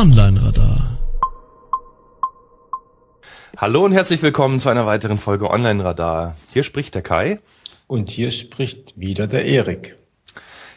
Online-Radar. 0.00 0.98
Hallo 3.58 3.84
und 3.84 3.92
herzlich 3.92 4.22
willkommen 4.22 4.58
zu 4.58 4.70
einer 4.70 4.86
weiteren 4.86 5.18
Folge 5.18 5.50
Online-Radar. 5.50 6.36
Hier 6.54 6.62
spricht 6.62 6.94
der 6.94 7.02
Kai. 7.02 7.38
Und 7.86 8.08
hier 8.08 8.30
spricht 8.30 8.98
wieder 8.98 9.26
der 9.26 9.44
Erik. 9.44 9.96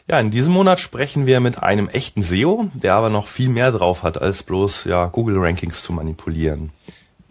Ja, 0.10 0.20
in 0.20 0.30
diesem 0.30 0.52
Monat 0.52 0.82
sprechen 0.82 1.26
wir 1.26 1.40
mit 1.40 1.64
einem 1.64 1.88
echten 1.88 2.22
SEO, 2.22 2.70
der 2.74 2.96
aber 2.96 3.10
noch 3.10 3.28
viel 3.28 3.48
mehr 3.48 3.72
drauf 3.72 4.04
hat, 4.04 4.22
als 4.22 4.44
bloß 4.44 4.84
ja, 4.84 5.06
Google-Rankings 5.06 5.84
zu 5.84 5.94
manipulieren. 5.94 6.72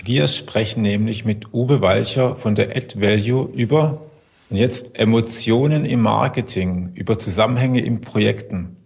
Wir 0.02 0.28
sprechen 0.28 0.80
nämlich 0.80 1.26
mit 1.26 1.52
Uwe 1.52 1.82
Walcher 1.82 2.36
von 2.36 2.54
der 2.54 2.74
AdValue 2.74 3.50
über 3.52 4.00
und 4.48 4.56
jetzt 4.56 4.98
Emotionen 4.98 5.84
im 5.84 6.00
Marketing, 6.00 6.92
über 6.94 7.18
Zusammenhänge 7.18 7.82
in 7.82 8.00
Projekten. 8.00 8.78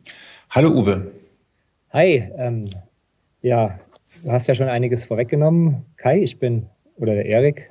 Hallo 0.51 0.71
Uwe. 0.71 1.13
Hi, 1.93 2.29
ähm, 2.37 2.69
ja, 3.47 3.79
du 4.25 4.33
hast 4.33 4.49
ja 4.49 4.55
schon 4.55 4.69
einiges 4.69 5.07
vorweggenommen. 5.07 5.85
Kai, 5.97 6.21
ich 6.21 6.39
bin, 6.39 6.67
oder 6.97 7.15
der 7.15 7.27
Erik, 7.27 7.71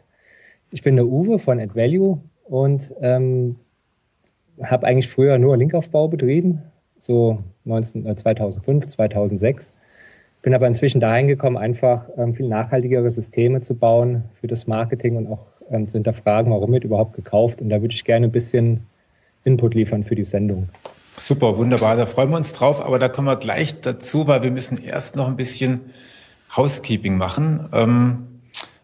ich 0.71 0.81
bin 0.81 0.95
der 0.95 1.05
Uwe 1.05 1.37
von 1.37 1.59
AdValue 1.59 2.17
und 2.45 2.93
ähm, 3.01 3.57
habe 4.63 4.87
eigentlich 4.87 5.09
früher 5.09 5.37
nur 5.37 5.57
Linkaufbau 5.57 6.07
betrieben, 6.07 6.61
so 6.99 7.39
19, 7.65 8.05
äh, 8.05 8.15
2005, 8.15 8.87
2006. 8.87 9.73
Bin 10.41 10.53
aber 10.53 10.67
inzwischen 10.67 11.01
dahin 11.01 11.27
gekommen, 11.27 11.57
einfach 11.57 12.07
ähm, 12.17 12.35
viel 12.35 12.47
nachhaltigere 12.47 13.11
Systeme 13.11 13.61
zu 13.61 13.75
bauen 13.75 14.23
für 14.39 14.47
das 14.47 14.67
Marketing 14.67 15.17
und 15.17 15.27
auch 15.27 15.45
ähm, 15.71 15.87
zu 15.87 15.97
hinterfragen, 15.97 16.53
warum 16.53 16.71
wird 16.71 16.85
überhaupt 16.85 17.15
gekauft. 17.15 17.61
Und 17.61 17.69
da 17.69 17.81
würde 17.81 17.93
ich 17.93 18.05
gerne 18.05 18.27
ein 18.27 18.31
bisschen 18.31 18.85
Input 19.43 19.75
liefern 19.75 20.03
für 20.03 20.15
die 20.15 20.25
Sendung. 20.25 20.69
Super, 21.17 21.57
wunderbar. 21.57 21.95
Da 21.95 22.05
freuen 22.05 22.29
wir 22.29 22.37
uns 22.37 22.53
drauf. 22.53 22.83
Aber 22.83 22.99
da 22.99 23.09
kommen 23.09 23.27
wir 23.27 23.35
gleich 23.35 23.81
dazu, 23.81 24.27
weil 24.27 24.43
wir 24.43 24.51
müssen 24.51 24.77
erst 24.77 25.15
noch 25.15 25.27
ein 25.27 25.35
bisschen 25.35 25.81
Housekeeping 26.55 27.17
machen. 27.17 27.69
Ähm, 27.73 28.27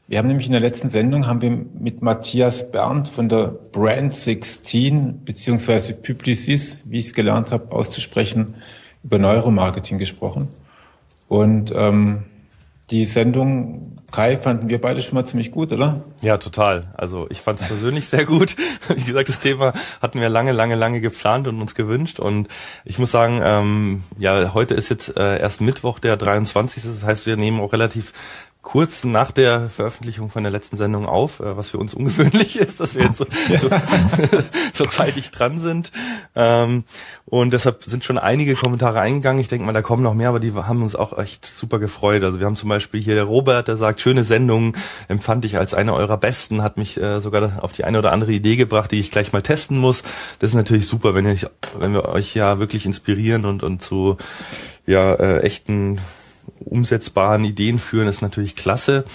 wir 0.08 0.18
haben 0.18 0.28
nämlich 0.28 0.48
in 0.48 0.52
der 0.52 0.62
letzten 0.62 0.90
Sendung 0.90 1.28
haben 1.28 1.42
wir 1.42 1.52
mit 1.52 2.02
Matthias 2.02 2.70
Berndt 2.70 3.08
von 3.08 3.30
der 3.30 3.54
Brand 3.72 4.14
16 4.14 5.24
beziehungsweise 5.24 5.94
Publicis, 5.94 6.84
wie 6.88 7.00
ich 7.00 7.08
es 7.08 7.14
gelernt 7.14 7.52
habe, 7.52 7.72
auszusprechen, 7.72 8.56
über 9.04 9.20
Neuromarketing 9.20 10.00
gesprochen. 10.00 10.50
Und 11.30 11.72
ähm, 11.74 12.26
die 12.92 13.06
Sendung 13.06 13.92
Kai 14.12 14.38
fanden 14.38 14.70
wir 14.70 14.82
beide 14.82 15.02
schon 15.02 15.16
mal 15.16 15.26
ziemlich 15.26 15.52
gut, 15.52 15.72
oder? 15.72 16.04
Ja, 16.22 16.38
total. 16.38 16.94
Also 16.98 17.28
ich 17.30 17.40
fand 17.40 17.62
es 17.62 17.68
persönlich 17.68 18.08
sehr 18.08 18.26
gut. 18.26 18.58
Wie 18.90 19.04
gesagt, 19.04 19.30
das 19.30 19.40
Thema 19.40 19.74
hatten 20.02 20.20
wir 20.20 20.28
lange, 20.28 20.52
lange, 20.52 20.76
lange 20.76 21.00
geplant 21.00 21.48
und 21.48 21.62
uns 21.62 21.76
gewünscht. 21.76 22.20
Und 22.20 22.50
ich 22.84 23.00
muss 23.00 23.12
sagen, 23.12 23.40
ähm, 23.42 24.04
ja, 24.20 24.54
heute 24.54 24.74
ist 24.74 24.90
jetzt 24.90 25.18
äh, 25.18 25.40
erst 25.40 25.62
Mittwoch, 25.62 26.00
der 26.00 26.18
23. 26.18 26.84
Das 26.84 27.04
heißt, 27.06 27.26
wir 27.26 27.38
nehmen 27.38 27.62
auch 27.62 27.72
relativ 27.72 28.12
kurz 28.62 29.04
nach 29.04 29.32
der 29.32 29.70
Veröffentlichung 29.70 30.30
von 30.30 30.44
der 30.44 30.52
letzten 30.52 30.78
Sendung 30.78 31.08
auf, 31.08 31.40
äh, 31.40 31.58
was 31.58 31.70
für 31.70 31.78
uns 31.78 31.94
ungewöhnlich 31.94 32.56
ist, 32.60 32.80
dass 32.80 32.96
wir 32.96 33.06
jetzt 33.06 33.18
so, 33.18 33.26
so, 33.58 33.70
so 34.74 34.86
zeitig 34.86 35.32
dran 35.32 35.60
sind. 35.60 35.92
Ähm, 36.36 36.84
und 37.26 37.54
deshalb 37.54 37.84
sind 37.84 38.04
schon 38.04 38.20
einige 38.20 38.54
Kommentare 38.54 39.00
eingegangen. 39.00 39.42
Ich 39.42 39.48
denke 39.48 39.66
mal, 39.66 39.74
da 39.74 39.82
kommen 39.82 40.04
noch 40.04 40.14
mehr, 40.14 40.30
aber 40.30 40.40
die 40.40 40.54
haben 40.54 40.84
uns 40.84 40.96
auch 40.96 41.18
echt 41.18 41.46
super 41.46 41.80
gefreut. 41.80 42.24
Also 42.24 42.40
wir 42.40 42.46
haben 42.46 42.56
zum 42.56 42.70
Beispiel 42.70 43.02
hier 43.02 43.16
der 43.16 43.24
Robert, 43.24 43.68
der 43.68 43.78
sagt, 43.78 44.00
schöne 44.00 44.24
Sendung, 44.24 44.78
empfand 45.08 45.44
ich 45.46 45.58
als 45.58 45.74
eine 45.74 45.94
eurer 45.96 46.18
besten, 46.18 46.62
hat 46.62 46.78
mich 46.78 47.02
äh, 47.02 47.20
sogar 47.20 47.64
auf 47.64 47.74
die 47.74 47.84
eine 47.84 47.98
oder 47.98 48.12
andere 48.12 48.32
Idee 48.32 48.58
gebracht, 48.58 48.92
die 48.92 49.00
ich 49.00 49.10
gleich 49.10 49.34
mal 49.34 49.42
testen 49.42 49.78
muss. 49.78 50.04
Das 50.40 50.52
ist 50.52 50.56
natürlich 50.56 50.88
super, 50.88 51.16
wenn, 51.16 51.26
ich, 51.26 51.48
wenn 51.78 51.94
wir 51.94 52.06
euch 52.06 52.36
ja 52.36 52.60
wirklich 52.60 52.86
inspirieren 52.86 53.46
und, 53.46 53.64
und 53.64 53.82
zu 53.82 54.18
ja, 54.86 55.14
äh, 55.14 55.40
echten 55.40 56.00
umsetzbaren 56.66 57.44
Ideen 57.44 57.80
führen, 57.80 58.08
ist 58.08 58.22
natürlich 58.22 58.56
klasse. 58.56 59.06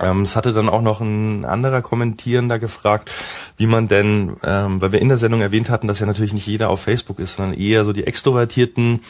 Ähm, 0.00 0.22
es 0.22 0.34
hatte 0.34 0.52
dann 0.52 0.68
auch 0.68 0.82
noch 0.82 1.00
ein 1.00 1.44
anderer 1.44 1.82
Kommentierender 1.82 2.58
gefragt, 2.58 3.12
wie 3.56 3.66
man 3.66 3.86
denn, 3.86 4.36
ähm, 4.42 4.80
weil 4.80 4.92
wir 4.92 5.00
in 5.00 5.08
der 5.08 5.18
Sendung 5.18 5.40
erwähnt 5.40 5.70
hatten, 5.70 5.86
dass 5.86 6.00
ja 6.00 6.06
natürlich 6.06 6.32
nicht 6.32 6.46
jeder 6.46 6.68
auf 6.70 6.80
Facebook 6.80 7.20
ist, 7.20 7.36
sondern 7.36 7.58
eher 7.58 7.84
so 7.84 7.92
die 7.92 8.06
Extrovertierten 8.06 9.00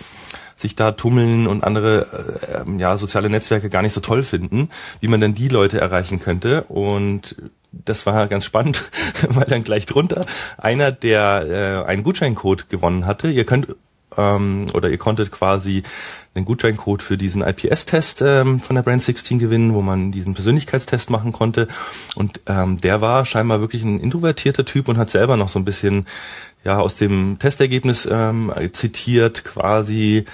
sich 0.56 0.76
da 0.76 0.92
tummeln 0.92 1.46
und 1.46 1.64
andere 1.64 2.38
äh, 2.42 2.60
ähm, 2.60 2.78
ja 2.78 2.96
soziale 2.96 3.30
Netzwerke 3.30 3.70
gar 3.70 3.82
nicht 3.82 3.94
so 3.94 4.00
toll 4.00 4.22
finden, 4.22 4.68
wie 5.00 5.08
man 5.08 5.20
denn 5.20 5.34
die 5.34 5.48
Leute 5.48 5.80
erreichen 5.80 6.20
könnte 6.20 6.64
und 6.64 7.34
das 7.72 8.06
war 8.06 8.28
ganz 8.28 8.44
spannend, 8.44 8.84
weil 9.28 9.46
dann 9.46 9.64
gleich 9.64 9.86
drunter 9.86 10.26
einer, 10.58 10.92
der 10.92 11.84
äh, 11.86 11.88
einen 11.88 12.04
Gutscheincode 12.04 12.68
gewonnen 12.68 13.06
hatte. 13.06 13.28
Ihr 13.28 13.44
könnt 13.44 13.74
ähm, 14.16 14.66
oder 14.74 14.90
ihr 14.90 14.98
konntet 14.98 15.30
quasi 15.30 15.82
einen 16.34 16.44
Gutscheincode 16.44 17.02
für 17.02 17.16
diesen 17.16 17.42
IPS-Test 17.42 18.22
ähm, 18.22 18.58
von 18.58 18.76
der 18.76 18.82
Brand 18.82 19.02
16 19.02 19.38
gewinnen, 19.38 19.74
wo 19.74 19.82
man 19.82 20.10
diesen 20.10 20.34
Persönlichkeitstest 20.34 21.10
machen 21.10 21.32
konnte. 21.32 21.68
Und 22.16 22.40
ähm, 22.46 22.78
der 22.78 23.00
war 23.00 23.24
scheinbar 23.24 23.60
wirklich 23.60 23.82
ein 23.84 24.00
introvertierter 24.00 24.64
Typ 24.64 24.88
und 24.88 24.98
hat 24.98 25.10
selber 25.10 25.36
noch 25.36 25.48
so 25.48 25.58
ein 25.58 25.64
bisschen 25.64 26.06
ja 26.64 26.78
aus 26.78 26.96
dem 26.96 27.38
Testergebnis 27.38 28.08
ähm, 28.10 28.52
zitiert 28.72 29.44
quasi 29.44 30.24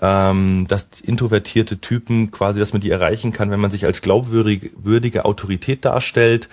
ähm, 0.00 0.66
dass 0.68 0.86
introvertierte 1.02 1.78
Typen 1.78 2.30
quasi, 2.30 2.58
dass 2.58 2.72
man 2.72 2.80
die 2.80 2.90
erreichen 2.90 3.32
kann, 3.32 3.50
wenn 3.50 3.60
man 3.60 3.70
sich 3.70 3.84
als 3.84 4.00
glaubwürdige 4.00 5.24
Autorität 5.24 5.84
darstellt, 5.84 6.48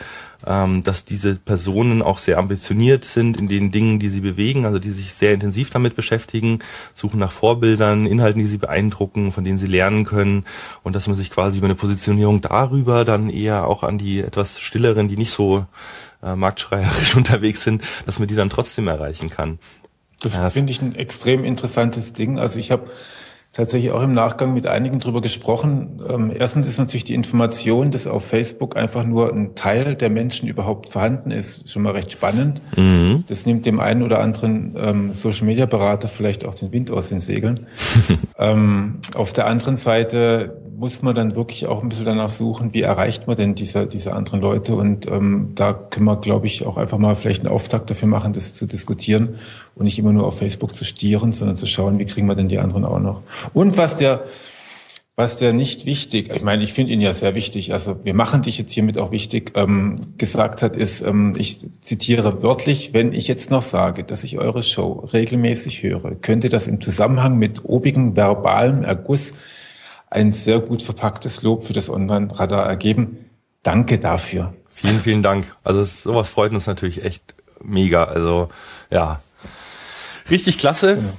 ähm, 0.45 0.83
dass 0.83 1.05
diese 1.05 1.35
Personen 1.35 2.01
auch 2.01 2.17
sehr 2.17 2.37
ambitioniert 2.37 3.05
sind 3.05 3.37
in 3.37 3.47
den 3.47 3.71
Dingen, 3.71 3.99
die 3.99 4.09
sie 4.09 4.19
bewegen, 4.19 4.65
also 4.65 4.79
die 4.79 4.91
sich 4.91 5.13
sehr 5.13 5.33
intensiv 5.33 5.69
damit 5.69 5.95
beschäftigen, 5.95 6.59
suchen 6.93 7.19
nach 7.19 7.31
Vorbildern, 7.31 8.05
Inhalten, 8.05 8.39
die 8.39 8.47
sie 8.47 8.57
beeindrucken, 8.57 9.31
von 9.31 9.45
denen 9.45 9.57
sie 9.57 9.67
lernen 9.67 10.03
können 10.03 10.43
und 10.83 10.93
dass 10.95 11.07
man 11.07 11.15
sich 11.15 11.31
quasi 11.31 11.57
über 11.57 11.67
eine 11.67 11.75
Positionierung 11.75 12.41
darüber 12.41 13.05
dann 13.05 13.29
eher 13.29 13.65
auch 13.65 13.83
an 13.83 13.97
die 13.97 14.19
etwas 14.19 14.59
stilleren, 14.59 15.07
die 15.07 15.17
nicht 15.17 15.31
so 15.31 15.65
äh, 16.21 16.35
marktschreierisch 16.35 17.15
unterwegs 17.15 17.63
sind, 17.63 17.83
dass 18.05 18.19
man 18.19 18.27
die 18.27 18.35
dann 18.35 18.49
trotzdem 18.49 18.89
erreichen 18.89 19.29
kann. 19.29 19.59
Das 20.19 20.33
ja. 20.33 20.49
finde 20.49 20.71
ich 20.71 20.81
ein 20.81 20.95
extrem 20.95 21.45
interessantes 21.45 22.11
Ding. 22.13 22.39
Also 22.39 22.59
ich 22.59 22.71
habe 22.71 22.89
tatsächlich 23.57 23.91
auch 23.91 24.03
im 24.03 24.11
Nachgang 24.11 24.53
mit 24.53 24.67
einigen 24.67 24.99
drüber 24.99 25.19
gesprochen. 25.19 25.99
Ähm, 26.07 26.31
erstens 26.37 26.67
ist 26.67 26.77
natürlich 26.77 27.05
die 27.05 27.15
Information, 27.15 27.89
dass 27.89 28.05
auf 28.05 28.23
Facebook 28.23 28.77
einfach 28.77 29.03
nur 29.03 29.33
ein 29.33 29.55
Teil 29.55 29.95
der 29.95 30.11
Menschen 30.11 30.47
überhaupt 30.47 30.89
vorhanden 30.89 31.31
ist, 31.31 31.67
schon 31.67 31.81
mal 31.81 31.93
recht 31.93 32.11
spannend. 32.11 32.61
Mhm. 32.77 33.23
Das 33.27 33.47
nimmt 33.47 33.65
dem 33.65 33.79
einen 33.79 34.03
oder 34.03 34.19
anderen 34.19 34.75
ähm, 34.77 35.11
Social 35.11 35.47
Media 35.47 35.65
Berater 35.65 36.07
vielleicht 36.07 36.45
auch 36.45 36.53
den 36.53 36.71
Wind 36.71 36.91
aus 36.91 37.09
den 37.09 37.19
Segeln. 37.19 37.65
ähm, 38.37 38.99
auf 39.15 39.33
der 39.33 39.47
anderen 39.47 39.77
Seite 39.77 40.61
muss 40.77 41.01
man 41.01 41.15
dann 41.15 41.35
wirklich 41.35 41.65
auch 41.65 41.81
ein 41.81 41.89
bisschen 41.89 42.05
danach 42.05 42.29
suchen, 42.29 42.71
wie 42.75 42.83
erreicht 42.83 43.25
man 43.25 43.35
denn 43.35 43.55
diese, 43.55 43.87
diese 43.87 44.13
anderen 44.13 44.41
Leute. 44.41 44.75
Und 44.75 45.07
ähm, 45.07 45.53
da 45.55 45.73
können 45.73 46.05
wir, 46.05 46.17
glaube 46.17 46.45
ich, 46.45 46.67
auch 46.67 46.77
einfach 46.77 46.99
mal 46.99 47.15
vielleicht 47.15 47.41
einen 47.41 47.51
Auftakt 47.51 47.89
dafür 47.89 48.07
machen, 48.07 48.33
das 48.33 48.53
zu 48.53 48.67
diskutieren 48.67 49.39
und 49.73 49.85
nicht 49.85 49.97
immer 49.97 50.13
nur 50.13 50.27
auf 50.27 50.37
Facebook 50.37 50.75
zu 50.75 50.85
stieren, 50.85 51.31
sondern 51.31 51.57
zu 51.57 51.65
schauen, 51.65 51.97
wie 51.97 52.05
kriegen 52.05 52.27
wir 52.27 52.35
denn 52.35 52.47
die 52.47 52.59
anderen 52.59 52.85
auch 52.85 52.99
noch. 52.99 53.23
Und 53.55 53.75
was 53.75 53.97
der, 53.97 54.25
was 55.15 55.37
der 55.37 55.51
nicht 55.51 55.87
wichtig, 55.87 56.31
ich 56.31 56.43
meine, 56.43 56.63
ich 56.63 56.73
finde 56.73 56.93
ihn 56.93 57.01
ja 57.01 57.11
sehr 57.11 57.33
wichtig, 57.33 57.73
also 57.73 57.97
wir 58.03 58.13
machen 58.13 58.43
dich 58.43 58.59
jetzt 58.59 58.71
hiermit 58.71 58.99
auch 58.99 59.09
wichtig, 59.11 59.53
ähm, 59.55 59.95
gesagt 60.19 60.61
hat, 60.61 60.75
ist, 60.75 61.01
ähm, 61.01 61.33
ich 61.39 61.57
zitiere 61.81 62.43
wörtlich, 62.43 62.93
wenn 62.93 63.13
ich 63.13 63.27
jetzt 63.27 63.49
noch 63.49 63.63
sage, 63.63 64.03
dass 64.03 64.23
ich 64.23 64.37
eure 64.37 64.61
Show 64.61 65.09
regelmäßig 65.11 65.81
höre, 65.81 66.13
könnte 66.13 66.49
das 66.49 66.67
im 66.67 66.81
Zusammenhang 66.81 67.39
mit 67.39 67.65
obigem 67.65 68.15
verbalem 68.15 68.83
Erguss 68.83 69.33
ein 70.09 70.31
sehr 70.31 70.59
gut 70.59 70.81
verpacktes 70.81 71.41
Lob 71.43 71.63
für 71.63 71.73
das 71.73 71.89
Online-Radar 71.89 72.65
ergeben. 72.65 73.29
Danke 73.63 73.99
dafür. 73.99 74.53
Vielen, 74.69 75.01
vielen 75.01 75.23
Dank. 75.23 75.45
Also 75.63 75.83
sowas 75.83 76.29
freut 76.29 76.51
uns 76.53 76.67
natürlich 76.67 77.03
echt 77.03 77.23
mega. 77.61 78.05
Also 78.05 78.49
ja, 78.89 79.21
richtig 80.29 80.57
klasse. 80.57 80.95
Genau. 80.95 81.13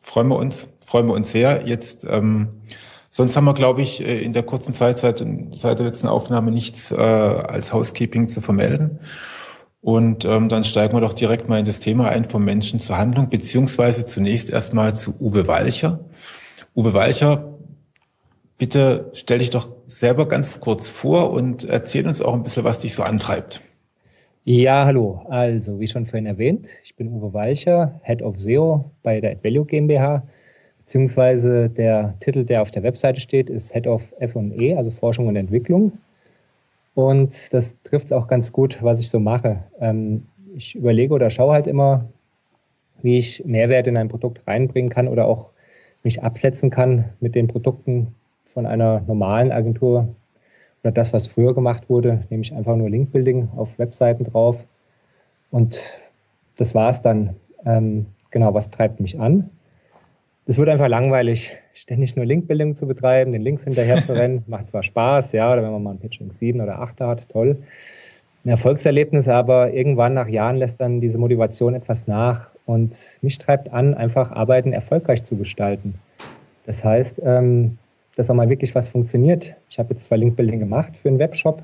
Freuen 0.00 0.28
wir 0.28 0.36
uns, 0.36 0.68
freuen 0.86 1.08
wir 1.08 1.14
uns 1.14 1.32
sehr. 1.32 1.66
Jetzt, 1.66 2.06
ähm, 2.08 2.48
sonst 3.10 3.36
haben 3.36 3.44
wir, 3.44 3.54
glaube 3.54 3.82
ich, 3.82 4.00
äh, 4.00 4.18
in 4.20 4.32
der 4.32 4.44
kurzen 4.44 4.72
Zeit 4.72 4.98
seit, 4.98 5.24
seit 5.50 5.78
der 5.78 5.86
letzten 5.86 6.06
Aufnahme 6.06 6.52
nichts 6.52 6.92
äh, 6.92 6.96
als 6.96 7.72
Housekeeping 7.72 8.28
zu 8.28 8.40
vermelden. 8.40 9.00
Und 9.82 10.24
ähm, 10.24 10.48
dann 10.48 10.64
steigen 10.64 10.96
wir 10.96 11.00
doch 11.00 11.12
direkt 11.12 11.48
mal 11.48 11.58
in 11.58 11.64
das 11.64 11.80
Thema 11.80 12.08
ein, 12.08 12.24
vom 12.24 12.44
Menschen 12.44 12.80
zur 12.80 12.96
Handlung, 12.96 13.28
beziehungsweise 13.28 14.04
zunächst 14.04 14.50
erstmal 14.50 14.96
zu 14.96 15.14
Uwe 15.20 15.46
Walcher. 15.46 16.00
Uwe 16.74 16.94
Walcher 16.94 17.55
Bitte 18.58 19.10
stell 19.12 19.40
dich 19.40 19.50
doch 19.50 19.68
selber 19.86 20.26
ganz 20.26 20.60
kurz 20.60 20.88
vor 20.88 21.30
und 21.30 21.64
erzähl 21.64 22.06
uns 22.06 22.22
auch 22.22 22.34
ein 22.34 22.42
bisschen, 22.42 22.64
was 22.64 22.78
dich 22.78 22.94
so 22.94 23.02
antreibt. 23.02 23.60
Ja, 24.44 24.86
hallo. 24.86 25.22
Also, 25.28 25.80
wie 25.80 25.88
schon 25.88 26.06
vorhin 26.06 26.26
erwähnt, 26.26 26.68
ich 26.84 26.94
bin 26.94 27.08
Uwe 27.08 27.34
Walcher, 27.34 28.00
Head 28.04 28.22
of 28.22 28.38
SEO 28.38 28.90
bei 29.02 29.20
der 29.20 29.32
AdValue 29.32 29.66
GmbH, 29.66 30.22
beziehungsweise 30.78 31.68
der 31.68 32.14
Titel, 32.20 32.44
der 32.44 32.62
auf 32.62 32.70
der 32.70 32.82
Webseite 32.82 33.20
steht, 33.20 33.50
ist 33.50 33.72
Head 33.72 33.86
of 33.86 34.02
F&E, 34.20 34.76
also 34.76 34.90
Forschung 34.90 35.26
und 35.26 35.36
Entwicklung. 35.36 35.92
Und 36.94 37.52
das 37.52 37.76
trifft 37.82 38.12
auch 38.12 38.26
ganz 38.28 38.52
gut, 38.52 38.78
was 38.82 39.00
ich 39.00 39.10
so 39.10 39.20
mache. 39.20 39.64
Ähm, 39.80 40.28
ich 40.54 40.74
überlege 40.74 41.12
oder 41.12 41.28
schaue 41.28 41.52
halt 41.52 41.66
immer, 41.66 42.06
wie 43.02 43.18
ich 43.18 43.44
Mehrwert 43.44 43.86
in 43.86 43.98
ein 43.98 44.08
Produkt 44.08 44.46
reinbringen 44.46 44.90
kann 44.90 45.08
oder 45.08 45.26
auch 45.26 45.50
mich 46.02 46.22
absetzen 46.22 46.70
kann 46.70 47.06
mit 47.20 47.34
den 47.34 47.48
Produkten 47.48 48.14
von 48.56 48.64
einer 48.64 49.02
normalen 49.06 49.52
Agentur 49.52 50.08
oder 50.82 50.90
das, 50.90 51.12
was 51.12 51.26
früher 51.26 51.52
gemacht 51.54 51.90
wurde, 51.90 52.24
nämlich 52.30 52.54
einfach 52.54 52.74
nur 52.74 52.88
Linkbuilding 52.88 53.50
auf 53.54 53.78
Webseiten 53.78 54.24
drauf. 54.24 54.56
Und 55.50 55.78
das 56.56 56.74
war 56.74 56.88
es 56.88 57.02
dann. 57.02 57.36
Ähm, 57.66 58.06
genau, 58.30 58.54
was 58.54 58.70
treibt 58.70 58.98
mich 58.98 59.20
an? 59.20 59.50
Es 60.46 60.56
wird 60.56 60.70
einfach 60.70 60.88
langweilig, 60.88 61.54
ständig 61.74 62.16
nur 62.16 62.24
Linkbuilding 62.24 62.76
zu 62.76 62.86
betreiben, 62.86 63.32
den 63.32 63.42
Links 63.42 63.64
hinterher 63.64 64.02
zu 64.02 64.14
rennen. 64.14 64.42
Macht 64.46 64.70
zwar 64.70 64.82
Spaß, 64.82 65.32
ja, 65.32 65.52
oder 65.52 65.62
wenn 65.62 65.72
man 65.72 65.82
mal 65.82 65.90
ein 65.90 65.98
Pitching 65.98 66.32
7 66.32 66.58
oder 66.62 66.78
8 66.78 67.02
hat, 67.02 67.28
toll. 67.28 67.58
Ein 68.46 68.48
Erfolgserlebnis, 68.48 69.28
aber 69.28 69.74
irgendwann 69.74 70.14
nach 70.14 70.28
Jahren 70.28 70.56
lässt 70.56 70.80
dann 70.80 71.02
diese 71.02 71.18
Motivation 71.18 71.74
etwas 71.74 72.06
nach 72.06 72.48
und 72.64 73.18
mich 73.20 73.36
treibt 73.36 73.70
an, 73.70 73.92
einfach 73.92 74.30
Arbeiten 74.30 74.72
erfolgreich 74.72 75.24
zu 75.24 75.36
gestalten. 75.36 75.96
Das 76.64 76.82
heißt, 76.82 77.20
ähm, 77.22 77.76
dass 78.16 78.28
auch 78.28 78.34
mal 78.34 78.50
wirklich 78.50 78.74
was 78.74 78.88
funktioniert. 78.88 79.54
Ich 79.70 79.78
habe 79.78 79.94
jetzt 79.94 80.04
zwar 80.04 80.18
Linkbuilding 80.18 80.58
gemacht 80.58 80.96
für 80.96 81.08
einen 81.08 81.18
Webshop, 81.18 81.62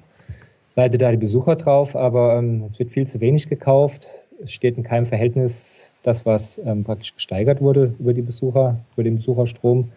leite 0.77 0.99
da 0.99 1.11
die 1.11 1.17
Besucher 1.17 1.57
drauf, 1.57 1.97
aber 1.97 2.39
ähm, 2.39 2.65
es 2.65 2.79
wird 2.79 2.91
viel 2.91 3.07
zu 3.07 3.21
wenig 3.21 3.49
gekauft. 3.49 4.09
Es 4.45 4.53
steht 4.53 4.77
in 4.77 4.85
keinem 4.85 5.07
Verhältnis 5.07 5.95
das, 6.03 6.25
was 6.25 6.59
ähm, 6.59 6.85
praktisch 6.85 7.15
gesteigert 7.15 7.61
wurde 7.61 7.95
über 7.99 8.13
die 8.13 8.23
Besucher, 8.23 8.79
über 8.95 9.03
den 9.03 9.17
Besucherstrom, 9.17 9.91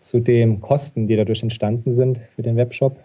zu 0.00 0.18
den 0.18 0.60
Kosten, 0.60 1.06
die 1.06 1.16
dadurch 1.16 1.42
entstanden 1.42 1.92
sind 1.92 2.18
für 2.34 2.42
den 2.42 2.56
Webshop. 2.56 2.96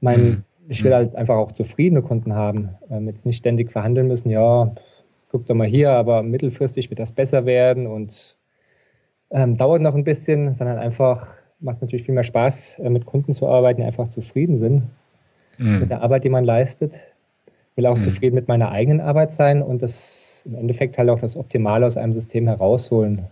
Mein, 0.00 0.20
mhm. 0.20 0.42
Ich 0.68 0.82
will 0.82 0.94
halt 0.94 1.14
einfach 1.14 1.36
auch 1.36 1.52
zufriedene 1.52 2.02
Kunden 2.02 2.34
haben, 2.34 2.70
ähm, 2.90 3.06
jetzt 3.08 3.26
nicht 3.26 3.38
ständig 3.38 3.70
verhandeln 3.70 4.08
müssen, 4.08 4.30
ja, 4.30 4.72
guck 5.30 5.46
doch 5.46 5.54
mal 5.54 5.66
hier, 5.66 5.90
aber 5.90 6.22
mittelfristig 6.22 6.90
wird 6.90 7.00
das 7.00 7.12
besser 7.12 7.46
werden 7.46 7.86
und 7.86 8.35
ähm, 9.30 9.56
dauert 9.56 9.82
noch 9.82 9.94
ein 9.94 10.04
bisschen, 10.04 10.54
sondern 10.54 10.78
einfach 10.78 11.26
macht 11.60 11.80
natürlich 11.80 12.04
viel 12.04 12.14
mehr 12.14 12.24
Spaß, 12.24 12.78
äh, 12.78 12.90
mit 12.90 13.06
Kunden 13.06 13.34
zu 13.34 13.48
arbeiten, 13.48 13.80
die 13.80 13.86
einfach 13.86 14.08
zufrieden 14.08 14.58
sind 14.58 14.82
mhm. 15.58 15.80
mit 15.80 15.90
der 15.90 16.02
Arbeit, 16.02 16.24
die 16.24 16.28
man 16.28 16.44
leistet. 16.44 17.00
Will 17.74 17.86
auch 17.86 17.96
mhm. 17.96 18.02
zufrieden 18.02 18.34
mit 18.34 18.48
meiner 18.48 18.70
eigenen 18.70 19.00
Arbeit 19.00 19.32
sein 19.34 19.62
und 19.62 19.82
das 19.82 20.42
im 20.44 20.54
Endeffekt 20.54 20.96
halt 20.96 21.10
auch 21.10 21.20
das 21.20 21.36
Optimale 21.36 21.86
aus 21.86 21.96
einem 21.96 22.12
System 22.12 22.46
herausholen. 22.46 23.26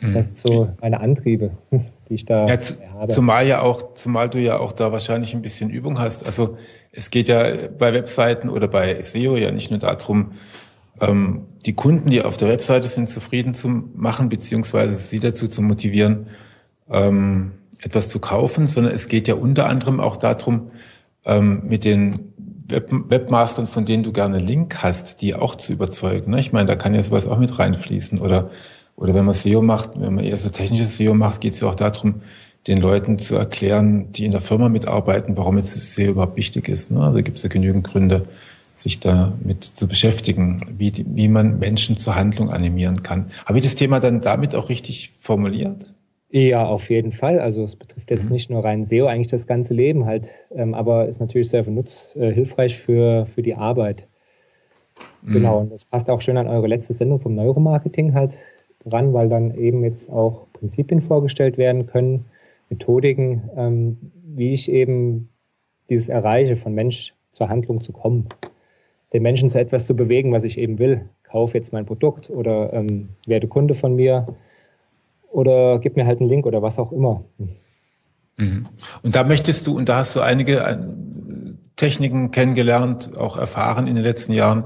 Mhm. 0.00 0.14
Das 0.14 0.26
sind 0.26 0.38
so 0.38 0.68
meine 0.80 1.00
Antriebe, 1.00 1.50
die 1.70 2.14
ich 2.14 2.24
da 2.24 2.46
ja, 2.46 2.58
habe. 2.94 3.12
Zumal 3.12 3.46
ja 3.46 3.60
auch, 3.60 3.94
zumal 3.94 4.30
du 4.30 4.38
ja 4.38 4.58
auch 4.58 4.72
da 4.72 4.92
wahrscheinlich 4.92 5.34
ein 5.34 5.42
bisschen 5.42 5.70
Übung 5.70 5.98
hast. 5.98 6.24
Also 6.24 6.56
es 6.92 7.10
geht 7.10 7.28
ja 7.28 7.44
bei 7.78 7.92
Webseiten 7.92 8.48
oder 8.48 8.68
bei 8.68 9.00
SEO 9.02 9.36
ja 9.36 9.50
nicht 9.50 9.70
nur 9.70 9.80
darum, 9.80 10.32
ähm, 11.00 11.46
die 11.66 11.74
Kunden, 11.74 12.10
die 12.10 12.22
auf 12.22 12.36
der 12.36 12.48
Webseite 12.48 12.88
sind, 12.88 13.08
zufrieden 13.08 13.54
zu 13.54 13.68
machen, 13.68 14.28
beziehungsweise 14.28 14.94
sie 14.94 15.20
dazu 15.20 15.48
zu 15.48 15.62
motivieren, 15.62 16.28
ähm, 16.90 17.52
etwas 17.82 18.08
zu 18.08 18.18
kaufen, 18.18 18.66
sondern 18.66 18.94
es 18.94 19.08
geht 19.08 19.28
ja 19.28 19.34
unter 19.34 19.68
anderem 19.68 20.00
auch 20.00 20.16
darum, 20.16 20.70
ähm, 21.24 21.62
mit 21.66 21.84
den 21.84 22.32
Web 22.68 22.90
Webmastern, 22.90 23.66
von 23.66 23.84
denen 23.84 24.02
du 24.02 24.12
gerne 24.12 24.38
Link 24.38 24.76
hast, 24.82 25.22
die 25.22 25.34
auch 25.34 25.56
zu 25.56 25.72
überzeugen. 25.72 26.30
Ne? 26.30 26.40
Ich 26.40 26.52
meine, 26.52 26.66
da 26.66 26.76
kann 26.76 26.94
ja 26.94 27.02
sowas 27.02 27.26
auch 27.26 27.38
mit 27.38 27.58
reinfließen. 27.58 28.20
Oder, 28.20 28.50
oder 28.96 29.14
wenn 29.14 29.24
man 29.24 29.34
SEO 29.34 29.60
macht, 29.60 29.90
wenn 30.00 30.14
man 30.14 30.24
eher 30.24 30.36
so 30.36 30.50
technisches 30.50 30.96
SEO 30.96 31.14
macht, 31.14 31.40
geht 31.40 31.54
es 31.54 31.60
ja 31.60 31.68
auch 31.68 31.74
darum, 31.74 32.22
den 32.66 32.78
Leuten 32.78 33.18
zu 33.18 33.36
erklären, 33.36 34.12
die 34.12 34.24
in 34.24 34.32
der 34.32 34.40
Firma 34.40 34.68
mitarbeiten, 34.68 35.36
warum 35.36 35.56
jetzt 35.56 35.72
SEO 35.72 36.10
überhaupt 36.12 36.36
wichtig 36.36 36.68
ist. 36.68 36.90
Ne? 36.90 37.02
Also 37.02 37.22
gibt 37.22 37.38
es 37.38 37.42
ja 37.42 37.48
genügend 37.48 37.88
Gründe, 37.88 38.26
sich 38.80 38.98
damit 39.00 39.62
zu 39.62 39.86
beschäftigen, 39.86 40.60
wie, 40.78 40.90
die, 40.90 41.04
wie 41.06 41.28
man 41.28 41.58
Menschen 41.58 41.96
zur 41.96 42.16
Handlung 42.16 42.50
animieren 42.50 43.02
kann. 43.02 43.30
Habe 43.44 43.58
ich 43.58 43.64
das 43.64 43.74
Thema 43.74 44.00
dann 44.00 44.20
damit 44.22 44.54
auch 44.54 44.68
richtig 44.68 45.12
formuliert? 45.18 45.94
Ja, 46.30 46.64
auf 46.64 46.88
jeden 46.88 47.12
Fall. 47.12 47.40
Also 47.40 47.64
es 47.64 47.76
betrifft 47.76 48.10
jetzt 48.10 48.26
mhm. 48.26 48.32
nicht 48.32 48.50
nur 48.50 48.64
rein 48.64 48.86
SEO, 48.86 49.06
eigentlich 49.06 49.26
das 49.26 49.46
ganze 49.46 49.74
Leben 49.74 50.06
halt, 50.06 50.30
ähm, 50.54 50.74
aber 50.74 51.08
ist 51.08 51.20
natürlich 51.20 51.50
sehr 51.50 51.64
benutzt, 51.64 52.16
äh, 52.16 52.32
hilfreich 52.32 52.78
für, 52.78 53.26
für 53.26 53.42
die 53.42 53.54
Arbeit. 53.54 54.06
Mhm. 55.22 55.32
Genau, 55.32 55.58
und 55.58 55.72
das 55.72 55.84
passt 55.84 56.08
auch 56.08 56.20
schön 56.20 56.36
an 56.36 56.46
eure 56.46 56.68
letzte 56.68 56.94
Sendung 56.94 57.20
vom 57.20 57.34
Neuromarketing 57.34 58.14
halt 58.14 58.38
dran, 58.86 59.12
weil 59.12 59.28
dann 59.28 59.54
eben 59.56 59.84
jetzt 59.84 60.08
auch 60.08 60.46
Prinzipien 60.54 61.02
vorgestellt 61.02 61.58
werden 61.58 61.86
können, 61.86 62.26
Methodiken, 62.70 63.50
ähm, 63.56 63.98
wie 64.24 64.54
ich 64.54 64.70
eben 64.70 65.28
dieses 65.90 66.08
erreiche, 66.08 66.56
von 66.56 66.72
Mensch 66.72 67.12
zur 67.32 67.48
Handlung 67.48 67.82
zu 67.82 67.92
kommen 67.92 68.28
den 69.12 69.22
Menschen 69.22 69.50
zu 69.50 69.58
etwas 69.58 69.86
zu 69.86 69.94
bewegen, 69.94 70.32
was 70.32 70.44
ich 70.44 70.58
eben 70.58 70.78
will. 70.78 71.08
Kauf 71.24 71.54
jetzt 71.54 71.72
mein 71.72 71.86
Produkt 71.86 72.30
oder 72.30 72.72
ähm, 72.72 73.10
werde 73.26 73.48
Kunde 73.48 73.74
von 73.74 73.96
mir 73.96 74.28
oder 75.30 75.78
gib 75.78 75.96
mir 75.96 76.06
halt 76.06 76.20
einen 76.20 76.28
Link 76.28 76.46
oder 76.46 76.62
was 76.62 76.78
auch 76.78 76.92
immer. 76.92 77.24
Mhm. 78.36 78.66
Und 79.02 79.14
da 79.14 79.24
möchtest 79.24 79.66
du, 79.66 79.76
und 79.76 79.88
da 79.88 79.98
hast 79.98 80.16
du 80.16 80.20
einige 80.20 80.60
äh, 80.60 80.76
Techniken 81.76 82.30
kennengelernt, 82.30 83.16
auch 83.16 83.36
erfahren 83.36 83.86
in 83.86 83.94
den 83.94 84.04
letzten 84.04 84.32
Jahren, 84.32 84.64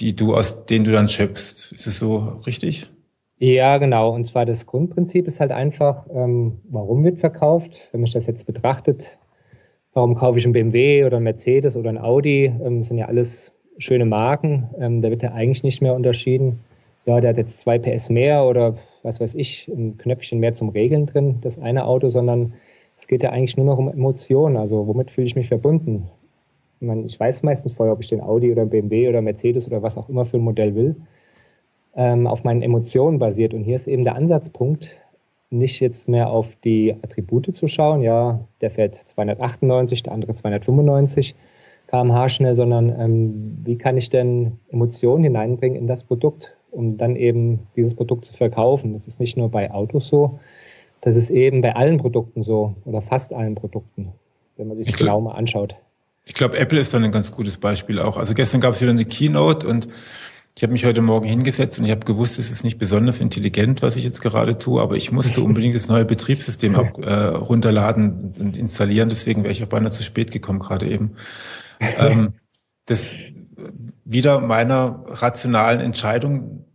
die 0.00 0.16
du 0.16 0.34
aus 0.34 0.64
denen 0.64 0.84
du 0.84 0.92
dann 0.92 1.08
schöpfst. 1.08 1.72
Ist 1.72 1.86
es 1.86 1.98
so 1.98 2.40
richtig? 2.46 2.90
Ja, 3.38 3.78
genau. 3.78 4.14
Und 4.14 4.26
zwar 4.26 4.44
das 4.44 4.66
Grundprinzip 4.66 5.26
ist 5.26 5.40
halt 5.40 5.50
einfach, 5.50 6.06
ähm, 6.14 6.58
warum 6.68 7.04
wird 7.04 7.18
verkauft? 7.18 7.70
Wenn 7.90 8.02
man 8.02 8.10
das 8.10 8.26
jetzt 8.26 8.46
betrachtet, 8.46 9.18
Warum 9.92 10.14
kaufe 10.14 10.38
ich 10.38 10.44
einen 10.44 10.52
BMW 10.52 11.04
oder 11.04 11.16
einen 11.16 11.24
Mercedes 11.24 11.76
oder 11.76 11.88
einen 11.88 11.98
Audi? 11.98 12.44
Ähm, 12.46 12.80
das 12.80 12.88
sind 12.88 12.98
ja 12.98 13.06
alles 13.06 13.52
schöne 13.78 14.04
Marken. 14.04 14.70
Ähm, 14.78 15.02
da 15.02 15.10
wird 15.10 15.22
ja 15.22 15.32
eigentlich 15.32 15.64
nicht 15.64 15.82
mehr 15.82 15.94
unterschieden. 15.94 16.60
Ja, 17.06 17.20
der 17.20 17.30
hat 17.30 17.38
jetzt 17.38 17.60
zwei 17.60 17.78
PS 17.78 18.10
mehr 18.10 18.44
oder 18.44 18.76
was 19.02 19.20
weiß 19.20 19.34
ich, 19.34 19.68
ein 19.68 19.96
Knöpfchen 19.98 20.38
mehr 20.38 20.52
zum 20.52 20.68
Regeln 20.68 21.06
drin, 21.06 21.38
das 21.40 21.58
eine 21.58 21.86
Auto, 21.86 22.10
sondern 22.10 22.52
es 22.98 23.06
geht 23.06 23.22
ja 23.22 23.30
eigentlich 23.30 23.56
nur 23.56 23.66
noch 23.66 23.78
um 23.78 23.88
Emotionen. 23.88 24.56
Also 24.56 24.86
womit 24.86 25.10
fühle 25.10 25.26
ich 25.26 25.34
mich 25.34 25.48
verbunden? 25.48 26.08
Ich, 26.80 26.86
meine, 26.86 27.06
ich 27.06 27.18
weiß 27.18 27.42
meistens 27.42 27.72
vorher, 27.72 27.94
ob 27.94 28.00
ich 28.00 28.08
den 28.08 28.20
Audi 28.20 28.52
oder 28.52 28.66
BMW 28.66 29.08
oder 29.08 29.22
Mercedes 29.22 29.66
oder 29.66 29.82
was 29.82 29.96
auch 29.96 30.08
immer 30.08 30.24
für 30.24 30.36
ein 30.36 30.42
Modell 30.42 30.74
will, 30.74 30.96
ähm, 31.96 32.26
auf 32.26 32.44
meinen 32.44 32.62
Emotionen 32.62 33.18
basiert. 33.18 33.54
Und 33.54 33.64
hier 33.64 33.76
ist 33.76 33.88
eben 33.88 34.04
der 34.04 34.14
Ansatzpunkt, 34.14 34.94
nicht 35.50 35.80
jetzt 35.80 36.08
mehr 36.08 36.30
auf 36.30 36.46
die 36.64 36.94
Attribute 37.02 37.56
zu 37.56 37.68
schauen, 37.68 38.02
ja, 38.02 38.40
der 38.60 38.70
fährt 38.70 39.00
298, 39.14 40.04
der 40.04 40.12
andere 40.12 40.34
295 40.34 41.34
kmh 41.88 42.28
schnell, 42.28 42.54
sondern 42.54 42.88
ähm, 42.88 43.58
wie 43.64 43.76
kann 43.76 43.96
ich 43.96 44.10
denn 44.10 44.58
Emotionen 44.70 45.24
hineinbringen 45.24 45.76
in 45.76 45.88
das 45.88 46.04
Produkt, 46.04 46.54
um 46.70 46.96
dann 46.96 47.16
eben 47.16 47.66
dieses 47.74 47.94
Produkt 47.94 48.24
zu 48.24 48.32
verkaufen. 48.32 48.92
Das 48.92 49.08
ist 49.08 49.18
nicht 49.18 49.36
nur 49.36 49.48
bei 49.50 49.72
Autos 49.72 50.06
so, 50.06 50.38
das 51.00 51.16
ist 51.16 51.30
eben 51.30 51.62
bei 51.62 51.74
allen 51.74 51.98
Produkten 51.98 52.42
so 52.42 52.76
oder 52.84 53.02
fast 53.02 53.32
allen 53.32 53.56
Produkten, 53.56 54.12
wenn 54.56 54.68
man 54.68 54.76
sich 54.76 54.86
das 54.86 54.96
genau 54.96 55.20
mal 55.20 55.32
anschaut. 55.32 55.74
Ich 56.26 56.34
glaube, 56.34 56.58
Apple 56.58 56.78
ist 56.78 56.94
dann 56.94 57.02
ein 57.02 57.10
ganz 57.10 57.32
gutes 57.32 57.56
Beispiel 57.56 57.98
auch. 57.98 58.16
Also 58.16 58.34
gestern 58.34 58.60
gab 58.60 58.74
es 58.74 58.80
wieder 58.80 58.92
eine 58.92 59.04
Keynote 59.04 59.66
und 59.66 59.88
ich 60.60 60.62
habe 60.62 60.74
mich 60.74 60.84
heute 60.84 61.00
Morgen 61.00 61.26
hingesetzt 61.26 61.78
und 61.78 61.86
ich 61.86 61.90
habe 61.90 62.04
gewusst, 62.04 62.38
es 62.38 62.50
ist 62.50 62.64
nicht 62.64 62.76
besonders 62.76 63.22
intelligent, 63.22 63.80
was 63.80 63.96
ich 63.96 64.04
jetzt 64.04 64.20
gerade 64.20 64.58
tue, 64.58 64.82
aber 64.82 64.94
ich 64.94 65.10
musste 65.10 65.40
unbedingt 65.42 65.74
das 65.74 65.88
neue 65.88 66.04
Betriebssystem 66.04 66.74
ab, 66.74 66.98
äh, 67.02 67.14
runterladen 67.28 68.34
und 68.38 68.58
installieren. 68.58 69.08
Deswegen 69.08 69.42
wäre 69.42 69.52
ich 69.52 69.62
auch 69.64 69.68
beinahe 69.68 69.90
zu 69.90 70.02
spät 70.02 70.30
gekommen 70.30 70.58
gerade 70.58 70.86
eben. 70.86 71.12
Ähm, 71.98 72.34
das 72.84 73.16
wieder 74.04 74.38
meiner 74.38 75.02
rationalen 75.06 75.80
Entscheidung, 75.80 76.66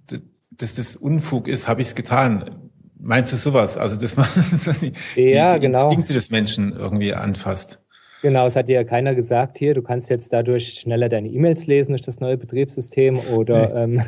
dass 0.50 0.74
das 0.74 0.96
Unfug 0.96 1.48
ist, 1.48 1.68
habe 1.68 1.82
ich 1.82 1.90
es 1.90 1.94
getan. 1.94 2.70
Meinst 3.00 3.34
du 3.34 3.38
sowas? 3.38 3.78
Also 3.78 3.98
dass 3.98 4.18
man 4.18 4.28
die, 5.16 5.22
ja, 5.22 5.54
die, 5.54 5.60
genau. 5.60 5.84
Instinkte 5.84 6.14
des 6.14 6.32
Menschen 6.32 6.74
irgendwie 6.74 7.14
anfasst? 7.14 7.85
Genau, 8.26 8.48
es 8.48 8.56
hat 8.56 8.70
dir 8.70 8.74
ja 8.74 8.84
keiner 8.84 9.14
gesagt, 9.14 9.60
hier, 9.60 9.76
du 9.76 9.84
kannst 9.84 10.10
jetzt 10.10 10.34
dadurch 10.34 10.80
schneller 10.80 11.10
deine 11.10 11.28
E-Mails 11.28 11.68
lesen 11.68 11.92
durch 11.92 12.02
das 12.02 12.20
neue 12.20 12.38
Betriebssystem 12.38 13.20
oder 13.36 13.88
nee. 13.88 13.98
ähm, 13.98 14.04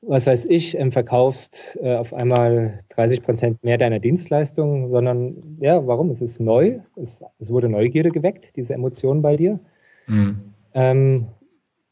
was 0.00 0.26
weiß 0.26 0.46
ich, 0.46 0.78
ähm, 0.78 0.92
verkaufst 0.92 1.78
äh, 1.82 1.94
auf 1.94 2.14
einmal 2.14 2.78
30 2.88 3.22
Prozent 3.22 3.62
mehr 3.62 3.76
deiner 3.76 3.98
Dienstleistungen, 3.98 4.88
sondern 4.88 5.58
ja, 5.60 5.86
warum? 5.86 6.08
Es 6.08 6.22
ist 6.22 6.40
neu, 6.40 6.78
es, 6.96 7.22
es 7.38 7.50
wurde 7.50 7.68
Neugierde 7.68 8.12
geweckt, 8.12 8.56
diese 8.56 8.72
Emotionen 8.72 9.20
bei 9.20 9.36
dir. 9.36 9.60
Mhm. 10.06 10.54
Ähm, 10.72 11.26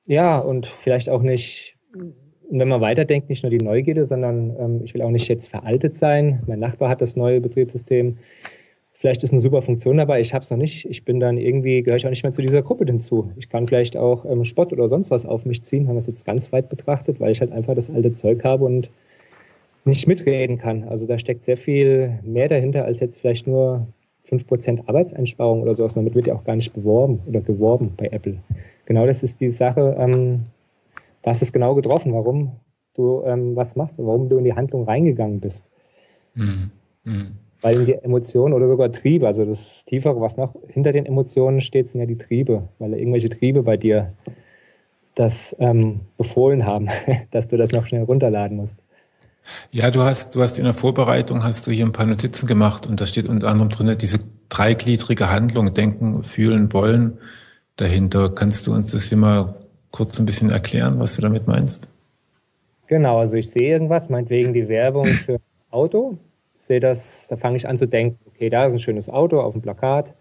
ja, 0.06 0.38
und 0.38 0.68
vielleicht 0.68 1.10
auch 1.10 1.20
nicht, 1.20 1.76
wenn 2.50 2.68
man 2.68 2.80
weiterdenkt, 2.80 3.28
nicht 3.28 3.42
nur 3.42 3.50
die 3.50 3.62
Neugierde, 3.62 4.06
sondern 4.06 4.56
ähm, 4.58 4.80
ich 4.84 4.94
will 4.94 5.02
auch 5.02 5.10
nicht 5.10 5.28
jetzt 5.28 5.48
veraltet 5.48 5.96
sein. 5.96 6.42
Mein 6.46 6.60
Nachbar 6.60 6.88
hat 6.88 7.02
das 7.02 7.14
neue 7.14 7.42
Betriebssystem 7.42 8.16
vielleicht 9.00 9.24
ist 9.24 9.32
eine 9.32 9.40
super 9.40 9.62
Funktion 9.62 9.96
dabei, 9.96 10.20
ich 10.20 10.34
habe 10.34 10.44
es 10.44 10.50
noch 10.50 10.58
nicht. 10.58 10.84
Ich 10.84 11.04
bin 11.06 11.20
dann 11.20 11.38
irgendwie, 11.38 11.82
gehöre 11.82 11.96
ich 11.96 12.06
auch 12.06 12.10
nicht 12.10 12.22
mehr 12.22 12.32
zu 12.32 12.42
dieser 12.42 12.62
Gruppe 12.62 12.84
hinzu. 12.84 13.32
Ich 13.36 13.48
kann 13.48 13.66
vielleicht 13.66 13.96
auch 13.96 14.26
ähm, 14.26 14.44
Spott 14.44 14.72
oder 14.72 14.88
sonst 14.88 15.10
was 15.10 15.24
auf 15.24 15.46
mich 15.46 15.64
ziehen, 15.64 15.88
haben 15.88 15.96
das 15.96 16.06
jetzt 16.06 16.26
ganz 16.26 16.52
weit 16.52 16.68
betrachtet, 16.68 17.18
weil 17.18 17.32
ich 17.32 17.40
halt 17.40 17.50
einfach 17.50 17.74
das 17.74 17.88
alte 17.90 18.12
Zeug 18.12 18.44
habe 18.44 18.66
und 18.66 18.90
nicht 19.86 20.06
mitreden 20.06 20.58
kann. 20.58 20.84
Also 20.84 21.06
da 21.06 21.18
steckt 21.18 21.44
sehr 21.44 21.56
viel 21.56 22.18
mehr 22.22 22.48
dahinter, 22.48 22.84
als 22.84 23.00
jetzt 23.00 23.18
vielleicht 23.18 23.46
nur 23.46 23.86
5% 24.28 24.86
Arbeitseinsparung 24.86 25.62
oder 25.62 25.74
sowas. 25.74 25.94
Damit 25.94 26.14
wird 26.14 26.26
ja 26.26 26.34
auch 26.34 26.44
gar 26.44 26.56
nicht 26.56 26.74
beworben 26.74 27.20
oder 27.26 27.40
geworben 27.40 27.94
bei 27.96 28.08
Apple. 28.08 28.36
Genau 28.84 29.06
das 29.06 29.22
ist 29.22 29.40
die 29.40 29.50
Sache, 29.50 29.96
ähm, 29.98 30.42
da 31.22 31.30
hast 31.30 31.40
es 31.40 31.54
genau 31.54 31.74
getroffen, 31.74 32.12
warum 32.12 32.52
du 32.94 33.22
ähm, 33.24 33.56
was 33.56 33.76
machst 33.76 33.98
und 33.98 34.06
warum 34.06 34.28
du 34.28 34.36
in 34.36 34.44
die 34.44 34.54
Handlung 34.54 34.84
reingegangen 34.84 35.40
bist. 35.40 35.70
Mhm. 36.34 36.70
Mhm. 37.04 37.38
Weil 37.62 37.84
die 37.84 37.94
Emotionen 37.94 38.54
oder 38.54 38.68
sogar 38.68 38.90
Triebe, 38.90 39.26
also 39.26 39.44
das 39.44 39.84
Tiefere, 39.84 40.20
was 40.20 40.36
noch 40.36 40.54
hinter 40.68 40.92
den 40.92 41.04
Emotionen 41.04 41.60
steht, 41.60 41.88
sind 41.88 42.00
ja 42.00 42.06
die 42.06 42.16
Triebe, 42.16 42.68
weil 42.78 42.94
irgendwelche 42.94 43.28
Triebe 43.28 43.62
bei 43.62 43.76
dir 43.76 44.12
das 45.14 45.54
ähm, 45.58 46.00
befohlen 46.16 46.64
haben, 46.64 46.88
dass 47.30 47.48
du 47.48 47.56
das 47.56 47.72
noch 47.72 47.86
schnell 47.86 48.04
runterladen 48.04 48.56
musst. 48.56 48.78
Ja, 49.70 49.90
du 49.90 50.02
hast, 50.02 50.34
du 50.34 50.42
hast 50.42 50.58
in 50.58 50.64
der 50.64 50.74
Vorbereitung 50.74 51.42
hast 51.44 51.66
du 51.66 51.70
hier 51.70 51.84
ein 51.84 51.92
paar 51.92 52.06
Notizen 52.06 52.46
gemacht 52.46 52.86
und 52.86 53.00
da 53.00 53.06
steht 53.06 53.28
unter 53.28 53.48
anderem 53.48 53.70
drin, 53.70 53.96
diese 53.98 54.20
dreigliedrige 54.48 55.30
Handlung, 55.30 55.72
denken, 55.74 56.22
fühlen, 56.22 56.72
wollen 56.72 57.18
dahinter. 57.76 58.30
Kannst 58.30 58.66
du 58.66 58.74
uns 58.74 58.92
das 58.92 59.04
hier 59.04 59.18
mal 59.18 59.54
kurz 59.90 60.18
ein 60.18 60.26
bisschen 60.26 60.50
erklären, 60.50 60.98
was 60.98 61.16
du 61.16 61.22
damit 61.22 61.46
meinst? 61.46 61.88
Genau, 62.86 63.18
also 63.18 63.36
ich 63.36 63.50
sehe 63.50 63.70
irgendwas, 63.70 64.08
meinetwegen 64.08 64.52
die 64.52 64.68
Werbung 64.68 65.06
für 65.06 65.34
ein 65.34 65.40
Auto. 65.70 66.18
Sehe 66.70 66.78
das, 66.78 67.26
da 67.26 67.36
fange 67.36 67.56
ich 67.56 67.66
an 67.66 67.78
zu 67.78 67.86
denken, 67.86 68.20
okay, 68.28 68.48
da 68.48 68.64
ist 68.64 68.72
ein 68.72 68.78
schönes 68.78 69.10
Auto 69.10 69.40
auf 69.40 69.54
dem 69.54 69.60
Plakat. 69.60 70.14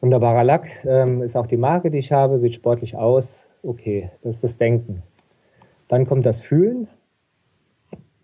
Wunderbarer 0.00 0.42
Lack, 0.42 0.68
ähm, 0.84 1.22
ist 1.22 1.36
auch 1.36 1.46
die 1.46 1.56
Marke, 1.56 1.92
die 1.92 1.98
ich 1.98 2.10
habe, 2.10 2.40
sieht 2.40 2.54
sportlich 2.54 2.96
aus. 2.96 3.46
Okay, 3.62 4.10
das 4.24 4.34
ist 4.34 4.42
das 4.42 4.56
Denken. 4.58 5.04
Dann 5.86 6.08
kommt 6.08 6.26
das 6.26 6.40
Fühlen. 6.40 6.88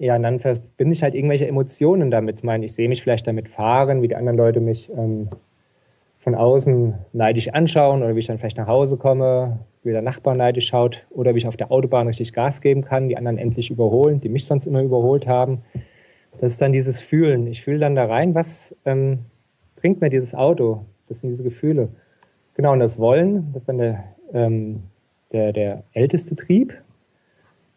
Ja, 0.01 0.17
und 0.17 0.25
dann 0.25 0.41
verbinde 0.41 0.93
ich 0.93 1.05
halt 1.05 1.15
irgendwelche 1.15 1.47
Emotionen 1.47 2.11
damit. 2.11 2.39
Ich 2.39 2.43
meine, 2.43 2.65
ich 2.65 2.75
sehe 2.75 2.89
mich 2.89 3.01
vielleicht 3.01 3.29
damit 3.29 3.49
fahren, 3.49 4.03
wie 4.03 4.09
die 4.09 4.17
anderen 4.17 4.37
Leute 4.37 4.59
mich 4.59 4.91
ähm, 4.91 5.29
von 6.19 6.35
außen 6.35 6.95
neidisch 7.13 7.47
anschauen 7.51 8.03
oder 8.03 8.17
wie 8.17 8.19
ich 8.19 8.27
dann 8.27 8.39
vielleicht 8.39 8.57
nach 8.57 8.67
Hause 8.67 8.97
komme, 8.97 9.61
wie 9.85 9.93
der 9.93 10.03
Nachbar 10.03 10.35
neidisch 10.35 10.67
schaut 10.67 11.07
oder 11.11 11.33
wie 11.35 11.39
ich 11.39 11.47
auf 11.47 11.57
der 11.57 11.71
Autobahn 11.71 12.09
richtig 12.09 12.33
Gas 12.33 12.61
geben 12.61 12.83
kann, 12.83 13.09
die 13.09 13.17
anderen 13.17 13.39
endlich 13.39 13.71
überholen, 13.71 14.21
die 14.21 14.29
mich 14.29 14.47
sonst 14.47 14.67
immer 14.67 14.83
überholt 14.83 15.29
haben. 15.29 15.63
Das 16.45 16.53
ist 16.53 16.61
dann 16.61 16.75
dieses 16.75 17.01
Fühlen. 17.01 17.47
Ich 17.47 17.63
fühle 17.63 17.79
dann 17.79 17.95
da 17.95 18.05
rein, 18.05 18.35
was 18.35 18.77
ähm, 18.85 19.21
bringt 19.77 20.03
mir 20.03 20.11
dieses 20.11 20.35
Auto? 20.35 20.85
Das 21.09 21.23
sind 21.23 21.31
diese 21.31 21.43
Gefühle. 21.43 21.89
Genau, 22.53 22.75
und 22.75 22.81
das 22.81 22.99
Wollen, 22.99 23.51
das 23.55 23.63
ist 23.63 23.69
dann 23.71 23.79
der, 23.79 24.05
ähm, 24.35 24.83
der, 25.33 25.55
der 25.55 25.85
älteste 25.95 26.37
Trieb. 26.37 26.75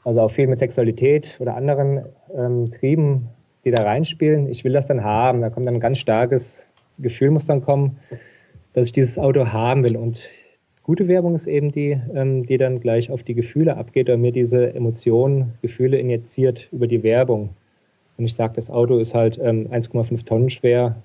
Also 0.04 0.20
auch 0.20 0.32
viel 0.32 0.48
mit 0.48 0.60
Sexualität 0.60 1.38
oder 1.40 1.56
anderen 1.56 2.08
ähm, 2.36 2.74
Trieben, 2.74 3.30
die 3.64 3.72
da 3.72 3.84
reinspielen. 3.84 4.50
Ich 4.50 4.66
will 4.66 4.74
das 4.74 4.86
dann 4.86 5.02
haben. 5.02 5.40
Da 5.40 5.50
kommt 5.50 5.66
dann 5.66 5.76
ein 5.76 5.80
ganz 5.80 6.00
starkes 6.00 6.68
Gefühl, 7.00 7.32
muss 7.32 7.46
dann 7.46 7.62
kommen 7.62 7.98
dass 8.74 8.88
ich 8.88 8.92
dieses 8.92 9.18
Auto 9.18 9.48
haben 9.54 9.86
will. 9.86 9.96
Und 9.96 10.30
gute 10.84 11.08
Werbung 11.08 11.36
ist 11.36 11.48
eben 11.48 11.72
die, 11.72 11.98
ähm, 12.14 12.46
die 12.46 12.58
dann 12.58 12.82
gleich 12.82 13.12
auf 13.12 13.24
die 13.24 13.34
Gefühle 13.34 13.78
abgeht 13.78 14.10
und 14.10 14.20
mir 14.20 14.34
diese 14.34 14.74
Emotionen, 14.76 15.54
Gefühle 15.62 15.98
injiziert 15.98 16.68
über 16.74 16.88
die 16.88 17.02
Werbung. 17.02 17.52
Und 18.18 18.26
ich 18.26 18.34
sage, 18.34 18.54
das 18.56 18.70
Auto 18.70 18.98
ist 19.00 19.14
halt 19.14 19.40
ähm, 19.42 19.68
1,5 19.72 20.26
Tonnen 20.26 20.50
schwer, 20.50 20.96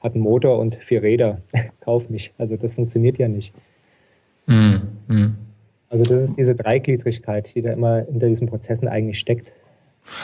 hat 0.00 0.14
einen 0.14 0.22
Motor 0.22 0.58
und 0.58 0.76
vier 0.76 1.02
Räder. 1.02 1.40
Kauf 1.80 2.08
mich. 2.10 2.32
Also 2.38 2.56
das 2.56 2.74
funktioniert 2.74 3.18
ja 3.18 3.28
nicht. 3.28 3.54
Mm, 4.46 4.76
mm. 5.08 5.36
Also 5.88 6.04
das 6.04 6.30
ist 6.30 6.36
diese 6.36 6.54
Dreigliedrigkeit, 6.54 7.54
die 7.54 7.62
da 7.62 7.72
immer 7.72 8.02
hinter 8.02 8.28
diesen 8.28 8.48
Prozessen 8.48 8.88
eigentlich 8.88 9.18
steckt. 9.18 9.52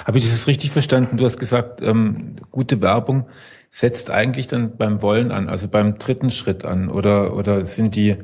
Habe 0.05 0.19
ich 0.19 0.25
das 0.25 0.47
richtig 0.47 0.71
verstanden? 0.71 1.17
Du 1.17 1.25
hast 1.25 1.39
gesagt, 1.39 1.83
ähm, 1.83 2.37
gute 2.51 2.81
Werbung 2.81 3.27
setzt 3.71 4.11
eigentlich 4.11 4.47
dann 4.47 4.77
beim 4.77 5.03
Wollen 5.03 5.33
an, 5.33 5.49
also 5.49 5.67
beim 5.67 5.99
dritten 5.99 6.31
Schritt 6.31 6.65
an, 6.65 6.89
oder 6.89 7.37
oder 7.37 7.65
sind 7.65 7.97
die 7.97 8.17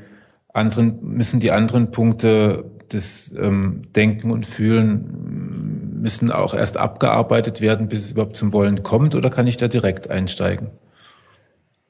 anderen 0.53 0.99
müssen 1.03 1.41
die 1.41 1.51
anderen 1.51 1.91
Punkte 1.91 2.65
des 2.93 3.35
ähm, 3.39 3.83
Denken 3.97 4.31
und 4.31 4.47
Fühlen 4.47 5.58
müssen 6.01 6.31
auch 6.31 6.55
erst 6.55 6.77
abgearbeitet 6.77 7.61
werden, 7.61 7.89
bis 7.89 8.01
es 8.01 8.13
überhaupt 8.13 8.37
zum 8.37 8.53
Wollen 8.53 8.83
kommt, 8.83 9.15
oder 9.15 9.31
kann 9.31 9.47
ich 9.47 9.57
da 9.57 9.69
direkt 9.69 10.11
einsteigen? 10.11 10.71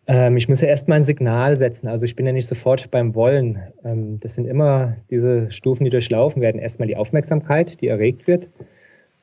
Ähm, 0.09 0.38
ich 0.38 0.49
muss 0.49 0.62
ja 0.62 0.69
erst 0.69 0.88
mal 0.88 0.97
ein 0.97 1.05
Signal 1.05 1.59
setzen. 1.59 1.87
Also 1.87 2.07
ich 2.07 2.17
bin 2.17 2.27
ja 2.27 2.33
nicht 2.33 2.49
sofort 2.49 2.91
beim 2.91 3.15
Wollen. 3.15 3.59
Ähm, 3.85 4.19
das 4.21 4.35
sind 4.35 4.47
immer 4.47 4.97
diese 5.11 5.50
Stufen, 5.50 5.85
die 5.85 5.91
durchlaufen 5.91 6.41
werden. 6.41 6.61
Erstmal 6.61 6.88
die 6.88 6.97
Aufmerksamkeit, 6.97 7.81
die 7.81 7.88
erregt 7.88 8.27
wird, 8.27 8.49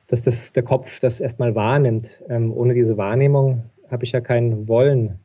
dass 0.06 0.22
das, 0.22 0.52
der 0.52 0.62
Kopf 0.62 1.00
das 1.00 1.20
erstmal 1.20 1.56
wahrnimmt. 1.56 2.22
Ähm, 2.28 2.52
ohne 2.56 2.72
diese 2.72 2.96
Wahrnehmung 2.96 3.64
habe 3.90 4.04
ich 4.04 4.12
ja 4.12 4.20
kein 4.20 4.68
Wollen. 4.68 5.18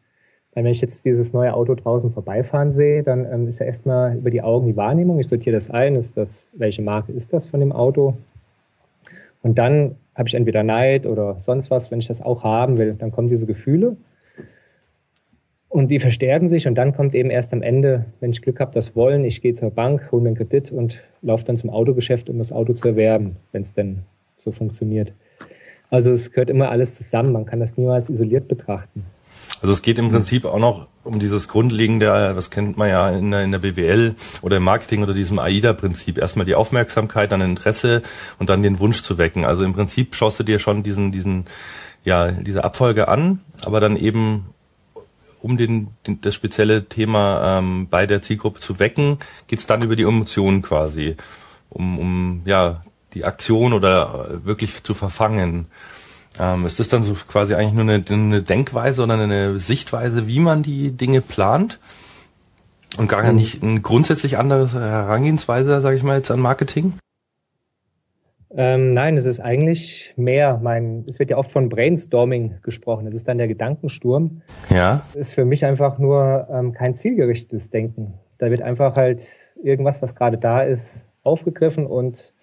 Weil 0.54 0.64
wenn 0.64 0.72
ich 0.72 0.82
jetzt 0.82 1.06
dieses 1.06 1.32
neue 1.32 1.54
Auto 1.54 1.76
draußen 1.76 2.12
vorbeifahren 2.12 2.72
sehe, 2.72 3.04
dann 3.04 3.32
ähm, 3.32 3.48
ist 3.48 3.60
ja 3.60 3.68
erstmal 3.68 4.18
über 4.18 4.32
die 4.32 4.42
Augen 4.42 4.66
die 4.66 4.76
Wahrnehmung. 4.76 5.20
Ich 5.20 5.28
sortiere 5.28 5.56
das 5.56 5.70
ein, 5.70 5.96
ist 5.96 6.18
das, 6.18 6.44
welche 6.54 6.82
Marke 6.82 7.12
ist 7.12 7.32
das 7.34 7.48
von 7.48 7.60
dem 7.60 7.72
Auto? 7.72 8.16
Und 9.42 9.58
dann 9.58 9.96
habe 10.16 10.28
ich 10.28 10.36
entweder 10.36 10.64
Neid 10.64 11.08
oder 11.08 11.40
sonst 11.40 11.72
was, 11.72 11.92
wenn 11.92 12.00
ich 12.00 12.08
das 12.08 12.22
auch 12.22 12.44
haben 12.44 12.78
will. 12.78 12.94
Dann 12.94 13.12
kommen 13.12 13.30
diese 13.30 13.46
Gefühle 13.46 13.98
und 15.72 15.90
die 15.90 16.00
verstärken 16.00 16.50
sich 16.50 16.68
und 16.68 16.76
dann 16.76 16.94
kommt 16.94 17.16
eben 17.16 17.30
erst 17.30 17.54
am 17.54 17.62
Ende, 17.62 18.06
wenn 18.20 18.30
ich 18.30 18.42
Glück 18.42 18.60
habe, 18.60 18.74
das 18.74 18.94
Wollen. 18.94 19.24
Ich 19.24 19.42
gehe 19.42 19.54
zur 19.54 19.72
Bank, 19.72 20.12
hole 20.12 20.22
mir 20.22 20.30
einen 20.30 20.36
Kredit 20.36 20.70
und 20.70 21.00
laufe 21.22 21.46
dann 21.46 21.58
zum 21.58 21.70
Autogeschäft, 21.70 22.30
um 22.30 22.40
das 22.40 22.52
Auto 22.52 22.74
zu 22.74 22.90
erwerben, 22.90 23.38
wenn 23.54 23.62
es 23.62 23.74
denn 23.74 24.00
so 24.44 24.52
funktioniert. 24.52 25.14
Also 25.90 26.12
es 26.12 26.32
gehört 26.32 26.50
immer 26.50 26.70
alles 26.70 26.96
zusammen. 26.96 27.32
Man 27.32 27.46
kann 27.46 27.62
das 27.62 27.78
niemals 27.78 28.10
isoliert 28.10 28.50
betrachten. 28.50 29.04
Also 29.62 29.74
es 29.74 29.82
geht 29.82 30.00
im 30.00 30.10
Prinzip 30.10 30.46
auch 30.46 30.60
noch 30.60 30.88
um 31.04 31.20
dieses 31.20 31.48
grundlegende, 31.48 32.06
das 32.06 32.50
kennt 32.50 32.78
man 32.78 32.90
ja 32.90 33.10
in 33.10 33.32
der, 33.32 33.44
in 33.44 33.52
der 33.52 33.60
BWL 33.60 34.16
oder 34.42 34.58
im 34.58 34.64
Marketing 34.64 35.04
oder 35.04 35.14
diesem 35.14 35.40
AIDA-Prinzip. 35.40 36.18
Erstmal 36.18 36.46
die 36.46 36.56
Aufmerksamkeit, 36.56 37.32
dann 37.32 37.42
Interesse 37.42 38.02
und 38.40 38.50
dann 38.50 38.64
den 38.64 38.80
Wunsch 38.80 39.02
zu 39.02 39.18
wecken. 39.18 39.46
Also 39.46 39.64
im 39.64 39.74
Prinzip 39.74 40.16
schaust 40.16 40.40
du 40.40 40.44
dir 40.44 40.60
schon 40.60 40.84
diesen, 40.84 41.12
diesen, 41.12 41.46
ja, 42.04 42.32
diese 42.32 42.64
Abfolge 42.64 43.08
an, 43.08 43.42
aber 43.66 43.80
dann 43.80 43.96
eben 43.96 44.48
um 45.42 45.58
den, 45.58 45.90
den 46.06 46.22
das 46.22 46.36
spezielle 46.36 46.86
Thema 46.88 47.58
ähm, 47.58 47.88
bei 47.90 48.06
der 48.06 48.22
Zielgruppe 48.22 48.60
zu 48.60 48.80
wecken, 48.80 49.18
geht's 49.48 49.66
dann 49.66 49.82
über 49.82 49.96
die 49.96 50.04
Emotionen 50.04 50.62
quasi, 50.62 51.18
um, 51.70 51.98
um 51.98 52.42
ja 52.46 52.84
die 53.14 53.26
Aktion 53.26 53.74
oder 53.74 54.30
äh, 54.30 54.46
wirklich 54.46 54.84
zu 54.84 54.94
verfangen. 54.94 55.68
Ähm, 56.40 56.66
ist 56.66 56.80
das 56.80 56.90
dann 56.90 57.04
so 57.04 57.14
quasi 57.14 57.54
eigentlich 57.54 57.74
nur 57.74 57.84
eine, 57.84 58.04
eine 58.10 58.42
Denkweise 58.42 59.04
oder 59.04 59.16
eine 59.16 59.60
Sichtweise, 59.60 60.28
wie 60.28 60.40
man 60.40 60.64
die 60.64 60.92
Dinge 60.92 61.22
plant? 61.22 61.80
Und 62.98 63.08
gar 63.08 63.24
mhm. 63.24 63.36
nicht 63.36 63.64
eine 63.64 63.82
grundsätzlich 63.82 64.38
andere 64.38 64.72
Herangehensweise, 64.74 65.80
sage 65.82 65.96
ich 65.96 66.04
mal, 66.04 66.18
jetzt 66.18 66.32
an 66.32 66.40
Marketing? 66.40 66.94
Ähm, 68.54 68.90
nein, 68.90 69.16
es 69.18 69.26
ist 69.26 69.40
eigentlich 69.40 70.14
mehr. 70.18 70.60
Mein, 70.62 71.06
es 71.10 71.20
wird 71.20 71.30
ja 71.30 71.38
oft 71.38 71.52
von 71.52 71.70
Brainstorming 71.70 72.60
gesprochen. 72.64 73.06
Das 73.06 73.16
ist 73.16 73.28
dann 73.28 73.38
der 73.38 73.48
Gedankensturm. 73.48 74.42
Ja. 74.70 75.04
Das 75.14 75.28
ist 75.28 75.34
für 75.34 75.46
mich 75.46 75.64
einfach 75.64 76.00
nur 76.00 76.48
ähm, 76.52 76.74
kein 76.74 76.96
zielgerichtetes 76.98 77.70
Denken. 77.70 78.16
Da 78.40 78.50
wird 78.50 78.62
einfach 78.62 78.98
halt 78.98 79.26
irgendwas, 79.64 80.02
was 80.02 80.16
gerade 80.16 80.38
da 80.38 80.62
ist, 80.64 81.06
aufgegriffen 81.24 81.86
und 81.86 82.34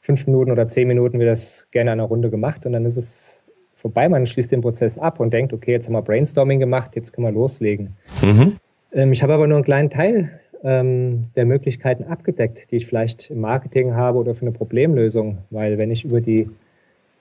fünf 0.00 0.26
Minuten 0.26 0.50
oder 0.50 0.68
zehn 0.68 0.88
Minuten 0.88 1.18
wird 1.18 1.30
das 1.30 1.68
gerne 1.70 1.92
eine 1.92 2.02
Runde 2.02 2.30
gemacht 2.30 2.66
und 2.66 2.72
dann 2.72 2.84
ist 2.84 2.96
es 2.96 3.42
vorbei. 3.74 4.08
Man 4.08 4.26
schließt 4.26 4.52
den 4.52 4.60
Prozess 4.60 4.98
ab 4.98 5.20
und 5.20 5.32
denkt, 5.32 5.52
okay, 5.52 5.72
jetzt 5.72 5.86
haben 5.86 5.94
wir 5.94 6.02
Brainstorming 6.02 6.60
gemacht, 6.60 6.96
jetzt 6.96 7.12
können 7.12 7.26
wir 7.26 7.32
loslegen. 7.32 7.94
Mhm. 8.22 8.56
Ähm, 8.92 9.12
ich 9.12 9.22
habe 9.22 9.34
aber 9.34 9.46
nur 9.46 9.56
einen 9.56 9.64
kleinen 9.64 9.90
Teil 9.90 10.40
ähm, 10.62 11.26
der 11.36 11.46
Möglichkeiten 11.46 12.04
abgedeckt, 12.04 12.70
die 12.70 12.76
ich 12.76 12.86
vielleicht 12.86 13.30
im 13.30 13.40
Marketing 13.40 13.94
habe 13.94 14.18
oder 14.18 14.34
für 14.34 14.42
eine 14.42 14.52
Problemlösung, 14.52 15.38
weil 15.50 15.78
wenn 15.78 15.90
ich 15.90 16.04
über 16.04 16.20
die 16.20 16.50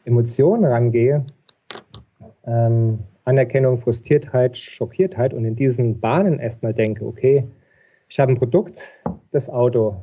Emotionen 0.06 0.66
rangehe, 0.66 1.26
ähm, 2.46 3.00
Anerkennung, 3.26 3.78
Frustriertheit, 3.80 4.58
Schockiertheit 4.58 5.34
und 5.34 5.46
in 5.46 5.56
diesen 5.56 6.00
Bahnen 6.00 6.40
erstmal 6.40 6.74
denke, 6.74 7.06
okay, 7.06 7.46
ich 8.08 8.20
habe 8.20 8.32
ein 8.32 8.38
Produkt, 8.38 8.82
das 9.32 9.50
Auto. 9.50 9.98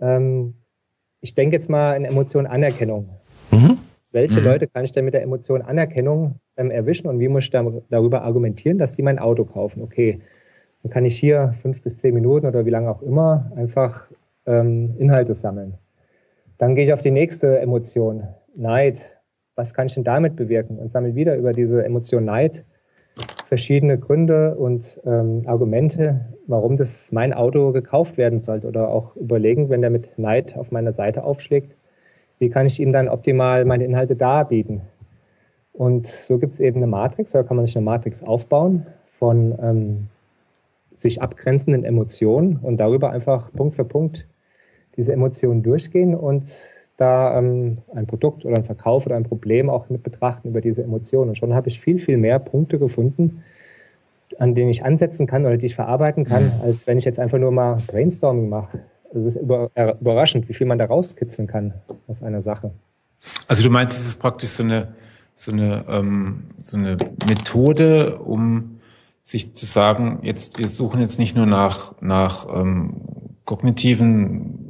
Ähm, 0.00 0.54
ich 1.26 1.34
denke 1.34 1.56
jetzt 1.56 1.68
mal 1.68 1.94
in 1.96 2.04
Emotion 2.04 2.46
Anerkennung. 2.46 3.08
Mhm. 3.50 3.78
Welche 4.12 4.38
mhm. 4.38 4.46
Leute 4.46 4.68
kann 4.68 4.84
ich 4.84 4.92
denn 4.92 5.04
mit 5.04 5.12
der 5.12 5.22
Emotion 5.22 5.60
Anerkennung 5.60 6.36
ähm, 6.56 6.70
erwischen 6.70 7.08
und 7.08 7.18
wie 7.18 7.26
muss 7.26 7.44
ich 7.44 7.50
da, 7.50 7.64
darüber 7.90 8.22
argumentieren, 8.22 8.78
dass 8.78 8.92
die 8.92 9.02
mein 9.02 9.18
Auto 9.18 9.44
kaufen? 9.44 9.82
Okay, 9.82 10.20
dann 10.82 10.92
kann 10.92 11.04
ich 11.04 11.18
hier 11.18 11.52
fünf 11.60 11.82
bis 11.82 11.98
zehn 11.98 12.14
Minuten 12.14 12.46
oder 12.46 12.64
wie 12.64 12.70
lange 12.70 12.88
auch 12.88 13.02
immer 13.02 13.50
einfach 13.56 14.08
ähm, 14.46 14.94
Inhalte 14.98 15.34
sammeln. 15.34 15.74
Dann 16.58 16.76
gehe 16.76 16.84
ich 16.84 16.92
auf 16.92 17.02
die 17.02 17.10
nächste 17.10 17.58
Emotion, 17.58 18.28
Neid. 18.54 19.00
Was 19.56 19.74
kann 19.74 19.88
ich 19.88 19.94
denn 19.94 20.04
damit 20.04 20.36
bewirken? 20.36 20.78
Und 20.78 20.92
sammle 20.92 21.16
wieder 21.16 21.34
über 21.34 21.50
diese 21.50 21.84
Emotion 21.84 22.24
Neid 22.24 22.64
verschiedene 23.48 23.98
Gründe 23.98 24.56
und 24.56 25.00
ähm, 25.06 25.44
Argumente, 25.46 26.20
warum 26.46 26.76
das 26.76 27.12
mein 27.12 27.32
Auto 27.32 27.72
gekauft 27.72 28.16
werden 28.16 28.38
sollte 28.38 28.66
oder 28.66 28.88
auch 28.88 29.14
überlegen, 29.16 29.70
wenn 29.70 29.80
der 29.80 29.90
mit 29.90 30.18
Neid 30.18 30.56
auf 30.56 30.72
meiner 30.72 30.92
Seite 30.92 31.22
aufschlägt, 31.24 31.72
wie 32.38 32.50
kann 32.50 32.66
ich 32.66 32.80
ihm 32.80 32.92
dann 32.92 33.08
optimal 33.08 33.64
meine 33.64 33.84
Inhalte 33.84 34.16
darbieten. 34.16 34.82
Und 35.72 36.06
so 36.06 36.38
gibt 36.38 36.54
es 36.54 36.60
eben 36.60 36.78
eine 36.78 36.86
Matrix, 36.86 37.34
oder 37.34 37.44
kann 37.44 37.56
man 37.56 37.66
sich 37.66 37.76
eine 37.76 37.84
Matrix 37.84 38.22
aufbauen 38.22 38.86
von 39.18 39.54
ähm, 39.62 40.08
sich 40.96 41.22
abgrenzenden 41.22 41.84
Emotionen 41.84 42.56
und 42.56 42.78
darüber 42.78 43.10
einfach 43.10 43.52
Punkt 43.52 43.76
für 43.76 43.84
Punkt 43.84 44.26
diese 44.96 45.12
Emotionen 45.12 45.62
durchgehen 45.62 46.14
und 46.14 46.44
da 46.96 47.38
ähm, 47.38 47.78
ein 47.94 48.06
Produkt 48.06 48.44
oder 48.44 48.56
ein 48.56 48.64
Verkauf 48.64 49.06
oder 49.06 49.16
ein 49.16 49.24
Problem 49.24 49.68
auch 49.68 49.88
mit 49.90 50.02
betrachten 50.02 50.48
über 50.48 50.60
diese 50.60 50.82
Emotionen. 50.82 51.30
Und 51.30 51.38
schon 51.38 51.54
habe 51.54 51.68
ich 51.68 51.80
viel, 51.80 51.98
viel 51.98 52.16
mehr 52.16 52.38
Punkte 52.38 52.78
gefunden, 52.78 53.42
an 54.38 54.54
denen 54.54 54.70
ich 54.70 54.84
ansetzen 54.84 55.26
kann 55.26 55.44
oder 55.44 55.56
die 55.56 55.66
ich 55.66 55.74
verarbeiten 55.74 56.24
kann, 56.24 56.46
mhm. 56.46 56.62
als 56.62 56.86
wenn 56.86 56.98
ich 56.98 57.04
jetzt 57.04 57.18
einfach 57.18 57.38
nur 57.38 57.52
mal 57.52 57.76
Brainstorming 57.86 58.48
mache. 58.48 58.80
Also 59.12 59.28
es 59.28 59.36
ist 59.36 59.42
über, 59.42 59.70
äh, 59.74 59.94
überraschend, 60.00 60.48
wie 60.48 60.54
viel 60.54 60.66
man 60.66 60.78
da 60.78 60.86
rauskitzeln 60.86 61.46
kann 61.46 61.74
aus 62.08 62.22
einer 62.22 62.40
Sache. 62.40 62.70
Also 63.46 63.62
du 63.62 63.70
meinst, 63.70 63.98
es 63.98 64.08
ist 64.08 64.18
praktisch 64.18 64.50
so 64.50 64.62
eine, 64.62 64.88
so 65.34 65.52
eine, 65.52 65.84
ähm, 65.88 66.44
so 66.62 66.76
eine 66.76 66.96
Methode, 67.28 68.18
um 68.18 68.80
sich 69.22 69.54
zu 69.54 69.66
sagen, 69.66 70.20
jetzt, 70.22 70.58
wir 70.58 70.68
suchen 70.68 71.00
jetzt 71.00 71.18
nicht 71.18 71.36
nur 71.36 71.46
nach, 71.46 71.94
nach 72.00 72.46
ähm, 72.54 72.94
kognitiven 73.44 74.65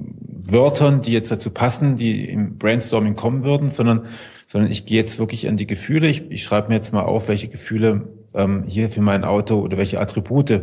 Wörtern, 0.49 1.03
die 1.03 1.13
jetzt 1.13 1.31
dazu 1.31 1.51
passen, 1.51 1.97
die 1.97 2.29
im 2.29 2.59
Brainstorming 2.59 3.17
kommen 3.17 3.43
würden, 3.43 3.71
sondern, 3.71 4.07
sondern 4.47 4.71
ich 4.71 4.87
gehe 4.87 5.01
jetzt 5.01 5.19
wirklich 5.19 5.49
an 5.49 5.57
die 5.57 5.67
Gefühle. 5.67 6.09
Ich, 6.09 6.31
ich 6.31 6.43
schreibe 6.43 6.69
mir 6.69 6.75
jetzt 6.75 6.93
mal 6.93 7.03
auf, 7.03 7.29
welche 7.29 7.49
Gefühle 7.49 8.09
ähm, 8.35 8.65
hier 8.67 8.91
für 8.91 9.01
mein 9.01 9.25
Auto 9.25 9.61
oder 9.61 9.77
welche 9.77 10.01
Attribute 10.01 10.63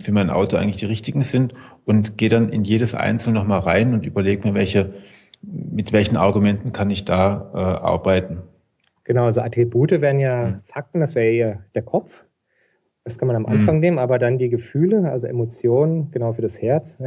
für 0.00 0.12
mein 0.12 0.30
Auto 0.30 0.56
eigentlich 0.56 0.78
die 0.78 0.86
richtigen 0.86 1.20
sind 1.20 1.54
und 1.84 2.16
gehe 2.16 2.28
dann 2.28 2.48
in 2.48 2.64
jedes 2.64 2.94
Einzelne 2.94 3.38
nochmal 3.38 3.60
rein 3.60 3.92
und 3.92 4.06
überlege 4.06 4.48
mir, 4.48 4.54
welche, 4.54 4.94
mit 5.42 5.92
welchen 5.92 6.16
Argumenten 6.16 6.72
kann 6.72 6.90
ich 6.90 7.04
da 7.04 7.50
äh, 7.54 7.58
arbeiten. 7.58 8.38
Genau, 9.04 9.24
also 9.24 9.40
Attribute 9.40 9.90
wären 10.00 10.20
ja 10.20 10.46
hm. 10.46 10.60
Fakten, 10.66 11.00
das 11.00 11.14
wäre 11.14 11.30
ja 11.30 11.58
der 11.74 11.82
Kopf. 11.82 12.10
Das 13.04 13.16
kann 13.16 13.26
man 13.26 13.36
am 13.36 13.46
Anfang 13.46 13.76
hm. 13.76 13.80
nehmen, 13.80 13.98
aber 13.98 14.18
dann 14.18 14.38
die 14.38 14.50
Gefühle, 14.50 15.10
also 15.10 15.26
Emotionen, 15.26 16.10
genau 16.10 16.34
für 16.34 16.42
das 16.42 16.60
Herz. 16.60 16.98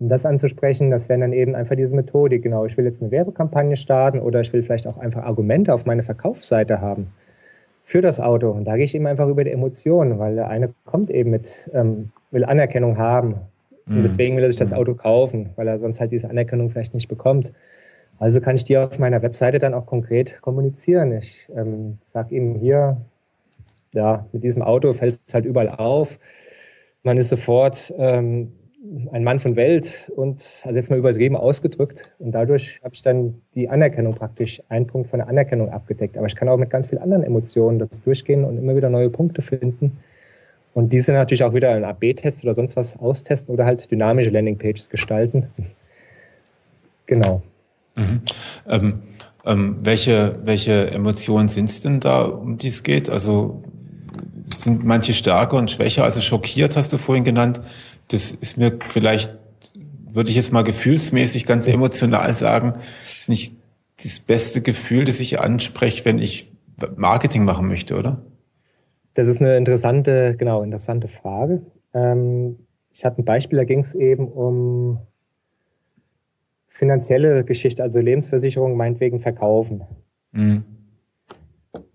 Um 0.00 0.08
das 0.08 0.24
anzusprechen, 0.24 0.90
das 0.90 1.08
wären 1.08 1.20
dann 1.20 1.34
eben 1.34 1.54
einfach 1.54 1.76
diese 1.76 1.94
Methodik. 1.94 2.42
Genau, 2.42 2.64
ich 2.64 2.76
will 2.76 2.86
jetzt 2.86 3.02
eine 3.02 3.10
Werbekampagne 3.10 3.76
starten 3.76 4.18
oder 4.18 4.40
ich 4.40 4.52
will 4.52 4.62
vielleicht 4.62 4.86
auch 4.86 4.96
einfach 4.96 5.22
Argumente 5.22 5.74
auf 5.74 5.84
meine 5.84 6.02
Verkaufsseite 6.02 6.80
haben 6.80 7.12
für 7.84 8.00
das 8.00 8.18
Auto. 8.18 8.50
Und 8.50 8.64
da 8.64 8.76
gehe 8.76 8.86
ich 8.86 8.94
eben 8.94 9.06
einfach 9.06 9.28
über 9.28 9.44
die 9.44 9.50
Emotionen, 9.50 10.18
weil 10.18 10.36
der 10.36 10.48
eine 10.48 10.72
kommt 10.86 11.10
eben 11.10 11.30
mit, 11.30 11.68
ähm, 11.74 12.10
will 12.30 12.44
Anerkennung 12.44 12.96
haben. 12.96 13.34
Und 13.86 13.98
mhm. 13.98 14.02
deswegen 14.02 14.36
will 14.36 14.44
er 14.44 14.50
sich 14.50 14.58
das 14.58 14.70
mhm. 14.70 14.78
Auto 14.78 14.94
kaufen, 14.94 15.50
weil 15.56 15.68
er 15.68 15.78
sonst 15.78 16.00
halt 16.00 16.12
diese 16.12 16.30
Anerkennung 16.30 16.70
vielleicht 16.70 16.94
nicht 16.94 17.08
bekommt. 17.08 17.52
Also 18.18 18.40
kann 18.40 18.54
ich 18.54 18.64
die 18.64 18.78
auf 18.78 18.98
meiner 18.98 19.22
Webseite 19.22 19.58
dann 19.58 19.74
auch 19.74 19.86
konkret 19.86 20.40
kommunizieren. 20.40 21.12
Ich 21.12 21.48
ähm, 21.54 21.98
sage 22.06 22.34
ihm 22.34 22.54
hier, 22.54 22.98
ja, 23.92 24.24
mit 24.32 24.44
diesem 24.44 24.62
Auto 24.62 24.92
fällt 24.92 25.20
es 25.26 25.34
halt 25.34 25.44
überall 25.44 25.70
auf. 25.70 26.18
Man 27.02 27.18
ist 27.18 27.30
sofort 27.30 27.92
ähm, 27.98 28.52
ein 29.12 29.24
Mann 29.24 29.40
von 29.40 29.56
Welt 29.56 30.10
und 30.16 30.42
also 30.64 30.74
jetzt 30.74 30.90
mal 30.90 30.98
übertrieben 30.98 31.36
ausgedrückt. 31.36 32.10
Und 32.18 32.32
dadurch 32.32 32.80
habe 32.82 32.94
ich 32.94 33.02
dann 33.02 33.42
die 33.54 33.68
Anerkennung 33.68 34.14
praktisch, 34.14 34.62
einen 34.68 34.86
Punkt 34.86 35.10
von 35.10 35.18
der 35.18 35.28
Anerkennung 35.28 35.68
abgedeckt. 35.68 36.16
Aber 36.16 36.26
ich 36.26 36.34
kann 36.34 36.48
auch 36.48 36.56
mit 36.56 36.70
ganz 36.70 36.86
vielen 36.86 37.02
anderen 37.02 37.22
Emotionen 37.22 37.78
das 37.78 38.02
durchgehen 38.02 38.44
und 38.44 38.56
immer 38.56 38.74
wieder 38.74 38.88
neue 38.88 39.10
Punkte 39.10 39.42
finden. 39.42 39.98
Und 40.72 40.92
diese 40.92 41.12
natürlich 41.12 41.44
auch 41.44 41.52
wieder 41.52 41.76
in 41.76 41.84
AB-Tests 41.84 42.42
oder 42.44 42.54
sonst 42.54 42.76
was 42.76 42.98
austesten 42.98 43.52
oder 43.52 43.66
halt 43.66 43.90
dynamische 43.90 44.30
Landingpages 44.30 44.88
gestalten. 44.88 45.48
genau. 47.06 47.42
Mhm. 47.96 48.20
Ähm, 48.66 49.02
ähm, 49.44 49.76
welche, 49.82 50.38
welche 50.44 50.90
Emotionen 50.90 51.48
sind 51.48 51.68
es 51.68 51.82
denn 51.82 52.00
da, 52.00 52.22
um 52.22 52.56
die 52.56 52.68
es 52.68 52.82
geht? 52.82 53.10
Also 53.10 53.62
sind 54.56 54.84
manche 54.84 55.12
stärker 55.12 55.56
und 55.56 55.70
schwächer? 55.70 56.04
Also 56.04 56.20
schockiert 56.20 56.76
hast 56.76 56.92
du 56.92 56.98
vorhin 56.98 57.24
genannt 57.24 57.60
das 58.10 58.32
ist 58.32 58.56
mir 58.56 58.78
vielleicht, 58.86 59.38
würde 60.10 60.30
ich 60.30 60.36
jetzt 60.36 60.52
mal 60.52 60.64
gefühlsmäßig 60.64 61.46
ganz 61.46 61.66
emotional 61.66 62.32
sagen, 62.34 62.74
ist 63.18 63.28
nicht 63.28 63.56
das 64.02 64.20
beste 64.20 64.62
Gefühl, 64.62 65.04
das 65.04 65.20
ich 65.20 65.40
anspreche, 65.40 66.04
wenn 66.04 66.18
ich 66.18 66.50
Marketing 66.96 67.44
machen 67.44 67.68
möchte, 67.68 67.96
oder? 67.98 68.22
Das 69.14 69.26
ist 69.26 69.40
eine 69.40 69.56
interessante, 69.56 70.34
genau, 70.36 70.62
interessante 70.62 71.08
Frage. 71.08 71.62
Ähm, 71.92 72.58
ich 72.92 73.04
hatte 73.04 73.20
ein 73.20 73.24
Beispiel, 73.24 73.58
da 73.58 73.64
ging 73.64 73.80
es 73.80 73.94
eben 73.94 74.28
um 74.28 74.98
finanzielle 76.68 77.44
Geschichte, 77.44 77.82
also 77.82 78.00
Lebensversicherung 78.00 78.76
meinetwegen 78.76 79.20
verkaufen. 79.20 79.82
Mhm 80.32 80.79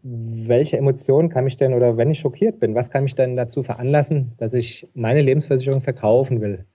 welche 0.04 0.78
Emotionen 0.78 1.30
kann 1.30 1.44
mich 1.44 1.58
denn, 1.58 1.74
oder 1.74 1.98
wenn 1.98 2.12
ich 2.12 2.20
schockiert 2.20 2.60
bin, 2.60 2.76
was 2.76 2.90
kann 2.90 3.04
mich 3.04 3.16
denn 3.16 3.36
dazu 3.36 3.64
veranlassen, 3.64 4.34
dass 4.38 4.54
ich 4.54 4.88
meine 4.94 5.22
Lebensversicherung 5.22 5.82
verkaufen 5.82 6.42
will? 6.42 6.66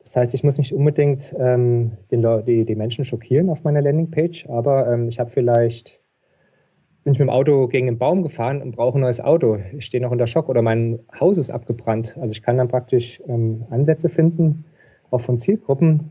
Das 0.00 0.16
heißt, 0.16 0.34
ich 0.34 0.44
muss 0.44 0.58
nicht 0.58 0.72
unbedingt 0.72 1.34
ähm, 1.38 1.92
den, 2.10 2.22
die, 2.44 2.64
die 2.64 2.74
Menschen 2.74 3.04
schockieren 3.04 3.50
auf 3.50 3.64
meiner 3.64 3.82
Landingpage, 3.82 4.48
aber 4.48 4.92
ähm, 4.92 5.08
ich 5.08 5.18
habe 5.18 5.30
vielleicht, 5.30 6.00
bin 7.02 7.12
ich 7.12 7.18
mit 7.18 7.28
dem 7.28 7.30
Auto 7.30 7.66
gegen 7.68 7.88
einen 7.88 7.98
Baum 7.98 8.22
gefahren 8.22 8.62
und 8.62 8.76
brauche 8.76 8.98
ein 8.98 9.00
neues 9.00 9.20
Auto. 9.20 9.58
Ich 9.76 9.86
stehe 9.86 10.02
noch 10.02 10.12
unter 10.12 10.26
Schock 10.26 10.48
oder 10.48 10.62
mein 10.62 11.00
Haus 11.18 11.38
ist 11.38 11.50
abgebrannt. 11.50 12.16
Also 12.20 12.32
ich 12.32 12.42
kann 12.42 12.56
dann 12.56 12.68
praktisch 12.68 13.20
ähm, 13.26 13.64
Ansätze 13.70 14.08
finden, 14.08 14.64
auch 15.10 15.20
von 15.20 15.38
Zielgruppen, 15.38 16.10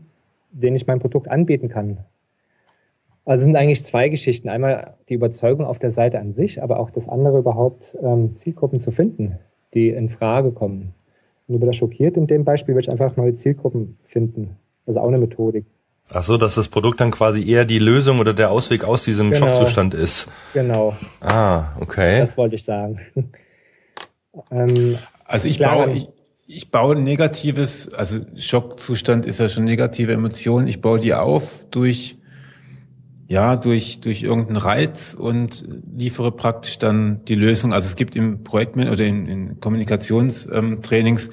denen 0.50 0.76
ich 0.76 0.86
mein 0.86 1.00
Produkt 1.00 1.28
anbieten 1.28 1.68
kann. 1.68 1.98
Also 3.26 3.44
sind 3.44 3.56
eigentlich 3.56 3.84
zwei 3.84 4.08
Geschichten. 4.08 4.48
Einmal 4.48 4.94
die 5.08 5.14
Überzeugung 5.14 5.66
auf 5.66 5.80
der 5.80 5.90
Seite 5.90 6.20
an 6.20 6.32
sich, 6.32 6.62
aber 6.62 6.78
auch 6.78 6.90
das 6.90 7.08
andere 7.08 7.38
überhaupt 7.38 7.96
ähm, 8.00 8.36
Zielgruppen 8.36 8.80
zu 8.80 8.92
finden, 8.92 9.38
die 9.74 9.90
in 9.90 10.08
Frage 10.08 10.52
kommen. 10.52 10.94
Und 11.48 11.56
über 11.56 11.66
das 11.66 11.76
schockiert 11.76 12.16
in 12.16 12.28
dem 12.28 12.44
Beispiel 12.44 12.74
würde 12.74 12.86
ich 12.86 12.92
einfach 12.92 13.16
neue 13.16 13.34
Zielgruppen 13.34 13.98
finden. 14.06 14.56
Also 14.86 15.00
auch 15.00 15.08
eine 15.08 15.18
Methodik. 15.18 15.66
Ach 16.08 16.22
so, 16.22 16.36
dass 16.36 16.54
das 16.54 16.68
Produkt 16.68 17.00
dann 17.00 17.10
quasi 17.10 17.44
eher 17.44 17.64
die 17.64 17.80
Lösung 17.80 18.20
oder 18.20 18.32
der 18.32 18.52
Ausweg 18.52 18.84
aus 18.84 19.02
diesem 19.02 19.32
genau. 19.32 19.46
Schockzustand 19.46 19.92
ist. 19.92 20.28
Genau. 20.54 20.96
Ah, 21.20 21.72
okay. 21.80 22.20
Das 22.20 22.36
wollte 22.36 22.54
ich 22.54 22.64
sagen. 22.64 23.00
ähm, 24.52 24.98
also 25.24 25.48
ich 25.48 25.58
baue, 25.58 25.90
ich, 25.90 26.08
ich 26.46 26.70
baue 26.70 26.94
negatives, 26.94 27.92
also 27.92 28.20
Schockzustand 28.36 29.26
ist 29.26 29.40
ja 29.40 29.48
schon 29.48 29.64
negative 29.64 30.12
Emotionen. 30.12 30.68
Ich 30.68 30.80
baue 30.80 31.00
die 31.00 31.12
auf 31.12 31.66
durch 31.72 32.16
ja, 33.28 33.56
durch, 33.56 34.00
durch 34.00 34.22
irgendeinen 34.22 34.58
Reiz 34.58 35.14
und 35.18 35.64
liefere 35.96 36.30
praktisch 36.32 36.78
dann 36.78 37.24
die 37.24 37.34
Lösung. 37.34 37.72
Also 37.72 37.88
es 37.88 37.96
gibt 37.96 38.14
im 38.14 38.44
Projekt 38.44 38.76
oder 38.76 39.04
in, 39.04 39.26
in 39.26 39.60
Kommunikationstrainings 39.60 41.30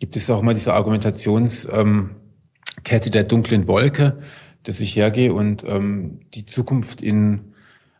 gibt 0.00 0.16
es 0.16 0.28
auch 0.30 0.42
mal 0.42 0.54
diese 0.54 0.72
Argumentationskette 0.74 1.70
ähm, 1.72 3.12
der 3.12 3.24
dunklen 3.24 3.68
Wolke, 3.68 4.18
dass 4.64 4.80
ich 4.80 4.96
hergehe 4.96 5.32
und 5.32 5.62
ähm, 5.66 6.20
die 6.34 6.46
Zukunft 6.46 7.00
in, 7.02 7.52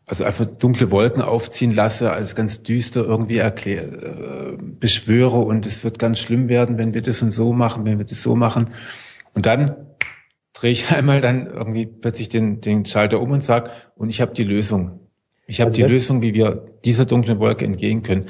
also 0.05 0.25
einfach 0.25 0.45
dunkle 0.45 0.91
Wolken 0.91 1.21
aufziehen 1.21 1.73
lasse, 1.73 2.11
als 2.11 2.35
ganz 2.35 2.63
düster 2.63 3.05
irgendwie 3.05 3.37
erklär, 3.37 3.83
äh, 3.83 4.57
beschwöre 4.59 5.39
und 5.39 5.65
es 5.65 5.83
wird 5.85 5.99
ganz 5.99 6.19
schlimm 6.19 6.49
werden, 6.49 6.77
wenn 6.77 6.93
wir 6.93 7.01
das 7.01 7.21
und 7.21 7.31
so 7.31 7.53
machen, 7.53 7.85
wenn 7.85 7.97
wir 7.97 8.05
das 8.05 8.21
so 8.21 8.35
machen. 8.35 8.71
Und 9.33 9.45
dann 9.45 9.75
drehe 10.61 10.71
ich 10.71 10.91
einmal 10.95 11.21
dann 11.21 11.47
irgendwie 11.47 11.85
plötzlich 11.85 12.29
den, 12.29 12.61
den 12.61 12.85
Schalter 12.85 13.21
um 13.21 13.31
und 13.31 13.43
sage, 13.43 13.71
und 13.95 14.09
ich 14.09 14.21
habe 14.21 14.33
die 14.33 14.43
Lösung. 14.43 14.99
Ich 15.47 15.59
habe 15.59 15.71
also 15.71 15.81
die 15.81 15.91
Lösung, 15.91 16.21
wie 16.21 16.33
wir 16.33 16.65
dieser 16.85 17.05
dunklen 17.05 17.39
Wolke 17.39 17.65
entgehen 17.65 18.03
können. 18.03 18.27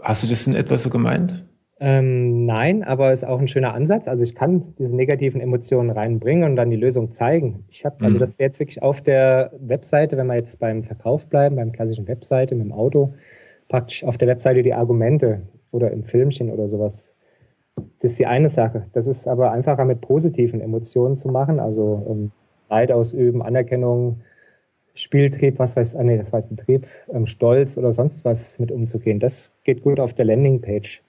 Hast 0.00 0.22
du 0.22 0.28
das 0.28 0.46
in 0.46 0.54
etwa 0.54 0.78
so 0.78 0.88
gemeint? 0.88 1.46
Ähm, 1.82 2.44
nein, 2.44 2.82
aber 2.84 3.12
ist 3.12 3.24
auch 3.24 3.38
ein 3.38 3.48
schöner 3.48 3.74
Ansatz. 3.74 4.06
Also 4.06 4.22
ich 4.22 4.34
kann 4.34 4.74
diese 4.78 4.94
negativen 4.94 5.40
Emotionen 5.40 5.90
reinbringen 5.90 6.44
und 6.44 6.56
dann 6.56 6.70
die 6.70 6.76
Lösung 6.76 7.12
zeigen. 7.12 7.64
Ich 7.68 7.84
habe, 7.84 8.04
also 8.04 8.16
mhm. 8.16 8.20
das 8.20 8.38
wäre 8.38 8.48
jetzt 8.48 8.60
wirklich 8.60 8.82
auf 8.82 9.00
der 9.00 9.52
Webseite, 9.58 10.16
wenn 10.16 10.26
wir 10.26 10.36
jetzt 10.36 10.58
beim 10.58 10.84
Verkauf 10.84 11.26
bleiben, 11.26 11.56
beim 11.56 11.72
klassischen 11.72 12.06
Webseite 12.06 12.54
mit 12.54 12.66
dem 12.66 12.72
Auto, 12.72 13.14
praktisch 13.68 14.04
auf 14.04 14.18
der 14.18 14.28
Webseite 14.28 14.62
die 14.62 14.74
Argumente 14.74 15.42
oder 15.72 15.90
im 15.90 16.04
Filmchen 16.04 16.50
oder 16.50 16.68
sowas 16.68 17.09
das 17.76 18.12
ist 18.12 18.18
die 18.18 18.26
eine 18.26 18.48
Sache. 18.48 18.86
Das 18.92 19.06
ist 19.06 19.28
aber 19.28 19.52
einfacher 19.52 19.84
mit 19.84 20.00
positiven 20.00 20.60
Emotionen 20.60 21.16
zu 21.16 21.28
machen, 21.28 21.60
also 21.60 22.06
ähm, 22.08 22.32
Leid 22.68 22.92
ausüben, 22.92 23.42
Anerkennung, 23.42 24.20
Spieltrieb, 24.94 25.58
was 25.58 25.76
weiß 25.76 25.94
ich, 25.94 25.98
ah, 25.98 26.02
nee, 26.02 26.16
das 26.16 26.32
war 26.32 26.40
jetzt 26.40 26.50
ein 26.50 26.56
Trieb, 26.56 26.86
ähm, 27.12 27.26
Stolz 27.26 27.76
oder 27.78 27.92
sonst 27.92 28.24
was 28.24 28.58
mit 28.58 28.70
umzugehen. 28.70 29.20
Das 29.20 29.52
geht 29.64 29.82
gut 29.82 30.00
auf 30.00 30.12
der 30.14 30.24
Landingpage, 30.24 31.02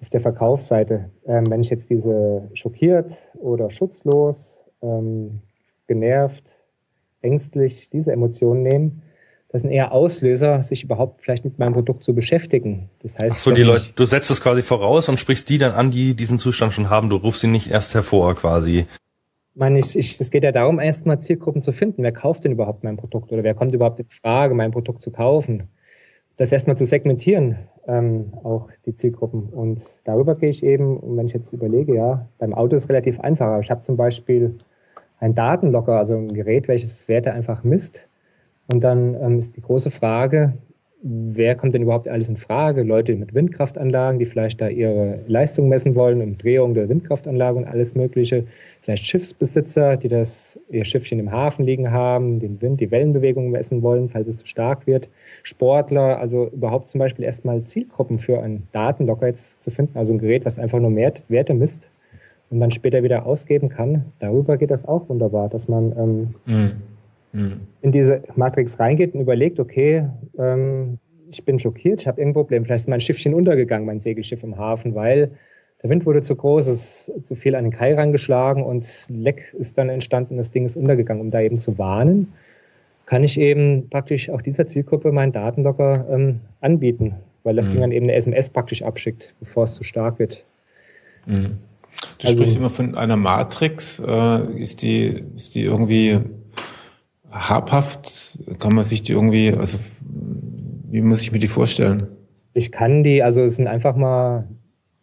auf 0.00 0.10
der 0.10 0.20
Verkaufsseite. 0.20 1.10
Ähm, 1.26 1.50
wenn 1.50 1.60
ich 1.60 1.70
jetzt 1.70 1.90
diese 1.90 2.48
schockiert 2.54 3.28
oder 3.34 3.70
schutzlos, 3.70 4.60
ähm, 4.82 5.40
genervt, 5.86 6.44
ängstlich, 7.20 7.90
diese 7.90 8.12
Emotionen 8.12 8.62
nehme, 8.62 8.92
das 9.52 9.60
sind 9.60 9.70
eher 9.70 9.92
Auslöser, 9.92 10.62
sich 10.62 10.82
überhaupt 10.82 11.20
vielleicht 11.22 11.44
mit 11.44 11.58
meinem 11.58 11.74
Produkt 11.74 12.04
zu 12.04 12.14
beschäftigen. 12.14 12.88
Das 13.02 13.18
heißt, 13.18 13.32
Ach 13.32 13.38
so, 13.38 13.50
die 13.50 13.62
Leute, 13.62 13.88
du 13.94 14.06
setzt 14.06 14.30
es 14.30 14.40
quasi 14.40 14.62
voraus 14.62 15.10
und 15.10 15.18
sprichst 15.18 15.48
die 15.50 15.58
dann 15.58 15.72
an, 15.72 15.90
die 15.90 16.14
diesen 16.14 16.38
Zustand 16.38 16.72
schon 16.72 16.88
haben. 16.88 17.10
Du 17.10 17.16
rufst 17.16 17.42
sie 17.42 17.48
nicht 17.48 17.70
erst 17.70 17.94
hervor, 17.94 18.34
quasi. 18.34 18.86
meine, 19.54 19.78
ich, 19.78 19.94
ich, 19.94 20.18
es 20.18 20.30
geht 20.30 20.42
ja 20.42 20.52
darum, 20.52 20.80
erstmal 20.80 21.20
Zielgruppen 21.20 21.60
zu 21.60 21.72
finden. 21.72 22.02
Wer 22.02 22.12
kauft 22.12 22.44
denn 22.44 22.52
überhaupt 22.52 22.82
mein 22.82 22.96
Produkt 22.96 23.30
oder 23.30 23.44
wer 23.44 23.52
kommt 23.52 23.74
überhaupt 23.74 24.00
in 24.00 24.06
Frage, 24.08 24.54
mein 24.54 24.70
Produkt 24.70 25.02
zu 25.02 25.12
kaufen? 25.12 25.64
Das 26.38 26.50
erstmal 26.50 26.78
zu 26.78 26.86
segmentieren, 26.86 27.58
ähm, 27.86 28.32
auch 28.42 28.70
die 28.86 28.96
Zielgruppen. 28.96 29.50
Und 29.50 29.82
darüber 30.04 30.34
gehe 30.34 30.48
ich 30.48 30.62
eben, 30.62 30.96
und 30.96 31.18
wenn 31.18 31.26
ich 31.26 31.34
jetzt 31.34 31.52
überlege, 31.52 31.94
ja, 31.94 32.26
beim 32.38 32.54
Auto 32.54 32.74
ist 32.74 32.84
es 32.84 32.88
relativ 32.88 33.20
einfach. 33.20 33.48
Aber 33.48 33.60
ich 33.60 33.70
habe 33.70 33.82
zum 33.82 33.98
Beispiel 33.98 34.54
ein 35.20 35.34
Datenlocker, 35.34 35.98
also 35.98 36.14
ein 36.14 36.32
Gerät, 36.32 36.68
welches 36.68 37.06
Werte 37.06 37.34
einfach 37.34 37.64
misst. 37.64 38.08
Und 38.72 38.82
dann 38.82 39.14
ähm, 39.22 39.38
ist 39.38 39.54
die 39.54 39.60
große 39.60 39.90
Frage, 39.90 40.54
wer 41.02 41.56
kommt 41.56 41.74
denn 41.74 41.82
überhaupt 41.82 42.08
alles 42.08 42.30
in 42.30 42.38
Frage? 42.38 42.82
Leute 42.84 43.14
mit 43.16 43.34
Windkraftanlagen, 43.34 44.18
die 44.18 44.24
vielleicht 44.24 44.62
da 44.62 44.68
ihre 44.68 45.18
Leistung 45.26 45.68
messen 45.68 45.94
wollen, 45.94 46.22
in 46.22 46.38
Drehung 46.38 46.72
der 46.72 46.88
Windkraftanlage 46.88 47.58
und 47.58 47.66
alles 47.66 47.94
Mögliche. 47.94 48.44
Vielleicht 48.80 49.04
Schiffsbesitzer, 49.04 49.98
die 49.98 50.08
das, 50.08 50.58
ihr 50.70 50.86
Schiffchen 50.86 51.18
im 51.18 51.30
Hafen 51.30 51.66
liegen 51.66 51.90
haben, 51.90 52.38
den 52.38 52.62
Wind, 52.62 52.80
die 52.80 52.90
Wellenbewegung 52.90 53.50
messen 53.50 53.82
wollen, 53.82 54.08
falls 54.08 54.28
es 54.28 54.38
zu 54.38 54.46
stark 54.46 54.86
wird. 54.86 55.10
Sportler, 55.42 56.18
also 56.18 56.48
überhaupt 56.48 56.88
zum 56.88 57.00
Beispiel 57.00 57.26
erstmal 57.26 57.62
Zielgruppen 57.64 58.18
für 58.18 58.40
einen 58.40 58.68
Datenlocker 58.72 59.26
jetzt 59.26 59.62
zu 59.62 59.70
finden, 59.70 59.98
also 59.98 60.14
ein 60.14 60.18
Gerät, 60.18 60.46
was 60.46 60.58
einfach 60.58 60.80
nur 60.80 60.96
Werte 60.96 61.52
misst 61.52 61.90
und 62.48 62.60
dann 62.60 62.70
später 62.70 63.02
wieder 63.02 63.26
ausgeben 63.26 63.68
kann. 63.68 64.06
Darüber 64.18 64.56
geht 64.56 64.70
das 64.70 64.86
auch 64.88 65.10
wunderbar, 65.10 65.50
dass 65.50 65.68
man 65.68 65.92
ähm, 65.98 66.34
mhm 66.46 66.72
in 67.32 67.92
diese 67.92 68.22
Matrix 68.36 68.78
reingeht 68.78 69.14
und 69.14 69.20
überlegt, 69.20 69.58
okay, 69.58 70.06
ähm, 70.38 70.98
ich 71.30 71.44
bin 71.44 71.58
schockiert, 71.58 72.02
ich 72.02 72.06
habe 72.06 72.20
irgendein 72.20 72.42
Problem. 72.42 72.64
Vielleicht 72.64 72.84
ist 72.84 72.88
mein 72.88 73.00
Schiffchen 73.00 73.32
untergegangen, 73.32 73.86
mein 73.86 74.00
Segelschiff 74.00 74.42
im 74.42 74.58
Hafen, 74.58 74.94
weil 74.94 75.30
der 75.82 75.90
Wind 75.90 76.04
wurde 76.04 76.22
zu 76.22 76.36
groß, 76.36 76.66
es 76.66 77.08
ist 77.08 77.26
zu 77.26 77.34
viel 77.34 77.54
an 77.54 77.64
den 77.64 77.72
Kai 77.72 77.94
rangeschlagen 77.94 78.62
und 78.62 79.06
Leck 79.08 79.54
ist 79.58 79.78
dann 79.78 79.88
entstanden, 79.88 80.36
das 80.36 80.50
Ding 80.50 80.66
ist 80.66 80.76
untergegangen. 80.76 81.22
Um 81.22 81.30
da 81.30 81.40
eben 81.40 81.58
zu 81.58 81.78
warnen, 81.78 82.32
kann 83.06 83.24
ich 83.24 83.40
eben 83.40 83.88
praktisch 83.88 84.30
auch 84.30 84.42
dieser 84.42 84.66
Zielgruppe 84.66 85.10
meinen 85.10 85.32
Datenlocker 85.32 86.06
ähm, 86.10 86.40
anbieten, 86.60 87.14
weil 87.42 87.56
das 87.56 87.66
mhm. 87.66 87.72
Ding 87.72 87.80
dann 87.80 87.92
eben 87.92 88.06
eine 88.06 88.14
SMS 88.14 88.50
praktisch 88.50 88.82
abschickt, 88.82 89.34
bevor 89.40 89.64
es 89.64 89.74
zu 89.74 89.82
stark 89.82 90.18
wird. 90.18 90.44
Mhm. 91.26 91.58
Du 92.18 92.28
also, 92.28 92.36
sprichst 92.36 92.56
immer 92.56 92.70
von 92.70 92.94
einer 92.94 93.16
Matrix. 93.16 94.00
Äh, 94.00 94.60
ist, 94.60 94.82
die, 94.82 95.24
ist 95.36 95.54
die 95.54 95.64
irgendwie 95.64 96.20
habhaft? 97.32 98.38
Kann 98.58 98.74
man 98.74 98.84
sich 98.84 99.02
die 99.02 99.12
irgendwie, 99.12 99.52
also 99.52 99.78
wie 100.90 101.00
muss 101.00 101.22
ich 101.22 101.32
mir 101.32 101.38
die 101.38 101.48
vorstellen? 101.48 102.06
Ich 102.54 102.70
kann 102.70 103.02
die, 103.02 103.22
also 103.22 103.40
es 103.42 103.56
sind 103.56 103.66
einfach 103.66 103.96
mal, 103.96 104.46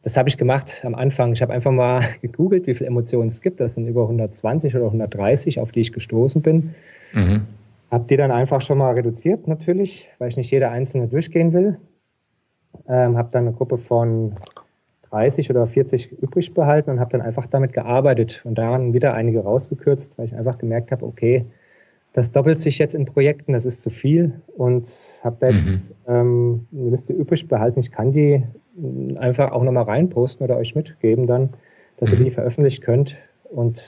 das 0.03 0.15
habe 0.15 0.29
ich 0.29 0.37
gemacht 0.37 0.83
am 0.85 0.95
Anfang. 0.95 1.33
Ich 1.33 1.41
habe 1.41 1.51
einfach 1.51 1.71
mal 1.71 2.03
gegoogelt, 2.21 2.67
wie 2.67 2.75
viele 2.75 2.87
Emotionen 2.87 3.29
es 3.29 3.41
gibt. 3.41 3.59
Das 3.59 3.75
sind 3.75 3.87
über 3.87 4.03
120 4.03 4.75
oder 4.75 4.85
130, 4.85 5.59
auf 5.59 5.71
die 5.71 5.81
ich 5.81 5.91
gestoßen 5.91 6.41
bin. 6.41 6.75
Mhm. 7.13 7.41
Habe 7.91 8.05
die 8.07 8.17
dann 8.17 8.31
einfach 8.31 8.61
schon 8.61 8.77
mal 8.77 8.93
reduziert, 8.93 9.47
natürlich, 9.47 10.07
weil 10.19 10.29
ich 10.29 10.37
nicht 10.37 10.51
jede 10.51 10.69
einzelne 10.69 11.07
durchgehen 11.07 11.53
will. 11.53 11.79
Ähm, 12.87 13.17
habe 13.17 13.29
dann 13.31 13.47
eine 13.47 13.55
Gruppe 13.55 13.79
von 13.79 14.35
30 15.09 15.49
oder 15.49 15.65
40 15.65 16.11
übrig 16.21 16.53
behalten 16.53 16.91
und 16.91 16.99
habe 16.99 17.11
dann 17.11 17.21
einfach 17.21 17.47
damit 17.47 17.73
gearbeitet 17.73 18.41
und 18.45 18.59
daran 18.59 18.93
wieder 18.93 19.15
einige 19.15 19.39
rausgekürzt, 19.39 20.17
weil 20.17 20.27
ich 20.27 20.35
einfach 20.35 20.59
gemerkt 20.59 20.91
habe, 20.91 21.03
okay, 21.03 21.45
das 22.13 22.31
doppelt 22.31 22.59
sich 22.59 22.79
jetzt 22.79 22.95
in 22.95 23.05
Projekten, 23.05 23.53
das 23.53 23.65
ist 23.65 23.81
zu 23.81 23.89
viel 23.89 24.41
und 24.57 24.89
habe 25.23 25.47
jetzt 25.47 25.91
mhm. 25.91 25.95
ähm, 26.07 26.67
eine 26.73 26.89
Liste 26.91 27.13
übrig 27.13 27.47
behalten. 27.47 27.79
Ich 27.79 27.91
kann 27.91 28.11
die 28.11 28.43
einfach 29.17 29.51
auch 29.51 29.63
nochmal 29.63 29.83
reinposten 29.83 30.43
oder 30.43 30.57
euch 30.57 30.75
mitgeben 30.75 31.27
dann, 31.27 31.49
dass 31.97 32.11
mhm. 32.11 32.17
ihr 32.17 32.25
die 32.25 32.31
veröffentlichen 32.31 32.83
könnt 32.83 33.15
und 33.43 33.81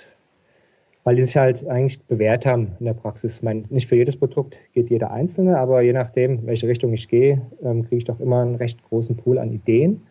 weil 1.03 1.15
die 1.15 1.23
sich 1.23 1.35
halt 1.35 1.67
eigentlich 1.67 1.99
bewährt 2.03 2.45
haben 2.45 2.73
in 2.79 2.85
der 2.85 2.93
Praxis. 2.93 3.37
Ich 3.37 3.43
meine, 3.43 3.63
nicht 3.69 3.87
für 3.87 3.95
jedes 3.95 4.17
Produkt 4.17 4.55
geht 4.73 4.91
jeder 4.91 5.11
einzelne, 5.11 5.57
aber 5.57 5.81
je 5.81 5.93
nachdem, 5.93 6.45
welche 6.45 6.67
Richtung 6.67 6.93
ich 6.93 7.07
gehe, 7.07 7.41
ähm, 7.63 7.83
kriege 7.83 7.97
ich 7.97 8.05
doch 8.05 8.19
immer 8.19 8.41
einen 8.41 8.55
recht 8.55 8.83
großen 8.87 9.17
Pool 9.17 9.39
an 9.39 9.51
Ideen 9.51 10.01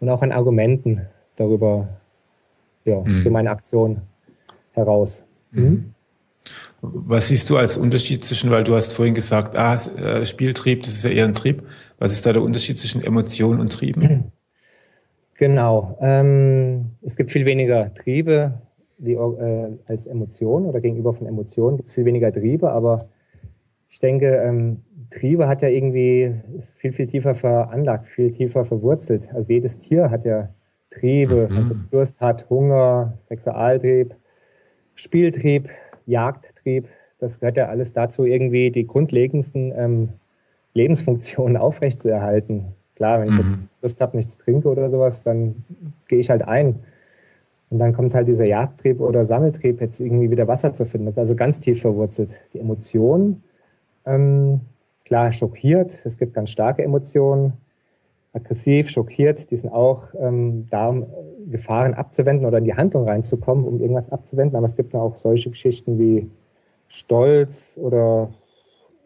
und 0.00 0.08
auch 0.08 0.22
an 0.22 0.32
Argumenten 0.32 1.02
darüber, 1.36 1.88
ja, 2.84 3.00
mhm. 3.00 3.22
für 3.22 3.30
meine 3.30 3.50
Aktion 3.50 4.00
heraus. 4.72 5.24
Mhm. 5.52 5.93
Was 6.92 7.28
siehst 7.28 7.48
du 7.50 7.56
als 7.56 7.76
Unterschied 7.76 8.24
zwischen, 8.24 8.50
weil 8.50 8.64
du 8.64 8.74
hast 8.74 8.92
vorhin 8.92 9.14
gesagt, 9.14 9.56
ah, 9.56 9.74
äh, 9.74 10.26
Spieltrieb, 10.26 10.82
das 10.82 10.94
ist 10.94 11.04
ja 11.04 11.10
eher 11.10 11.24
ein 11.24 11.34
Trieb. 11.34 11.62
Was 11.98 12.12
ist 12.12 12.26
da 12.26 12.32
der 12.32 12.42
Unterschied 12.42 12.78
zwischen 12.78 13.02
Emotion 13.02 13.60
und 13.60 13.72
Trieben? 13.72 14.32
Genau. 15.36 15.98
Ähm, 16.00 16.92
es 17.02 17.16
gibt 17.16 17.32
viel 17.32 17.44
weniger 17.44 17.92
Triebe 17.92 18.54
wie, 18.98 19.14
äh, 19.14 19.78
als 19.86 20.06
Emotionen 20.06 20.66
oder 20.66 20.80
gegenüber 20.80 21.12
von 21.12 21.26
Emotionen 21.26 21.76
gibt 21.76 21.88
es 21.88 21.94
viel 21.94 22.04
weniger 22.04 22.32
Triebe, 22.32 22.70
aber 22.70 23.00
ich 23.88 24.00
denke, 24.00 24.26
ähm, 24.26 24.82
Triebe 25.10 25.46
hat 25.46 25.62
ja 25.62 25.68
irgendwie, 25.68 26.34
ist 26.56 26.76
viel, 26.78 26.92
viel 26.92 27.06
tiefer 27.06 27.34
veranlagt, 27.34 28.08
viel 28.08 28.32
tiefer 28.32 28.64
verwurzelt. 28.64 29.28
Also 29.32 29.52
jedes 29.52 29.78
Tier 29.78 30.10
hat 30.10 30.24
ja 30.24 30.48
Triebe, 30.90 31.48
mhm. 31.50 31.56
also 31.56 31.74
Durst 31.90 32.20
hat, 32.20 32.48
Hunger, 32.50 33.18
Sexualtrieb, 33.28 34.14
Spieltrieb, 34.94 35.68
Jagdtrieb, 36.64 36.88
das 37.18 37.40
gehört 37.40 37.56
ja 37.56 37.68
alles 37.68 37.92
dazu, 37.92 38.24
irgendwie 38.24 38.70
die 38.70 38.86
grundlegendsten 38.86 39.72
ähm, 39.76 40.08
Lebensfunktionen 40.74 41.56
aufrechtzuerhalten. 41.58 42.66
Klar, 42.96 43.20
wenn 43.20 43.28
ich 43.28 43.34
mhm. 43.34 43.50
jetzt 43.50 43.70
Lust 43.82 44.00
habe, 44.00 44.16
nichts 44.16 44.38
trinke 44.38 44.68
oder 44.68 44.90
sowas, 44.90 45.22
dann 45.22 45.64
gehe 46.08 46.20
ich 46.20 46.30
halt 46.30 46.46
ein. 46.46 46.80
Und 47.70 47.78
dann 47.80 47.92
kommt 47.92 48.14
halt 48.14 48.28
dieser 48.28 48.46
Jagdtrieb 48.46 49.00
oder 49.00 49.24
Sammeltrieb, 49.24 49.80
jetzt 49.80 49.98
irgendwie 49.98 50.30
wieder 50.30 50.46
Wasser 50.46 50.74
zu 50.74 50.86
finden. 50.86 51.06
Das 51.06 51.14
ist 51.14 51.18
also 51.18 51.34
ganz 51.34 51.58
tief 51.58 51.80
verwurzelt. 51.80 52.30
Die 52.52 52.60
Emotionen, 52.60 53.42
ähm, 54.06 54.60
klar, 55.04 55.32
schockiert. 55.32 56.00
Es 56.04 56.18
gibt 56.18 56.34
ganz 56.34 56.50
starke 56.50 56.82
Emotionen. 56.84 57.54
Aggressiv, 58.32 58.90
schockiert, 58.90 59.50
die 59.52 59.56
sind 59.56 59.70
auch 59.70 60.02
ähm, 60.18 60.66
da, 60.68 60.88
um 60.88 61.06
Gefahren 61.50 61.94
abzuwenden 61.94 62.46
oder 62.46 62.58
in 62.58 62.64
die 62.64 62.74
Handlung 62.74 63.08
reinzukommen, 63.08 63.64
um 63.64 63.80
irgendwas 63.80 64.10
abzuwenden. 64.10 64.56
Aber 64.56 64.66
es 64.66 64.74
gibt 64.76 64.94
auch 64.94 65.16
solche 65.16 65.50
Geschichten 65.50 65.98
wie 65.98 66.28
Stolz 66.94 67.76
oder 67.76 68.32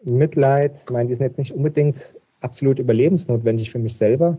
Mitleid. 0.03 0.75
Ich 0.85 0.91
meine, 0.91 1.09
die 1.09 1.15
sind 1.15 1.25
jetzt 1.25 1.37
nicht 1.37 1.53
unbedingt 1.53 2.13
absolut 2.41 2.79
überlebensnotwendig 2.79 3.71
für 3.71 3.79
mich 3.79 3.97
selber. 3.97 4.37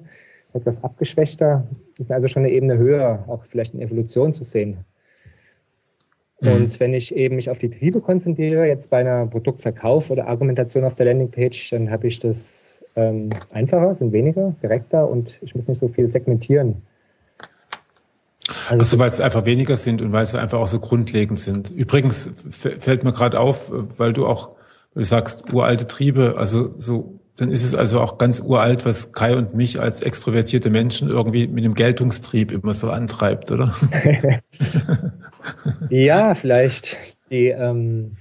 Etwas 0.53 0.83
abgeschwächter. 0.83 1.67
Die 1.99 2.05
sind 2.05 2.13
also 2.13 2.29
schon 2.29 2.45
eine 2.45 2.53
Ebene 2.53 2.79
höher, 2.79 3.25
auch 3.27 3.45
vielleicht 3.45 3.75
in 3.75 3.83
Evolution 3.83 4.33
zu 4.33 4.45
sehen. 4.45 4.85
Mhm. 6.41 6.53
Und 6.53 6.81
wenn 6.81 6.95
ich 6.95 7.15
eben 7.15 7.37
mich 7.37 7.51
auf 7.51 7.59
die 7.59 7.71
Triebe 7.71 8.01
konzentriere, 8.01 8.67
jetzt 8.67 8.89
bei 8.89 8.99
einer 8.99 9.27
Produktverkauf 9.27 10.11
oder 10.11 10.29
Argumentation 10.29 10.85
auf 10.85 10.95
der 10.95 11.07
Landingpage, 11.07 11.71
dann 11.71 11.91
habe 11.91 12.07
ich 12.07 12.21
das 12.21 12.85
ähm, 12.95 13.31
einfacher, 13.51 13.95
sind 13.97 14.13
weniger, 14.13 14.55
direkter 14.63 15.09
und 15.09 15.37
ich 15.43 15.55
muss 15.55 15.67
nicht 15.67 15.81
so 15.81 15.89
viel 15.89 16.11
segmentieren. 16.11 16.83
Also, 18.69 18.81
also 18.81 18.99
weil 18.99 19.09
es 19.09 19.21
einfach 19.21 19.45
weniger 19.45 19.77
sind 19.77 20.03
und 20.03 20.13
weil 20.13 20.27
sie 20.27 20.41
einfach 20.41 20.59
auch 20.59 20.67
so 20.67 20.81
grundlegend 20.81 21.39
sind. 21.39 21.71
Übrigens 21.71 22.31
fällt 22.51 23.05
mir 23.05 23.13
gerade 23.13 23.41
auf, 23.41 23.71
weil 23.99 24.13
du 24.13 24.27
auch, 24.27 24.57
du 24.95 25.03
sagst, 25.03 25.53
uralte 25.53 25.87
Triebe, 25.87 26.35
also 26.37 26.75
so, 26.79 27.21
dann 27.37 27.51
ist 27.51 27.65
es 27.65 27.75
also 27.75 28.01
auch 28.01 28.19
ganz 28.19 28.41
uralt, 28.41 28.85
was 28.85 29.13
Kai 29.13 29.37
und 29.37 29.55
mich 29.55 29.81
als 29.81 30.03
extrovertierte 30.03 30.71
Menschen 30.71 31.09
irgendwie 31.09 31.47
mit 31.47 31.65
dem 31.65 31.75
Geltungstrieb 31.75 32.53
immer 32.53 32.75
so 32.75 32.91
antreibt, 32.91 33.51
oder? 33.51 33.75
ja, 35.91 36.35
vielleicht 36.35 36.97
die, 37.31 37.49
ähm, 37.49 38.17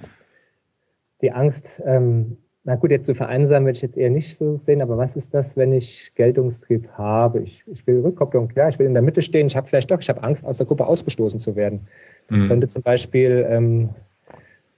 die 1.22 1.32
Angst, 1.32 1.82
ähm, 1.86 2.38
na 2.66 2.76
gut, 2.76 2.92
jetzt 2.92 3.06
zu 3.06 3.16
vereinsamen 3.16 3.66
würde 3.66 3.78
ich 3.78 3.82
jetzt 3.82 3.98
eher 3.98 4.10
nicht 4.10 4.38
so 4.38 4.56
sehen, 4.56 4.82
aber 4.82 4.98
was 4.98 5.16
ist 5.16 5.34
das, 5.34 5.56
wenn 5.56 5.74
ich 5.74 6.12
Geltungstrieb 6.16 6.90
habe? 6.90 7.40
Ich, 7.40 7.64
ich 7.68 7.88
will 7.88 8.02
Rückkopplung, 8.02 8.50
klar, 8.50 8.70
ich 8.70 8.78
will 8.78 8.86
in 8.86 8.94
der 8.94 9.02
Mitte 9.02 9.22
stehen, 9.22 9.48
ich 9.48 9.56
habe 9.56 9.68
vielleicht 9.68 9.90
doch, 9.90 10.00
ich 10.00 10.10
habe 10.10 10.22
Angst, 10.24 10.46
aus 10.46 10.58
der 10.58 10.68
Gruppe 10.68 10.86
ausgestoßen 10.86 11.40
zu 11.40 11.56
werden. 11.56 11.88
Das 12.30 12.42
mhm. 12.42 12.48
könnte 12.50 12.68
zum 12.68 12.82
Beispiel 12.82 13.46
ähm, 13.50 13.90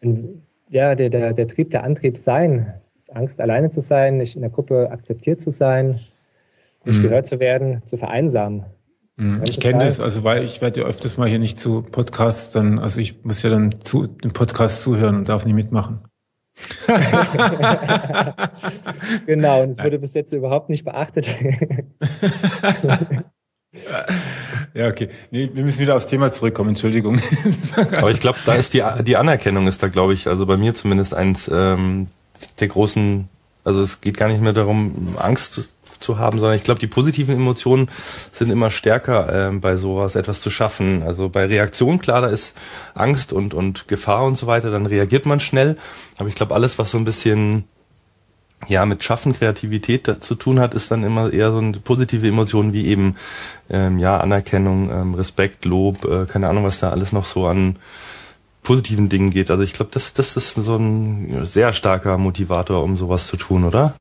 ein, 0.04 0.44
ja, 0.70 0.96
der, 0.96 1.10
der, 1.10 1.34
der 1.34 1.48
Trieb, 1.48 1.72
der 1.72 1.84
Antrieb 1.84 2.18
sein, 2.18 2.74
Angst 3.14 3.42
alleine 3.42 3.72
zu 3.72 3.82
sein, 3.82 4.18
nicht 4.18 4.36
in 4.36 4.42
der 4.42 4.52
Gruppe 4.52 4.90
akzeptiert 4.92 5.42
zu 5.42 5.52
sein, 5.52 6.00
nicht 6.86 7.00
mhm. 7.00 7.04
gehört 7.04 7.28
zu 7.28 7.40
werden, 7.40 7.82
zu 7.88 7.98
vereinsamen. 7.98 8.64
Mhm. 9.18 9.42
Ich 9.50 9.60
kenne 9.60 9.84
das, 9.84 10.00
also 10.00 10.24
weil 10.24 10.44
ich 10.44 10.62
werde 10.62 10.82
ja 10.82 10.86
öfters 10.86 11.18
mal 11.18 11.28
hier 11.28 11.40
nicht 11.40 11.60
zu 11.60 11.82
Podcasts, 11.82 12.52
dann, 12.52 12.80
also 12.80 13.02
ich 13.02 13.26
muss 13.26 13.44
ja 13.44 13.50
dann 13.50 13.82
zu 13.82 14.08
dem 14.08 14.34
Podcast 14.34 14.82
zuhören 14.82 15.16
und 15.18 15.30
darf 15.30 15.46
nicht 15.46 15.56
mitmachen. 15.56 16.00
genau, 19.26 19.64
und 19.64 19.72
es 19.72 19.80
wurde 19.80 20.00
bis 20.00 20.14
jetzt 20.14 20.32
überhaupt 20.34 20.70
nicht 20.70 20.86
beachtet. 20.86 21.28
ja, 24.74 24.88
okay. 24.88 25.10
Nee, 25.32 25.50
wir 25.54 25.64
müssen 25.64 25.80
wieder 25.80 25.96
aufs 25.96 26.08
Thema 26.08 26.32
zurückkommen, 26.32 26.70
Entschuldigung. 26.70 27.20
Aber 27.98 28.12
ich 28.12 28.20
glaube, 28.20 28.40
da 28.46 28.56
ist 28.56 28.74
die, 28.74 28.84
die 29.04 29.18
Anerkennung 29.18 29.68
ist 29.68 29.82
da, 29.82 29.88
glaube 29.88 30.14
ich, 30.14 30.28
also 30.28 30.46
bei 30.46 30.58
mir 30.58 30.76
zumindest 30.76 31.14
eins 31.14 31.50
ähm, 31.54 32.08
der 32.60 32.68
großen, 32.68 33.30
also 33.64 33.82
es 33.82 34.02
geht 34.02 34.18
gar 34.18 34.28
nicht 34.28 34.42
mehr 34.42 34.54
darum, 34.54 35.16
Angst 35.18 35.70
zu 36.04 36.20
haben, 36.20 36.40
sondern 36.40 36.58
ich 36.58 36.64
glaube, 36.64 36.80
die 36.80 36.88
positiven 36.88 37.36
Emotionen 37.36 37.90
sind 38.32 38.50
immer 38.52 38.72
stärker 38.72 39.50
äh, 39.50 39.52
bei 39.52 39.78
sowas, 39.78 40.16
etwas 40.16 40.42
zu 40.42 40.50
schaffen. 40.50 41.04
Also 41.04 41.30
bei 41.30 41.46
Reaktion, 41.46 42.00
klar, 42.00 42.22
da 42.22 42.28
ist 42.28 42.56
Angst 42.94 43.34
und, 43.34 43.54
und 43.54 43.88
Gefahr 43.88 44.24
und 44.24 44.36
so 44.36 44.48
weiter, 44.48 44.72
dann 44.72 44.86
reagiert 44.86 45.26
man 45.26 45.40
schnell. 45.40 45.78
Aber 46.18 46.30
ich 46.30 46.36
glaube, 46.36 46.56
alles, 46.56 46.80
was 46.80 46.92
so 46.92 46.98
ein 46.98 47.06
bisschen 47.06 47.66
ja 48.68 48.86
mit 48.86 49.04
Schaffen, 49.04 49.34
Kreativität 49.34 50.24
zu 50.24 50.36
tun 50.36 50.60
hat, 50.60 50.74
ist 50.74 50.92
dann 50.92 51.04
immer 51.04 51.32
eher 51.34 51.52
so 51.52 51.58
eine 51.58 51.74
positive 51.80 52.28
Emotion 52.28 52.74
wie 52.74 52.88
eben 52.88 53.16
ähm, 53.70 54.00
ja 54.00 54.18
Anerkennung, 54.20 54.92
ähm, 54.92 55.14
Respekt, 55.16 55.66
Lob, 55.66 56.06
äh, 56.06 56.26
keine 56.26 56.48
Ahnung, 56.50 56.64
was 56.64 56.80
da 56.80 56.92
alles 56.92 57.12
noch 57.12 57.26
so 57.26 57.48
an 57.48 57.78
positiven 58.64 59.10
Dingen 59.10 59.32
geht. 59.32 59.50
Also 59.50 59.64
ich 59.64 59.74
glaube, 59.74 59.92
das, 59.94 60.14
das 60.14 60.38
ist 60.38 60.54
so 60.54 60.76
ein 60.76 61.46
sehr 61.46 61.74
starker 61.74 62.18
Motivator, 62.18 62.84
um 62.84 62.98
sowas 62.98 63.28
zu 63.28 63.38
tun, 63.38 63.64
oder? 63.64 63.96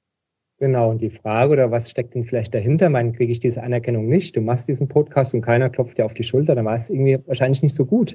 Genau, 0.61 0.91
und 0.91 1.01
die 1.01 1.09
Frage 1.09 1.53
oder 1.53 1.71
was 1.71 1.91
steckt 1.91 2.15
denn 2.15 2.27
vielleicht 2.27 2.55
dahinter? 2.55 2.91
Man 2.91 3.15
kriege 3.15 3.33
ich 3.33 3.41
diese 3.41 3.63
Anerkennung 3.63 4.09
nicht. 4.09 4.37
Du 4.37 4.43
machst 4.43 4.69
diesen 4.69 4.89
Podcast 4.89 5.33
und 5.33 5.41
keiner 5.41 5.71
klopft 5.71 5.97
dir 5.97 6.05
auf 6.05 6.13
die 6.13 6.23
Schulter, 6.23 6.55
dann 6.55 6.67
war 6.67 6.75
es 6.75 6.91
irgendwie 6.91 7.19
wahrscheinlich 7.27 7.63
nicht 7.63 7.75
so 7.75 7.87
gut. 7.87 8.13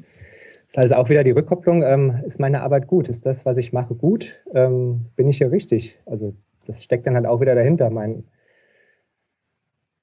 Das 0.68 0.86
ist 0.86 0.92
also 0.92 0.96
auch 0.96 1.10
wieder 1.10 1.24
die 1.24 1.32
Rückkopplung. 1.32 1.82
Ähm, 1.82 2.22
ist 2.24 2.40
meine 2.40 2.62
Arbeit 2.62 2.86
gut? 2.86 3.10
Ist 3.10 3.26
das, 3.26 3.48
was 3.48 3.58
ich 3.58 3.74
mache, 3.74 3.96
gut? 3.96 4.36
Ähm, 4.54 5.08
bin 5.16 5.28
ich 5.28 5.40
hier 5.40 5.52
richtig? 5.52 5.98
Also 6.06 6.36
das 6.68 6.84
steckt 6.84 7.08
dann 7.08 7.16
halt 7.16 7.26
auch 7.26 7.42
wieder 7.42 7.56
dahinter. 7.56 7.90
Mein, 7.90 8.26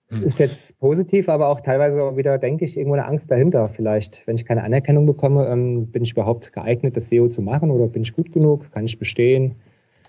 hm. 0.09 0.25
ist 0.25 0.41
jetzt 0.41 0.81
positiv, 0.81 1.29
aber 1.29 1.47
auch 1.47 1.61
teilweise 1.61 2.03
auch 2.03 2.17
wieder, 2.17 2.39
denke 2.39 2.65
ich, 2.65 2.77
irgendwo 2.77 2.95
eine 2.95 3.07
Angst 3.07 3.31
dahinter. 3.31 3.67
Vielleicht, 3.73 4.27
wenn 4.27 4.35
ich 4.35 4.45
keine 4.45 4.65
Anerkennung 4.65 5.07
bekomme, 5.07 5.47
ähm, 5.47 5.93
bin 5.93 6.03
ich 6.03 6.11
überhaupt 6.11 6.53
geeignet, 6.53 6.97
das 6.97 7.09
SEO 7.09 7.29
zu 7.29 7.41
machen 7.41 7.71
oder 7.71 7.87
bin 7.87 8.03
ich 8.03 8.13
gut 8.15 8.33
genug? 8.33 8.73
Kann 8.73 8.85
ich 8.85 8.99
bestehen? 8.99 9.55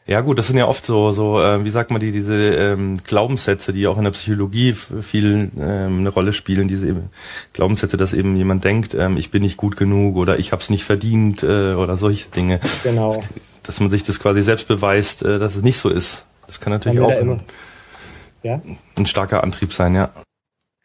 Ja 0.05 0.19
gut, 0.19 0.37
das 0.37 0.47
sind 0.47 0.57
ja 0.57 0.67
oft 0.67 0.85
so, 0.85 1.11
so 1.11 1.39
äh, 1.39 1.63
wie 1.63 1.69
sagt 1.69 1.89
man 1.89 2.01
die, 2.01 2.11
diese 2.11 2.35
ähm, 2.35 2.97
Glaubenssätze, 3.05 3.71
die 3.71 3.87
auch 3.87 3.97
in 3.97 4.03
der 4.03 4.11
Psychologie 4.11 4.73
viel 4.73 5.49
ähm, 5.57 5.99
eine 5.99 6.09
Rolle 6.09 6.33
spielen, 6.33 6.67
diese 6.67 6.89
eben 6.89 7.09
Glaubenssätze, 7.53 7.95
dass 7.95 8.13
eben 8.13 8.35
jemand 8.35 8.65
denkt, 8.65 8.95
ähm, 8.95 9.15
ich 9.15 9.31
bin 9.31 9.43
nicht 9.43 9.55
gut 9.55 9.77
genug 9.77 10.17
oder 10.17 10.39
ich 10.39 10.51
habe 10.51 10.61
es 10.61 10.69
nicht 10.69 10.83
verdient 10.83 11.43
äh, 11.43 11.73
oder 11.75 11.95
solche 11.95 12.29
Dinge. 12.31 12.59
Genau. 12.83 13.23
Dass, 13.63 13.79
man 13.79 13.89
sich 13.89 14.03
das 14.03 14.19
quasi 14.19 14.41
selbst 14.41 14.67
beweist, 14.67 15.23
äh, 15.23 15.39
dass 15.39 15.55
es 15.55 15.63
nicht 15.63 15.77
so 15.77 15.89
ist. 15.89 16.25
Das 16.47 16.59
kann 16.59 16.73
natürlich 16.73 16.99
auch 16.99 17.09
ein, 17.09 17.41
ja? 18.43 18.61
ein 18.97 19.05
starker 19.05 19.41
Antrieb 19.41 19.71
sein, 19.71 19.95
ja. 19.95 20.09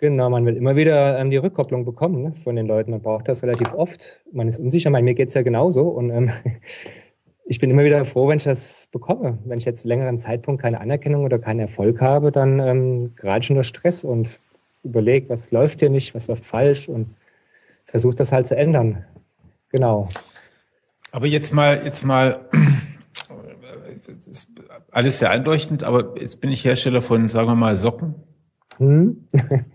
Genau, 0.00 0.30
man 0.30 0.46
will 0.46 0.56
immer 0.56 0.76
wieder 0.76 1.18
ähm, 1.18 1.30
die 1.30 1.38
Rückkopplung 1.38 1.84
bekommen 1.84 2.22
ne, 2.22 2.32
von 2.44 2.54
den 2.54 2.68
Leuten. 2.68 2.92
Man 2.92 3.02
braucht 3.02 3.26
das 3.26 3.42
relativ 3.42 3.72
oft. 3.72 4.20
Man 4.32 4.46
ist 4.46 4.60
unsicher. 4.60 4.92
Bei 4.92 5.02
mir 5.02 5.14
geht's 5.14 5.34
ja 5.34 5.42
genauso. 5.42 5.88
Und 5.88 6.10
ähm, 6.10 6.30
ich 7.50 7.58
bin 7.58 7.70
immer 7.70 7.82
wieder 7.82 8.04
froh, 8.04 8.28
wenn 8.28 8.36
ich 8.36 8.44
das 8.44 8.88
bekomme. 8.92 9.38
Wenn 9.46 9.58
ich 9.58 9.64
jetzt 9.64 9.84
längeren 9.84 10.18
Zeitpunkt 10.18 10.60
keine 10.60 10.80
Anerkennung 10.80 11.24
oder 11.24 11.38
keinen 11.38 11.60
Erfolg 11.60 12.02
habe, 12.02 12.30
dann 12.30 12.60
ähm, 12.60 13.16
gerade 13.16 13.42
schon 13.42 13.56
der 13.56 13.64
Stress 13.64 14.04
und 14.04 14.28
überlege, 14.84 15.30
was 15.30 15.50
läuft 15.50 15.80
hier 15.80 15.88
nicht, 15.88 16.14
was 16.14 16.26
läuft 16.26 16.44
falsch 16.44 16.90
und 16.90 17.16
versuche 17.86 18.16
das 18.16 18.32
halt 18.32 18.46
zu 18.46 18.54
ändern. 18.54 19.02
Genau. 19.70 20.08
Aber 21.10 21.26
jetzt 21.26 21.54
mal, 21.54 21.82
jetzt 21.84 22.04
mal, 22.04 22.48
alles 24.90 25.18
sehr 25.18 25.30
einleuchtend, 25.30 25.84
aber 25.84 26.20
jetzt 26.20 26.42
bin 26.42 26.52
ich 26.52 26.66
Hersteller 26.66 27.00
von, 27.00 27.30
sagen 27.30 27.48
wir 27.48 27.54
mal, 27.54 27.76
Socken. 27.76 28.14
Hm? 28.76 29.26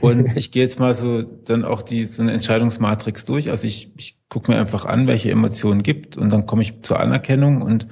Und 0.00 0.36
ich 0.36 0.50
gehe 0.50 0.64
jetzt 0.64 0.80
mal 0.80 0.94
so 0.94 1.22
dann 1.22 1.64
auch 1.64 1.82
die 1.82 2.06
so 2.06 2.22
eine 2.22 2.32
Entscheidungsmatrix 2.32 3.24
durch. 3.24 3.50
Also 3.50 3.66
ich, 3.66 3.92
ich 3.96 4.21
gucke 4.32 4.50
mir 4.50 4.58
einfach 4.58 4.86
an, 4.86 5.06
welche 5.06 5.30
Emotionen 5.30 5.82
gibt 5.82 6.16
und 6.16 6.30
dann 6.30 6.46
komme 6.46 6.62
ich 6.62 6.80
zur 6.80 6.98
Anerkennung 6.98 7.60
und 7.60 7.86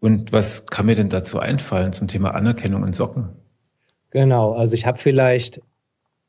und 0.00 0.32
was 0.32 0.66
kann 0.66 0.86
mir 0.86 0.94
denn 0.94 1.08
dazu 1.08 1.40
einfallen 1.40 1.92
zum 1.92 2.06
Thema 2.06 2.32
Anerkennung 2.36 2.84
und 2.84 2.94
Socken? 2.94 3.30
Genau, 4.10 4.52
also 4.52 4.74
ich 4.74 4.86
habe 4.86 4.96
vielleicht 4.96 5.60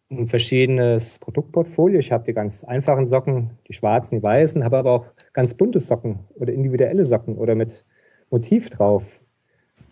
ein 0.09 0.27
verschiedenes 0.27 1.19
Produktportfolio. 1.19 1.99
Ich 1.99 2.11
habe 2.11 2.25
die 2.25 2.33
ganz 2.33 2.63
einfachen 2.63 3.05
Socken, 3.05 3.51
die 3.67 3.73
schwarzen, 3.73 4.17
die 4.17 4.23
weißen, 4.23 4.63
habe 4.63 4.79
aber 4.79 4.91
auch 4.91 5.05
ganz 5.33 5.53
bunte 5.53 5.79
Socken 5.79 6.21
oder 6.33 6.51
individuelle 6.51 7.05
Socken 7.05 7.37
oder 7.37 7.53
mit 7.53 7.85
Motiv 8.31 8.71
drauf. 8.71 9.19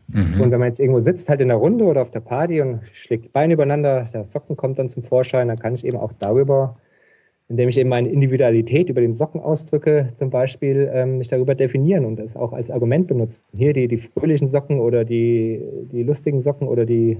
Mhm. 0.07 0.41
Und 0.41 0.49
wenn 0.49 0.59
man 0.59 0.69
jetzt 0.69 0.79
irgendwo 0.79 1.01
sitzt, 1.01 1.29
halt 1.29 1.41
in 1.41 1.49
der 1.49 1.57
Runde 1.57 1.85
oder 1.85 2.01
auf 2.01 2.09
der 2.09 2.21
Party 2.21 2.61
und 2.61 2.87
schlägt 2.87 3.31
Beine 3.31 3.53
übereinander, 3.53 4.09
der 4.11 4.25
Socken 4.25 4.57
kommt 4.57 4.79
dann 4.79 4.89
zum 4.89 5.03
Vorschein, 5.03 5.49
dann 5.49 5.59
kann 5.59 5.75
ich 5.75 5.85
eben 5.85 5.97
auch 5.97 6.13
darüber, 6.17 6.77
indem 7.49 7.69
ich 7.69 7.77
eben 7.77 7.89
meine 7.89 8.09
Individualität 8.09 8.89
über 8.89 9.01
den 9.01 9.15
Socken 9.15 9.39
ausdrücke, 9.39 10.13
zum 10.17 10.29
Beispiel 10.29 10.89
ähm, 10.93 11.17
mich 11.19 11.29
darüber 11.29 11.55
definieren 11.55 12.05
und 12.05 12.17
das 12.17 12.35
auch 12.35 12.53
als 12.53 12.69
Argument 12.69 13.07
benutzen. 13.07 13.43
Hier 13.53 13.73
die, 13.73 13.87
die 13.87 13.97
fröhlichen 13.97 14.47
Socken 14.47 14.79
oder 14.79 15.05
die, 15.05 15.61
die 15.91 16.03
lustigen 16.03 16.41
Socken 16.41 16.67
oder 16.67 16.85
die 16.85 17.17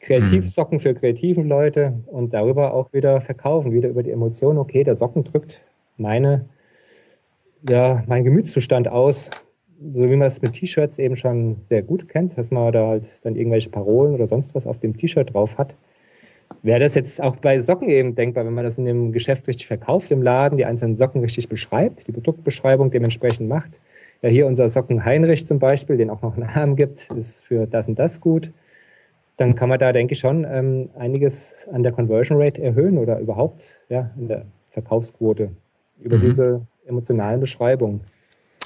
Kreativsocken 0.00 0.78
mhm. 0.78 0.80
für 0.80 0.94
kreativen 0.94 1.46
Leute 1.46 1.92
und 2.06 2.32
darüber 2.32 2.72
auch 2.72 2.92
wieder 2.92 3.20
verkaufen, 3.20 3.72
wieder 3.72 3.90
über 3.90 4.02
die 4.02 4.12
Emotion, 4.12 4.56
okay, 4.56 4.82
der 4.82 4.96
Socken 4.96 5.24
drückt 5.24 5.60
meine, 5.98 6.46
ja, 7.68 8.02
meinen 8.06 8.24
Gemütszustand 8.24 8.88
aus 8.88 9.30
so 9.80 10.10
wie 10.10 10.16
man 10.16 10.28
es 10.28 10.42
mit 10.42 10.52
T-Shirts 10.52 10.98
eben 10.98 11.16
schon 11.16 11.56
sehr 11.68 11.82
gut 11.82 12.08
kennt, 12.08 12.36
dass 12.36 12.50
man 12.50 12.72
da 12.72 12.88
halt 12.88 13.04
dann 13.22 13.36
irgendwelche 13.36 13.70
Parolen 13.70 14.14
oder 14.14 14.26
sonst 14.26 14.54
was 14.54 14.66
auf 14.66 14.78
dem 14.78 14.96
T-Shirt 14.96 15.32
drauf 15.32 15.56
hat, 15.58 15.74
wäre 16.62 16.80
das 16.80 16.94
jetzt 16.94 17.20
auch 17.20 17.36
bei 17.36 17.62
Socken 17.62 17.88
eben 17.88 18.14
denkbar, 18.14 18.44
wenn 18.44 18.54
man 18.54 18.64
das 18.64 18.78
in 18.78 18.84
dem 18.84 19.12
Geschäft 19.12 19.46
richtig 19.48 19.66
verkauft, 19.66 20.10
im 20.10 20.22
Laden, 20.22 20.58
die 20.58 20.64
einzelnen 20.64 20.96
Socken 20.96 21.20
richtig 21.20 21.48
beschreibt, 21.48 22.06
die 22.06 22.12
Produktbeschreibung 22.12 22.90
dementsprechend 22.90 23.48
macht. 23.48 23.70
Ja, 24.22 24.28
hier 24.28 24.46
unser 24.46 24.68
Socken 24.68 25.04
Heinrich 25.04 25.46
zum 25.46 25.58
Beispiel, 25.58 25.96
den 25.96 26.10
auch 26.10 26.22
noch 26.22 26.36
einen 26.36 26.52
Namen 26.54 26.76
gibt, 26.76 27.08
ist 27.16 27.44
für 27.44 27.66
das 27.66 27.88
und 27.88 27.98
das 27.98 28.20
gut. 28.20 28.50
Dann 29.38 29.54
kann 29.54 29.70
man 29.70 29.78
da, 29.78 29.92
denke 29.92 30.12
ich, 30.12 30.20
schon 30.20 30.44
ähm, 30.44 30.90
einiges 30.98 31.66
an 31.72 31.82
der 31.82 31.92
Conversion 31.92 32.40
Rate 32.40 32.60
erhöhen 32.60 32.98
oder 32.98 33.18
überhaupt 33.18 33.62
ja, 33.88 34.10
in 34.18 34.28
der 34.28 34.44
Verkaufsquote 34.72 35.50
über 35.98 36.18
mhm. 36.18 36.20
diese 36.20 36.66
emotionalen 36.86 37.40
Beschreibungen. 37.40 38.02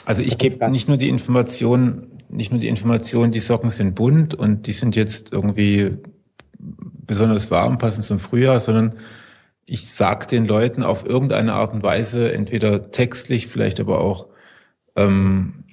Also 0.05 0.23
ich 0.23 0.37
gebe 0.37 0.69
nicht 0.71 0.89
nur 0.89 0.97
die 0.97 1.09
Information, 1.09 2.09
nicht 2.29 2.51
nur 2.51 2.61
die 2.61 2.69
Information, 2.69 3.31
die 3.31 3.39
Socken 3.39 3.71
sind 3.71 3.95
bunt 3.95 4.35
und 4.35 4.67
die 4.67 4.73
sind 4.73 4.97
jetzt 4.97 5.33
irgendwie 5.33 5.99
besonders 7.07 7.51
warm, 7.51 7.79
passend 7.79 8.05
zum 8.05 8.19
Frühjahr, 8.19 8.61
sondern 8.61 8.95
ich 9.67 9.91
sage 9.91 10.27
den 10.27 10.47
Leuten 10.47 10.83
auf 10.83 11.07
irgendeine 11.07 11.55
Art 11.55 11.73
und 11.73 11.83
Weise, 11.83 12.33
entweder 12.33 12.91
textlich, 12.91 13.47
vielleicht 13.47 13.81
aber 13.81 14.01
auch 14.01 14.27
ähm, 14.97 15.65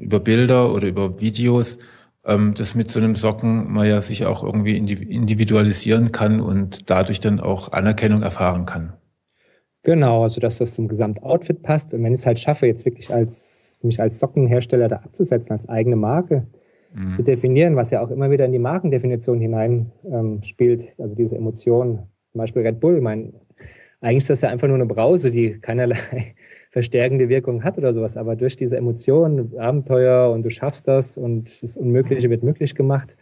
über 0.00 0.20
Bilder 0.20 0.72
oder 0.72 0.88
über 0.88 1.20
Videos, 1.20 1.78
ähm, 2.24 2.54
dass 2.54 2.74
mit 2.74 2.90
so 2.90 2.98
einem 3.00 3.14
Socken 3.14 3.72
man 3.72 3.86
ja 3.86 4.00
sich 4.00 4.26
auch 4.26 4.42
irgendwie 4.42 4.76
individualisieren 4.76 6.12
kann 6.12 6.40
und 6.40 6.90
dadurch 6.90 7.20
dann 7.20 7.40
auch 7.40 7.72
Anerkennung 7.72 8.22
erfahren 8.22 8.66
kann. 8.66 8.94
Genau, 9.82 10.24
also 10.24 10.40
dass 10.40 10.58
das 10.58 10.74
zum 10.74 10.88
Gesamtoutfit 10.88 11.62
passt. 11.62 11.94
Und 11.94 12.02
wenn 12.02 12.12
ich 12.12 12.20
es 12.20 12.26
halt 12.26 12.38
schaffe, 12.38 12.66
jetzt 12.66 12.84
wirklich 12.84 13.12
als 13.12 13.80
mich 13.82 14.00
als 14.00 14.18
Sockenhersteller 14.18 14.88
da 14.88 14.96
abzusetzen, 14.96 15.52
als 15.52 15.68
eigene 15.68 15.96
Marke 15.96 16.46
mhm. 16.94 17.14
zu 17.14 17.22
definieren, 17.22 17.76
was 17.76 17.90
ja 17.90 18.02
auch 18.02 18.10
immer 18.10 18.30
wieder 18.30 18.44
in 18.44 18.52
die 18.52 18.58
Markendefinition 18.58 19.40
hinein 19.40 19.90
ähm, 20.04 20.40
also 20.98 21.16
diese 21.16 21.36
Emotionen. 21.36 21.98
Zum 22.32 22.38
Beispiel 22.38 22.62
Red 22.62 22.80
Bull, 22.80 23.00
mein, 23.00 23.32
eigentlich 24.00 24.18
ist 24.18 24.30
das 24.30 24.40
ja 24.42 24.50
einfach 24.50 24.68
nur 24.68 24.76
eine 24.76 24.86
Brause, 24.86 25.30
die 25.30 25.58
keinerlei 25.60 25.96
verstärkende 26.70 27.28
Wirkung 27.28 27.64
hat 27.64 27.78
oder 27.78 27.92
sowas, 27.92 28.16
aber 28.16 28.36
durch 28.36 28.56
diese 28.56 28.76
Emotionen, 28.76 29.58
Abenteuer 29.58 30.30
und 30.30 30.44
du 30.44 30.50
schaffst 30.50 30.86
das 30.86 31.16
und 31.16 31.62
das 31.62 31.76
Unmögliche 31.76 32.30
wird 32.30 32.44
möglich 32.44 32.74
gemacht, 32.74 33.16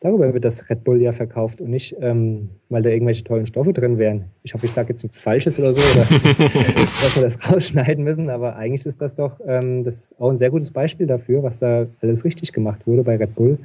Darüber 0.00 0.32
wird 0.32 0.44
das 0.44 0.70
Red 0.70 0.84
Bull 0.84 1.02
ja 1.02 1.10
verkauft 1.10 1.60
und 1.60 1.70
nicht, 1.70 1.96
ähm, 2.00 2.50
weil 2.68 2.82
da 2.82 2.90
irgendwelche 2.90 3.24
tollen 3.24 3.48
Stoffe 3.48 3.72
drin 3.72 3.98
wären. 3.98 4.26
Ich 4.44 4.54
hoffe, 4.54 4.66
ich 4.66 4.72
sage 4.72 4.92
jetzt 4.92 5.02
nichts 5.02 5.20
Falsches 5.20 5.58
oder 5.58 5.74
so, 5.74 5.80
oder 5.98 6.08
dass 6.08 7.16
wir 7.16 7.24
das 7.24 7.50
rausschneiden 7.50 8.04
müssen, 8.04 8.30
aber 8.30 8.54
eigentlich 8.54 8.86
ist 8.86 9.00
das 9.00 9.16
doch 9.16 9.40
ähm, 9.44 9.82
das 9.82 10.14
auch 10.20 10.30
ein 10.30 10.38
sehr 10.38 10.50
gutes 10.50 10.70
Beispiel 10.70 11.08
dafür, 11.08 11.42
was 11.42 11.58
da 11.58 11.86
alles 12.00 12.24
richtig 12.24 12.52
gemacht 12.52 12.86
wurde 12.86 13.02
bei 13.02 13.16
Red 13.16 13.34
Bull. 13.34 13.58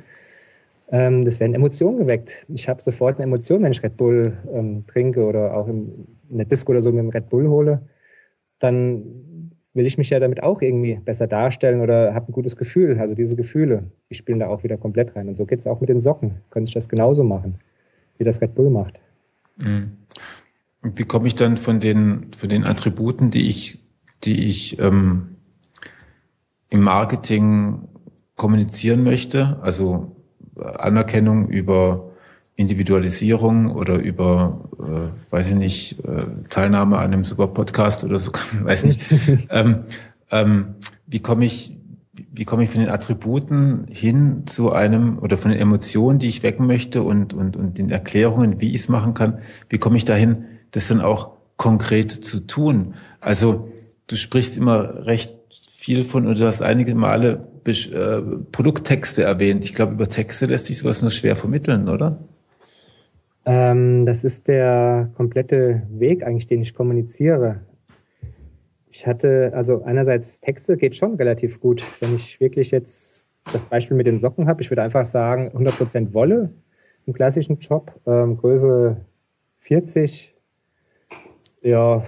Ähm, 0.91 1.24
das 1.24 1.39
werden 1.39 1.54
Emotionen 1.54 2.00
geweckt. 2.00 2.46
Ich 2.48 2.67
habe 2.67 2.82
sofort 2.82 3.17
eine 3.17 3.26
Emotion, 3.26 3.62
wenn 3.62 3.72
ich 3.72 3.84
Red 3.84 3.98
Bull 3.98 4.34
ähm, 4.52 4.86
trinke 4.88 5.24
oder 5.26 5.56
auch 5.56 5.67
im, 5.67 6.08
in 6.32 6.38
der 6.38 6.48
Disco 6.48 6.72
oder 6.72 6.82
so 6.82 6.91
mit 6.91 7.00
dem 7.00 7.10
Red 7.10 7.30
Bull 7.30 7.48
hole. 7.48 7.82
Dann 8.60 9.04
will 9.73 9.86
ich 9.86 9.97
mich 9.97 10.09
ja 10.09 10.19
damit 10.19 10.43
auch 10.43 10.62
irgendwie 10.62 10.99
besser 11.03 11.27
darstellen 11.27 11.81
oder 11.81 12.13
habe 12.13 12.31
ein 12.31 12.33
gutes 12.33 12.55
Gefühl. 12.55 12.99
Also 12.99 13.15
diese 13.15 13.36
Gefühle, 13.36 13.83
die 14.09 14.15
spielen 14.15 14.39
da 14.39 14.47
auch 14.47 14.63
wieder 14.63 14.77
komplett 14.77 15.15
rein. 15.15 15.27
Und 15.27 15.36
so 15.36 15.45
geht 15.45 15.59
es 15.59 15.67
auch 15.67 15.81
mit 15.81 15.89
den 15.89 15.99
Socken. 15.99 16.36
Könnte 16.51 16.69
ich 16.69 16.73
das 16.73 16.88
genauso 16.88 17.23
machen, 17.23 17.55
wie 18.17 18.23
das 18.23 18.41
Red 18.41 18.53
Bull 18.53 18.69
macht. 18.69 18.99
Mhm. 19.57 19.93
Und 20.83 20.99
wie 20.99 21.03
komme 21.03 21.27
ich 21.27 21.36
dann 21.36 21.57
von 21.57 21.79
den, 21.79 22.27
von 22.36 22.49
den 22.49 22.65
Attributen, 22.65 23.31
die 23.31 23.49
ich, 23.49 23.79
die 24.23 24.49
ich 24.49 24.79
ähm, 24.79 25.38
im 26.69 26.81
Marketing 26.81 27.88
kommunizieren 28.36 29.03
möchte, 29.03 29.59
also 29.62 30.15
Anerkennung 30.55 31.47
über 31.47 32.12
Individualisierung 32.56 33.72
oder 33.72 34.00
über, 34.00 34.62
äh, 34.80 35.34
weiß 35.34 35.50
ich 35.50 35.56
nicht, 35.56 36.00
äh, 36.06 36.26
Teilnahme 36.50 36.98
an 36.98 37.13
einem 37.13 37.26
super 37.26 37.48
Podcast 37.48 38.04
oder 38.04 38.20
so, 38.20 38.32
weiß 38.63 38.86
nicht. 38.86 39.02
ähm, 39.50 39.80
ähm, 40.30 40.76
wie 41.08 41.20
komme 41.20 41.46
ich, 41.46 41.76
wie 42.32 42.46
komme 42.46 42.63
ich 42.63 42.70
von 42.70 42.82
den 42.82 42.89
Attributen 42.89 43.88
hin 43.89 44.44
zu 44.46 44.72
einem 44.72 45.18
oder 45.18 45.38
von 45.38 45.52
den 45.52 45.60
Emotionen, 45.60 46.20
die 46.20 46.28
ich 46.28 46.44
wecken 46.44 46.68
möchte 46.68 47.02
und, 47.02 47.34
und, 47.34 47.56
und 47.56 47.78
den 47.80 47.89
Erklärungen, 47.89 48.62
wie 48.62 48.70
ich 48.70 48.82
es 48.82 48.89
machen 48.89 49.16
kann, 49.16 49.39
wie 49.70 49.80
komme 49.80 49.98
ich 49.98 50.06
dahin, 50.06 50.46
das 50.72 50.88
dann 50.88 51.02
auch 51.02 51.32
konkret 51.58 52.12
zu 52.12 52.42
tun? 52.42 52.94
Also 53.20 53.70
du 54.08 54.16
sprichst 54.16 54.58
immer 54.58 55.06
recht 55.08 55.34
viel 55.70 56.06
von, 56.06 56.28
oder 56.28 56.36
du 56.36 56.46
hast 56.46 56.62
einige 56.62 56.94
Male 56.94 57.48
äh, 57.66 58.22
Produkttexte 58.52 59.24
erwähnt. 59.24 59.66
Ich 59.66 59.74
glaube, 59.74 59.94
über 59.94 60.08
Texte 60.08 60.46
lässt 60.46 60.68
sich 60.68 60.78
sowas 60.78 61.02
nur 61.02 61.12
schwer 61.12 61.36
vermitteln, 61.36 61.89
oder? 61.89 62.20
Ähm, 63.45 64.06
das 64.06 64.23
ist 64.23 64.47
der 64.47 65.12
komplette 65.15 65.84
Weg 65.89 66.23
eigentlich, 66.23 66.47
den 66.47 66.62
ich 66.62 66.73
kommuniziere. 66.73 67.62
ich 68.89 69.08
hatte, 69.08 69.51
also 69.56 69.84
einerseits 69.84 70.39
Texte 70.39 70.77
geht 70.77 70.95
schon 70.95 71.15
relativ 71.15 71.60
gut. 71.60 71.84
Wenn 71.99 72.15
ich 72.15 72.39
wirklich 72.39 72.71
jetzt 72.71 73.27
das 73.51 73.65
Beispiel 73.65 73.97
mit 73.97 74.08
den 74.08 74.19
Socken 74.19 74.47
habe, 74.47 74.62
ich 74.62 74.69
würde 74.69 74.84
einfach 74.84 75.06
sagen 75.06 75.49
100% 75.49 76.13
Wolle 76.13 76.53
im 77.06 77.13
klassischen 77.13 77.58
Job, 77.58 77.99
ähm, 78.06 78.38
Größe 78.38 78.97
40, 79.60 80.34
ja, 81.63 82.03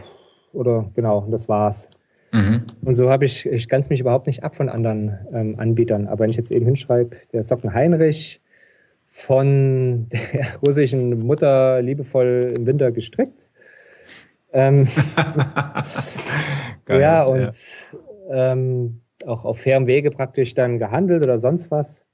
oder 0.54 0.91
genau, 0.95 1.28
das 1.30 1.50
war's. 1.50 1.89
Mhm. 2.32 2.63
Und 2.84 2.95
so 2.95 3.10
habe 3.10 3.26
ich, 3.26 3.45
ich 3.45 3.69
ganz 3.69 3.89
mich 3.89 4.00
überhaupt 4.00 4.28
nicht 4.28 4.43
ab 4.43 4.56
von 4.56 4.69
anderen 4.69 5.17
ähm, 5.34 5.56
Anbietern. 5.58 6.08
Aber 6.08 6.24
wenn 6.24 6.30
ich 6.30 6.38
jetzt 6.38 6.52
eben 6.52 6.65
hinschreibe, 6.65 7.15
der 7.34 7.45
Socken 7.45 7.74
Heinrich 7.74 8.41
von 9.15 10.10
der 10.10 10.58
russischen 10.62 11.19
Mutter 11.19 11.82
liebevoll 11.82 12.54
im 12.58 12.65
Winter 12.65 12.91
gestrickt. 12.91 13.47
Ähm, 14.51 14.88
Geil, 16.86 17.01
ja, 17.01 17.23
und 17.23 17.39
ja. 17.39 18.51
Ähm, 18.51 19.01
auch 19.25 19.45
auf 19.45 19.60
fairem 19.60 19.88
Wege 19.88 20.12
praktisch 20.12 20.54
dann 20.54 20.80
gehandelt 20.80 21.23
oder 21.23 21.38
sonst 21.38 21.71
was. 21.71 22.06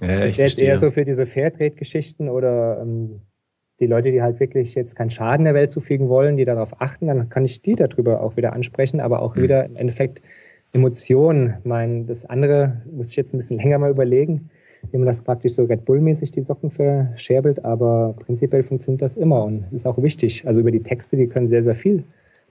Ja, 0.00 0.24
ich 0.24 0.36
jetzt 0.36 0.60
eher 0.60 0.78
so 0.78 0.90
für 0.90 1.04
diese 1.04 1.26
Fairtrade-Geschichten 1.26 2.28
oder 2.28 2.80
ähm, 2.80 3.22
die 3.80 3.86
Leute, 3.86 4.12
die 4.12 4.22
halt 4.22 4.38
wirklich 4.38 4.76
jetzt 4.76 4.94
keinen 4.94 5.10
Schaden 5.10 5.44
der 5.44 5.54
Welt 5.54 5.72
zufügen 5.72 6.08
wollen, 6.08 6.36
die 6.36 6.44
darauf 6.44 6.80
achten, 6.80 7.08
dann 7.08 7.28
kann 7.28 7.44
ich 7.44 7.62
die 7.62 7.74
darüber 7.74 8.22
auch 8.22 8.36
wieder 8.36 8.52
ansprechen, 8.52 9.00
aber 9.00 9.22
auch 9.22 9.34
mhm. 9.34 9.42
wieder 9.42 9.64
im 9.64 9.74
Endeffekt 9.74 10.22
Emotionen. 10.72 11.54
Mein, 11.64 12.06
das 12.06 12.24
andere 12.24 12.80
muss 12.90 13.10
ich 13.10 13.16
jetzt 13.16 13.34
ein 13.34 13.38
bisschen 13.38 13.56
länger 13.56 13.78
mal 13.78 13.90
überlegen, 13.90 14.50
wie 14.92 14.98
man 14.98 15.06
das 15.06 15.20
praktisch 15.20 15.52
so 15.52 15.64
Red 15.64 15.84
Bull-mäßig 15.84 16.32
die 16.32 16.42
Socken 16.42 16.70
verscherbelt, 16.70 17.64
aber 17.64 18.14
prinzipiell 18.24 18.62
funktioniert 18.62 19.02
das 19.02 19.16
immer 19.16 19.44
und 19.44 19.64
ist 19.72 19.86
auch 19.86 20.00
wichtig. 20.02 20.46
Also 20.46 20.60
über 20.60 20.70
die 20.70 20.82
Texte, 20.82 21.16
die 21.16 21.26
können 21.26 21.48
sehr, 21.48 21.64
sehr 21.64 21.74
viel, 21.74 22.04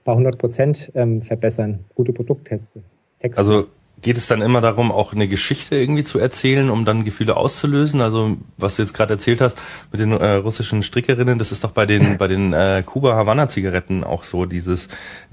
bei 0.04 0.12
100 0.12 0.38
Prozent 0.38 0.92
ähm, 0.94 1.22
verbessern. 1.22 1.80
Gute 1.94 2.12
Produktteste. 2.12 2.80
Texte. 3.20 3.38
Also 3.38 3.66
geht 4.04 4.18
es 4.18 4.26
dann 4.26 4.42
immer 4.42 4.60
darum, 4.60 4.92
auch 4.92 5.14
eine 5.14 5.26
Geschichte 5.28 5.76
irgendwie 5.76 6.04
zu 6.04 6.18
erzählen, 6.18 6.68
um 6.68 6.84
dann 6.84 7.04
Gefühle 7.04 7.36
auszulösen? 7.36 8.02
Also 8.02 8.36
was 8.58 8.76
du 8.76 8.82
jetzt 8.82 8.92
gerade 8.92 9.14
erzählt 9.14 9.40
hast 9.40 9.58
mit 9.90 10.00
den 10.00 10.12
äh, 10.12 10.32
russischen 10.34 10.82
Strickerinnen, 10.82 11.38
das 11.38 11.52
ist 11.52 11.64
doch 11.64 11.70
bei 11.70 11.86
den 11.86 12.18
bei 12.18 12.28
den 12.28 12.52
äh, 12.52 12.82
Kuba 12.84 13.14
Havana 13.14 13.48
Zigaretten 13.48 14.04
auch 14.04 14.24
so 14.24 14.44
dieses 14.44 14.88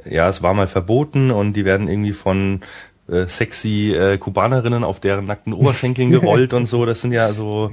ja, 0.09 0.29
es 0.29 0.41
war 0.41 0.53
mal 0.53 0.67
verboten 0.67 1.31
und 1.31 1.53
die 1.53 1.65
werden 1.65 1.87
irgendwie 1.87 2.13
von 2.13 2.61
äh, 3.07 3.25
sexy 3.25 3.93
äh, 3.95 4.17
Kubanerinnen 4.17 4.83
auf 4.83 4.99
deren 4.99 5.25
nackten 5.25 5.53
Oberschenkeln 5.53 6.09
gerollt 6.11 6.53
und 6.53 6.67
so. 6.67 6.85
Das 6.85 7.01
sind 7.01 7.11
ja 7.11 7.33
so 7.33 7.71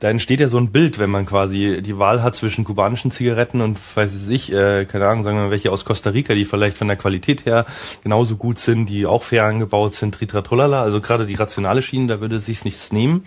da 0.00 0.08
entsteht 0.08 0.40
ja 0.40 0.48
so 0.48 0.56
ein 0.56 0.72
Bild, 0.72 0.98
wenn 0.98 1.10
man 1.10 1.26
quasi 1.26 1.82
die 1.82 1.98
Wahl 1.98 2.22
hat 2.22 2.34
zwischen 2.34 2.64
kubanischen 2.64 3.10
Zigaretten 3.10 3.60
und 3.60 3.78
weiß 3.94 4.28
ich, 4.28 4.50
äh, 4.50 4.86
keine 4.86 5.06
Ahnung, 5.06 5.24
sagen 5.24 5.36
wir 5.36 5.44
mal, 5.44 5.50
welche 5.50 5.70
aus 5.70 5.84
Costa 5.84 6.10
Rica, 6.10 6.34
die 6.34 6.46
vielleicht 6.46 6.78
von 6.78 6.88
der 6.88 6.96
Qualität 6.96 7.44
her 7.44 7.66
genauso 8.02 8.36
gut 8.36 8.58
sind, 8.58 8.86
die 8.86 9.04
auch 9.04 9.22
fair 9.22 9.44
angebaut 9.44 9.94
sind, 9.94 10.14
tritratrolala, 10.14 10.82
also 10.82 11.02
gerade 11.02 11.26
die 11.26 11.34
rationale 11.34 11.82
Schiene, 11.82 12.06
da 12.06 12.20
würde 12.20 12.36
es 12.36 12.46
sich 12.46 12.64
nichts 12.64 12.92
nehmen. 12.92 13.26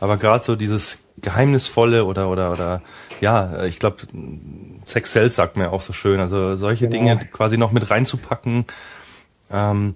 Aber 0.00 0.16
gerade 0.16 0.44
so 0.44 0.56
dieses 0.56 0.98
geheimnisvolle 1.22 2.04
oder 2.04 2.28
oder 2.28 2.50
oder 2.50 2.82
ja, 3.20 3.64
ich 3.64 3.78
glaube, 3.78 3.98
Sex 4.86 5.12
Cells 5.12 5.36
sagt 5.36 5.56
mir 5.56 5.70
auch 5.70 5.82
so 5.82 5.92
schön, 5.92 6.18
also 6.18 6.56
solche 6.56 6.88
genau. 6.88 7.10
Dinge 7.10 7.26
quasi 7.26 7.58
noch 7.58 7.70
mit 7.70 7.90
reinzupacken. 7.90 8.64
Ähm, 9.52 9.94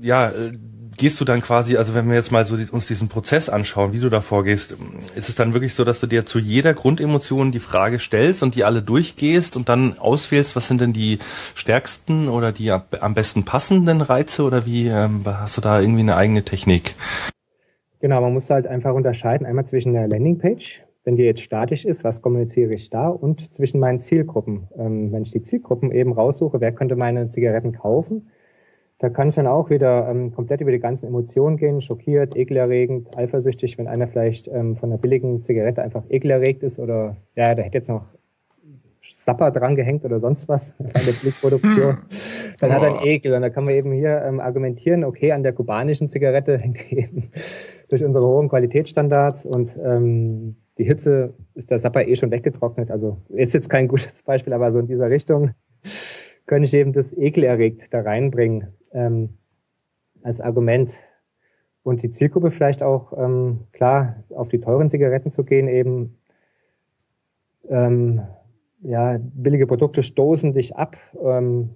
ja, 0.00 0.30
äh, 0.30 0.52
gehst 1.00 1.18
du 1.18 1.24
dann 1.24 1.40
quasi, 1.40 1.78
also 1.78 1.94
wenn 1.94 2.08
wir 2.08 2.14
jetzt 2.14 2.30
mal 2.30 2.44
so 2.44 2.56
die, 2.58 2.70
uns 2.70 2.86
diesen 2.86 3.08
Prozess 3.08 3.48
anschauen, 3.48 3.94
wie 3.94 4.00
du 4.00 4.10
da 4.10 4.20
vorgehst, 4.20 4.76
ist 5.14 5.30
es 5.30 5.34
dann 5.34 5.54
wirklich 5.54 5.74
so, 5.74 5.82
dass 5.82 5.98
du 6.00 6.06
dir 6.06 6.26
zu 6.26 6.38
jeder 6.38 6.74
Grundemotion 6.74 7.52
die 7.52 7.58
Frage 7.58 7.98
stellst 7.98 8.42
und 8.42 8.54
die 8.54 8.64
alle 8.64 8.82
durchgehst 8.82 9.56
und 9.56 9.70
dann 9.70 9.98
auswählst, 9.98 10.56
was 10.56 10.68
sind 10.68 10.82
denn 10.82 10.92
die 10.92 11.18
stärksten 11.54 12.28
oder 12.28 12.52
die 12.52 12.70
am 12.70 13.14
besten 13.14 13.46
passenden 13.46 14.02
Reize 14.02 14.42
oder 14.42 14.66
wie 14.66 14.88
ähm, 14.88 15.22
hast 15.24 15.56
du 15.56 15.62
da 15.62 15.80
irgendwie 15.80 16.00
eine 16.00 16.16
eigene 16.16 16.42
Technik? 16.42 16.94
Genau, 18.00 18.20
man 18.20 18.34
muss 18.34 18.50
halt 18.50 18.66
einfach 18.66 18.94
unterscheiden, 18.94 19.46
einmal 19.46 19.66
zwischen 19.66 19.94
der 19.94 20.06
Landingpage, 20.06 20.82
wenn 21.04 21.16
die 21.16 21.22
jetzt 21.22 21.40
statisch 21.40 21.86
ist, 21.86 22.04
was 22.04 22.20
kommuniziere 22.20 22.74
ich 22.74 22.90
da 22.90 23.08
und 23.08 23.54
zwischen 23.54 23.80
meinen 23.80 24.00
Zielgruppen. 24.00 24.68
Ähm, 24.76 25.12
wenn 25.12 25.22
ich 25.22 25.30
die 25.30 25.42
Zielgruppen 25.42 25.92
eben 25.92 26.12
raussuche, 26.12 26.60
wer 26.60 26.72
könnte 26.72 26.96
meine 26.96 27.30
Zigaretten 27.30 27.72
kaufen, 27.72 28.28
da 29.00 29.08
kann 29.08 29.28
es 29.28 29.36
dann 29.36 29.46
auch 29.46 29.70
wieder 29.70 30.08
ähm, 30.10 30.30
komplett 30.30 30.60
über 30.60 30.70
die 30.70 30.78
ganzen 30.78 31.06
Emotionen 31.06 31.56
gehen, 31.56 31.80
schockiert, 31.80 32.36
ekelerregend, 32.36 33.16
eifersüchtig, 33.16 33.78
wenn 33.78 33.88
einer 33.88 34.06
vielleicht 34.08 34.46
ähm, 34.46 34.76
von 34.76 34.90
einer 34.90 34.98
billigen 34.98 35.42
Zigarette 35.42 35.82
einfach 35.82 36.04
ekelerregt 36.10 36.62
ist 36.62 36.78
oder 36.78 37.16
ja, 37.34 37.54
da 37.54 37.62
hätte 37.62 37.78
jetzt 37.78 37.88
noch 37.88 38.04
Sapper 39.10 39.50
dran 39.50 39.74
gehängt 39.74 40.04
oder 40.04 40.20
sonst 40.20 40.48
was 40.48 40.74
an 40.78 40.90
der 40.94 41.12
Blickproduktion, 41.12 41.98
dann 42.60 42.70
oh. 42.70 42.74
hat 42.74 42.82
er 42.82 42.98
einen 42.98 43.06
Ekel. 43.06 43.32
Und 43.32 43.40
da 43.40 43.48
kann 43.48 43.64
man 43.64 43.72
eben 43.72 43.90
hier 43.92 44.22
ähm, 44.22 44.38
argumentieren, 44.38 45.04
okay, 45.04 45.32
an 45.32 45.42
der 45.42 45.54
kubanischen 45.54 46.10
Zigarette 46.10 46.58
hängt 46.60 46.92
eben 46.92 47.30
durch 47.88 48.04
unsere 48.04 48.26
hohen 48.26 48.50
Qualitätsstandards 48.50 49.46
und 49.46 49.76
ähm, 49.82 50.56
die 50.76 50.84
Hitze 50.84 51.32
ist 51.54 51.70
der 51.70 51.78
Sapper 51.78 52.06
eh 52.06 52.16
schon 52.16 52.30
weggetrocknet. 52.30 52.90
Also 52.90 53.16
ist 53.30 53.54
jetzt 53.54 53.70
kein 53.70 53.88
gutes 53.88 54.22
Beispiel, 54.22 54.52
aber 54.52 54.70
so 54.70 54.78
in 54.78 54.86
dieser 54.86 55.08
Richtung 55.08 55.52
könnte 56.46 56.66
ich 56.66 56.74
eben 56.74 56.92
das 56.92 57.16
Ekel 57.16 57.44
erregt 57.44 57.88
da 57.92 58.02
reinbringen 58.02 58.68
ähm, 58.92 59.30
als 60.22 60.40
Argument. 60.40 60.96
Und 61.82 62.02
die 62.02 62.10
Zielgruppe 62.10 62.50
vielleicht 62.50 62.82
auch, 62.82 63.12
ähm, 63.16 63.60
klar, 63.72 64.22
auf 64.30 64.48
die 64.48 64.60
teuren 64.60 64.90
Zigaretten 64.90 65.32
zu 65.32 65.44
gehen, 65.44 65.68
eben, 65.68 66.18
ähm, 67.68 68.22
ja, 68.82 69.18
billige 69.20 69.66
Produkte 69.66 70.02
stoßen 70.02 70.52
dich 70.52 70.76
ab. 70.76 70.96
Ähm, 71.22 71.70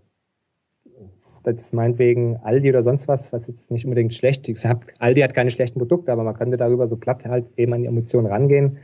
das 1.42 1.56
ist 1.56 1.74
meinetwegen 1.74 2.38
Aldi 2.42 2.70
oder 2.70 2.82
sonst 2.82 3.06
was, 3.06 3.32
was 3.32 3.46
jetzt 3.46 3.70
nicht 3.70 3.84
unbedingt 3.84 4.14
schlecht 4.14 4.48
ist. 4.48 4.66
Aldi 4.98 5.20
hat 5.20 5.34
keine 5.34 5.50
schlechten 5.50 5.78
Produkte, 5.78 6.10
aber 6.10 6.24
man 6.24 6.34
könnte 6.34 6.56
darüber 6.56 6.88
so 6.88 6.96
platt 6.96 7.24
halt 7.26 7.52
eben 7.58 7.72
an 7.74 7.82
die 7.82 7.86
Emotionen 7.86 8.26
rangehen. 8.26 8.78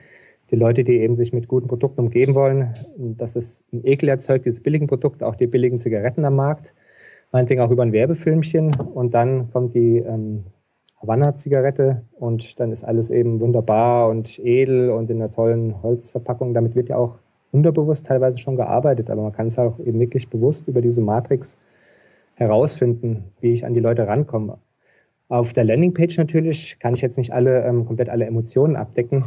Die 0.51 0.57
Leute, 0.57 0.85
die 0.85 0.99
eben 0.99 1.16
sich 1.16 1.33
mit 1.33 1.49
guten 1.49 1.69
Produkten 1.69 2.01
umgeben 2.01 2.35
wollen, 2.35 2.73
dass 2.97 3.37
es 3.37 3.62
ein 3.73 3.83
Ekel 3.85 4.09
erzeugt, 4.09 4.45
diese 4.45 4.61
billigen 4.61 4.88
Produkte, 4.88 5.27
auch 5.27 5.37
die 5.37 5.47
billigen 5.47 5.81
Zigaretten 5.81 6.25
am 6.25 6.37
Markt 6.37 6.75
meinetwegen 7.33 7.61
auch 7.61 7.71
über 7.71 7.83
ein 7.83 7.93
Werbefilmchen 7.93 8.75
und 8.95 9.14
dann 9.14 9.51
kommt 9.51 9.75
die 9.75 9.99
ähm, 9.99 10.45
Havanna-Zigarette 11.01 12.03
und 12.19 12.61
dann 12.61 12.73
ist 12.73 12.85
alles 12.85 13.11
eben 13.11 13.40
wunderbar 13.40 14.09
und 14.09 14.38
edel 14.38 14.90
und 14.90 15.11
in 15.11 15.23
einer 15.23 15.33
tollen 15.33 15.83
Holzverpackung. 15.83 16.53
Damit 16.53 16.75
wird 16.75 16.88
ja 16.88 16.97
auch 16.97 17.19
unterbewusst 17.53 18.07
teilweise 18.07 18.38
schon 18.38 18.57
gearbeitet, 18.57 19.11
aber 19.11 19.23
man 19.23 19.33
kann 19.33 19.49
es 19.49 19.59
auch 19.59 19.79
eben 19.81 19.99
wirklich 19.99 20.29
bewusst 20.29 20.69
über 20.69 20.83
diese 20.83 21.01
Matrix 21.01 21.57
herausfinden, 22.35 23.25
wie 23.40 23.53
ich 23.53 23.64
an 23.64 23.75
die 23.75 23.81
Leute 23.81 24.07
rankomme. 24.07 24.59
Auf 25.29 25.53
der 25.53 25.64
Landingpage 25.64 26.19
natürlich 26.19 26.79
kann 26.81 26.95
ich 26.95 27.01
jetzt 27.01 27.16
nicht 27.16 27.33
alle 27.33 27.64
ähm, 27.64 27.87
komplett 27.87 28.09
alle 28.09 28.27
Emotionen 28.27 28.77
abdecken, 28.77 29.25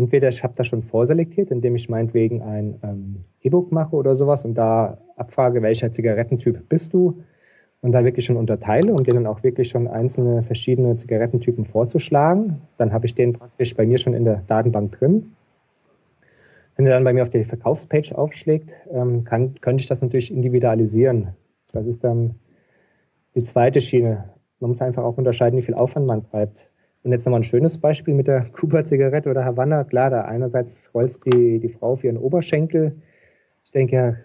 entweder 0.00 0.28
ich 0.28 0.42
habe 0.42 0.54
das 0.56 0.66
schon 0.66 0.82
vorselektiert, 0.82 1.50
indem 1.50 1.76
ich 1.76 1.88
meinetwegen 1.88 2.42
ein 2.42 2.80
ähm, 2.82 3.24
E-Book 3.42 3.70
mache 3.70 3.94
oder 3.94 4.16
sowas 4.16 4.44
und 4.44 4.54
da 4.54 4.98
abfrage, 5.16 5.60
welcher 5.60 5.92
Zigarettentyp 5.92 6.68
bist 6.70 6.94
du 6.94 7.22
und 7.82 7.92
da 7.92 8.02
wirklich 8.02 8.24
schon 8.24 8.38
unterteile 8.38 8.94
und 8.94 9.06
denen 9.06 9.26
auch 9.26 9.42
wirklich 9.42 9.68
schon 9.68 9.88
einzelne 9.88 10.42
verschiedene 10.42 10.96
Zigarettentypen 10.96 11.66
vorzuschlagen. 11.66 12.62
Dann 12.78 12.92
habe 12.92 13.04
ich 13.06 13.14
den 13.14 13.34
praktisch 13.34 13.74
bei 13.76 13.84
mir 13.84 13.98
schon 13.98 14.14
in 14.14 14.24
der 14.24 14.42
Datenbank 14.46 14.98
drin. 14.98 15.32
Wenn 16.76 16.86
er 16.86 16.94
dann 16.94 17.04
bei 17.04 17.12
mir 17.12 17.22
auf 17.22 17.30
die 17.30 17.44
Verkaufspage 17.44 18.16
aufschlägt, 18.16 18.70
ähm, 18.90 19.24
kann, 19.24 19.54
könnte 19.60 19.82
ich 19.82 19.86
das 19.86 20.00
natürlich 20.00 20.32
individualisieren. 20.32 21.34
Das 21.72 21.86
ist 21.86 22.02
dann 22.02 22.36
die 23.34 23.42
zweite 23.42 23.82
Schiene. 23.82 24.30
Man 24.60 24.70
muss 24.70 24.80
einfach 24.80 25.04
auch 25.04 25.18
unterscheiden, 25.18 25.58
wie 25.58 25.62
viel 25.62 25.74
Aufwand 25.74 26.06
man 26.06 26.22
treibt. 26.22 26.69
Und 27.02 27.12
jetzt 27.12 27.24
nochmal 27.24 27.40
ein 27.40 27.44
schönes 27.44 27.78
Beispiel 27.78 28.14
mit 28.14 28.26
der 28.26 28.44
Kuba-Zigarette 28.52 29.30
oder 29.30 29.44
Havanna. 29.44 29.84
Klar, 29.84 30.10
da 30.10 30.22
einerseits 30.22 30.90
rollt 30.94 31.18
die, 31.26 31.58
die 31.58 31.68
Frau 31.68 31.92
auf 31.92 32.04
ihren 32.04 32.18
Oberschenkel. 32.18 32.94
Ich 33.64 33.70
denke, 33.70 33.96
ja, 33.96 34.16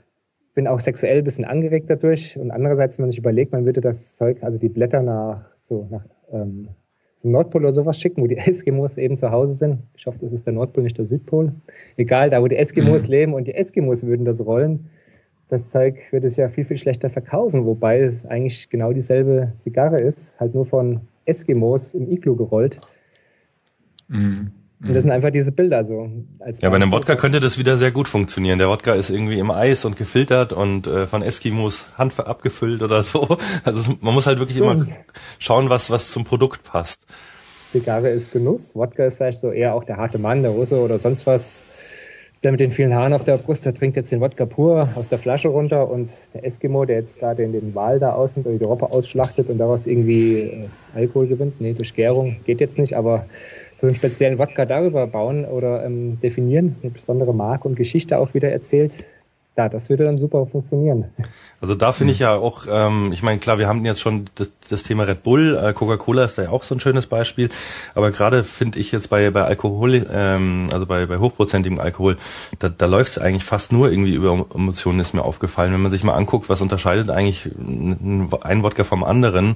bin 0.56 0.68
auch 0.68 0.80
sexuell 0.80 1.20
ein 1.20 1.24
bisschen 1.24 1.46
angeregt 1.46 1.90
dadurch. 1.90 2.38
Und 2.38 2.52
andererseits, 2.52 2.98
wenn 2.98 3.04
man 3.04 3.12
sich 3.12 3.20
überlegt, 3.20 3.52
man 3.52 3.66
würde 3.66 3.82
das 3.82 4.16
Zeug, 4.16 4.42
also 4.42 4.58
die 4.58 4.70
Blätter 4.70 5.02
nach, 5.02 5.46
so, 5.62 5.88
nach, 5.90 6.06
ähm, 6.32 6.70
zum 7.18 7.32
Nordpol 7.32 7.64
oder 7.64 7.74
sowas 7.74 8.00
schicken, 8.00 8.22
wo 8.22 8.28
die 8.28 8.38
Eskimos 8.38 8.98
eben 8.98 9.18
zu 9.18 9.32
Hause 9.32 9.54
sind. 9.54 9.80
Ich 9.96 10.06
hoffe, 10.08 10.20
das 10.22 10.32
ist 10.32 10.46
der 10.46 10.54
Nordpol, 10.54 10.84
nicht 10.84 10.98
der 10.98 11.06
Südpol. 11.06 11.54
Egal, 11.98 12.30
da 12.30 12.42
wo 12.42 12.48
die 12.48 12.58
Eskimos 12.58 13.08
mhm. 13.08 13.12
leben 13.12 13.34
und 13.34 13.48
die 13.48 13.54
Eskimos 13.54 14.06
würden 14.06 14.26
das 14.26 14.46
rollen. 14.46 14.90
Das 15.48 15.70
Zeug 15.70 15.98
würde 16.12 16.30
sich 16.30 16.38
ja 16.38 16.50
viel, 16.50 16.66
viel 16.66 16.78
schlechter 16.78 17.10
verkaufen, 17.10 17.66
wobei 17.66 18.00
es 18.00 18.26
eigentlich 18.26 18.70
genau 18.70 18.94
dieselbe 18.94 19.54
Zigarre 19.60 20.00
ist, 20.00 20.40
halt 20.40 20.56
nur 20.56 20.66
von 20.66 21.02
Eskimos 21.26 21.94
im 21.94 22.10
Iglu 22.10 22.36
gerollt. 22.36 22.80
Mhm. 24.08 24.52
Und 24.82 24.94
das 24.94 25.04
sind 25.04 25.12
einfach 25.12 25.32
diese 25.32 25.52
Bilder 25.52 25.86
so. 25.86 26.12
Als 26.40 26.62
ja, 26.62 26.70
bei 26.70 26.76
einem 26.76 26.92
Wodka 26.92 27.16
könnte 27.16 27.40
das 27.40 27.58
wieder 27.58 27.78
sehr 27.78 27.92
gut 27.92 28.08
funktionieren. 28.08 28.60
Der 28.60 28.70
Wodka 28.70 28.94
ist 28.94 29.10
irgendwie 29.10 29.40
im 29.40 29.50
Eis 29.50 29.86
und 29.86 29.98
gefiltert 29.98 30.54
und 30.54 30.86
äh, 30.86 31.08
von 31.08 31.24
Eskimos 31.24 31.98
Hand 31.98 32.20
abgefüllt 32.20 32.82
oder 32.82 33.02
so. 33.02 33.38
Also 33.64 33.96
man 34.02 34.14
muss 34.14 34.28
halt 34.28 34.40
wirklich 34.40 34.58
Stimmt. 34.58 34.88
immer 34.88 34.96
schauen, 35.40 35.70
was, 35.70 35.90
was 35.90 36.12
zum 36.12 36.24
Produkt 36.24 36.64
passt. 36.64 37.02
Zigarre 37.72 38.10
ist 38.10 38.32
Genuss. 38.32 38.76
Wodka 38.76 39.06
ist 39.06 39.18
vielleicht 39.18 39.40
so 39.40 39.52
eher 39.52 39.74
auch 39.74 39.84
der 39.84 39.98
harte 39.98 40.20
Mann, 40.20 40.44
der 40.44 40.52
Russe 40.52 40.80
oder 40.80 41.00
sonst 41.00 41.26
was 41.26 41.66
der 42.46 42.52
mit 42.52 42.60
den 42.60 42.72
vielen 42.72 42.94
Haaren 42.94 43.14
auf 43.14 43.24
der 43.24 43.38
Brust, 43.38 43.66
der 43.66 43.74
trinkt 43.74 43.98
jetzt 43.98 44.12
den 44.12 44.22
Wodka 44.22 44.46
pur 44.46 44.88
aus 44.94 45.10
der 45.10 45.18
Flasche 45.18 45.48
runter 45.48 45.90
und 45.90 46.12
der 46.32 46.46
Eskimo, 46.46 46.86
der 46.86 46.98
jetzt 46.98 47.18
gerade 47.18 47.42
in 47.42 47.54
den 47.54 47.74
Wal 47.74 47.98
da 47.98 48.12
ausnimmt 48.12 48.46
oder 48.46 48.60
die 48.60 48.64
Robbe 48.64 48.92
ausschlachtet 48.92 49.50
und 49.50 49.58
daraus 49.58 49.88
irgendwie 49.88 50.42
äh, 50.42 50.66
Alkohol 50.94 51.26
gewinnt, 51.26 51.60
nee, 51.60 51.74
durch 51.74 51.96
Gärung 51.96 52.36
geht 52.46 52.62
jetzt 52.62 52.78
nicht, 52.78 52.96
aber 52.96 53.26
für 53.80 53.88
einen 53.88 53.96
speziellen 53.96 54.38
Wodka 54.38 54.66
darüber 54.66 55.08
bauen 55.08 55.44
oder 55.44 55.84
ähm, 55.88 56.20
definieren, 56.22 56.76
eine 56.84 56.92
besondere 56.92 57.34
Marke 57.34 57.68
und 57.68 57.78
Geschichte 57.78 58.20
auch 58.20 58.36
wieder 58.36 58.52
erzählt, 58.52 59.04
ja, 59.58 59.70
das 59.70 59.90
würde 59.90 60.04
dann 60.04 60.18
super 60.18 60.46
funktionieren. 60.46 61.06
Also 61.62 61.76
da 61.76 61.94
finde 61.94 62.12
ich 62.12 62.20
ja 62.20 62.34
auch, 62.34 62.66
ähm, 62.70 63.12
ich 63.14 63.24
meine, 63.24 63.40
klar, 63.40 63.58
wir 63.58 63.68
haben 63.68 63.86
jetzt 63.86 64.02
schon 64.02 64.26
das, 64.36 64.52
das 64.70 64.84
Thema 64.84 65.04
Red 65.04 65.24
Bull, 65.24 65.58
äh, 65.58 65.72
Coca-Cola 65.72 66.26
ist 66.26 66.38
da 66.38 66.44
ja 66.44 66.50
auch 66.50 66.64
so 66.64 66.76
ein 66.76 66.82
schönes 66.82 67.08
Beispiel, 67.08 67.50
aber 67.94 68.12
gerade 68.12 68.44
finde 68.44 68.80
ich 68.80 68.92
jetzt 68.92 69.10
bei, 69.10 69.32
bei 69.32 69.44
Alkohol, 69.44 70.06
ähm, 70.12 70.68
also 70.74 70.86
bei, 70.86 71.06
bei 71.06 71.20
hochprozentigem 71.20 71.80
Alkohol, 71.80 72.18
da, 72.60 72.68
da 72.68 72.86
läuft 72.86 73.12
es 73.12 73.18
eigentlich 73.18 73.46
fast 73.46 73.72
nur 73.72 73.90
irgendwie 73.90 74.14
über 74.14 74.46
Emotionen, 74.54 75.00
ist 75.00 75.14
mir 75.14 75.24
aufgefallen. 75.24 75.72
Wenn 75.72 75.82
man 75.82 75.92
sich 75.92 76.04
mal 76.04 76.16
anguckt, 76.16 76.50
was 76.50 76.62
unterscheidet 76.62 77.10
eigentlich 77.10 77.46
ein 77.56 78.64
Wodka 78.64 78.84
vom 78.84 79.04
anderen, 79.04 79.56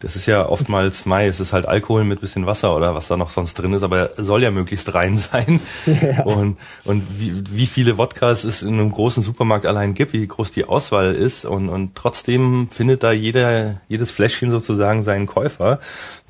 das 0.00 0.16
ist 0.16 0.26
ja 0.26 0.48
oftmals 0.48 1.06
Mai, 1.06 1.26
es 1.26 1.40
ist 1.40 1.52
halt 1.52 1.66
Alkohol 1.66 2.04
mit 2.04 2.20
bisschen 2.20 2.46
Wasser 2.46 2.74
oder 2.74 2.94
was 2.94 3.08
da 3.08 3.16
noch 3.16 3.30
sonst 3.30 3.54
drin 3.54 3.74
ist, 3.74 3.82
aber 3.82 4.10
soll 4.16 4.42
ja 4.42 4.50
möglichst 4.50 4.94
rein 4.94 5.16
sein. 5.18 5.60
Ja. 5.86 6.24
Und, 6.24 6.56
und 6.84 7.04
wie, 7.18 7.42
wie 7.50 7.66
viele 7.66 7.98
Wodkas 7.98 8.44
es 8.44 8.62
in 8.62 8.74
einem 8.74 8.90
großen 8.90 9.22
Supermarkt 9.34 9.66
allein 9.66 9.94
gibt, 9.94 10.12
wie 10.12 10.24
groß 10.24 10.52
die 10.52 10.64
Auswahl 10.64 11.12
ist 11.12 11.44
und, 11.44 11.68
und 11.68 11.96
trotzdem 11.96 12.68
findet 12.68 13.02
da 13.02 13.10
jeder, 13.10 13.80
jedes 13.88 14.12
Fläschchen 14.12 14.52
sozusagen 14.52 15.02
seinen 15.02 15.26
Käufer. 15.26 15.80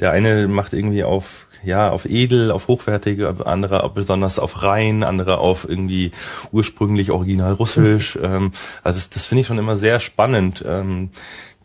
Der 0.01 0.11
eine 0.11 0.49
macht 0.49 0.73
irgendwie 0.73 1.05
auf 1.05 1.47
ja, 1.63 1.91
auf 1.91 2.05
edel, 2.05 2.51
auf 2.51 2.69
hochwertige, 2.69 3.47
andere 3.47 3.91
besonders 3.95 4.39
auf 4.39 4.63
rein, 4.63 5.03
andere 5.03 5.39
auf 5.39 5.67
irgendwie 5.69 6.13
ursprünglich 6.53 7.11
original 7.11 7.53
russisch. 7.53 8.19
ähm, 8.23 8.53
also 8.83 8.99
das, 8.99 9.11
das 9.11 9.27
finde 9.27 9.43
ich 9.43 9.47
schon 9.47 9.59
immer 9.59 9.77
sehr 9.77 10.01
spannend. 10.01 10.65
Ähm, 10.67 11.11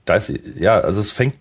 da 0.03 0.15
ist, 0.15 0.33
ja, 0.57 0.79
also 0.79 0.99
es 0.99 1.11
fängt 1.11 1.35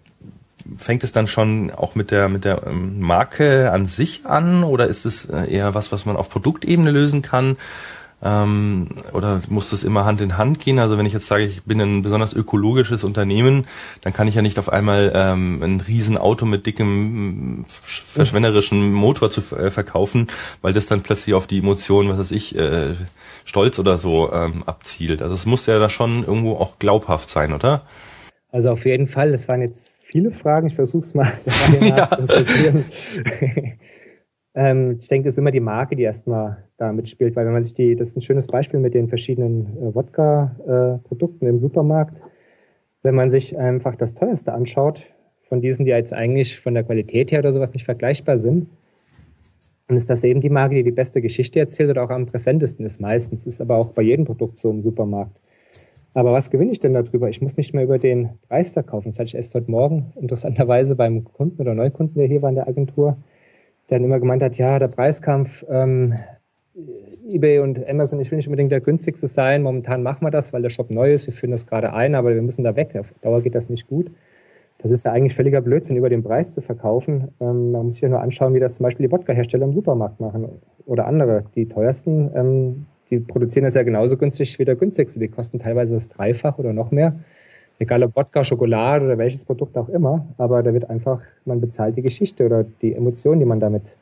fängt 0.77 1.03
es 1.03 1.13
dann 1.13 1.27
schon 1.27 1.71
auch 1.71 1.95
mit 1.95 2.11
der 2.11 2.29
mit 2.29 2.45
der 2.45 2.67
ähm, 2.67 3.01
Marke 3.01 3.73
an 3.73 3.87
sich 3.87 4.27
an 4.27 4.65
oder 4.65 4.87
ist 4.87 5.07
es 5.07 5.25
äh, 5.25 5.51
eher 5.51 5.75
was, 5.75 5.91
was 5.93 6.05
man 6.05 6.17
auf 6.17 6.29
Produktebene 6.29 6.91
lösen 6.91 7.23
kann? 7.23 7.57
Ähm, 8.21 8.89
oder 9.13 9.41
muss 9.49 9.71
das 9.71 9.85
immer 9.85 10.05
Hand 10.05 10.21
in 10.21 10.37
Hand 10.39 10.59
gehen? 10.59 10.79
Also 10.79 10.99
wenn 10.99 11.07
ich 11.07 11.13
jetzt 11.13 11.29
sage, 11.29 11.45
ich 11.45 11.63
bin 11.63 11.81
ein 11.81 12.03
besonders 12.03 12.35
ökologisches 12.35 13.05
Unternehmen, 13.05 13.67
dann 14.01 14.13
kann 14.13 14.27
ich 14.27 14.35
ja 14.35 14.43
nicht 14.43 14.59
auf 14.59 14.73
einmal 14.73 15.13
ähm, 15.15 15.63
ein 15.63 15.81
Riesenauto 15.81 16.45
mit 16.45 16.67
dickem 16.67 17.65
verschwenderischen 17.69 18.93
Motor 18.93 19.31
zu 19.31 19.41
äh, 19.57 19.71
verkaufen, 19.71 20.27
weil 20.63 20.73
das 20.73 20.87
dann 20.87 21.03
plötzlich 21.03 21.35
auf 21.35 21.47
die 21.47 21.59
Emotionen, 21.59 22.09
was 22.09 22.19
weiß 22.19 22.33
ich, 22.33 22.57
äh, 22.59 22.95
Stolz 23.45 23.79
oder 23.79 23.99
so 23.99 24.33
ähm, 24.33 24.65
abzielt. 24.67 25.23
Also 25.23 25.35
es 25.35 25.47
muss 25.47 25.67
ja 25.67 25.79
da 25.79 25.89
schon 25.89 26.25
irgendwo 26.25 26.55
auch 26.55 26.79
glaubhaft 26.81 27.29
sein, 27.29 27.53
oder? 27.53 27.83
Also 28.51 28.71
auf 28.71 28.85
jeden 28.85 29.07
Fall. 29.07 29.31
Das 29.31 29.47
waren 29.47 29.61
jetzt 29.61 30.03
viele 30.05 30.33
Fragen. 30.33 30.67
Ich 30.67 30.75
versuche 30.75 31.05
es 31.05 31.15
mal. 31.15 31.31
ja. 31.81 32.09
ähm, 34.55 34.97
ich 34.99 35.09
denke, 35.09 35.29
es 35.29 35.35
ist 35.35 35.39
immer 35.39 35.53
die 35.53 35.61
Marke, 35.61 35.95
die 35.95 36.03
erstmal 36.03 36.68
da 36.79 36.93
mitspielt, 36.93 37.37
weil 37.37 37.45
wenn 37.45 37.53
man 37.53 37.65
sich 37.65 37.75
die, 37.75 37.97
das 37.97 38.11
ist 38.11 38.17
ein 38.17 38.23
schönes 38.23 38.47
Beispiel 38.47 38.81
mit 38.81 38.95
den 38.95 39.09
verschiedenen 39.09 39.77
äh, 39.77 39.95
Wodka-Produkten 39.95 41.45
äh, 41.45 41.49
im 41.51 41.59
Supermarkt. 41.59 42.23
Wenn 43.03 43.15
man 43.15 43.31
sich 43.31 43.59
einfach 43.59 43.97
das 43.97 44.15
teuerste 44.15 44.53
anschaut, 44.53 45.07
von 45.49 45.61
diesen, 45.61 45.85
die 45.85 45.91
jetzt 45.91 46.13
eigentlich 46.13 46.61
von 46.61 46.75
der 46.75 46.85
Qualität 46.85 47.33
her 47.33 47.41
oder 47.41 47.53
sowas 47.53 47.73
nicht 47.73 47.85
vergleichbar 47.85 48.39
sind, 48.39 48.69
dann 49.89 49.97
ist 49.97 50.09
das 50.11 50.23
eben 50.23 50.41
die 50.41 50.51
Marke, 50.51 50.75
die 50.75 50.85
die 50.85 50.91
beste 50.91 51.21
Geschichte 51.21 51.59
erzählt 51.59 51.91
oder 51.91 52.05
auch 52.05 52.11
am 52.11 52.27
präsentesten 52.27 52.85
ist 52.85 53.01
meistens. 53.01 53.47
Ist 53.47 53.61
aber 53.61 53.77
auch 53.77 53.89
bei 53.89 54.03
jedem 54.03 54.25
Produkt 54.25 54.59
so 54.59 54.71
im 54.71 54.83
Supermarkt. 54.83 55.41
Aber 56.15 56.33
was 56.33 56.51
gewinne 56.51 56.73
ich 56.73 56.81
denn 56.81 56.93
darüber? 56.93 57.29
Ich 57.29 57.41
muss 57.41 57.57
nicht 57.57 57.75
mehr 57.75 57.85
über 57.85 57.99
den 57.99 58.31
Preis 58.49 58.71
verkaufen. 58.71 59.11
Das 59.11 59.19
hatte 59.19 59.29
ich 59.29 59.35
erst 59.35 59.55
heute 59.55 59.71
Morgen 59.71 60.13
interessanterweise 60.21 60.95
beim 60.95 61.25
Kunden 61.25 61.61
oder 61.61 61.75
Neukunden, 61.75 62.19
der 62.19 62.29
hier 62.29 62.43
war 62.43 62.51
in 62.51 62.57
der 62.57 62.69
Agentur, 62.69 63.17
der 63.89 63.99
dann 63.99 64.05
immer 64.05 64.21
gemeint 64.21 64.43
hat, 64.43 64.59
ja, 64.59 64.79
der 64.79 64.89
Preiskampf, 64.89 65.65
ähm, 65.71 66.15
eBay 67.33 67.59
und 67.59 67.91
Amazon, 67.91 68.21
ich 68.21 68.31
will 68.31 68.37
nicht 68.37 68.49
unbedingt 68.49 68.73
der 68.73 68.81
günstigste 68.81 69.29
sein. 69.29 69.63
Momentan 69.63 70.03
machen 70.03 70.25
wir 70.25 70.31
das, 70.31 70.53
weil 70.53 70.63
der 70.63 70.71
Shop 70.71 70.91
neu 70.91 71.09
ist. 71.09 71.27
Wir 71.27 71.33
führen 71.33 71.51
das 71.51 71.67
gerade 71.67 71.93
ein, 71.93 72.15
aber 72.15 72.35
wir 72.35 72.43
müssen 72.43 72.65
da 72.65 72.77
weg. 72.77 72.95
Auf 72.99 73.13
Dauer 73.23 73.43
geht 73.43 73.55
das 73.55 73.69
nicht 73.69 73.89
gut. 73.89 74.11
Das 74.79 74.93
ist 74.93 75.05
ja 75.05 75.13
eigentlich 75.13 75.35
völliger 75.35 75.61
Blödsinn, 75.61 75.97
über 75.97 76.09
den 76.09 76.23
Preis 76.23 76.55
zu 76.55 76.61
verkaufen. 76.61 77.29
Ähm, 77.41 77.73
man 77.73 77.87
muss 77.87 77.95
sich 77.95 78.03
ja 78.03 78.09
nur 78.09 78.21
anschauen, 78.21 78.55
wie 78.55 78.61
das 78.61 78.77
zum 78.77 78.85
Beispiel 78.85 79.07
die 79.07 79.13
Wodka-Hersteller 79.13 79.65
im 79.65 79.73
Supermarkt 79.73 80.21
machen 80.21 80.49
oder 80.87 81.07
andere. 81.07 81.45
Die 81.57 81.67
teuersten 81.67 82.31
ähm, 82.35 82.87
die 83.11 83.21
produzieren 83.21 83.65
das 83.65 83.75
ja 83.75 83.83
genauso 83.83 84.17
günstig 84.17 84.59
wie 84.59 84.65
der 84.65 84.77
günstigste. 84.77 85.19
Die 85.19 85.29
kosten 85.29 85.59
teilweise 85.59 85.95
das 85.95 86.09
Dreifach 86.09 86.59
oder 86.59 86.73
noch 86.73 86.91
mehr. 86.91 87.19
Egal 87.79 88.03
ob 88.03 88.17
Wodka, 88.17 88.45
Schokolade 88.45 89.05
oder 89.05 89.19
welches 89.19 89.45
Produkt 89.45 89.77
auch 89.79 89.89
immer. 89.89 90.27
Aber 90.37 90.63
da 90.63 90.73
wird 90.75 90.91
einfach, 90.91 91.21
man 91.45 91.61
bezahlt 91.61 91.97
die 91.97 92.03
Geschichte 92.03 92.45
oder 92.45 92.65
die 92.83 92.95
Emotion, 92.95 93.39
die 93.39 93.45
man 93.45 93.61
damit 93.61 93.97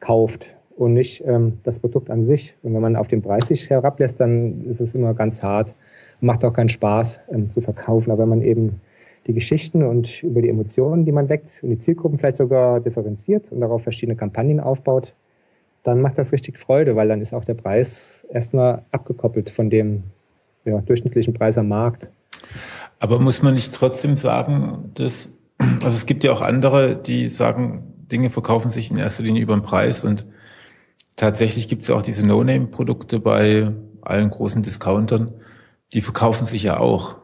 kauft 0.00 0.48
und 0.78 0.94
nicht 0.94 1.22
ähm, 1.26 1.58
das 1.64 1.78
Produkt 1.78 2.10
an 2.10 2.22
sich. 2.22 2.54
Und 2.62 2.74
wenn 2.74 2.82
man 2.82 2.96
auf 2.96 3.08
den 3.08 3.22
Preis 3.22 3.48
sich 3.48 3.68
herablässt, 3.68 4.20
dann 4.20 4.64
ist 4.66 4.80
es 4.80 4.94
immer 4.94 5.14
ganz 5.14 5.42
hart 5.42 5.74
macht 6.20 6.44
auch 6.44 6.52
keinen 6.52 6.68
Spaß 6.68 7.22
ähm, 7.32 7.50
zu 7.50 7.60
verkaufen. 7.60 8.10
Aber 8.10 8.22
wenn 8.22 8.28
man 8.28 8.42
eben 8.42 8.80
die 9.26 9.34
Geschichten 9.34 9.82
und 9.82 10.22
über 10.22 10.42
die 10.42 10.48
Emotionen, 10.48 11.04
die 11.04 11.12
man 11.12 11.28
weckt 11.28 11.60
und 11.62 11.70
die 11.70 11.78
Zielgruppen 11.78 12.18
vielleicht 12.18 12.38
sogar 12.38 12.80
differenziert 12.80 13.50
und 13.50 13.60
darauf 13.60 13.82
verschiedene 13.82 14.16
Kampagnen 14.16 14.60
aufbaut, 14.60 15.12
dann 15.84 16.00
macht 16.00 16.18
das 16.18 16.32
richtig 16.32 16.58
Freude, 16.58 16.96
weil 16.96 17.08
dann 17.08 17.20
ist 17.20 17.32
auch 17.32 17.44
der 17.44 17.54
Preis 17.54 18.26
erstmal 18.32 18.82
abgekoppelt 18.90 19.50
von 19.50 19.70
dem 19.70 20.02
ja, 20.64 20.80
durchschnittlichen 20.80 21.34
Preis 21.34 21.56
am 21.56 21.68
Markt. 21.68 22.08
Aber 23.00 23.20
muss 23.20 23.42
man 23.42 23.54
nicht 23.54 23.72
trotzdem 23.72 24.16
sagen, 24.16 24.90
dass, 24.94 25.30
also 25.58 25.88
es 25.88 26.06
gibt 26.06 26.24
ja 26.24 26.32
auch 26.32 26.42
andere, 26.42 26.96
die 26.96 27.28
sagen, 27.28 27.94
Dinge 28.10 28.30
verkaufen 28.30 28.70
sich 28.70 28.90
in 28.90 28.96
erster 28.96 29.22
Linie 29.22 29.42
über 29.42 29.54
den 29.54 29.62
Preis 29.62 30.04
und 30.04 30.26
tatsächlich 31.18 31.68
gibt 31.68 31.84
es 31.84 31.90
auch 31.90 32.00
diese 32.00 32.26
No-Name-Produkte 32.26 33.20
bei 33.20 33.70
allen 34.00 34.30
großen 34.30 34.62
Discountern, 34.62 35.34
die 35.92 36.00
verkaufen 36.00 36.46
sich 36.46 36.62
ja 36.62 36.78
auch. 36.78 37.16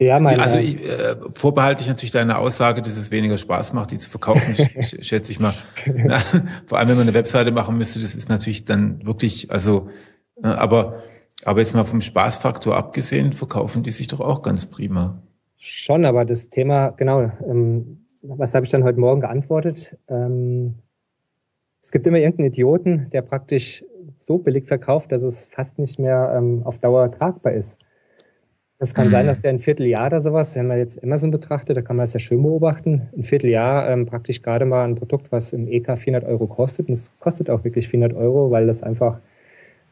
Ja, 0.00 0.20
mein 0.20 0.38
Also 0.38 0.58
ich, 0.58 0.76
äh, 0.76 1.16
vorbehalte 1.34 1.82
ich 1.82 1.88
natürlich 1.88 2.12
deine 2.12 2.38
Aussage, 2.38 2.82
dass 2.82 2.96
es 2.96 3.10
weniger 3.10 3.36
Spaß 3.36 3.72
macht, 3.72 3.90
die 3.90 3.98
zu 3.98 4.08
verkaufen, 4.08 4.54
schätze 4.82 5.32
ich 5.32 5.40
mal. 5.40 5.54
Na, 5.92 6.18
vor 6.66 6.78
allem, 6.78 6.88
wenn 6.88 6.96
man 6.96 7.08
eine 7.08 7.14
Webseite 7.14 7.50
machen 7.50 7.76
müsste, 7.78 8.00
das 8.00 8.14
ist 8.14 8.28
natürlich 8.28 8.64
dann 8.64 9.04
wirklich, 9.04 9.50
also, 9.50 9.88
äh, 10.42 10.46
aber, 10.46 11.02
aber 11.44 11.60
jetzt 11.60 11.74
mal 11.74 11.84
vom 11.84 12.00
Spaßfaktor 12.00 12.76
abgesehen, 12.76 13.32
verkaufen 13.32 13.82
die 13.82 13.90
sich 13.90 14.06
doch 14.06 14.20
auch 14.20 14.42
ganz 14.42 14.66
prima. 14.66 15.20
Schon, 15.56 16.04
aber 16.04 16.24
das 16.24 16.48
Thema, 16.48 16.90
genau, 16.90 17.32
ähm, 17.48 18.06
was 18.22 18.54
habe 18.54 18.64
ich 18.64 18.70
dann 18.70 18.84
heute 18.84 19.00
Morgen 19.00 19.20
geantwortet? 19.20 19.96
Ähm, 20.08 20.76
es 21.82 21.90
gibt 21.92 22.06
immer 22.06 22.18
irgendeinen 22.18 22.48
Idioten, 22.48 23.08
der 23.12 23.22
praktisch 23.22 23.84
so 24.26 24.38
billig 24.38 24.66
verkauft, 24.66 25.12
dass 25.12 25.22
es 25.22 25.46
fast 25.46 25.78
nicht 25.78 25.98
mehr 25.98 26.34
ähm, 26.36 26.62
auf 26.64 26.78
Dauer 26.78 27.10
tragbar 27.10 27.52
ist. 27.52 27.78
Das 28.78 28.94
kann 28.94 29.06
mhm. 29.06 29.10
sein, 29.10 29.26
dass 29.26 29.40
der 29.40 29.50
ein 29.50 29.58
Vierteljahr 29.58 30.06
oder 30.06 30.20
sowas, 30.20 30.54
wenn 30.54 30.68
man 30.68 30.78
jetzt 30.78 31.02
Amazon 31.02 31.30
betrachtet, 31.30 31.76
da 31.76 31.82
kann 31.82 31.96
man 31.96 32.04
das 32.04 32.12
ja 32.12 32.20
schön 32.20 32.42
beobachten, 32.42 33.08
ein 33.16 33.24
Vierteljahr 33.24 33.90
ähm, 33.90 34.06
praktisch 34.06 34.40
gerade 34.42 34.66
mal 34.66 34.84
ein 34.84 34.94
Produkt, 34.94 35.32
was 35.32 35.52
im 35.52 35.66
EK 35.66 35.98
400 35.98 36.24
Euro 36.24 36.46
kostet. 36.46 36.88
Und 36.88 36.92
es 36.94 37.10
kostet 37.18 37.50
auch 37.50 37.64
wirklich 37.64 37.88
400 37.88 38.16
Euro, 38.16 38.50
weil 38.50 38.68
das 38.68 38.82
einfach 38.82 39.18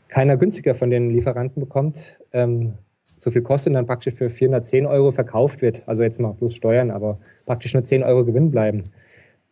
keiner 0.09 0.37
günstiger 0.37 0.75
von 0.77 0.91
den 0.91 1.11
Lieferanten 1.11 1.61
bekommt. 1.61 2.19
Ähm, 2.33 2.75
so 3.19 3.33
viel 3.33 3.43
kostet 3.43 3.71
und 3.71 3.75
dann 3.75 3.87
praktisch 3.87 4.15
für 4.15 4.31
410 4.31 4.87
Euro 4.87 5.11
verkauft 5.11 5.63
wird. 5.63 5.83
Also 5.89 6.05
jetzt 6.05 6.21
mal 6.21 6.35
plus 6.35 6.55
Steuern, 6.55 6.93
aber 6.93 7.19
praktisch 7.45 7.75
nur 7.75 7.85
10 7.85 8.05
Euro 8.05 8.25
Gewinn 8.25 8.53
bleiben. 8.53 8.85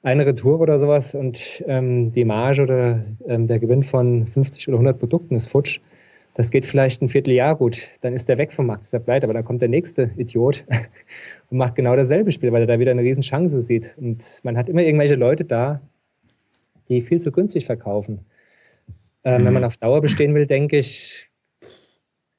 Eine 0.04 0.26
Retour 0.26 0.60
oder 0.60 0.78
sowas 0.78 1.14
und 1.14 1.64
ähm, 1.66 2.12
die 2.12 2.26
Marge 2.26 2.62
oder 2.62 3.02
ähm, 3.26 3.46
der 3.48 3.58
Gewinn 3.58 3.82
von 3.82 4.26
50 4.26 4.68
oder 4.68 4.76
100 4.76 4.98
Produkten 4.98 5.34
ist 5.34 5.48
futsch. 5.48 5.80
Das 6.34 6.50
geht 6.50 6.66
vielleicht 6.66 7.00
ein 7.00 7.08
Vierteljahr 7.08 7.56
gut, 7.56 7.88
dann 8.02 8.12
ist 8.12 8.28
der 8.28 8.36
weg 8.36 8.52
vom 8.52 8.66
Markt, 8.66 8.82
ist 8.82 8.92
er 8.92 9.00
pleite, 9.00 9.24
aber 9.24 9.32
dann 9.32 9.44
kommt 9.44 9.62
der 9.62 9.70
nächste 9.70 10.10
Idiot 10.18 10.62
und 11.50 11.56
macht 11.56 11.74
genau 11.76 11.96
dasselbe 11.96 12.32
Spiel, 12.32 12.52
weil 12.52 12.60
er 12.60 12.66
da 12.66 12.78
wieder 12.78 12.90
eine 12.90 13.00
riesen 13.00 13.22
Chance 13.22 13.62
sieht. 13.62 13.94
Und 13.96 14.40
man 14.42 14.58
hat 14.58 14.68
immer 14.68 14.82
irgendwelche 14.82 15.14
Leute 15.14 15.46
da, 15.46 15.80
die 16.90 17.00
viel 17.00 17.22
zu 17.22 17.32
günstig 17.32 17.64
verkaufen. 17.64 18.26
Ähm, 19.24 19.40
mhm. 19.40 19.46
Wenn 19.46 19.54
man 19.54 19.64
auf 19.64 19.78
Dauer 19.78 20.02
bestehen 20.02 20.34
will, 20.34 20.46
denke 20.46 20.76
ich, 20.76 21.30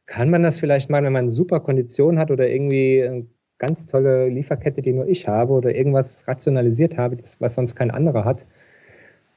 kann 0.06 0.30
man 0.30 0.44
das 0.44 0.60
vielleicht 0.60 0.92
mal, 0.92 1.04
wenn 1.04 1.14
man 1.14 1.32
super 1.32 1.62
Kondition 1.62 2.20
hat 2.20 2.30
oder 2.30 2.48
irgendwie 2.48 3.26
ganz 3.58 3.86
tolle 3.86 4.28
Lieferkette, 4.28 4.82
die 4.82 4.94
nur 4.94 5.08
ich 5.08 5.28
habe 5.28 5.54
oder 5.54 5.74
irgendwas 5.74 6.28
rationalisiert 6.28 6.98
habe, 6.98 7.18
was 7.40 7.56
sonst 7.56 7.76
kein 7.76 7.92
anderer 7.92 8.26
hat, 8.26 8.46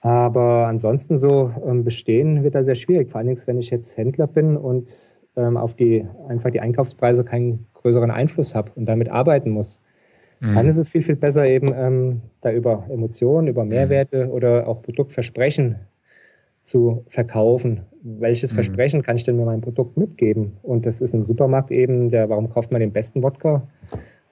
aber 0.00 0.66
ansonsten 0.66 1.18
so 1.18 1.52
ähm, 1.66 1.84
bestehen 1.84 2.44
wird 2.44 2.54
da 2.54 2.62
sehr 2.62 2.76
schwierig, 2.76 3.10
vor 3.10 3.18
allen 3.18 3.28
Dingen, 3.28 3.42
wenn 3.46 3.58
ich 3.58 3.70
jetzt 3.70 3.96
Händler 3.96 4.26
bin 4.26 4.56
und 4.56 5.18
ähm, 5.36 5.56
auf 5.56 5.74
die 5.74 6.06
einfach 6.28 6.50
die 6.50 6.60
Einkaufspreise 6.60 7.24
keinen 7.24 7.66
größeren 7.74 8.10
Einfluss 8.10 8.54
habe 8.54 8.70
und 8.76 8.86
damit 8.86 9.08
arbeiten 9.10 9.50
muss. 9.50 9.80
Mhm. 10.40 10.54
Dann 10.54 10.68
ist 10.68 10.76
es 10.76 10.88
viel, 10.88 11.02
viel 11.02 11.16
besser, 11.16 11.46
eben 11.46 11.68
ähm, 11.74 12.20
da 12.42 12.52
über 12.52 12.86
Emotionen, 12.90 13.48
über 13.48 13.64
mhm. 13.64 13.70
Mehrwerte 13.70 14.26
mhm. 14.26 14.30
oder 14.30 14.68
auch 14.68 14.82
Produktversprechen 14.82 15.76
zu 16.64 17.04
verkaufen, 17.08 17.80
welches 18.18 18.52
mhm. 18.52 18.56
Versprechen 18.56 19.02
kann 19.02 19.16
ich 19.16 19.24
denn 19.24 19.36
mit 19.36 19.46
meinem 19.46 19.60
Produkt 19.60 19.96
mitgeben? 19.96 20.52
Und 20.62 20.86
das 20.86 21.00
ist 21.00 21.14
im 21.14 21.24
Supermarkt 21.24 21.70
eben, 21.70 22.10
der, 22.10 22.28
warum 22.28 22.50
kauft 22.50 22.72
man 22.72 22.80
den 22.80 22.92
besten 22.92 23.22
Wodka? 23.22 23.66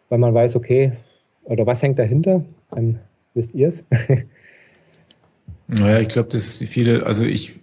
Weil 0.09 0.19
man 0.19 0.35
weiß, 0.35 0.57
okay, 0.57 0.93
oder 1.45 1.67
was 1.67 1.83
hängt 1.83 1.99
dahinter? 1.99 2.45
Ähm, 2.77 2.99
wisst 3.35 3.55
ihr 3.55 3.69
es? 3.69 3.85
naja, 5.67 6.01
ich 6.01 6.09
glaube, 6.09 6.29
dass 6.31 6.57
viele, 6.59 7.07
also 7.07 7.25
ich 7.25 7.61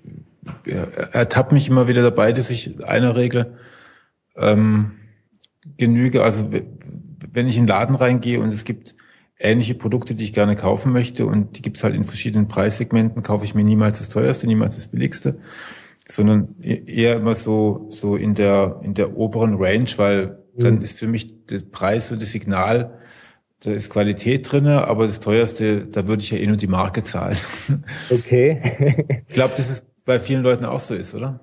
ja, 0.65 0.83
ertappe 0.83 1.53
mich 1.53 1.69
immer 1.69 1.87
wieder 1.87 2.01
dabei, 2.01 2.31
dass 2.31 2.49
ich 2.49 2.83
einer 2.85 3.15
Regel 3.15 3.53
ähm, 4.35 4.91
genüge. 5.77 6.23
Also 6.23 6.49
wenn 7.31 7.47
ich 7.47 7.57
in 7.57 7.63
den 7.63 7.69
Laden 7.69 7.95
reingehe 7.95 8.39
und 8.39 8.49
es 8.49 8.65
gibt 8.65 8.95
ähnliche 9.39 9.75
Produkte, 9.75 10.15
die 10.15 10.23
ich 10.23 10.33
gerne 10.33 10.55
kaufen 10.55 10.93
möchte 10.93 11.25
und 11.25 11.57
die 11.57 11.61
gibt 11.61 11.77
es 11.77 11.83
halt 11.83 11.95
in 11.95 12.03
verschiedenen 12.03 12.47
Preissegmenten, 12.47 13.23
kaufe 13.23 13.45
ich 13.45 13.55
mir 13.55 13.63
niemals 13.63 13.99
das 13.99 14.09
teuerste, 14.09 14.47
niemals 14.47 14.75
das 14.75 14.87
billigste, 14.87 15.37
sondern 16.07 16.55
e-, 16.61 16.83
eher 16.85 17.15
immer 17.15 17.35
so, 17.35 17.87
so 17.89 18.15
in 18.15 18.35
der, 18.35 18.79
in 18.83 18.93
der 18.93 19.17
oberen 19.17 19.55
Range, 19.57 19.89
weil 19.97 20.39
dann 20.55 20.75
mhm. 20.75 20.81
ist 20.81 20.99
für 20.99 21.07
mich 21.07 21.45
der 21.45 21.59
Preis 21.59 22.11
und 22.11 22.21
das 22.21 22.31
Signal, 22.31 22.99
da 23.63 23.71
ist 23.71 23.89
Qualität 23.89 24.51
drinne, 24.51 24.87
aber 24.87 25.05
das 25.05 25.19
teuerste, 25.19 25.85
da 25.87 26.07
würde 26.07 26.21
ich 26.21 26.31
ja 26.31 26.37
eh 26.37 26.47
nur 26.47 26.57
die 26.57 26.67
Marke 26.67 27.01
zahlen. 27.03 27.37
Okay. 28.09 29.01
ich 29.27 29.33
glaube, 29.33 29.53
dass 29.55 29.69
es 29.69 29.87
bei 30.05 30.19
vielen 30.19 30.43
Leuten 30.43 30.65
auch 30.65 30.81
so 30.81 30.93
ist, 30.93 31.15
oder? 31.15 31.39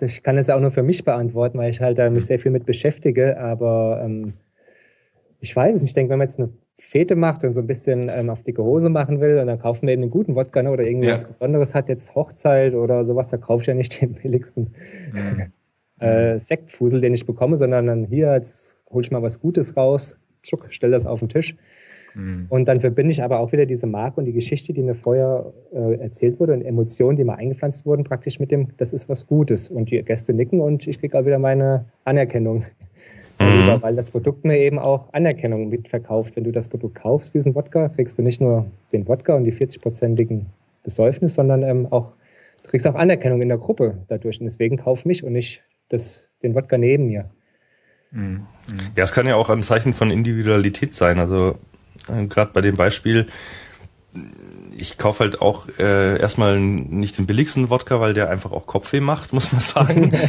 Ich 0.00 0.22
kann 0.22 0.38
es 0.38 0.50
auch 0.50 0.60
nur 0.60 0.72
für 0.72 0.82
mich 0.82 1.04
beantworten, 1.04 1.58
weil 1.58 1.70
ich 1.70 1.80
halt 1.80 1.98
da 1.98 2.10
mich 2.10 2.26
sehr 2.26 2.40
viel 2.40 2.50
mit 2.50 2.66
beschäftige, 2.66 3.38
aber 3.38 4.02
ähm, 4.04 4.34
ich 5.40 5.54
weiß 5.54 5.76
es 5.76 5.82
nicht. 5.82 5.90
Ich 5.90 5.94
denke, 5.94 6.10
wenn 6.10 6.18
man 6.18 6.28
jetzt 6.28 6.38
eine 6.38 6.50
Fete 6.78 7.16
macht 7.16 7.42
und 7.44 7.54
so 7.54 7.60
ein 7.60 7.66
bisschen 7.66 8.10
ähm, 8.12 8.28
auf 8.28 8.42
dicke 8.42 8.62
Hose 8.62 8.88
machen 8.90 9.20
will 9.20 9.38
und 9.38 9.46
dann 9.46 9.58
kaufen 9.58 9.86
wir 9.86 9.94
eben 9.94 10.02
einen 10.02 10.10
guten 10.10 10.34
Wodka 10.34 10.62
ne, 10.62 10.70
oder 10.70 10.84
irgendwas 10.84 11.22
ja. 11.22 11.26
Besonderes 11.26 11.74
hat, 11.74 11.88
jetzt 11.88 12.14
Hochzeit 12.14 12.74
oder 12.74 13.04
sowas, 13.04 13.28
da 13.28 13.38
kaufe 13.38 13.62
ich 13.62 13.66
ja 13.68 13.74
nicht 13.74 14.00
den 14.00 14.12
billigsten 14.14 14.74
mhm. 15.12 15.52
äh, 16.04 16.38
Sektfusel, 16.38 17.00
den 17.00 17.14
ich 17.14 17.24
bekomme, 17.24 17.56
sondern 17.56 17.86
dann 17.86 18.04
hier, 18.04 18.32
jetzt 18.34 18.76
hole 18.90 19.02
ich 19.02 19.10
mal 19.10 19.22
was 19.22 19.40
Gutes 19.40 19.76
raus, 19.76 20.18
tschuck, 20.42 20.66
stell 20.68 20.90
das 20.90 21.06
auf 21.06 21.20
den 21.20 21.30
Tisch. 21.30 21.56
Mhm. 22.14 22.46
Und 22.48 22.66
dann 22.66 22.80
verbinde 22.80 23.12
ich 23.12 23.22
aber 23.22 23.40
auch 23.40 23.52
wieder 23.52 23.66
diese 23.66 23.86
Marke 23.86 24.20
und 24.20 24.26
die 24.26 24.32
Geschichte, 24.32 24.72
die 24.72 24.82
mir 24.82 24.94
vorher 24.94 25.52
äh, 25.72 25.96
erzählt 26.00 26.40
wurde 26.40 26.54
und 26.54 26.62
Emotionen, 26.62 27.16
die 27.16 27.24
mir 27.24 27.36
eingepflanzt 27.36 27.84
wurden, 27.84 28.04
praktisch 28.04 28.40
mit 28.40 28.50
dem, 28.50 28.68
das 28.78 28.92
ist 28.92 29.08
was 29.08 29.26
Gutes. 29.26 29.68
Und 29.68 29.90
die 29.90 30.02
Gäste 30.02 30.32
nicken 30.32 30.60
und 30.60 30.86
ich 30.86 30.98
kriege 30.98 31.18
auch 31.18 31.26
wieder 31.26 31.38
meine 31.38 31.84
Anerkennung. 32.04 32.64
Mhm. 33.38 33.82
Weil 33.82 33.96
das 33.96 34.10
Produkt 34.10 34.44
mir 34.44 34.58
eben 34.58 34.78
auch 34.78 35.12
Anerkennung 35.12 35.68
mitverkauft. 35.68 36.36
Wenn 36.36 36.44
du 36.44 36.52
das 36.52 36.68
Produkt 36.68 36.96
kaufst, 36.96 37.34
diesen 37.34 37.54
Wodka, 37.54 37.88
kriegst 37.90 38.18
du 38.18 38.22
nicht 38.22 38.40
nur 38.40 38.66
den 38.92 39.06
Wodka 39.06 39.34
und 39.34 39.44
die 39.44 39.52
40-prozentigen 39.52 40.46
Besäufnis, 40.82 41.34
sondern 41.34 41.62
ähm, 41.62 41.86
auch, 41.90 42.12
du 42.62 42.70
kriegst 42.70 42.86
auch 42.86 42.94
Anerkennung 42.94 43.42
in 43.42 43.48
der 43.48 43.58
Gruppe 43.58 43.98
dadurch. 44.08 44.40
Und 44.40 44.46
deswegen 44.46 44.78
kauf 44.78 45.04
mich 45.04 45.22
und 45.24 45.32
nicht 45.32 45.62
das, 45.88 46.24
den 46.42 46.54
Wodka 46.54 46.78
neben 46.78 47.06
mir. 47.06 47.30
Mhm. 48.10 48.46
Ja, 48.96 49.04
es 49.04 49.12
kann 49.12 49.26
ja 49.26 49.36
auch 49.36 49.50
ein 49.50 49.62
Zeichen 49.62 49.92
von 49.92 50.10
Individualität 50.10 50.94
sein. 50.94 51.20
Also 51.20 51.58
äh, 52.08 52.26
Gerade 52.26 52.52
bei 52.52 52.60
dem 52.60 52.76
Beispiel, 52.76 53.26
ich 54.78 54.98
kaufe 54.98 55.24
halt 55.24 55.40
auch 55.40 55.68
äh, 55.78 56.18
erstmal 56.18 56.60
nicht 56.60 57.18
den 57.18 57.26
billigsten 57.26 57.70
Wodka, 57.70 58.00
weil 58.00 58.14
der 58.14 58.30
einfach 58.30 58.52
auch 58.52 58.66
Kopfweh 58.66 59.00
macht, 59.00 59.32
muss 59.32 59.52
man 59.52 59.60
sagen. 59.60 60.12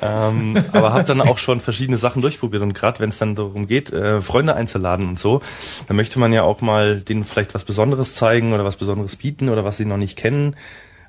ähm, 0.00 0.56
aber 0.72 0.92
habe 0.92 1.04
dann 1.04 1.20
auch 1.20 1.38
schon 1.38 1.60
verschiedene 1.60 1.98
Sachen 1.98 2.22
durchprobiert 2.22 2.62
und 2.62 2.74
gerade 2.74 3.00
wenn 3.00 3.10
es 3.10 3.18
dann 3.18 3.34
darum 3.34 3.66
geht, 3.66 3.92
äh, 3.92 4.20
Freunde 4.20 4.54
einzuladen 4.54 5.08
und 5.08 5.18
so, 5.18 5.40
dann 5.86 5.96
möchte 5.96 6.18
man 6.18 6.32
ja 6.32 6.42
auch 6.42 6.60
mal 6.60 7.00
denen 7.00 7.24
vielleicht 7.24 7.54
was 7.54 7.64
Besonderes 7.64 8.14
zeigen 8.14 8.52
oder 8.52 8.64
was 8.64 8.76
Besonderes 8.76 9.16
bieten 9.16 9.48
oder 9.48 9.64
was 9.64 9.76
sie 9.76 9.84
noch 9.84 9.96
nicht 9.96 10.16
kennen. 10.16 10.56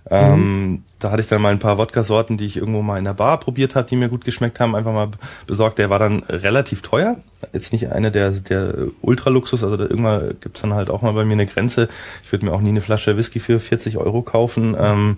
Ähm. 0.10 0.84
Da 1.02 1.10
hatte 1.10 1.22
ich 1.22 1.28
dann 1.28 1.41
mal 1.41 1.52
ein 1.52 1.60
paar 1.60 1.80
Wodka-Sorten, 1.80 2.38
die 2.38 2.45
ich 2.45 2.58
irgendwo 2.58 2.84
mal 2.84 2.99
in 2.99 3.06
der 3.06 3.16
Bar 3.16 3.39
probiert 3.39 3.74
habe, 3.74 3.88
die 3.88 3.95
mir 3.95 4.08
gut 4.08 4.24
geschmeckt 4.24 4.60
haben, 4.60 4.76
einfach 4.76 4.93
mal 4.93 5.10
besorgt. 5.47 5.80
Der 5.80 5.89
war 5.89 5.97
dann 5.97 6.22
relativ 6.30 6.84
teuer. 6.84 7.18
Jetzt 7.54 7.74
nicht 7.74 7.91
eine 7.91 8.12
der, 8.12 8.30
der 8.32 8.88
Ultraluxus, 9.02 9.64
also 9.64 9.78
da 9.78 9.86
irgendwann 9.86 10.36
gibt's 10.39 10.62
dann 10.62 10.76
halt 10.76 10.91
auch 10.91 11.02
mal 11.02 11.14
bei 11.14 11.26
mir 11.26 11.34
eine 11.34 11.47
Grenze. 11.47 11.88
Ich 12.24 12.32
würde 12.32 12.45
mir 12.45 12.54
auch 12.54 12.62
nie 12.62 12.70
eine 12.70 12.82
Flasche 12.82 13.18
Whisky 13.18 13.39
für 13.39 13.60
40 13.60 13.97
Euro 13.97 14.22
kaufen. 14.22 14.76
Ähm, 14.80 15.18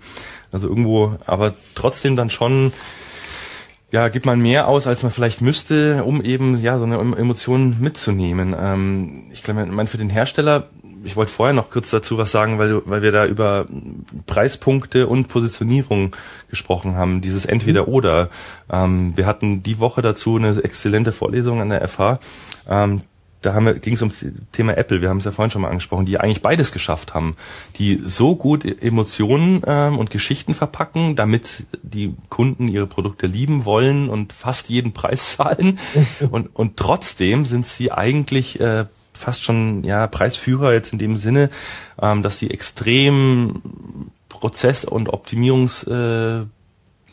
also 0.54 0.70
irgendwo, 0.70 1.18
aber 1.26 1.54
trotzdem 1.76 2.16
dann 2.16 2.30
schon 2.30 2.72
ja, 3.94 4.08
gibt 4.08 4.26
man 4.26 4.42
mehr 4.42 4.68
aus, 4.68 4.88
als 4.88 5.04
man 5.04 5.12
vielleicht 5.12 5.42
müsste, 5.42 6.04
um 6.04 6.24
eben 6.24 6.60
ja 6.60 6.80
so 6.80 6.86
eine 6.86 6.96
Emotion 6.96 7.78
mitzunehmen. 7.80 8.56
Ähm, 8.60 9.26
ich 9.32 9.44
glaube, 9.44 9.68
mein 9.68 9.86
für 9.86 10.00
den 10.00 10.10
Hersteller 10.10 10.70
ich 11.04 11.16
wollte 11.16 11.32
vorher 11.32 11.54
noch 11.54 11.70
kurz 11.70 11.90
dazu 11.90 12.18
was 12.18 12.32
sagen, 12.32 12.60
weil, 12.60 12.82
weil 12.86 13.02
wir 13.02 13.12
da 13.12 13.26
über 13.26 13.66
Preispunkte 14.26 15.08
und 15.08 15.28
Positionierung 15.28 16.16
gesprochen 16.50 16.96
haben, 16.96 17.22
dieses 17.22 17.46
Entweder-Oder. 17.46 18.30
Ähm, 18.72 19.14
wir 19.16 19.26
hatten 19.26 19.64
die 19.64 19.80
Woche 19.80 20.02
dazu 20.02 20.38
eine 20.38 20.64
exzellente 20.64 21.12
Vorlesung 21.12 21.62
an 21.62 21.70
der 21.70 21.88
FH. 21.88 22.20
Ähm, 22.68 23.02
da 23.42 23.54
haben 23.54 23.66
wir, 23.66 23.74
ging 23.74 23.96
es 23.96 24.02
ums 24.02 24.26
Thema 24.54 24.78
Apple, 24.78 25.02
wir 25.02 25.10
haben 25.10 25.18
es 25.18 25.26
ja 25.26 25.32
vorhin 25.32 25.52
schon 25.52 25.62
mal 25.62 25.70
angesprochen, 25.70 26.06
die 26.06 26.18
eigentlich 26.18 26.42
beides 26.42 26.72
geschafft 26.72 27.14
haben, 27.14 27.36
die 27.78 28.02
so 28.06 28.36
gut 28.36 28.64
Emotionen 28.64 29.62
ähm, 29.68 29.98
und 29.98 30.10
Geschichten 30.10 30.54
verpacken, 30.54 31.16
damit 31.16 31.66
die 31.82 32.16
Kunden 32.30 32.70
ihre 32.70 32.88
Produkte 32.88 33.28
lieben 33.28 33.66
wollen 33.66 34.10
und 34.10 34.32
fast 34.32 34.70
jeden 34.70 34.94
Preis 34.94 35.32
zahlen. 35.38 35.80
und, 36.32 36.56
und 36.56 36.78
trotzdem 36.78 37.44
sind 37.44 37.66
sie 37.66 37.92
eigentlich 37.92 38.60
äh, 38.62 38.86
fast 39.14 39.44
schon 39.44 39.84
ja 39.84 40.08
Preisführer 40.08 40.74
jetzt 40.74 40.94
in 40.94 41.00
dem 41.00 41.18
Sinne, 41.18 41.50
ähm, 42.02 42.24
dass 42.24 42.38
sie 42.38 42.52
extrem 42.52 43.62
Prozess- 44.30 44.86
und 44.86 45.10
Optimierungs 45.10 45.84
äh, 45.84 46.46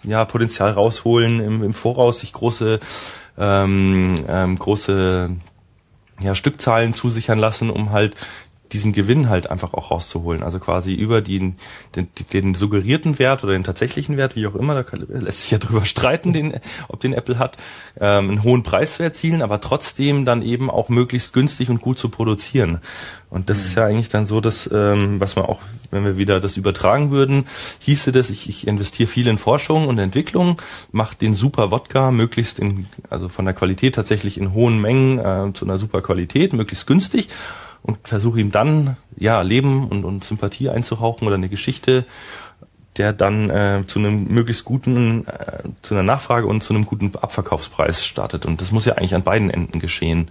ja, 0.02 0.24
Potenzial 0.24 0.72
rausholen 0.72 1.40
im, 1.40 1.62
im 1.62 1.74
Voraus, 1.74 2.20
sich 2.20 2.32
große 2.32 2.80
ähm, 3.38 4.24
ähm, 4.28 4.56
große 4.56 5.30
ja, 6.20 6.34
Stückzahlen 6.34 6.94
zusichern 6.94 7.38
lassen, 7.38 7.70
um 7.70 7.90
halt 7.90 8.16
diesen 8.72 8.92
Gewinn 8.92 9.28
halt 9.28 9.50
einfach 9.50 9.74
auch 9.74 9.90
rauszuholen. 9.90 10.42
Also 10.42 10.58
quasi 10.58 10.94
über 10.94 11.20
den, 11.20 11.56
den, 11.96 12.08
den 12.32 12.54
suggerierten 12.54 13.18
Wert 13.18 13.44
oder 13.44 13.52
den 13.52 13.64
tatsächlichen 13.64 14.16
Wert, 14.16 14.36
wie 14.36 14.46
auch 14.46 14.54
immer, 14.54 14.74
da 14.74 14.82
kann, 14.82 15.06
lässt 15.08 15.42
sich 15.42 15.50
ja 15.50 15.58
drüber 15.58 15.84
streiten, 15.84 16.32
den, 16.32 16.54
ob 16.88 17.00
den 17.00 17.12
Apple 17.12 17.38
hat, 17.38 17.56
ähm, 17.98 18.30
einen 18.30 18.42
hohen 18.42 18.62
Preis 18.62 18.96
zu 18.96 19.02
erzielen, 19.02 19.42
aber 19.42 19.60
trotzdem 19.60 20.24
dann 20.24 20.42
eben 20.42 20.70
auch 20.70 20.88
möglichst 20.88 21.32
günstig 21.32 21.70
und 21.70 21.80
gut 21.80 21.98
zu 21.98 22.08
produzieren. 22.08 22.80
Und 23.30 23.48
das 23.48 23.58
mhm. 23.58 23.64
ist 23.64 23.74
ja 23.76 23.86
eigentlich 23.86 24.08
dann 24.08 24.26
so, 24.26 24.40
dass, 24.40 24.68
ähm, 24.72 25.20
was 25.20 25.36
man 25.36 25.44
auch, 25.44 25.60
wenn 25.90 26.04
wir 26.04 26.18
wieder 26.18 26.40
das 26.40 26.56
übertragen 26.56 27.10
würden, 27.10 27.46
hieße 27.78 28.12
das, 28.12 28.30
ich, 28.30 28.48
ich 28.48 28.66
investiere 28.66 29.08
viel 29.08 29.28
in 29.28 29.38
Forschung 29.38 29.88
und 29.88 29.98
Entwicklung, 29.98 30.60
mache 30.90 31.16
den 31.16 31.34
super 31.34 31.70
Wodka 31.70 32.10
möglichst 32.10 32.58
in, 32.58 32.86
also 33.08 33.28
von 33.28 33.44
der 33.44 33.54
Qualität 33.54 33.94
tatsächlich 33.94 34.36
in 34.36 34.52
hohen 34.52 34.80
Mengen 34.80 35.18
äh, 35.18 35.52
zu 35.54 35.64
einer 35.64 35.78
super 35.78 36.02
Qualität, 36.02 36.52
möglichst 36.52 36.86
günstig 36.86 37.28
und 37.82 37.98
versuche 38.06 38.40
ihm 38.40 38.50
dann 38.50 38.96
ja 39.16 39.40
Leben 39.42 39.88
und, 39.88 40.04
und 40.04 40.24
Sympathie 40.24 40.68
einzuhauchen 40.68 41.26
oder 41.26 41.36
eine 41.36 41.48
Geschichte, 41.48 42.04
der 42.96 43.12
dann 43.12 43.50
äh, 43.50 43.84
zu 43.86 43.98
einem 43.98 44.24
möglichst 44.24 44.64
guten, 44.64 45.26
äh, 45.26 45.62
zu 45.82 45.94
einer 45.94 46.02
Nachfrage 46.02 46.46
und 46.46 46.62
zu 46.62 46.74
einem 46.74 46.84
guten 46.84 47.12
Abverkaufspreis 47.16 48.04
startet. 48.04 48.46
Und 48.46 48.60
das 48.60 48.72
muss 48.72 48.84
ja 48.84 48.94
eigentlich 48.94 49.14
an 49.14 49.22
beiden 49.22 49.50
Enden 49.50 49.78
geschehen. 49.78 50.28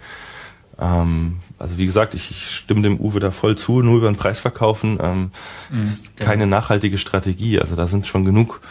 Ähm, 0.80 1.38
also 1.58 1.78
wie 1.78 1.86
gesagt, 1.86 2.14
ich, 2.14 2.32
ich 2.32 2.56
stimme 2.56 2.82
dem 2.82 3.00
Uwe 3.00 3.20
da 3.20 3.32
voll 3.32 3.58
zu, 3.58 3.82
nur 3.82 3.98
über 3.98 4.12
den 4.12 4.18
Preis 4.18 4.40
verkaufen 4.40 4.98
ähm, 5.02 5.32
mhm, 5.72 5.84
ist 5.84 6.18
keine 6.18 6.44
ja. 6.44 6.48
nachhaltige 6.48 6.98
Strategie. 6.98 7.60
Also 7.60 7.76
da 7.76 7.88
sind 7.88 8.06
schon 8.06 8.26
genug 8.26 8.62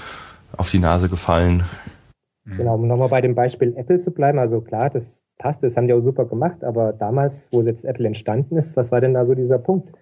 auf 0.56 0.70
die 0.70 0.78
Nase 0.78 1.08
gefallen. 1.08 1.64
Genau, 2.44 2.76
um 2.76 2.86
nochmal 2.86 3.10
bei 3.10 3.20
dem 3.20 3.34
Beispiel 3.34 3.74
Apple 3.76 3.98
zu 3.98 4.10
bleiben, 4.10 4.38
also 4.38 4.62
klar, 4.62 4.88
das 4.88 5.22
passt, 5.39 5.62
das 5.62 5.76
haben 5.76 5.86
die 5.86 5.95
auch 5.95 6.03
super 6.03 6.24
gemacht, 6.24 6.64
aber 6.64 6.93
damals, 6.93 7.49
wo 7.53 7.62
jetzt 7.62 7.84
Apple 7.84 8.07
entstanden 8.07 8.57
ist, 8.57 8.76
was 8.76 8.93
war 8.93 9.01
denn 9.01 9.14
da 9.14 9.24
so 9.24 9.34
dieser 9.34 9.59
Punkt? 9.59 9.93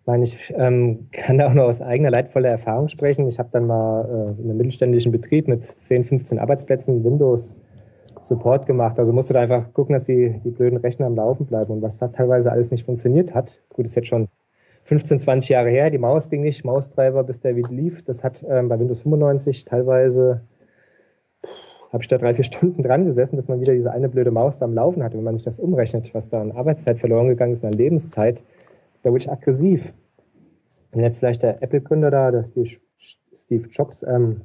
Ich 0.00 0.06
meine, 0.06 0.24
ich 0.24 0.52
ähm, 0.56 1.08
kann 1.12 1.38
da 1.38 1.48
auch 1.48 1.54
nur 1.54 1.64
aus 1.64 1.80
eigener 1.80 2.10
leidvoller 2.10 2.50
Erfahrung 2.50 2.88
sprechen. 2.88 3.26
Ich 3.26 3.38
habe 3.38 3.48
dann 3.52 3.66
mal 3.66 4.04
äh, 4.04 4.42
in 4.42 4.50
einem 4.50 4.58
mittelständischen 4.58 5.10
Betrieb 5.10 5.48
mit 5.48 5.64
10, 5.64 6.04
15 6.04 6.38
Arbeitsplätzen 6.38 7.02
Windows 7.02 7.56
Support 8.24 8.66
gemacht. 8.66 8.98
Also 8.98 9.12
musste 9.12 9.34
da 9.34 9.40
einfach 9.40 9.72
gucken, 9.72 9.94
dass 9.94 10.04
die, 10.04 10.40
die 10.44 10.50
blöden 10.50 10.78
Rechner 10.78 11.06
am 11.06 11.14
Laufen 11.14 11.46
bleiben. 11.46 11.72
Und 11.72 11.82
was 11.82 11.98
da 11.98 12.08
teilweise 12.08 12.50
alles 12.50 12.70
nicht 12.70 12.84
funktioniert 12.84 13.34
hat, 13.34 13.60
gut, 13.70 13.86
ist 13.86 13.94
jetzt 13.96 14.08
schon 14.08 14.28
15, 14.84 15.18
20 15.20 15.50
Jahre 15.50 15.70
her, 15.70 15.90
die 15.90 15.98
Maus 15.98 16.28
ging 16.28 16.42
nicht, 16.42 16.64
Maustreiber, 16.64 17.24
bis 17.24 17.40
der 17.40 17.56
wieder 17.56 17.70
lief. 17.70 18.02
Das 18.04 18.22
hat 18.22 18.44
ähm, 18.48 18.68
bei 18.68 18.78
Windows 18.78 19.02
95 19.02 19.64
teilweise 19.64 20.42
habe 21.94 22.02
ich 22.02 22.08
da 22.08 22.18
drei, 22.18 22.34
vier 22.34 22.42
Stunden 22.42 22.82
dran 22.82 23.04
gesessen, 23.04 23.36
dass 23.36 23.46
man 23.46 23.60
wieder 23.60 23.72
diese 23.72 23.92
eine 23.92 24.08
blöde 24.08 24.32
Maus 24.32 24.60
am 24.62 24.74
Laufen 24.74 25.04
hat. 25.04 25.14
Wenn 25.14 25.22
man 25.22 25.36
sich 25.36 25.44
das 25.44 25.60
umrechnet, 25.60 26.12
was 26.12 26.28
da 26.28 26.40
an 26.40 26.50
Arbeitszeit 26.50 26.98
verloren 26.98 27.28
gegangen 27.28 27.52
ist, 27.52 27.64
an 27.64 27.72
Lebenszeit, 27.72 28.42
da 29.02 29.10
wurde 29.10 29.22
ich 29.22 29.30
aggressiv. 29.30 29.94
Wenn 30.90 31.04
jetzt 31.04 31.18
vielleicht 31.18 31.44
der 31.44 31.62
Apple-Gründer 31.62 32.10
da, 32.10 32.32
dass 32.32 32.52
die 32.52 32.78
Steve 33.32 33.68
Jobs 33.68 34.02
ähm, 34.02 34.40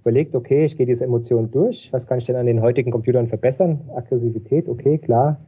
überlegt, 0.00 0.34
okay, 0.34 0.64
ich 0.64 0.78
gehe 0.78 0.86
diese 0.86 1.04
Emotionen 1.04 1.50
durch, 1.50 1.92
was 1.92 2.06
kann 2.06 2.16
ich 2.16 2.24
denn 2.24 2.36
an 2.36 2.46
den 2.46 2.62
heutigen 2.62 2.90
Computern 2.90 3.26
verbessern? 3.26 3.80
Aggressivität, 3.94 4.66
okay, 4.66 4.96
klar. 4.96 5.38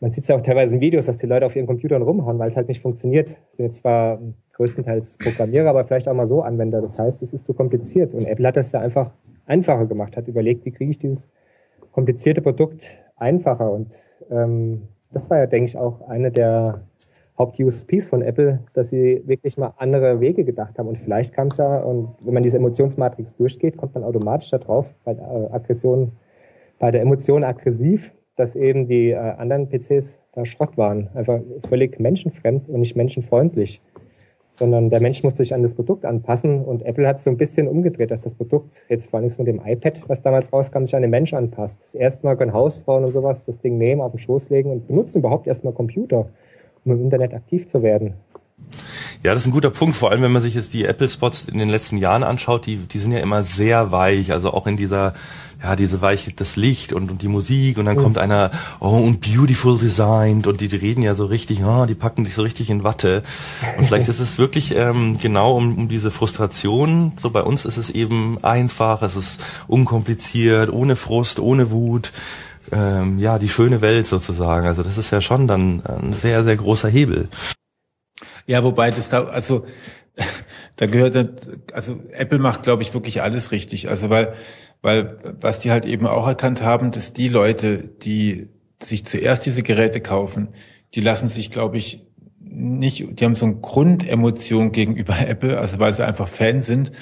Man 0.00 0.12
sieht 0.12 0.24
es 0.24 0.28
ja 0.28 0.36
auch 0.36 0.42
teilweise 0.42 0.76
in 0.76 0.80
Videos, 0.80 1.04
dass 1.04 1.18
die 1.18 1.26
Leute 1.26 1.44
auf 1.44 1.54
ihren 1.54 1.66
Computern 1.66 2.00
rumhauen, 2.00 2.38
weil 2.38 2.48
es 2.48 2.56
halt 2.56 2.68
nicht 2.68 2.80
funktioniert. 2.80 3.36
Es 3.50 3.56
sind 3.58 3.66
jetzt 3.66 3.82
zwar 3.82 4.20
größtenteils 4.54 5.18
Programmierer, 5.18 5.68
aber 5.68 5.84
vielleicht 5.84 6.08
auch 6.08 6.14
mal 6.14 6.26
so 6.26 6.40
Anwender. 6.40 6.80
Das 6.80 6.98
heißt, 6.98 7.20
es 7.20 7.34
ist 7.34 7.44
zu 7.44 7.52
kompliziert. 7.52 8.14
Und 8.14 8.24
Apple 8.24 8.48
hat 8.48 8.56
das 8.56 8.72
ja 8.72 8.80
einfach 8.80 9.10
einfacher 9.46 9.86
gemacht, 9.86 10.16
hat 10.16 10.28
überlegt, 10.28 10.64
wie 10.64 10.72
kriege 10.72 10.90
ich 10.90 10.98
dieses 10.98 11.28
komplizierte 11.92 12.42
Produkt 12.42 13.04
einfacher. 13.16 13.70
Und 13.70 13.94
ähm, 14.30 14.82
das 15.12 15.30
war 15.30 15.38
ja, 15.38 15.46
denke 15.46 15.66
ich, 15.66 15.76
auch 15.76 16.06
eine 16.08 16.30
der 16.30 16.82
Haupt-USPs 17.38 18.06
von 18.06 18.22
Apple, 18.22 18.60
dass 18.74 18.90
sie 18.90 19.22
wirklich 19.26 19.58
mal 19.58 19.74
andere 19.76 20.20
Wege 20.20 20.44
gedacht 20.44 20.78
haben. 20.78 20.88
Und 20.88 20.98
vielleicht 20.98 21.34
kam 21.34 21.48
es 21.48 21.58
ja, 21.58 21.78
und 21.78 22.14
wenn 22.24 22.34
man 22.34 22.42
diese 22.42 22.56
Emotionsmatrix 22.56 23.36
durchgeht, 23.36 23.76
kommt 23.76 23.94
man 23.94 24.04
automatisch 24.04 24.50
darauf, 24.50 24.94
bei 25.04 25.14
der 25.14 25.24
äh, 25.24 25.54
Aggression, 25.54 26.12
bei 26.78 26.90
der 26.90 27.02
Emotion 27.02 27.44
aggressiv, 27.44 28.12
dass 28.36 28.54
eben 28.54 28.86
die 28.86 29.10
äh, 29.10 29.16
anderen 29.16 29.68
PCs 29.68 30.18
da 30.32 30.44
Schrott 30.44 30.76
waren. 30.76 31.08
Einfach 31.14 31.40
völlig 31.68 31.98
menschenfremd 31.98 32.68
und 32.68 32.80
nicht 32.80 32.96
menschenfreundlich. 32.96 33.80
Sondern 34.56 34.88
der 34.88 35.00
Mensch 35.00 35.22
muss 35.22 35.36
sich 35.36 35.54
an 35.54 35.60
das 35.60 35.74
Produkt 35.74 36.06
anpassen 36.06 36.64
und 36.64 36.82
Apple 36.86 37.06
hat 37.06 37.20
so 37.20 37.28
ein 37.28 37.36
bisschen 37.36 37.68
umgedreht, 37.68 38.10
dass 38.10 38.22
das 38.22 38.34
Produkt, 38.34 38.84
jetzt 38.88 39.10
vor 39.10 39.20
allem 39.20 39.30
mit 39.36 39.46
dem 39.46 39.60
iPad, 39.62 40.02
was 40.06 40.22
damals 40.22 40.50
rauskam, 40.50 40.84
sich 40.84 40.96
an 40.96 41.02
den 41.02 41.10
Mensch 41.10 41.34
anpasst. 41.34 41.82
Das 41.82 41.94
erste 41.94 42.24
Mal 42.24 42.36
können 42.36 42.54
Hausfrauen 42.54 43.04
und 43.04 43.12
sowas 43.12 43.44
das 43.44 43.60
Ding 43.60 43.76
nehmen, 43.76 44.00
auf 44.00 44.12
den 44.12 44.18
Schoß 44.18 44.48
legen 44.48 44.70
und 44.70 44.86
benutzen 44.86 45.18
überhaupt 45.18 45.46
erstmal 45.46 45.74
Computer 45.74 46.30
um 46.86 46.92
im 46.92 47.00
Internet 47.02 47.34
aktiv 47.34 47.68
zu 47.68 47.82
werden. 47.82 48.14
Ja, 49.22 49.32
das 49.32 49.42
ist 49.42 49.48
ein 49.48 49.52
guter 49.52 49.70
Punkt, 49.70 49.96
vor 49.96 50.10
allem 50.10 50.22
wenn 50.22 50.32
man 50.32 50.42
sich 50.42 50.54
jetzt 50.54 50.72
die 50.72 50.84
Apple-Spots 50.84 51.46
in 51.48 51.58
den 51.58 51.68
letzten 51.68 51.96
Jahren 51.96 52.22
anschaut, 52.22 52.66
die, 52.66 52.76
die 52.76 52.98
sind 52.98 53.12
ja 53.12 53.18
immer 53.18 53.42
sehr 53.42 53.90
weich, 53.90 54.32
also 54.32 54.52
auch 54.52 54.66
in 54.66 54.76
dieser, 54.76 55.14
ja, 55.62 55.74
diese 55.74 56.00
weiche, 56.00 56.32
das 56.32 56.56
Licht 56.56 56.92
und, 56.92 57.10
und 57.10 57.22
die 57.22 57.28
Musik. 57.28 57.78
Und 57.78 57.86
dann 57.86 57.96
mhm. 57.96 58.02
kommt 58.02 58.18
einer, 58.18 58.50
oh, 58.78 58.98
und 58.98 59.20
beautiful 59.20 59.78
designed. 59.78 60.46
Und 60.46 60.60
die, 60.60 60.68
die 60.68 60.76
reden 60.76 61.02
ja 61.02 61.14
so 61.14 61.26
richtig, 61.26 61.64
oh, 61.64 61.86
die 61.86 61.94
packen 61.94 62.24
dich 62.24 62.34
so 62.34 62.42
richtig 62.42 62.70
in 62.70 62.84
Watte. 62.84 63.22
Und 63.78 63.86
vielleicht 63.86 64.08
ist 64.08 64.20
es 64.20 64.38
wirklich 64.38 64.74
ähm, 64.76 65.18
genau 65.18 65.56
um, 65.56 65.76
um 65.76 65.88
diese 65.88 66.10
Frustration, 66.10 67.12
so 67.16 67.30
bei 67.30 67.42
uns 67.42 67.64
ist 67.64 67.78
es 67.78 67.90
eben 67.90 68.42
einfach, 68.44 69.02
es 69.02 69.16
ist 69.16 69.44
unkompliziert, 69.66 70.70
ohne 70.70 70.94
Frust, 70.94 71.40
ohne 71.40 71.70
Wut, 71.70 72.12
ähm, 72.70 73.18
ja, 73.18 73.38
die 73.38 73.48
schöne 73.48 73.80
Welt 73.80 74.06
sozusagen. 74.06 74.66
Also 74.66 74.82
das 74.82 74.98
ist 74.98 75.10
ja 75.10 75.20
schon 75.20 75.46
dann 75.46 75.82
ein 75.84 76.12
sehr, 76.12 76.44
sehr 76.44 76.56
großer 76.56 76.88
Hebel. 76.88 77.28
Ja, 78.46 78.62
wobei 78.64 78.90
das 78.90 79.08
da, 79.08 79.24
also 79.24 79.66
da 80.76 80.86
gehört, 80.86 81.16
also 81.72 82.00
Apple 82.12 82.38
macht, 82.38 82.62
glaube 82.62 82.82
ich, 82.82 82.94
wirklich 82.94 83.22
alles 83.22 83.50
richtig. 83.50 83.88
Also 83.88 84.10
weil, 84.10 84.34
weil 84.82 85.18
was 85.40 85.58
die 85.58 85.70
halt 85.70 85.84
eben 85.84 86.06
auch 86.06 86.26
erkannt 86.26 86.62
haben, 86.62 86.90
dass 86.90 87.12
die 87.12 87.28
Leute, 87.28 87.82
die 87.84 88.48
sich 88.82 89.04
zuerst 89.04 89.46
diese 89.46 89.62
Geräte 89.62 90.00
kaufen, 90.00 90.48
die 90.94 91.00
lassen 91.00 91.28
sich, 91.28 91.50
glaube 91.50 91.78
ich, 91.78 92.06
nicht, 92.40 93.20
die 93.20 93.24
haben 93.24 93.34
so 93.34 93.46
eine 93.46 93.56
Grundemotion 93.56 94.72
gegenüber 94.72 95.16
Apple, 95.26 95.58
also 95.58 95.78
weil 95.78 95.92
sie 95.92 96.06
einfach 96.06 96.28
Fan 96.28 96.62
sind 96.62 96.92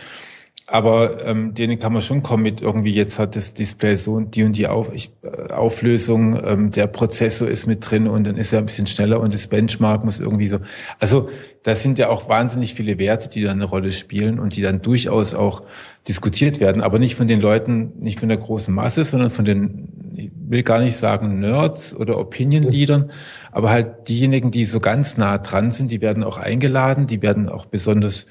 aber 0.67 1.27
ähm, 1.27 1.53
denen 1.53 1.79
kann 1.79 1.93
man 1.93 2.01
schon 2.01 2.23
kommen 2.23 2.43
mit 2.43 2.63
irgendwie, 2.63 2.93
jetzt 2.93 3.19
hat 3.19 3.37
das 3.37 3.53
Display 3.53 3.97
so 3.97 4.15
und 4.15 4.35
die 4.35 4.45
und 4.45 4.57
die 4.57 4.67
Auf, 4.67 4.95
ich, 4.95 5.11
äh, 5.23 5.53
Auflösung, 5.53 6.41
ähm, 6.43 6.71
der 6.71 6.87
Prozessor 6.87 7.49
ist 7.49 7.67
mit 7.67 7.89
drin 7.89 8.09
und 8.09 8.25
dann 8.25 8.37
ist 8.37 8.53
er 8.53 8.61
ein 8.61 8.67
bisschen 8.67 8.87
schneller 8.87 9.21
und 9.21 9.35
das 9.35 9.47
Benchmark 9.47 10.05
muss 10.05 10.21
irgendwie 10.21 10.49
so. 10.49 10.59
Also 10.99 11.29
da 11.65 11.75
sind 11.75 11.99
ja 11.99 12.09
auch 12.09 12.31
wahnsinnig 12.31 12.73
viele 12.73 12.99
Werte, 12.99 13.29
die 13.29 13.43
da 13.43 13.51
eine 13.51 13.67
Rolle 13.67 13.93
spielen 13.93 14.39
und 14.39 14.57
die 14.57 14.63
dann 14.63 14.81
durchaus 14.81 15.35
auch 15.35 15.63
diskutiert 16.09 16.61
werden, 16.61 16.81
aber 16.81 16.99
nicht 16.99 17.15
von 17.15 17.27
den 17.27 17.43
Leuten, 17.43 17.93
nicht 17.99 18.19
von 18.19 18.31
der 18.31 18.39
großen 18.39 18.73
Masse, 18.73 19.05
sondern 19.05 19.31
von 19.31 19.45
den, 19.45 19.89
ich 20.17 20.31
will 20.49 20.63
gar 20.63 20.81
nicht 20.81 20.97
sagen 20.97 21.41
Nerds 21.41 21.95
oder 21.95 22.19
Opinion-Leadern, 22.19 23.11
aber 23.53 23.69
halt 23.69 24.09
diejenigen, 24.09 24.51
die 24.51 24.65
so 24.65 24.81
ganz 24.81 25.19
nah 25.19 25.37
dran 25.37 25.71
sind, 25.71 25.91
die 25.91 26.01
werden 26.01 26.25
auch 26.25 26.39
eingeladen, 26.39 27.05
die 27.05 27.21
werden 27.21 27.51
auch 27.51 27.67
besonders 27.67 28.25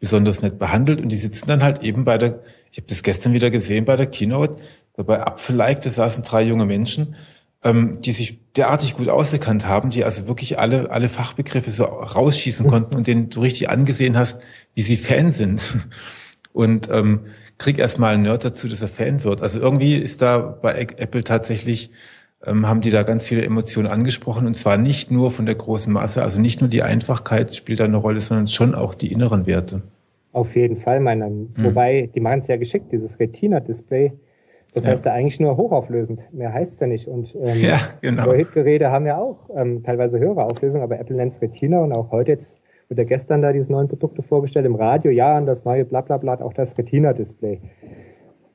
besonders 0.00 0.42
nett 0.42 0.58
behandelt 0.58 1.00
und 1.00 1.10
die 1.10 1.16
sitzen 1.16 1.46
dann 1.46 1.62
halt 1.62 1.82
eben 1.82 2.04
bei 2.04 2.18
der, 2.18 2.40
ich 2.72 2.78
habe 2.78 2.88
das 2.88 3.02
gestern 3.02 3.32
wieder 3.32 3.50
gesehen 3.50 3.84
bei 3.84 3.96
der 3.96 4.06
Keynote, 4.06 4.56
bei 4.96 5.24
Apfelike, 5.24 5.80
da 5.80 5.90
saßen 5.90 6.24
drei 6.24 6.42
junge 6.42 6.66
Menschen, 6.66 7.14
ähm, 7.62 8.00
die 8.00 8.12
sich 8.12 8.38
derartig 8.56 8.94
gut 8.94 9.08
ausgekannt 9.08 9.66
haben, 9.66 9.90
die 9.90 10.04
also 10.04 10.26
wirklich 10.26 10.58
alle, 10.58 10.90
alle 10.90 11.08
Fachbegriffe 11.08 11.70
so 11.70 11.84
rausschießen 11.84 12.66
konnten 12.66 12.96
und 12.96 13.06
denen 13.06 13.30
du 13.30 13.40
richtig 13.40 13.68
angesehen 13.68 14.16
hast, 14.16 14.42
wie 14.74 14.82
sie 14.82 14.96
Fan 14.96 15.30
sind. 15.30 15.76
Und 16.52 16.88
ähm, 16.90 17.26
krieg 17.58 17.78
erst 17.78 18.00
mal 18.00 18.14
einen 18.14 18.24
Nerd 18.24 18.44
dazu, 18.44 18.66
dass 18.66 18.82
er 18.82 18.88
Fan 18.88 19.22
wird. 19.22 19.40
Also 19.40 19.60
irgendwie 19.60 19.94
ist 19.94 20.20
da 20.20 20.38
bei 20.38 20.72
Apple 20.96 21.22
tatsächlich 21.22 21.90
haben 22.46 22.80
die 22.80 22.90
da 22.90 23.02
ganz 23.02 23.26
viele 23.26 23.44
Emotionen 23.44 23.88
angesprochen 23.88 24.46
und 24.46 24.54
zwar 24.56 24.78
nicht 24.78 25.10
nur 25.10 25.30
von 25.30 25.46
der 25.46 25.54
großen 25.54 25.92
Masse, 25.92 26.22
also 26.22 26.40
nicht 26.40 26.60
nur 26.60 26.70
die 26.70 26.82
Einfachkeit 26.82 27.54
spielt 27.54 27.80
da 27.80 27.84
eine 27.84 27.98
Rolle, 27.98 28.20
sondern 28.20 28.48
schon 28.48 28.74
auch 28.74 28.94
die 28.94 29.12
inneren 29.12 29.46
Werte. 29.46 29.82
Auf 30.32 30.54
jeden 30.54 30.76
Fall, 30.76 31.00
meiner. 31.00 31.26
Hm. 31.26 31.50
Wobei, 31.58 32.08
die 32.14 32.20
machen 32.20 32.40
es 32.40 32.46
ja 32.46 32.56
geschickt, 32.56 32.92
dieses 32.92 33.18
Retina-Display. 33.18 34.12
Das 34.72 34.84
ja. 34.84 34.92
heißt 34.92 35.04
ja 35.04 35.12
eigentlich 35.12 35.40
nur 35.40 35.56
hochauflösend. 35.56 36.32
Mehr 36.32 36.52
heißt 36.52 36.74
es 36.74 36.80
ja 36.80 36.86
nicht. 36.86 37.08
Und 37.08 37.34
ähm, 37.42 37.60
ja, 37.60 37.80
genau. 38.00 38.32
Hit-Geräte 38.32 38.90
haben 38.90 39.06
ja 39.06 39.18
auch 39.18 39.50
ähm, 39.56 39.82
teilweise 39.82 40.20
höhere 40.20 40.44
Auflösung, 40.44 40.82
aber 40.82 41.00
Apple 41.00 41.16
nennt 41.16 41.32
es 41.32 41.42
Retina 41.42 41.80
und 41.80 41.92
auch 41.92 42.12
heute 42.12 42.30
jetzt 42.30 42.60
wird 42.88 42.98
ja 42.98 43.04
gestern 43.04 43.42
da 43.42 43.52
diese 43.52 43.70
neuen 43.72 43.88
Produkte 43.88 44.22
vorgestellt 44.22 44.66
im 44.66 44.76
Radio. 44.76 45.10
Ja, 45.10 45.36
und 45.36 45.46
das 45.46 45.64
neue 45.64 45.84
Blablabla, 45.84 46.40
auch 46.40 46.52
das 46.52 46.78
Retina-Display. 46.78 47.60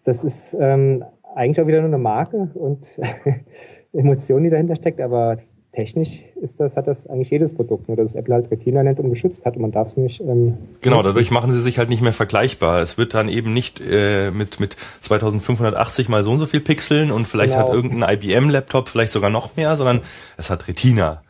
Das 0.05 0.23
ist 0.23 0.55
ähm, 0.59 1.03
eigentlich 1.35 1.61
auch 1.61 1.67
wieder 1.67 1.79
nur 1.79 1.89
eine 1.89 1.97
Marke 1.97 2.49
und 2.53 2.99
Emotion, 3.95 4.43
die 4.43 4.49
dahinter 4.49 4.75
steckt, 4.75 5.01
aber 5.01 5.37
technisch 5.75 6.23
ist 6.41 6.59
das, 6.59 6.77
hat 6.77 6.87
das 6.87 7.05
eigentlich 7.07 7.29
jedes 7.29 7.53
Produkt, 7.53 7.87
nur 7.87 7.97
dass 7.97 8.09
es 8.09 8.15
Apple 8.15 8.33
halt 8.33 8.49
Retina 8.49 8.81
nennt 8.81 8.99
und 8.99 9.09
geschützt 9.09 9.45
hat 9.45 9.55
und 9.55 9.61
man 9.61 9.71
darf 9.71 9.89
es 9.89 9.97
nicht. 9.97 10.21
Ähm, 10.21 10.57
genau, 10.81 11.03
dadurch 11.03 11.31
machen 11.31 11.51
sie 11.51 11.61
sich 11.61 11.77
halt 11.77 11.89
nicht 11.89 12.01
mehr 12.01 12.13
vergleichbar. 12.13 12.81
Es 12.81 12.97
wird 12.97 13.13
dann 13.13 13.27
eben 13.27 13.53
nicht 13.53 13.81
äh, 13.81 14.31
mit, 14.31 14.59
mit 14.59 14.75
2580 15.01 16.09
mal 16.09 16.23
so 16.23 16.31
und 16.31 16.39
so 16.39 16.45
viel 16.45 16.61
Pixeln 16.61 17.11
und 17.11 17.27
vielleicht 17.27 17.53
genau. 17.53 17.67
hat 17.67 17.73
irgendein 17.75 18.15
IBM-Laptop 18.15 18.87
vielleicht 18.87 19.11
sogar 19.11 19.29
noch 19.29 19.55
mehr, 19.55 19.75
sondern 19.75 20.01
es 20.37 20.49
hat 20.49 20.67
Retina. 20.67 21.21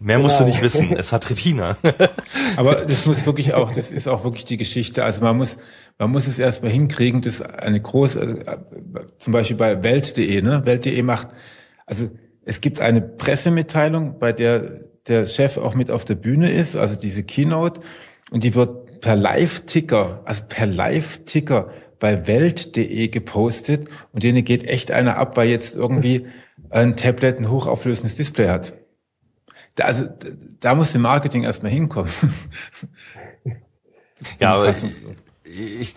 Mehr 0.00 0.16
genau. 0.16 0.28
musst 0.28 0.40
du 0.40 0.44
nicht 0.44 0.62
wissen. 0.62 0.92
Es 0.96 1.12
hat 1.12 1.28
Retina. 1.28 1.76
Aber 2.56 2.74
das 2.88 3.06
muss 3.06 3.26
wirklich 3.26 3.54
auch, 3.54 3.70
das 3.70 3.90
ist 3.90 4.08
auch 4.08 4.24
wirklich 4.24 4.46
die 4.46 4.56
Geschichte. 4.56 5.04
Also 5.04 5.22
man 5.22 5.36
muss, 5.36 5.58
man 5.98 6.10
muss 6.10 6.26
es 6.26 6.38
erstmal 6.38 6.72
hinkriegen, 6.72 7.20
dass 7.20 7.42
eine 7.42 7.80
große, 7.80 8.20
äh, 8.46 8.56
zum 9.18 9.32
Beispiel 9.34 9.56
bei 9.56 9.82
Welt.de, 9.82 10.40
ne? 10.40 10.62
Welt.de 10.64 11.02
macht 11.02 11.28
also 11.90 12.08
es 12.44 12.62
gibt 12.62 12.80
eine 12.80 13.02
Pressemitteilung, 13.02 14.18
bei 14.18 14.32
der 14.32 14.88
der 15.06 15.26
Chef 15.26 15.56
auch 15.56 15.74
mit 15.74 15.90
auf 15.90 16.04
der 16.04 16.14
Bühne 16.14 16.50
ist, 16.50 16.76
also 16.76 16.96
diese 16.96 17.22
Keynote, 17.24 17.80
und 18.30 18.44
die 18.44 18.54
wird 18.54 19.00
per 19.00 19.16
Live-Ticker, 19.16 20.22
also 20.24 20.44
per 20.48 20.66
Live-Ticker 20.66 21.70
bei 21.98 22.26
Welt.de 22.26 23.08
gepostet 23.08 23.88
und 24.12 24.22
denen 24.22 24.44
geht 24.44 24.64
echt 24.66 24.90
einer 24.90 25.16
ab, 25.16 25.36
weil 25.36 25.48
jetzt 25.48 25.74
irgendwie 25.74 26.26
ein 26.70 26.96
Tablet 26.96 27.38
ein 27.38 27.50
hochauflösendes 27.50 28.14
Display 28.14 28.48
hat. 28.48 28.72
Da, 29.74 29.84
also 29.84 30.06
da 30.60 30.74
muss 30.74 30.94
im 30.94 31.02
Marketing 31.02 31.42
erstmal 31.42 31.72
hinkommen. 31.72 32.10
ja, 34.40 34.54
aber 34.54 34.70
ich 34.70 34.76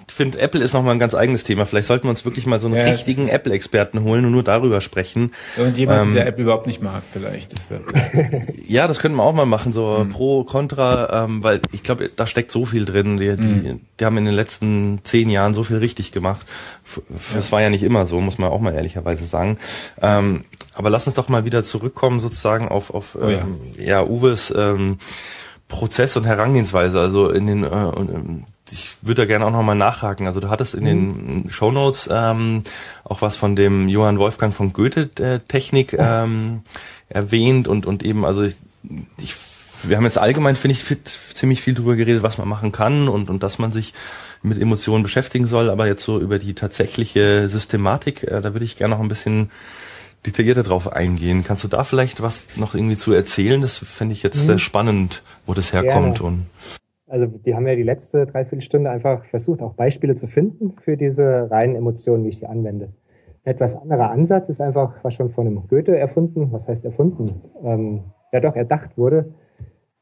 finde, 0.08 0.40
Apple 0.40 0.62
ist 0.62 0.74
nochmal 0.74 0.94
ein 0.94 1.00
ganz 1.00 1.16
eigenes 1.16 1.44
Thema. 1.44 1.66
Vielleicht 1.66 1.88
sollten 1.88 2.06
wir 2.06 2.10
uns 2.10 2.26
wirklich 2.26 2.46
mal 2.46 2.60
so 2.60 2.68
einen 2.68 2.76
ja, 2.76 2.84
richtigen 2.84 3.28
Apple-Experten 3.28 4.04
holen 4.04 4.26
und 4.26 4.32
nur 4.32 4.44
darüber 4.44 4.82
sprechen. 4.82 5.34
Und 5.58 5.78
jemanden, 5.78 6.10
ähm, 6.10 6.14
der 6.16 6.28
Apple 6.28 6.44
überhaupt 6.44 6.68
nicht 6.68 6.82
mag, 6.82 7.04
vielleicht. 7.12 7.54
Das 7.54 7.68
ja, 8.68 8.88
das 8.88 9.00
könnten 9.00 9.18
wir 9.18 9.24
auch 9.24 9.34
mal 9.34 9.46
machen, 9.46 9.74
so 9.74 10.00
mhm. 10.00 10.10
pro, 10.10 10.44
contra, 10.44 11.24
ähm, 11.26 11.44
weil 11.44 11.62
ich 11.72 11.84
glaube, 11.84 12.10
da 12.16 12.28
steckt 12.28 12.52
so 12.52 12.66
viel 12.66 12.86
drin. 12.86 13.18
Die, 13.18 13.36
die, 13.36 13.48
mhm. 13.48 13.82
die 14.00 14.06
haben 14.06 14.18
in 14.18 14.26
den 14.26 14.36
letzten 14.36 15.00
zehn 15.04 15.30
Jahren 15.30 15.54
so 15.54 15.64
viel 15.64 15.78
richtig 15.78 16.12
gemacht. 16.12 16.46
Das 17.34 17.48
ja. 17.48 17.52
war 17.52 17.62
ja 17.62 17.70
nicht 17.70 17.84
immer 17.84 18.06
so, 18.06 18.20
muss 18.20 18.38
man 18.38 18.52
auch 18.52 18.60
mal 18.60 18.74
ehrlicherweise 18.74 19.26
sagen. 19.26 19.58
Ähm, 20.02 20.46
aber 20.74 20.90
lass 20.90 21.06
uns 21.06 21.16
doch 21.16 21.30
mal 21.30 21.46
wieder 21.46 21.64
zurückkommen 21.64 22.20
sozusagen 22.20 22.68
auf, 22.68 22.94
auf 22.94 23.16
oh, 23.20 23.28
ähm, 23.28 23.60
ja. 23.78 23.84
ja, 23.84 24.04
Uwes 24.06 24.54
ähm, 24.56 24.98
Prozess 25.68 26.18
und 26.18 26.26
Herangehensweise. 26.26 27.00
Also 27.00 27.30
in 27.30 27.48
den 27.48 27.64
äh, 27.64 27.68
ich 28.74 28.98
würde 29.02 29.22
da 29.22 29.26
gerne 29.26 29.46
auch 29.46 29.52
nochmal 29.52 29.76
nachhaken. 29.76 30.28
Also 30.28 30.40
du 30.40 30.50
hattest 30.50 30.74
in 30.74 30.84
mhm. 30.84 31.44
den 31.44 31.50
Show 31.52 31.72
Notes 31.72 32.10
ähm, 32.12 32.64
auch 33.04 33.22
was 33.22 33.38
von 33.38 33.56
dem 33.56 33.88
Johann 33.88 34.18
Wolfgang 34.18 34.54
von 34.54 34.74
Goethe 34.74 35.10
äh, 35.20 35.40
Technik 35.40 35.94
ähm, 35.94 36.62
erwähnt 37.08 37.68
und 37.68 37.86
und 37.86 38.04
eben 38.04 38.26
also 38.26 38.44
ich, 38.44 38.56
ich 39.22 39.36
wir 39.84 39.98
haben 39.98 40.06
jetzt 40.06 40.18
allgemein 40.18 40.56
finde 40.56 40.74
ich 40.74 40.84
fit, 40.84 41.08
ziemlich 41.34 41.62
viel 41.62 41.74
darüber 41.74 41.96
geredet, 41.96 42.24
was 42.24 42.38
man 42.38 42.48
machen 42.48 42.72
kann 42.72 43.08
und 43.08 43.30
und 43.30 43.44
dass 43.44 43.60
man 43.60 43.72
sich 43.72 43.94
mit 44.42 44.60
Emotionen 44.60 45.04
beschäftigen 45.04 45.46
soll, 45.46 45.70
aber 45.70 45.88
jetzt 45.88 46.04
so 46.04 46.20
über 46.20 46.40
die 46.40 46.54
tatsächliche 46.54 47.48
Systematik, 47.50 48.24
äh, 48.24 48.42
da 48.42 48.54
würde 48.54 48.66
ich 48.66 48.78
gerne 48.78 48.96
noch 48.96 49.02
ein 49.02 49.08
bisschen 49.08 49.52
detaillierter 50.26 50.64
drauf 50.64 50.92
eingehen. 50.92 51.44
Kannst 51.44 51.64
du 51.66 51.68
da 51.68 51.84
vielleicht 51.84 52.22
was 52.22 52.48
noch 52.56 52.76
irgendwie 52.76 52.98
zu 52.98 53.12
erzählen? 53.12 53.62
Das 53.62 53.78
fände 53.78 54.14
ich 54.14 54.24
jetzt 54.24 54.38
mhm. 54.38 54.46
sehr 54.46 54.60
spannend, 54.60 55.22
wo 55.46 55.54
das 55.54 55.74
herkommt 55.74 56.20
Gerne. 56.20 56.38
und 56.38 56.46
also 57.14 57.28
die 57.28 57.54
haben 57.54 57.68
ja 57.68 57.76
die 57.76 57.84
letzte 57.84 58.26
Dreiviertelstunde 58.26 58.90
einfach 58.90 59.24
versucht, 59.26 59.62
auch 59.62 59.76
Beispiele 59.76 60.16
zu 60.16 60.26
finden 60.26 60.74
für 60.80 60.98
diese 60.98 61.52
reinen 61.52 61.76
Emotionen, 61.76 62.24
wie 62.24 62.30
ich 62.30 62.40
die 62.40 62.48
anwende. 62.48 62.86
Ein 63.46 63.52
etwas 63.52 63.76
anderer 63.76 64.10
Ansatz 64.10 64.50
ist 64.50 64.60
einfach, 64.60 64.96
was 65.04 65.14
schon 65.14 65.30
von 65.30 65.46
einem 65.46 65.68
Goethe 65.68 65.96
erfunden, 65.96 66.52
was 66.52 66.68
heißt 66.68 66.84
erfunden? 66.84 67.26
Ähm, 67.64 68.02
ja 68.32 68.40
doch, 68.40 68.56
erdacht 68.56 68.98
wurde, 68.98 69.32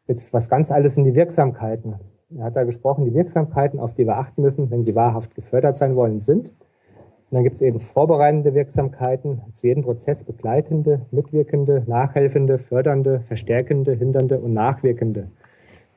jetzt 0.08 0.32
was 0.32 0.48
ganz 0.48 0.72
alles 0.72 0.96
in 0.96 1.04
die 1.04 1.14
Wirksamkeiten. 1.14 1.96
Er 2.38 2.46
hat 2.46 2.56
da 2.56 2.64
gesprochen, 2.64 3.04
die 3.04 3.14
Wirksamkeiten, 3.14 3.82
auf 3.82 3.94
die 3.94 4.06
wir 4.06 4.18
achten 4.18 4.42
müssen, 4.42 4.72
wenn 4.72 4.86
sie 4.86 4.96
wahrhaft 4.96 5.36
gefördert 5.36 5.78
sein 5.78 5.96
wollen, 5.96 6.22
sind. 6.22 6.52
Und 6.52 7.36
dann 7.36 7.44
gibt 7.44 7.58
es 7.58 7.62
eben 7.62 7.82
vorbereitende 7.82 8.54
Wirksamkeiten, 8.54 9.42
zu 9.54 9.68
jedem 9.68 9.84
Prozess 9.84 10.24
begleitende, 10.24 11.02
mitwirkende, 11.12 11.84
nachhelfende, 11.88 12.58
fördernde, 12.58 13.20
verstärkende, 13.28 13.92
hindernde 13.92 14.40
und 14.40 14.54
nachwirkende. 14.54 15.28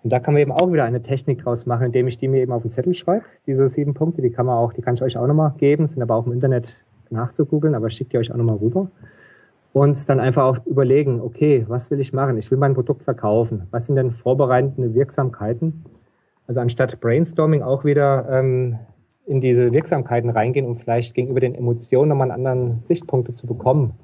Und 0.05 0.11
da 0.11 0.20
kann 0.20 0.34
man 0.34 0.42
eben 0.42 0.52
auch 0.52 0.70
wieder 0.70 0.84
eine 0.84 1.00
Technik 1.00 1.42
draus 1.42 1.64
machen, 1.64 1.86
indem 1.86 2.07
ich 2.07 2.18
die 2.18 2.28
mir 2.28 2.42
eben 2.42 2.52
auf 2.52 2.61
den 2.61 2.70
Zettel 2.70 2.92
schreibe. 2.92 3.24
Diese 3.46 3.68
sieben 3.68 3.94
Punkte, 3.94 4.20
die 4.20 4.30
kann 4.30 4.44
man 4.44 4.57
auch, 4.57 4.74
die 4.74 4.82
kann 4.82 4.94
ich 4.94 5.02
euch 5.02 5.16
auch 5.16 5.26
nochmal 5.26 5.55
geben, 5.57 5.88
sind 5.88 6.02
aber 6.02 6.14
auch 6.14 6.26
im 6.26 6.32
Internet 6.32 6.84
nachzugoogeln, 7.09 7.74
aber 7.74 7.88
schickt 7.88 8.12
ihr 8.12 8.20
euch 8.20 8.30
auch 8.30 8.36
nochmal 8.36 8.57
rüber. 8.57 8.90
Und 9.72 10.09
dann 10.09 10.20
einfach 10.20 10.44
auch 10.44 10.59
überlegen, 10.66 11.22
okay, 11.22 11.64
was 11.68 11.90
will 11.90 12.00
ich 12.00 12.12
machen? 12.12 12.36
Ich 12.36 12.50
will 12.50 12.59
mein 12.59 12.74
Produkt 12.74 13.02
verkaufen. 13.02 13.66
Was 13.70 13.86
sind 13.86 13.96
denn 13.96 14.12
vorbereitende 14.12 14.94
Wirksamkeiten? 14.94 15.84
Also 16.46 16.61
anstatt 16.61 17.00
Brainstorming 17.00 17.62
auch 17.62 17.84
wieder 17.84 18.28
ähm, 18.30 18.78
in 19.26 19.40
diese 19.40 19.72
Wirksamkeiten 19.72 20.28
reingehen, 20.28 20.66
um 20.66 20.76
vielleicht 20.76 21.14
gegenüber 21.14 21.40
den 21.40 21.55
Emotionen 21.55 22.11
nochmal 22.11 22.30
einen 22.30 22.46
anderen 22.46 22.82
Sichtpunkte 22.86 23.34
zu 23.34 23.46
bekommen. 23.46 23.94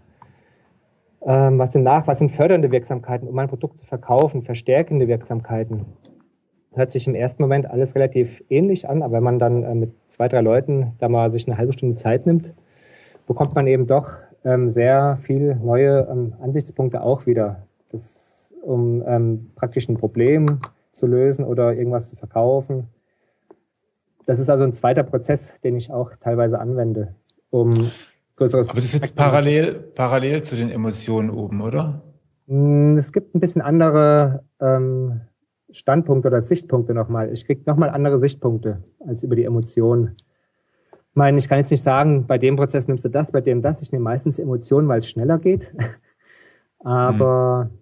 Ähm, 1.23 1.59
was 1.59 1.73
sind 1.73 1.83
nach, 1.83 2.07
was 2.07 2.19
sind 2.19 2.31
fördernde 2.31 2.71
Wirksamkeiten, 2.71 3.29
um 3.29 3.35
mein 3.35 3.49
Produkt 3.49 3.79
zu 3.81 3.87
verkaufen, 3.87 4.43
verstärkende 4.43 5.07
Wirksamkeiten? 5.07 5.85
Hört 6.73 6.93
sich 6.93 7.07
im 7.07 7.15
ersten 7.15 7.43
Moment 7.43 7.69
alles 7.69 7.95
relativ 7.95 8.43
ähnlich 8.49 8.89
an, 8.89 9.03
aber 9.03 9.15
wenn 9.15 9.25
man 9.25 9.39
dann 9.39 9.63
äh, 9.65 9.75
mit 9.75 9.93
zwei, 10.09 10.29
drei 10.29 10.41
Leuten 10.41 10.93
da 10.99 11.09
mal 11.09 11.31
sich 11.31 11.47
eine 11.47 11.59
halbe 11.59 11.73
Stunde 11.73 11.97
Zeit 11.97 12.27
nimmt, 12.27 12.55
bekommt 13.27 13.55
man 13.55 13.67
eben 13.67 13.87
doch 13.87 14.09
ähm, 14.45 14.71
sehr 14.71 15.19
viel 15.21 15.57
neue 15.57 16.09
ähm, 16.11 16.35
Ansichtspunkte 16.41 17.03
auch 17.03 17.27
wieder, 17.27 17.67
das, 17.91 18.53
um 18.63 19.03
ähm, 19.07 19.51
praktisch 19.57 19.89
ein 19.89 19.97
Problem 19.97 20.47
zu 20.93 21.07
lösen 21.07 21.45
oder 21.45 21.75
irgendwas 21.75 22.09
zu 22.09 22.17
verkaufen. 22.17 22.89
Das 24.27 24.39
ist 24.39 24.49
also 24.49 24.65
ein 24.65 24.75
zweiter 24.75 25.03
Prozess, 25.03 25.61
den 25.61 25.77
ich 25.77 25.91
auch 25.91 26.13
teilweise 26.21 26.59
anwende, 26.59 27.15
um 27.51 27.73
größeres. 28.41 28.71
Aber 28.71 28.77
das 28.77 28.87
ist 28.87 28.95
jetzt 28.95 29.15
parallel, 29.15 29.75
parallel 29.95 30.43
zu 30.43 30.57
den 30.57 30.71
Emotionen 30.71 31.31
oben, 31.31 31.61
oder? 31.61 32.03
Hm, 32.49 32.97
es 32.97 33.13
gibt 33.13 33.35
ein 33.35 33.41
bisschen 33.41 33.63
andere 33.63 34.45
ähm, 34.61 35.21
Standpunkte 35.71 36.29
oder 36.29 36.43
Sichtpunkte 36.43 36.95
nochmal. 36.95 37.31
Ich 37.33 37.47
kriege 37.47 37.63
nochmal 37.67 37.91
andere 37.91 38.19
Sichtpunkte 38.19 38.83
als 39.07 39.23
über 39.23 39.37
die 39.37 39.45
Emotionen. 39.45 40.17
Ich 40.93 41.17
meine, 41.17 41.39
ich 41.39 41.49
kann 41.49 41.59
jetzt 41.59 41.71
nicht 41.71 41.83
sagen, 41.83 42.27
bei 42.27 42.39
dem 42.39 42.57
Prozess 42.57 42.89
nimmst 42.89 43.05
du 43.05 43.09
das, 43.09 43.31
bei 43.31 43.41
dem 43.41 43.63
das. 43.63 43.83
Ich 43.83 43.93
nehme 43.93 44.05
meistens 44.05 44.39
Emotionen, 44.39 44.89
weil 44.89 45.01
es 45.01 45.09
schneller 45.09 45.39
geht. 45.39 45.75
Aber 46.79 47.69
hm. 47.71 47.79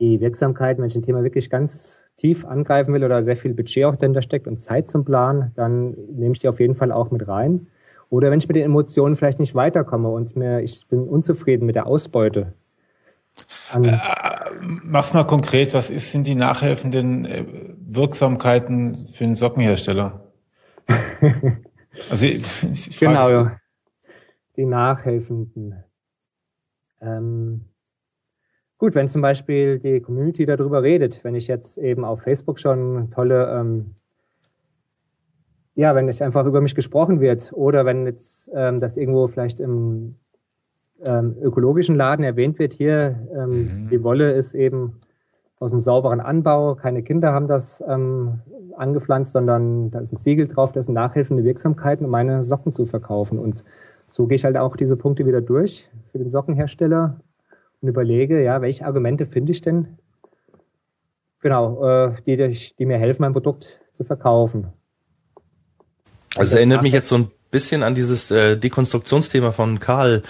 die 0.00 0.20
Wirksamkeit, 0.20 0.78
wenn 0.78 0.86
ich 0.86 0.96
ein 0.96 1.02
Thema 1.02 1.22
wirklich 1.22 1.50
ganz 1.50 2.06
tief 2.16 2.46
angreifen 2.46 2.94
will 2.94 3.04
oder 3.04 3.22
sehr 3.22 3.36
viel 3.36 3.52
Budget 3.52 3.84
auch 3.84 3.96
dahinter 3.96 4.22
steckt 4.22 4.46
und 4.46 4.60
Zeit 4.60 4.90
zum 4.90 5.04
Planen, 5.04 5.52
dann 5.54 5.90
nehme 6.12 6.32
ich 6.32 6.38
die 6.38 6.48
auf 6.48 6.60
jeden 6.60 6.76
Fall 6.76 6.92
auch 6.92 7.10
mit 7.10 7.28
rein. 7.28 7.66
Oder 8.10 8.30
wenn 8.30 8.40
ich 8.40 8.48
mit 8.48 8.56
den 8.56 8.64
Emotionen 8.64 9.16
vielleicht 9.16 9.38
nicht 9.38 9.54
weiterkomme 9.54 10.08
und 10.08 10.36
mir, 10.36 10.60
ich 10.60 10.86
bin 10.88 11.08
unzufrieden 11.08 11.64
mit 11.64 11.76
der 11.76 11.86
Ausbeute. 11.86 12.54
Äh, 13.72 13.96
mach's 14.60 15.14
mal 15.14 15.24
konkret, 15.24 15.74
was 15.74 15.90
ist, 15.90 16.10
sind 16.10 16.26
die 16.26 16.34
nachhelfenden 16.34 17.24
äh, 17.24 17.44
Wirksamkeiten 17.86 19.06
für 19.08 19.24
einen 19.24 19.36
Sockenhersteller? 19.36 20.32
also 22.10 22.26
ich, 22.26 22.64
ich 22.64 22.98
genau, 22.98 23.30
ja. 23.30 23.56
die 24.56 24.66
nachhelfenden. 24.66 25.84
Ähm, 27.00 27.66
gut, 28.76 28.96
wenn 28.96 29.08
zum 29.08 29.22
Beispiel 29.22 29.78
die 29.78 30.00
Community 30.00 30.46
darüber 30.46 30.82
redet, 30.82 31.22
wenn 31.22 31.36
ich 31.36 31.46
jetzt 31.46 31.78
eben 31.78 32.04
auf 32.04 32.22
Facebook 32.22 32.58
schon 32.58 33.12
tolle 33.12 33.56
ähm, 33.56 33.94
ja, 35.80 35.94
wenn 35.94 36.04
nicht 36.04 36.20
einfach 36.20 36.44
über 36.44 36.60
mich 36.60 36.74
gesprochen 36.74 37.20
wird 37.20 37.54
oder 37.54 37.86
wenn 37.86 38.04
jetzt 38.04 38.50
ähm, 38.54 38.80
das 38.80 38.98
irgendwo 38.98 39.26
vielleicht 39.28 39.60
im 39.60 40.14
ähm, 41.06 41.36
ökologischen 41.40 41.96
Laden 41.96 42.22
erwähnt 42.22 42.58
wird, 42.58 42.74
hier 42.74 43.18
ähm, 43.34 43.84
mhm. 43.84 43.88
die 43.88 44.02
Wolle 44.02 44.32
ist 44.32 44.52
eben 44.52 45.00
aus 45.58 45.72
einem 45.72 45.80
sauberen 45.80 46.20
Anbau, 46.20 46.74
keine 46.74 47.02
Kinder 47.02 47.32
haben 47.32 47.48
das 47.48 47.82
ähm, 47.88 48.40
angepflanzt, 48.76 49.32
sondern 49.32 49.90
da 49.90 50.00
ist 50.00 50.12
ein 50.12 50.16
Siegel 50.16 50.48
drauf, 50.48 50.72
das 50.72 50.84
sind 50.84 50.92
nachhelfende 50.92 51.44
Wirksamkeiten, 51.44 52.04
um 52.04 52.10
meine 52.10 52.44
Socken 52.44 52.74
zu 52.74 52.84
verkaufen. 52.84 53.38
Und 53.38 53.64
so 54.06 54.26
gehe 54.26 54.36
ich 54.36 54.44
halt 54.44 54.58
auch 54.58 54.76
diese 54.76 54.98
Punkte 54.98 55.24
wieder 55.24 55.40
durch 55.40 55.88
für 56.12 56.18
den 56.18 56.28
Sockenhersteller 56.28 57.20
und 57.80 57.88
überlege, 57.88 58.44
ja, 58.44 58.60
welche 58.60 58.84
Argumente 58.84 59.24
finde 59.24 59.52
ich 59.52 59.62
denn, 59.62 59.96
genau, 61.40 61.82
äh, 61.86 62.12
die, 62.26 62.36
die 62.78 62.84
mir 62.84 62.98
helfen, 62.98 63.22
mein 63.22 63.32
Produkt 63.32 63.80
zu 63.94 64.04
verkaufen. 64.04 64.66
Also 66.40 66.56
erinnert 66.56 66.82
mich 66.82 66.92
jetzt 66.92 67.08
so 67.08 67.16
ein 67.16 67.30
bisschen 67.50 67.82
an 67.82 67.94
dieses 67.94 68.30
äh, 68.30 68.56
Dekonstruktionsthema 68.56 69.52
von 69.52 69.80
Karl, 69.80 70.22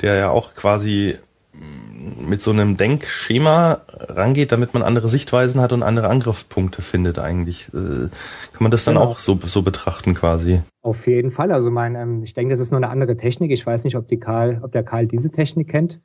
der 0.00 0.14
ja 0.14 0.30
auch 0.30 0.54
quasi 0.54 1.16
mm, 1.52 2.28
mit 2.28 2.40
so 2.42 2.50
einem 2.50 2.76
Denkschema 2.76 3.82
rangeht, 3.88 4.52
damit 4.52 4.74
man 4.74 4.82
andere 4.82 5.08
Sichtweisen 5.08 5.60
hat 5.60 5.72
und 5.72 5.82
andere 5.82 6.08
Angriffspunkte 6.08 6.82
findet 6.82 7.18
eigentlich. 7.18 7.68
Äh, 7.68 8.08
kann 8.52 8.60
man 8.60 8.70
das 8.70 8.84
dann 8.84 8.94
genau. 8.94 9.06
auch 9.06 9.18
so, 9.18 9.38
so 9.42 9.62
betrachten 9.62 10.14
quasi? 10.14 10.62
Auf 10.82 11.06
jeden 11.06 11.30
Fall. 11.30 11.52
Also 11.52 11.70
mein, 11.70 11.94
ähm, 11.94 12.22
ich 12.22 12.34
denke, 12.34 12.52
das 12.52 12.60
ist 12.60 12.70
nur 12.70 12.78
eine 12.78 12.90
andere 12.90 13.16
Technik. 13.16 13.50
Ich 13.50 13.66
weiß 13.66 13.84
nicht, 13.84 13.96
ob 13.96 14.08
die 14.08 14.20
Karl, 14.20 14.60
ob 14.62 14.72
der 14.72 14.84
Karl 14.84 15.06
diese 15.06 15.30
Technik 15.30 15.68
kennt 15.68 16.00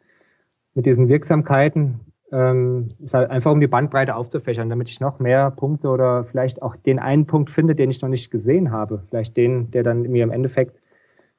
mit 0.74 0.86
diesen 0.86 1.08
Wirksamkeiten 1.08 2.00
ähm, 2.34 2.88
ist 3.00 3.14
halt 3.14 3.30
einfach 3.30 3.52
um 3.52 3.62
die 3.62 3.68
Bandbreite 3.68 4.16
aufzufächern, 4.16 4.70
damit 4.70 4.90
ich 4.90 5.00
noch 5.00 5.20
mehr 5.20 5.52
Punkte 5.52 5.90
oder 5.90 6.24
vielleicht 6.24 6.64
auch 6.64 6.76
den 6.76 6.98
einen 6.98 7.28
Punkt 7.28 7.52
finde, 7.52 7.76
den 7.76 7.92
ich 7.92 8.02
noch 8.02 8.10
nicht 8.10 8.32
gesehen 8.32 8.72
habe. 8.72 9.04
Vielleicht 9.10 9.38
den, 9.38 9.70
der 9.70 9.84
dann 9.84 10.02
mir 10.02 10.24
im 10.24 10.32
Endeffekt 10.32 10.82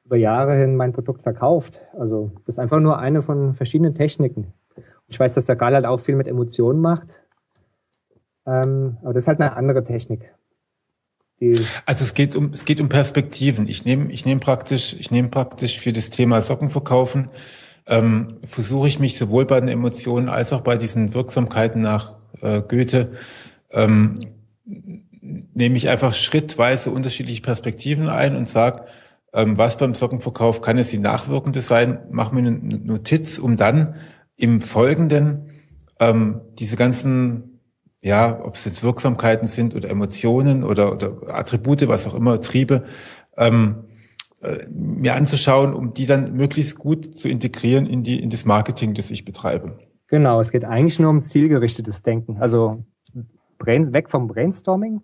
über 0.04 0.16
Jahre 0.16 0.54
hin 0.56 0.76
mein 0.76 0.92
Produkt 0.92 1.22
verkauft. 1.22 1.80
Also 1.98 2.30
das 2.46 2.54
ist 2.54 2.58
einfach 2.60 2.78
nur 2.78 2.98
eine 2.98 3.22
von 3.22 3.54
verschiedenen 3.54 3.94
Techniken. 3.94 4.52
Ich 5.08 5.18
weiß, 5.18 5.34
dass 5.34 5.46
der 5.46 5.56
Gal 5.56 5.74
halt 5.74 5.84
auch 5.84 5.98
viel 5.98 6.14
mit 6.14 6.28
Emotionen 6.28 6.80
macht. 6.80 7.24
Ähm, 8.46 8.98
aber 9.02 9.14
das 9.14 9.24
ist 9.24 9.28
halt 9.28 9.40
eine 9.40 9.56
andere 9.56 9.82
Technik. 9.82 10.32
also 11.86 12.04
es 12.04 12.14
geht 12.14 12.36
um 12.36 12.50
es 12.52 12.64
geht 12.64 12.80
um 12.80 12.88
Perspektiven. 12.88 13.66
Ich 13.66 13.84
nehme 13.84 14.12
ich 14.12 14.24
nehme 14.24 14.40
praktisch 14.40 14.94
ich 14.98 15.10
nehme 15.10 15.28
praktisch 15.28 15.80
für 15.80 15.92
das 15.92 16.10
Thema 16.10 16.40
Socken 16.40 16.70
verkaufen 16.70 17.30
ähm, 17.86 18.38
versuche 18.46 18.88
ich 18.88 18.98
mich 18.98 19.18
sowohl 19.18 19.44
bei 19.44 19.60
den 19.60 19.68
Emotionen 19.68 20.28
als 20.28 20.52
auch 20.52 20.62
bei 20.62 20.76
diesen 20.76 21.14
Wirksamkeiten 21.14 21.82
nach 21.82 22.14
äh, 22.40 22.62
Goethe, 22.62 23.12
ähm, 23.70 24.18
nehme 24.64 25.76
ich 25.76 25.88
einfach 25.88 26.14
schrittweise 26.14 26.90
unterschiedliche 26.90 27.42
Perspektiven 27.42 28.08
ein 28.08 28.36
und 28.36 28.48
sage, 28.48 28.84
ähm, 29.32 29.58
was 29.58 29.76
beim 29.76 29.94
Sockenverkauf 29.94 30.62
kann 30.62 30.78
es 30.78 30.90
die 30.90 30.98
nachwirkende 30.98 31.60
sein, 31.60 31.98
mache 32.10 32.34
mir 32.34 32.46
eine 32.46 32.78
Notiz, 32.78 33.38
um 33.38 33.56
dann 33.56 33.96
im 34.36 34.60
Folgenden 34.60 35.50
ähm, 36.00 36.40
diese 36.58 36.76
ganzen, 36.76 37.60
ja, 38.02 38.40
ob 38.44 38.54
es 38.54 38.64
jetzt 38.64 38.82
Wirksamkeiten 38.82 39.48
sind 39.48 39.74
oder 39.74 39.90
Emotionen 39.90 40.64
oder, 40.64 40.92
oder 40.92 41.34
Attribute, 41.34 41.88
was 41.88 42.06
auch 42.06 42.14
immer, 42.14 42.40
Triebe, 42.40 42.84
ähm, 43.36 43.84
äh, 44.44 44.66
mir 44.70 45.14
anzuschauen, 45.14 45.74
um 45.74 45.94
die 45.94 46.06
dann 46.06 46.34
möglichst 46.34 46.78
gut 46.78 47.18
zu 47.18 47.28
integrieren 47.28 47.86
in 47.86 48.02
die 48.02 48.22
in 48.22 48.30
das 48.30 48.44
Marketing, 48.44 48.94
das 48.94 49.10
ich 49.10 49.24
betreibe. 49.24 49.78
Genau, 50.08 50.40
es 50.40 50.52
geht 50.52 50.64
eigentlich 50.64 51.00
nur 51.00 51.10
um 51.10 51.22
zielgerichtetes 51.22 52.02
Denken. 52.02 52.36
Also 52.38 52.84
weg 53.66 54.10
vom 54.10 54.28
Brainstorming. 54.28 55.00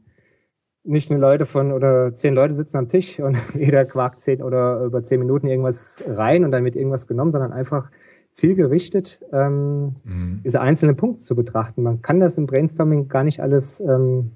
Nicht 0.85 1.11
nur 1.11 1.19
Leute 1.19 1.47
von 1.47 1.73
oder 1.73 2.15
zehn 2.15 2.35
Leute 2.35 2.55
sitzen 2.55 2.77
am 2.77 2.89
Tisch 2.89 3.21
und 3.21 3.39
jeder 3.55 3.85
quakt 3.85 4.21
zehn 4.23 4.43
oder 4.43 4.85
über 4.85 5.03
zehn 5.05 5.21
Minuten 5.21 5.47
irgendwas 5.47 5.97
rein 6.07 6.45
und 6.45 6.53
dann 6.53 6.65
wird 6.65 6.77
irgendwas 6.77 7.07
genommen, 7.07 7.33
sondern 7.33 7.53
einfach 7.53 7.91
zielgerichtet 8.35 9.21
ähm, 9.33 9.97
mhm. 10.05 10.41
diese 10.45 10.61
einzelnen 10.61 10.97
Punkte 10.97 11.25
zu 11.25 11.35
betrachten. 11.35 11.83
Man 11.83 12.03
kann 12.03 12.21
das 12.21 12.37
im 12.37 12.47
Brainstorming 12.47 13.09
gar 13.09 13.25
nicht 13.25 13.41
alles 13.41 13.81
ähm, 13.81 14.33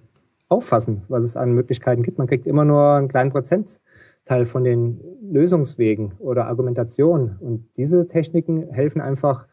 auffassen, 0.48 1.02
was 1.08 1.24
es 1.24 1.36
an 1.36 1.52
Möglichkeiten 1.52 2.02
gibt. 2.02 2.18
Man 2.18 2.26
kriegt 2.26 2.46
immer 2.46 2.64
nur 2.64 2.94
einen 2.94 3.08
kleinen 3.08 3.30
Prozent 3.30 3.80
Teil 4.24 4.46
von 4.46 4.64
den 4.64 5.00
Lösungswegen 5.20 6.12
oder 6.18 6.46
Argumentationen. 6.46 7.36
Und 7.38 7.68
diese 7.76 8.08
Techniken 8.08 8.70
helfen 8.70 9.00
einfach 9.00 9.46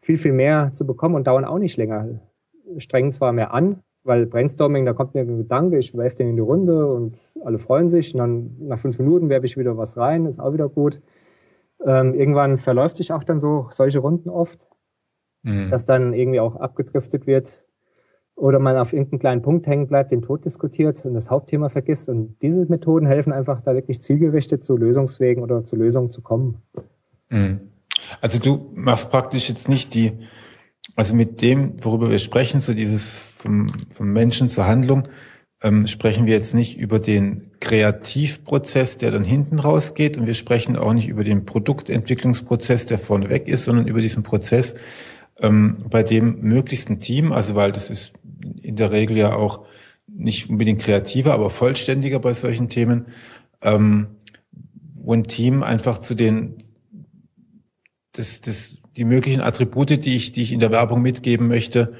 viel, 0.00 0.18
viel 0.18 0.32
mehr 0.32 0.72
zu 0.74 0.86
bekommen 0.86 1.14
und 1.14 1.26
dauern 1.26 1.44
auch 1.44 1.58
nicht 1.58 1.76
länger. 1.76 2.20
Strengen 2.78 3.12
zwar 3.12 3.32
mehr 3.32 3.54
an, 3.54 3.82
weil 4.02 4.26
Brainstorming, 4.26 4.84
da 4.84 4.92
kommt 4.92 5.14
mir 5.14 5.20
ein 5.20 5.38
Gedanke, 5.38 5.78
ich 5.78 5.96
werfe 5.96 6.16
den 6.16 6.30
in 6.30 6.36
die 6.36 6.42
Runde 6.42 6.86
und 6.86 7.18
alle 7.44 7.58
freuen 7.58 7.88
sich. 7.88 8.14
Und 8.14 8.18
dann 8.18 8.56
nach 8.60 8.78
fünf 8.78 8.98
Minuten 8.98 9.28
werfe 9.28 9.46
ich 9.46 9.56
wieder 9.56 9.76
was 9.76 9.96
rein, 9.96 10.26
ist 10.26 10.40
auch 10.40 10.52
wieder 10.52 10.68
gut. 10.68 11.00
Ähm, 11.84 12.14
irgendwann 12.14 12.58
verläuft 12.58 12.96
sich 12.96 13.12
auch 13.12 13.22
dann 13.22 13.38
so 13.38 13.66
solche 13.70 13.98
Runden 13.98 14.28
oft, 14.28 14.68
mhm. 15.42 15.70
dass 15.70 15.84
dann 15.84 16.14
irgendwie 16.14 16.40
auch 16.40 16.56
abgedriftet 16.56 17.26
wird 17.26 17.65
oder 18.36 18.58
man 18.58 18.76
auf 18.76 18.92
irgendeinen 18.92 19.18
kleinen 19.18 19.42
Punkt 19.42 19.66
hängen 19.66 19.88
bleibt, 19.88 20.12
den 20.12 20.22
Tod 20.22 20.44
diskutiert 20.44 21.04
und 21.06 21.14
das 21.14 21.30
Hauptthema 21.30 21.70
vergisst. 21.70 22.08
Und 22.10 22.36
diese 22.42 22.66
Methoden 22.66 23.06
helfen 23.06 23.32
einfach, 23.32 23.62
da 23.62 23.74
wirklich 23.74 24.00
zielgerichtet 24.02 24.64
zu 24.64 24.76
Lösungswegen 24.76 25.42
oder 25.42 25.64
zu 25.64 25.74
Lösungen 25.74 26.10
zu 26.10 26.20
kommen. 26.20 26.58
Mhm. 27.30 27.60
Also 28.20 28.38
du 28.38 28.70
machst 28.74 29.10
praktisch 29.10 29.48
jetzt 29.48 29.68
nicht 29.70 29.94
die, 29.94 30.12
also 30.94 31.14
mit 31.14 31.40
dem, 31.40 31.82
worüber 31.82 32.10
wir 32.10 32.18
sprechen, 32.18 32.60
so 32.60 32.74
dieses 32.74 33.08
vom, 33.08 33.68
vom 33.92 34.12
Menschen 34.12 34.50
zur 34.50 34.66
Handlung, 34.66 35.08
ähm, 35.62 35.86
sprechen 35.86 36.26
wir 36.26 36.34
jetzt 36.34 36.54
nicht 36.54 36.76
über 36.78 36.98
den 36.98 37.50
Kreativprozess, 37.60 38.98
der 38.98 39.10
dann 39.10 39.24
hinten 39.24 39.58
rausgeht 39.58 40.18
und 40.18 40.26
wir 40.26 40.34
sprechen 40.34 40.76
auch 40.76 40.92
nicht 40.92 41.08
über 41.08 41.24
den 41.24 41.46
Produktentwicklungsprozess, 41.46 42.84
der 42.84 42.98
vorneweg 42.98 43.48
ist, 43.48 43.64
sondern 43.64 43.88
über 43.88 44.02
diesen 44.02 44.22
Prozess, 44.22 44.74
ähm, 45.40 45.78
bei 45.88 46.02
dem 46.02 46.42
möglichst 46.42 46.90
ein 46.90 47.00
Team, 47.00 47.32
also 47.32 47.54
weil 47.54 47.72
das 47.72 47.90
ist 47.90 48.12
in 48.62 48.76
der 48.76 48.90
Regel 48.92 49.16
ja 49.16 49.34
auch 49.34 49.64
nicht 50.06 50.48
unbedingt 50.50 50.80
kreativer, 50.80 51.34
aber 51.34 51.50
vollständiger 51.50 52.18
bei 52.18 52.34
solchen 52.34 52.68
Themen, 52.68 53.06
ähm, 53.62 54.08
wo 54.94 55.12
ein 55.12 55.24
Team 55.24 55.62
einfach 55.62 55.98
zu 55.98 56.14
den 56.14 56.56
das, 58.12 58.40
das, 58.40 58.82
die 58.96 59.04
möglichen 59.04 59.40
Attribute, 59.40 60.04
die 60.04 60.16
ich, 60.16 60.32
die 60.32 60.42
ich 60.42 60.52
in 60.52 60.60
der 60.60 60.70
Werbung 60.70 61.02
mitgeben 61.02 61.48
möchte, 61.48 61.92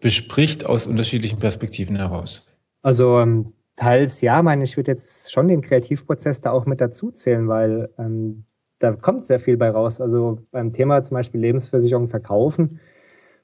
bespricht 0.00 0.64
aus 0.64 0.86
unterschiedlichen 0.86 1.38
Perspektiven 1.38 1.96
heraus. 1.96 2.46
Also 2.82 3.18
ähm, 3.18 3.46
teils 3.74 4.20
ja, 4.20 4.42
meine 4.42 4.64
ich 4.64 4.76
würde 4.76 4.92
jetzt 4.92 5.32
schon 5.32 5.48
den 5.48 5.60
Kreativprozess 5.60 6.40
da 6.40 6.52
auch 6.52 6.66
mit 6.66 6.80
dazu 6.80 7.10
zählen, 7.10 7.48
weil 7.48 7.90
ähm, 7.98 8.44
da 8.78 8.92
kommt 8.92 9.26
sehr 9.26 9.40
viel 9.40 9.56
bei 9.56 9.70
raus. 9.70 10.00
Also 10.00 10.38
beim 10.50 10.72
Thema 10.72 11.02
zum 11.02 11.16
Beispiel 11.16 11.40
Lebensversicherung 11.40 12.08
verkaufen, 12.08 12.80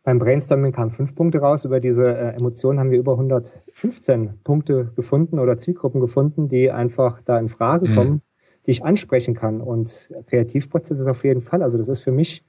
beim 0.05 0.19
Brainstorming 0.19 0.73
kamen 0.73 0.91
fünf 0.91 1.15
Punkte 1.15 1.39
raus. 1.39 1.65
Über 1.65 1.81
diese 1.81 2.05
äh, 2.05 2.37
Emotionen 2.37 2.81
haben 2.81 2.91
wir 2.91 2.99
über 2.99 3.13
115 3.13 4.41
Punkte 4.43 4.93
gefunden 4.97 5.39
oder 5.39 5.59
Zielgruppen 5.59 6.01
gefunden, 6.01 6.49
die 6.49 6.71
einfach 6.71 7.21
da 7.25 7.39
in 7.39 7.49
Frage 7.49 7.89
mhm. 7.89 7.95
kommen, 7.95 8.23
die 8.67 8.73
ich 8.73 8.85
ansprechen 8.85 9.35
kann. 9.35 9.61
Und 9.61 10.09
Kreativprozess 10.27 10.99
ist 10.99 11.07
auf 11.07 11.25
jeden 11.25 11.41
Fall. 11.41 11.63
Also 11.63 11.79
das 11.79 11.89
ist 11.89 12.01
für 12.01 12.13
mich 12.13 12.45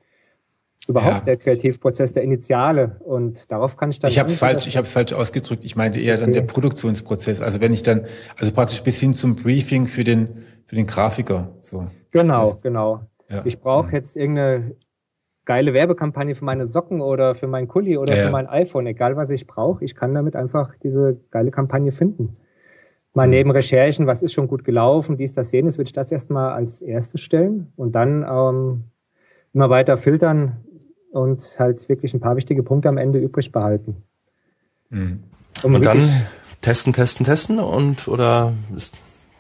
überhaupt 0.88 1.20
ja. 1.20 1.22
der 1.22 1.38
Kreativprozess, 1.38 2.12
der 2.14 2.24
Initiale. 2.24 2.98
Und 3.02 3.52
darauf 3.52 3.78
kann 3.78 3.92
ich 3.92 4.00
dann. 4.00 4.10
Ich 4.10 4.18
habe 4.18 4.30
es 4.30 4.40
falsch, 4.40 4.66
ich 4.66 4.76
habe 4.76 4.88
es 4.88 4.94
falsch 4.94 5.14
ausgedrückt. 5.14 5.64
Ich 5.64 5.76
meinte 5.76 6.00
eher 6.00 6.16
okay. 6.16 6.24
dann 6.24 6.34
der 6.34 6.42
Produktionsprozess. 6.42 7.42
Also 7.42 7.62
wenn 7.62 7.74
ich 7.74 7.84
dann, 7.84 8.06
also 8.40 8.52
praktisch 8.52 8.82
bis 8.82 9.00
hin 9.00 9.14
zum 9.14 9.36
Briefing 9.36 9.88
für 9.88 10.04
den 10.04 10.44
für 10.66 10.76
den 10.76 10.88
Grafiker. 10.88 11.56
So. 11.62 11.88
Genau, 12.10 12.46
das, 12.46 12.62
genau. 12.64 13.02
Ja. 13.30 13.42
Ich 13.46 13.60
brauche 13.60 13.92
ja. 13.92 13.98
jetzt 13.98 14.16
irgendeine 14.16 14.76
geile 15.46 15.74
Werbekampagne 15.74 16.36
für 16.36 16.46
meine 16.46 16.68
Socken 16.68 17.02
oder 17.02 17.36
für 17.36 17.48
mein 17.48 17.68
Kuli 17.68 17.98
oder 17.98 18.16
ja, 18.16 18.26
für 18.26 18.32
mein 18.32 18.48
iPhone, 18.48 18.88
egal 18.88 19.16
was 19.16 19.30
ich 19.30 19.48
brauche. 19.48 19.84
Ich 19.84 19.96
kann 19.96 20.14
damit 20.14 20.36
einfach 20.36 20.74
diese 20.82 21.18
geile 21.32 21.52
Kampagne 21.52 21.92
finden. 21.92 22.38
Mal 23.14 23.28
mhm. 23.28 23.32
neben 23.32 23.52
Recherchen, 23.52 24.08
was 24.08 24.22
ist 24.22 24.34
schon 24.34 24.48
gut 24.48 24.64
gelaufen, 24.64 25.18
dies, 25.18 25.34
das, 25.34 25.52
jenes, 25.52 25.78
würde 25.78 25.90
ich 25.90 25.94
das 25.94 26.12
erstmal 26.12 26.54
als 26.54 26.82
erstes 26.82 27.22
stellen 27.22 27.72
und 27.76 27.94
dann 27.94 28.26
ähm, 28.28 28.84
immer 29.54 29.70
weiter 29.70 29.98
filtern, 29.98 30.64
und 31.14 31.44
halt 31.60 31.88
wirklich 31.90 32.14
ein 32.14 32.20
paar 32.20 32.36
wichtige 32.36 32.64
Punkte 32.64 32.90
am 32.90 32.98
Ende 32.98 33.20
übrig 33.20 33.52
behalten. 33.52 34.04
Mhm. 34.90 35.24
Um 35.62 35.76
und 35.76 35.86
dann 35.86 36.10
testen, 36.62 36.92
testen, 36.92 37.26
testen 37.26 37.60
und 37.60 38.08
oder 38.08 38.54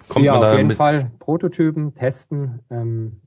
kommt 0.08 0.24
ja, 0.24 0.34
man 0.34 0.42
da 0.42 0.52
auf 0.52 0.58
jeden 0.58 0.68
mit? 0.68 0.78
Fall 0.78 1.12
Prototypen 1.20 1.96
testen, 1.96 2.60
ähm, 2.70 3.22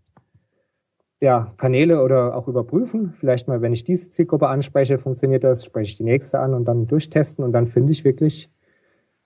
ja 1.21 1.53
Kanäle 1.57 2.03
oder 2.03 2.37
auch 2.37 2.49
überprüfen. 2.49 3.13
Vielleicht 3.13 3.49
mal, 3.49 3.63
wenn 3.63 3.73
ich 3.73 3.85
diese 3.85 4.11
Zielgruppe 4.11 4.49
anspreche, 4.49 4.99
funktioniert 4.99 5.45
das, 5.45 5.65
spreche 5.65 5.91
ich 5.91 5.97
die 5.97 6.05
nächste 6.05 6.41
an 6.41 6.55
und 6.55 6.67
dann 6.67 6.87
durchtesten 6.87 7.45
und 7.45 7.53
dann 7.53 7.67
finde 7.67 7.93
ich 7.93 8.05
wirklich 8.05 8.51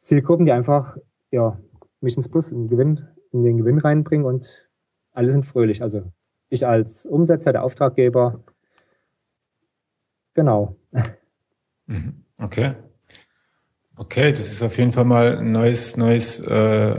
Zielgruppen, 0.03 0.47
die 0.47 0.53
einfach 0.53 0.97
ja 1.31 1.59
mich 2.01 2.17
ins 2.17 2.29
Plus, 2.29 2.51
in 2.51 2.63
den 2.63 2.69
Gewinn, 2.69 3.07
in 3.33 3.45
den 3.45 3.59
Gewinn 3.59 3.79
reinbringen 3.79 4.27
und 4.27 4.69
alle 5.13 5.33
sind 5.33 5.45
fröhlich. 5.45 5.83
Also 5.83 6.03
ich 6.49 6.67
als 6.67 7.07
Umsetzer, 7.07 7.53
der 7.53 7.65
Auftraggeber 7.65 8.41
Genau. 10.35 10.77
Mhm. 11.87 12.25
Okay. 12.41 12.75
Okay, 13.97 14.31
das 14.31 14.51
ist 14.51 14.63
auf 14.63 14.79
jeden 14.79 14.93
Fall 14.93 15.05
mal 15.05 15.39
ein 15.39 15.53
neues, 15.53 15.97
neues, 15.97 16.41
äh, 16.41 16.95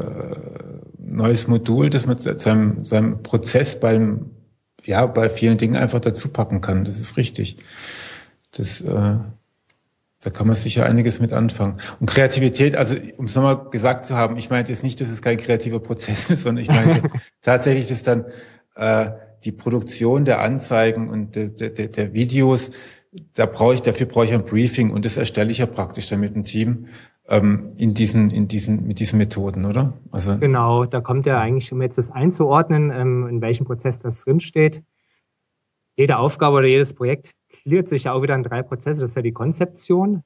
neues 1.00 1.48
Modul, 1.48 1.90
das 1.90 2.06
man 2.06 2.18
seinem, 2.18 2.86
seinem 2.86 3.24
Prozess 3.24 3.80
beim, 3.80 4.30
ja, 4.86 5.06
bei 5.06 5.30
vielen 5.30 5.58
Dingen 5.58 5.76
einfach 5.76 6.00
dazu 6.00 6.30
packen 6.30 6.62
kann. 6.62 6.86
Das 6.86 7.00
ist 7.00 7.18
richtig. 7.18 7.58
Das, 8.52 8.82
äh, 8.82 9.18
da 10.24 10.30
kann 10.30 10.48
man 10.48 10.56
sicher 10.56 10.86
einiges 10.86 11.20
mit 11.20 11.34
anfangen. 11.34 11.80
Und 12.00 12.08
Kreativität, 12.08 12.76
also 12.76 12.96
um 13.18 13.26
es 13.26 13.36
nochmal 13.36 13.70
gesagt 13.70 14.06
zu 14.06 14.16
haben, 14.16 14.38
ich 14.38 14.50
meinte 14.50 14.72
jetzt 14.72 14.84
nicht, 14.84 15.02
dass 15.02 15.10
es 15.10 15.22
kein 15.22 15.38
kreativer 15.38 15.80
Prozess 15.80 16.30
ist, 16.30 16.44
sondern 16.44 16.64
ich 16.64 16.70
meinte 16.70 17.10
tatsächlich, 17.42 17.88
dass 17.88 18.04
dann 18.04 18.26
äh, 18.76 19.12
die 19.44 19.52
Produktion 19.52 20.26
der 20.26 20.42
Anzeigen 20.42 21.10
und 21.10 21.36
der, 21.36 21.50
der, 21.50 21.88
der 21.88 22.14
Videos 22.14 22.72
da 23.34 23.46
brauche 23.46 23.74
ich, 23.74 23.82
dafür 23.82 24.06
brauche 24.06 24.26
ich 24.26 24.34
ein 24.34 24.46
Briefing 24.46 24.92
und 24.92 25.06
das 25.06 25.18
erstelle 25.18 25.52
ich 25.52 25.58
ja 25.58 25.66
praktisch 25.66 26.08
dann 26.08 26.22
mit 26.22 26.36
dem 26.36 26.46
Team 26.46 26.88
ähm, 27.32 27.72
in 27.78 27.94
diesen, 27.94 28.30
in 28.30 28.50
diesen, 28.50 28.86
mit 28.86 29.00
diesen 29.00 29.18
Methoden, 29.18 29.66
oder? 29.66 29.94
Also 30.12 30.38
genau, 30.38 30.86
da 30.86 31.00
kommt 31.00 31.26
ja 31.26 31.40
eigentlich, 31.40 31.72
um 31.72 31.82
jetzt 31.82 31.98
das 31.98 32.12
einzuordnen, 32.12 32.92
ähm, 32.92 33.28
in 33.28 33.42
welchem 33.42 33.66
Prozess 33.66 34.00
das 34.00 34.26
drinsteht. 34.26 34.84
Jede 35.96 36.18
Aufgabe 36.18 36.58
oder 36.58 36.68
jedes 36.68 36.94
Projekt 36.94 37.32
gliedert 37.64 37.88
sich 37.88 38.04
ja 38.04 38.14
auch 38.14 38.22
wieder 38.22 38.36
in 38.36 38.44
drei 38.44 38.62
Prozesse. 38.62 39.00
Das 39.00 39.12
ist 39.12 39.16
ja 39.16 39.22
die 39.22 39.32
Konzeption. 39.32 40.24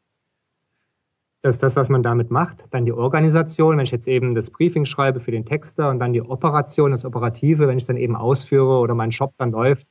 Das 1.43 1.55
ist 1.55 1.63
das, 1.63 1.75
was 1.75 1.89
man 1.89 2.01
damit 2.01 2.31
macht. 2.31 2.63
Dann 2.71 2.85
die 2.85 2.91
Organisation, 2.91 3.77
wenn 3.77 3.83
ich 3.83 3.91
jetzt 3.91 4.07
eben 4.07 4.33
das 4.33 4.49
Briefing 4.49 4.85
schreibe 4.85 5.19
für 5.19 5.31
den 5.31 5.45
Texter 5.45 5.91
und 5.91 5.99
dann 5.99 6.11
die 6.11 6.23
Operation, 6.23 6.89
das 6.89 7.05
Operative, 7.05 7.67
wenn 7.67 7.77
ich 7.77 7.83
es 7.83 7.87
dann 7.87 7.97
eben 7.97 8.15
ausführe 8.15 8.79
oder 8.79 8.95
mein 8.95 9.11
Shop 9.11 9.35
dann 9.37 9.51
läuft. 9.51 9.87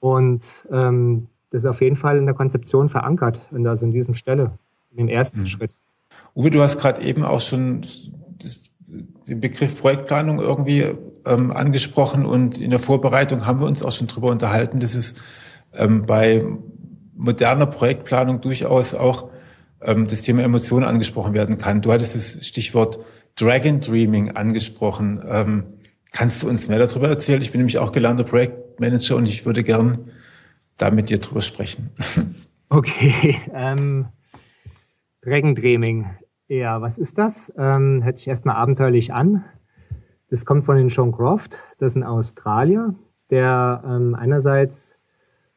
Und 0.00 0.66
ähm, 0.72 1.28
das 1.50 1.62
ist 1.62 1.68
auf 1.68 1.80
jeden 1.80 1.96
Fall 1.96 2.18
in 2.18 2.26
der 2.26 2.34
Konzeption 2.34 2.88
verankert, 2.88 3.40
also 3.52 3.86
in 3.86 3.92
diesem 3.92 4.14
Stelle, 4.14 4.58
in 4.96 5.06
dem 5.06 5.08
ersten 5.08 5.40
mhm. 5.40 5.46
Schritt. 5.46 5.70
Uwe, 6.34 6.50
du 6.50 6.62
hast 6.62 6.78
gerade 6.78 7.02
eben 7.02 7.24
auch 7.24 7.40
schon 7.40 7.82
das, 8.38 8.64
den 9.28 9.40
Begriff 9.40 9.78
Projektplanung 9.78 10.40
irgendwie 10.40 10.86
ähm, 11.24 11.50
angesprochen 11.50 12.24
und 12.24 12.60
in 12.60 12.70
der 12.70 12.78
Vorbereitung 12.78 13.46
haben 13.46 13.60
wir 13.60 13.66
uns 13.66 13.82
auch 13.82 13.92
schon 13.92 14.06
drüber 14.06 14.30
unterhalten, 14.30 14.80
dass 14.80 14.94
es 14.94 15.14
ähm, 15.74 16.02
bei 16.02 16.44
moderner 17.14 17.66
Projektplanung 17.66 18.40
durchaus 18.40 18.94
auch 18.94 19.30
ähm, 19.82 20.06
das 20.06 20.22
Thema 20.22 20.42
Emotionen 20.42 20.84
angesprochen 20.84 21.34
werden 21.34 21.58
kann. 21.58 21.82
Du 21.82 21.92
hattest 21.92 22.14
das 22.14 22.46
Stichwort 22.46 22.98
Dragon 23.36 23.80
Dreaming 23.80 24.30
angesprochen. 24.32 25.22
Ähm, 25.26 25.64
kannst 26.12 26.42
du 26.42 26.48
uns 26.48 26.68
mehr 26.68 26.78
darüber 26.78 27.08
erzählen? 27.08 27.42
Ich 27.42 27.52
bin 27.52 27.60
nämlich 27.60 27.78
auch 27.78 27.92
gelernter 27.92 28.24
Projektmanager 28.24 29.16
und 29.16 29.26
ich 29.26 29.44
würde 29.44 29.62
gern 29.62 30.10
da 30.76 30.90
mit 30.90 31.10
dir 31.10 31.18
drüber 31.18 31.42
sprechen. 31.42 31.90
Okay, 32.68 33.36
ähm, 33.54 34.06
Dragon 35.26 35.56
Dreaming. 35.56 36.06
Ja, 36.46 36.80
was 36.80 36.98
ist 36.98 37.18
das? 37.18 37.52
Ähm, 37.58 38.04
hört 38.04 38.18
sich 38.18 38.28
erstmal 38.28 38.54
abenteuerlich 38.54 39.12
an. 39.12 39.44
Das 40.30 40.46
kommt 40.46 40.64
von 40.64 40.76
den 40.76 40.88
Sean 40.88 41.10
Croft, 41.10 41.58
das 41.78 41.92
ist 41.92 41.96
ein 41.96 42.04
Australier, 42.04 42.94
der 43.30 43.82
ähm, 43.84 44.14
einerseits 44.14 44.96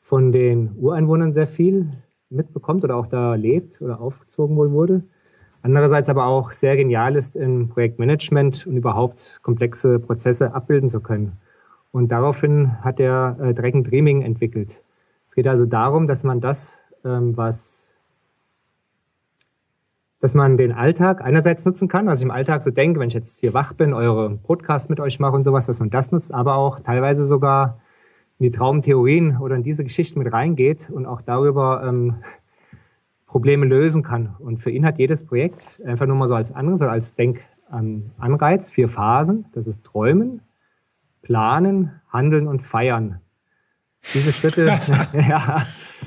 von 0.01 0.31
den 0.31 0.75
Ureinwohnern 0.75 1.33
sehr 1.33 1.45
viel 1.45 1.91
mitbekommt 2.31 2.83
oder 2.83 2.95
auch 2.95 3.05
da 3.05 3.35
lebt 3.35 3.79
oder 3.83 4.01
aufgezogen 4.01 4.55
wohl 4.55 4.71
wurde. 4.71 5.03
Andererseits 5.61 6.09
aber 6.09 6.25
auch 6.25 6.51
sehr 6.51 6.75
genial 6.75 7.15
ist 7.15 7.35
im 7.35 7.69
Projektmanagement 7.69 8.65
und 8.65 8.75
überhaupt 8.75 9.37
komplexe 9.43 9.99
Prozesse 9.99 10.55
abbilden 10.55 10.89
zu 10.89 10.99
können. 10.99 11.33
Und 11.91 12.11
daraufhin 12.11 12.83
hat 12.83 12.99
er 12.99 13.37
äh, 13.39 13.53
Dreaming 13.53 14.23
entwickelt. 14.23 14.81
Es 15.27 15.35
geht 15.35 15.47
also 15.47 15.67
darum, 15.67 16.07
dass 16.07 16.23
man 16.23 16.41
das, 16.41 16.81
ähm, 17.05 17.37
was, 17.37 17.78
dass 20.19 20.35
man 20.35 20.57
den 20.57 20.71
Alltag 20.71 21.21
einerseits 21.21 21.65
nutzen 21.65 21.87
kann, 21.87 22.07
was 22.07 22.19
ich 22.19 22.25
im 22.25 22.31
Alltag 22.31 22.61
so 22.61 22.71
denke, 22.71 22.99
wenn 22.99 23.07
ich 23.07 23.13
jetzt 23.13 23.39
hier 23.39 23.53
wach 23.53 23.73
bin, 23.73 23.93
eure 23.93 24.31
Podcast 24.37 24.89
mit 24.89 24.99
euch 24.99 25.19
mache 25.19 25.35
und 25.35 25.43
sowas, 25.43 25.65
dass 25.65 25.79
man 25.79 25.89
das 25.89 26.11
nutzt, 26.11 26.33
aber 26.33 26.55
auch 26.55 26.79
teilweise 26.79 27.25
sogar 27.25 27.79
in 28.37 28.45
die 28.45 28.51
Traumtheorien 28.51 29.37
oder 29.37 29.55
in 29.55 29.63
diese 29.63 29.83
Geschichten 29.83 30.19
mit 30.19 30.31
reingeht 30.31 30.89
und 30.89 31.05
auch 31.05 31.21
darüber 31.21 31.83
ähm, 31.85 32.15
Probleme 33.25 33.65
lösen 33.65 34.03
kann. 34.03 34.35
Und 34.39 34.57
für 34.57 34.71
ihn 34.71 34.85
hat 34.85 34.97
jedes 34.97 35.25
Projekt 35.25 35.81
einfach 35.85 36.05
nur 36.05 36.15
mal 36.15 36.27
so 36.27 36.35
als 36.35 36.51
anderes 36.51 36.81
oder 36.81 36.91
als 36.91 37.15
Denkanreiz 37.15 38.69
vier 38.71 38.89
Phasen. 38.89 39.45
Das 39.53 39.67
ist 39.67 39.85
Träumen, 39.85 40.41
Planen, 41.21 42.01
Handeln 42.11 42.47
und 42.47 42.61
Feiern. 42.61 43.21
Diese 44.13 44.33
Schritte, 44.33 44.65
ja. 45.13 45.65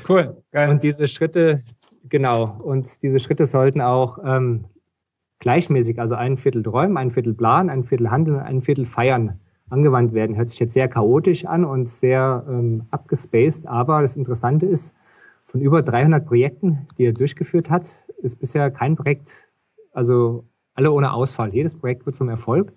Cool. 0.08 0.42
Geil. 0.50 0.70
Und 0.70 0.82
diese 0.82 1.06
Schritte, 1.06 1.62
genau. 2.08 2.58
Und 2.62 3.02
diese 3.02 3.20
Schritte 3.20 3.46
sollten 3.46 3.80
auch 3.80 4.18
ähm, 4.24 4.64
gleichmäßig, 5.38 5.98
also 5.98 6.14
ein 6.14 6.36
Viertel 6.36 6.62
träumen, 6.62 6.96
ein 6.96 7.10
Viertel 7.10 7.34
planen, 7.34 7.70
ein 7.70 7.84
Viertel 7.84 8.10
handeln, 8.10 8.40
ein 8.40 8.62
Viertel 8.62 8.86
feiern 8.86 9.40
angewandt 9.70 10.12
werden. 10.12 10.36
Hört 10.36 10.50
sich 10.50 10.60
jetzt 10.60 10.74
sehr 10.74 10.88
chaotisch 10.88 11.46
an 11.46 11.64
und 11.64 11.88
sehr 11.88 12.44
ähm, 12.48 12.86
abgespaced, 12.90 13.66
aber 13.66 14.02
das 14.02 14.16
Interessante 14.16 14.66
ist, 14.66 14.94
von 15.44 15.60
über 15.60 15.82
300 15.82 16.24
Projekten, 16.24 16.86
die 16.96 17.04
er 17.04 17.12
durchgeführt 17.12 17.68
hat, 17.68 18.06
ist 18.22 18.38
bisher 18.38 18.70
kein 18.70 18.96
Projekt, 18.96 19.50
also 19.92 20.44
alle 20.74 20.92
ohne 20.92 21.12
Ausfall. 21.12 21.52
Jedes 21.52 21.74
Projekt 21.74 22.06
wird 22.06 22.16
zum 22.16 22.28
Erfolg. 22.28 22.72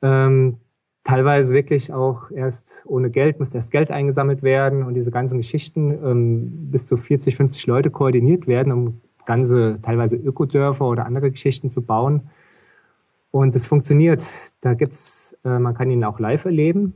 Ähm, 0.00 0.58
teilweise 1.04 1.54
wirklich 1.54 1.92
auch 1.92 2.30
erst 2.30 2.84
ohne 2.86 3.10
Geld, 3.10 3.38
muss 3.38 3.54
erst 3.54 3.70
Geld 3.70 3.90
eingesammelt 3.90 4.42
werden 4.42 4.84
und 4.84 4.94
diese 4.94 5.10
ganzen 5.10 5.38
Geschichten 5.38 5.90
ähm, 5.90 6.70
bis 6.70 6.86
zu 6.86 6.96
40, 6.96 7.36
50 7.36 7.66
Leute 7.66 7.90
koordiniert 7.90 8.46
werden, 8.46 8.72
um 8.72 9.00
ganze 9.24 9.78
teilweise 9.82 10.16
Ökodörfer 10.16 10.86
oder 10.86 11.06
andere 11.06 11.30
Geschichten 11.30 11.70
zu 11.70 11.82
bauen. 11.82 12.30
Und 13.30 13.56
es 13.56 13.66
funktioniert. 13.66 14.22
Da 14.60 14.74
gibt's, 14.74 15.36
äh, 15.44 15.58
man 15.58 15.74
kann 15.74 15.90
ihn 15.90 16.04
auch 16.04 16.20
live 16.20 16.44
erleben. 16.44 16.94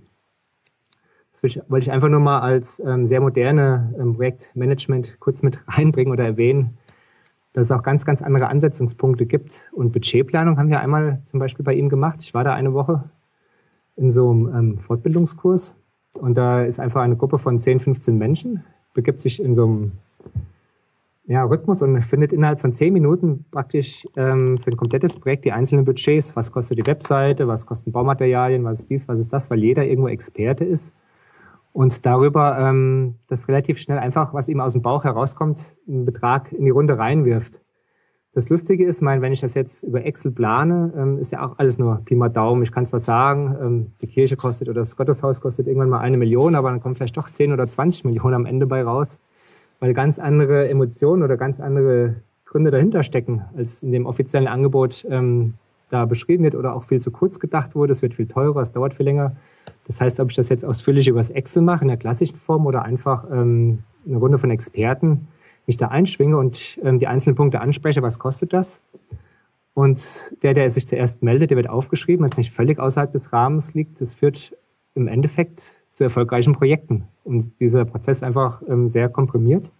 Das 1.32 1.42
wollte 1.68 1.84
ich 1.84 1.92
einfach 1.92 2.08
nur 2.08 2.20
mal 2.20 2.40
als 2.40 2.80
ähm, 2.80 3.06
sehr 3.06 3.20
moderne 3.20 3.94
ähm, 3.98 4.14
Projektmanagement 4.14 5.18
kurz 5.20 5.42
mit 5.42 5.58
reinbringen 5.68 6.12
oder 6.12 6.24
erwähnen, 6.24 6.78
dass 7.52 7.66
es 7.66 7.70
auch 7.70 7.82
ganz, 7.82 8.04
ganz 8.04 8.22
andere 8.22 8.48
Ansetzungspunkte 8.48 9.26
gibt. 9.26 9.60
Und 9.72 9.92
Budgetplanung 9.92 10.58
haben 10.58 10.68
wir 10.68 10.80
einmal 10.80 11.22
zum 11.26 11.40
Beispiel 11.40 11.64
bei 11.64 11.74
ihm 11.74 11.88
gemacht. 11.88 12.18
Ich 12.20 12.34
war 12.34 12.44
da 12.44 12.54
eine 12.54 12.72
Woche 12.72 13.04
in 13.96 14.10
so 14.10 14.30
einem 14.30 14.54
ähm, 14.54 14.78
Fortbildungskurs. 14.78 15.74
Und 16.14 16.36
da 16.36 16.62
ist 16.62 16.80
einfach 16.80 17.02
eine 17.02 17.16
Gruppe 17.16 17.38
von 17.38 17.60
10, 17.60 17.80
15 17.80 18.16
Menschen, 18.16 18.64
begibt 18.94 19.22
sich 19.22 19.42
in 19.42 19.54
so 19.54 19.64
einem 19.64 19.92
ja, 21.26 21.42
Rhythmus 21.42 21.82
und 21.82 22.00
findet 22.02 22.32
innerhalb 22.32 22.60
von 22.60 22.72
10 22.72 22.92
Minuten 22.92 23.44
praktisch 23.50 24.06
ähm, 24.16 24.58
für 24.58 24.70
ein 24.70 24.76
komplettes 24.76 25.18
Projekt 25.18 25.44
die 25.44 25.52
einzelnen 25.52 25.84
Budgets. 25.84 26.36
Was 26.36 26.52
kostet 26.52 26.78
die 26.78 26.86
Webseite, 26.86 27.48
was 27.48 27.66
kosten 27.66 27.92
Baumaterialien, 27.92 28.64
was 28.64 28.80
ist 28.80 28.90
dies, 28.90 29.08
was 29.08 29.18
ist 29.20 29.32
das, 29.32 29.50
weil 29.50 29.58
jeder 29.58 29.84
irgendwo 29.84 30.08
Experte 30.08 30.64
ist. 30.64 30.94
Und 31.72 32.06
darüber 32.06 32.56
ähm, 32.58 33.16
das 33.26 33.48
relativ 33.48 33.78
schnell 33.78 33.98
einfach, 33.98 34.32
was 34.32 34.48
ihm 34.48 34.60
aus 34.60 34.72
dem 34.72 34.82
Bauch 34.82 35.04
herauskommt, 35.04 35.76
einen 35.86 36.06
Betrag 36.06 36.52
in 36.52 36.64
die 36.64 36.70
Runde 36.70 36.96
reinwirft. 36.96 37.60
Das 38.36 38.50
Lustige 38.50 38.84
ist, 38.84 39.00
mein, 39.00 39.22
wenn 39.22 39.32
ich 39.32 39.40
das 39.40 39.54
jetzt 39.54 39.82
über 39.82 40.04
Excel 40.04 40.30
plane, 40.30 40.92
ähm, 40.94 41.16
ist 41.16 41.32
ja 41.32 41.42
auch 41.42 41.58
alles 41.58 41.78
nur 41.78 42.02
Pi 42.04 42.14
mal 42.14 42.28
Daumen. 42.28 42.62
Ich 42.62 42.70
kann 42.70 42.84
zwar 42.84 43.00
sagen, 43.00 43.56
ähm, 43.58 43.86
die 44.02 44.06
Kirche 44.06 44.36
kostet 44.36 44.68
oder 44.68 44.82
das 44.82 44.94
Gotteshaus 44.94 45.40
kostet 45.40 45.66
irgendwann 45.66 45.88
mal 45.88 46.00
eine 46.00 46.18
Million, 46.18 46.54
aber 46.54 46.68
dann 46.68 46.82
kommt 46.82 46.98
vielleicht 46.98 47.16
doch 47.16 47.30
10 47.30 47.54
oder 47.54 47.66
20 47.66 48.04
Millionen 48.04 48.34
am 48.34 48.44
Ende 48.44 48.66
bei 48.66 48.82
raus, 48.82 49.20
weil 49.80 49.94
ganz 49.94 50.18
andere 50.18 50.68
Emotionen 50.68 51.22
oder 51.22 51.38
ganz 51.38 51.60
andere 51.60 52.16
Gründe 52.44 52.70
dahinter 52.70 53.04
stecken, 53.04 53.40
als 53.56 53.82
in 53.82 53.90
dem 53.90 54.04
offiziellen 54.04 54.48
Angebot 54.48 55.06
ähm, 55.08 55.54
da 55.88 56.04
beschrieben 56.04 56.44
wird 56.44 56.56
oder 56.56 56.74
auch 56.74 56.84
viel 56.84 57.00
zu 57.00 57.10
kurz 57.10 57.40
gedacht 57.40 57.74
wurde. 57.74 57.92
Es 57.92 58.02
wird 58.02 58.12
viel 58.12 58.26
teurer, 58.26 58.60
es 58.60 58.70
dauert 58.70 58.92
viel 58.92 59.06
länger. 59.06 59.34
Das 59.86 59.98
heißt, 60.02 60.20
ob 60.20 60.28
ich 60.28 60.36
das 60.36 60.50
jetzt 60.50 60.62
ausführlich 60.62 61.08
über 61.08 61.20
das 61.20 61.30
Excel 61.30 61.62
mache, 61.62 61.80
in 61.80 61.88
der 61.88 61.96
klassischen 61.96 62.36
Form 62.36 62.66
oder 62.66 62.82
einfach 62.82 63.24
eine 63.30 63.78
Runde 64.06 64.36
von 64.36 64.50
Experten, 64.50 65.26
mich 65.66 65.76
da 65.76 65.88
einschwinge 65.88 66.36
und 66.36 66.78
ähm, 66.82 66.98
die 66.98 67.06
einzelnen 67.06 67.36
Punkte 67.36 67.60
anspreche, 67.60 68.02
was 68.02 68.18
kostet 68.18 68.52
das? 68.52 68.82
Und 69.74 70.36
der, 70.42 70.54
der 70.54 70.70
sich 70.70 70.88
zuerst 70.88 71.22
meldet, 71.22 71.50
der 71.50 71.56
wird 71.56 71.68
aufgeschrieben, 71.68 72.24
wenn 72.24 72.30
es 72.30 72.38
nicht 72.38 72.52
völlig 72.52 72.78
außerhalb 72.78 73.12
des 73.12 73.32
Rahmens 73.32 73.74
liegt. 73.74 74.00
Das 74.00 74.14
führt 74.14 74.56
im 74.94 75.06
Endeffekt 75.06 75.76
zu 75.92 76.04
erfolgreichen 76.04 76.54
Projekten. 76.54 77.08
Und 77.24 77.52
dieser 77.60 77.84
Prozess 77.84 78.22
einfach 78.22 78.62
ähm, 78.68 78.88
sehr 78.88 79.08
komprimiert. 79.08 79.70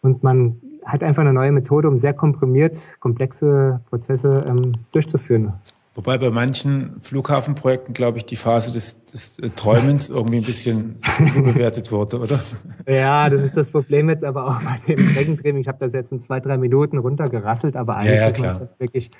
Und 0.00 0.22
man 0.22 0.60
hat 0.84 1.02
einfach 1.02 1.22
eine 1.22 1.32
neue 1.32 1.52
Methode, 1.52 1.88
um 1.88 1.98
sehr 1.98 2.12
komprimiert 2.12 2.96
komplexe 3.00 3.80
Prozesse 3.88 4.44
ähm, 4.46 4.72
durchzuführen. 4.92 5.54
Wobei 5.94 6.18
bei 6.18 6.30
manchen 6.30 7.00
Flughafenprojekten, 7.02 7.94
glaube 7.94 8.18
ich, 8.18 8.26
die 8.26 8.34
Phase 8.34 8.72
des, 8.72 9.04
des 9.06 9.38
äh, 9.38 9.50
Träumens 9.50 10.10
irgendwie 10.10 10.38
ein 10.38 10.44
bisschen 10.44 10.96
bewertet 11.34 11.92
wurde, 11.92 12.18
oder? 12.18 12.40
Ja, 12.88 13.30
das 13.30 13.40
ist 13.40 13.56
das 13.56 13.70
Problem 13.70 14.08
jetzt 14.08 14.24
aber 14.24 14.48
auch 14.48 14.60
bei 14.60 14.80
dem 14.88 14.98
Streckentraining. 14.98 15.60
Ich 15.60 15.68
habe 15.68 15.78
das 15.80 15.92
jetzt 15.92 16.10
in 16.10 16.20
zwei, 16.20 16.40
drei 16.40 16.58
Minuten 16.58 16.98
runtergerasselt, 16.98 17.76
aber 17.76 17.96
eigentlich 17.96 18.18
ja, 18.18 18.28
ja, 18.28 18.50
ist 18.50 18.60
das 18.60 18.80
wirklich, 18.80 19.10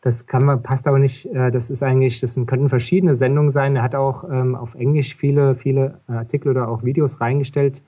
das 0.00 0.26
kann 0.26 0.46
man, 0.46 0.62
passt 0.62 0.86
aber 0.86 0.98
nicht, 0.98 1.26
äh, 1.26 1.50
das 1.50 1.68
ist 1.68 1.82
eigentlich, 1.82 2.18
das 2.20 2.34
könnten 2.46 2.68
verschiedene 2.68 3.14
Sendungen 3.14 3.50
sein. 3.50 3.76
Er 3.76 3.82
hat 3.82 3.94
auch 3.94 4.24
ähm, 4.24 4.54
auf 4.54 4.74
Englisch 4.74 5.14
viele, 5.14 5.54
viele 5.54 6.00
Artikel 6.06 6.48
oder 6.48 6.68
auch 6.68 6.82
Videos 6.82 7.20
reingestellt, 7.20 7.82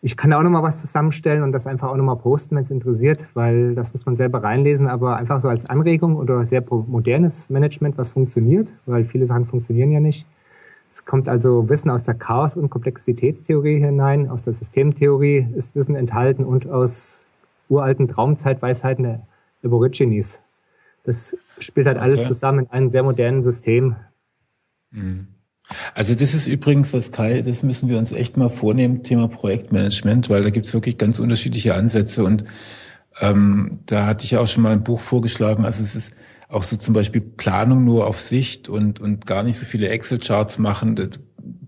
ich 0.00 0.16
kann 0.16 0.30
da 0.30 0.38
auch 0.38 0.42
nochmal 0.42 0.62
was 0.62 0.80
zusammenstellen 0.80 1.42
und 1.42 1.52
das 1.52 1.66
einfach 1.66 1.88
auch 1.88 1.96
nochmal 1.96 2.16
posten, 2.16 2.54
wenn 2.54 2.62
es 2.62 2.70
interessiert, 2.70 3.26
weil 3.34 3.74
das 3.74 3.92
muss 3.92 4.06
man 4.06 4.14
selber 4.14 4.42
reinlesen, 4.42 4.86
aber 4.86 5.16
einfach 5.16 5.40
so 5.40 5.48
als 5.48 5.68
Anregung 5.68 6.16
oder 6.16 6.46
sehr 6.46 6.62
modernes 6.70 7.50
Management, 7.50 7.98
was 7.98 8.12
funktioniert, 8.12 8.74
weil 8.86 9.02
viele 9.04 9.26
Sachen 9.26 9.44
funktionieren 9.44 9.90
ja 9.90 10.00
nicht. 10.00 10.26
Es 10.90 11.04
kommt 11.04 11.28
also 11.28 11.68
Wissen 11.68 11.90
aus 11.90 12.04
der 12.04 12.14
Chaos- 12.14 12.56
und 12.56 12.70
Komplexitätstheorie 12.70 13.80
hinein, 13.80 14.30
aus 14.30 14.44
der 14.44 14.52
Systemtheorie 14.52 15.48
ist 15.54 15.74
Wissen 15.74 15.96
enthalten 15.96 16.44
und 16.44 16.68
aus 16.68 17.26
uralten 17.68 18.08
Traumzeitweisheiten 18.08 19.04
der 19.04 19.26
Aborigines. 19.64 20.40
Das 21.02 21.36
spielt 21.58 21.86
halt 21.86 21.96
okay. 21.96 22.04
alles 22.04 22.26
zusammen 22.26 22.60
in 22.60 22.70
einem 22.70 22.90
sehr 22.90 23.02
modernen 23.02 23.42
System. 23.42 23.96
Mhm. 24.90 25.28
Also 25.94 26.14
das 26.14 26.34
ist 26.34 26.46
übrigens 26.46 26.92
was 26.92 27.12
Kai, 27.12 27.42
das 27.42 27.62
müssen 27.62 27.88
wir 27.88 27.98
uns 27.98 28.12
echt 28.12 28.36
mal 28.36 28.48
vornehmen, 28.48 29.02
Thema 29.02 29.28
Projektmanagement, 29.28 30.30
weil 30.30 30.42
da 30.42 30.50
gibt 30.50 30.66
es 30.66 30.74
wirklich 30.74 30.98
ganz 30.98 31.18
unterschiedliche 31.18 31.74
Ansätze 31.74 32.24
und 32.24 32.44
ähm, 33.20 33.80
da 33.86 34.06
hatte 34.06 34.24
ich 34.24 34.32
ja 34.32 34.40
auch 34.40 34.46
schon 34.46 34.62
mal 34.62 34.72
ein 34.72 34.84
Buch 34.84 35.00
vorgeschlagen. 35.00 35.64
Also 35.64 35.82
es 35.82 35.94
ist 35.94 36.14
auch 36.48 36.62
so 36.62 36.76
zum 36.76 36.94
Beispiel 36.94 37.20
Planung 37.20 37.84
nur 37.84 38.06
auf 38.06 38.20
Sicht 38.20 38.68
und, 38.68 39.00
und 39.00 39.26
gar 39.26 39.42
nicht 39.42 39.58
so 39.58 39.66
viele 39.66 39.88
Excel-Charts 39.88 40.58
machen. 40.58 40.94
Da 40.94 41.04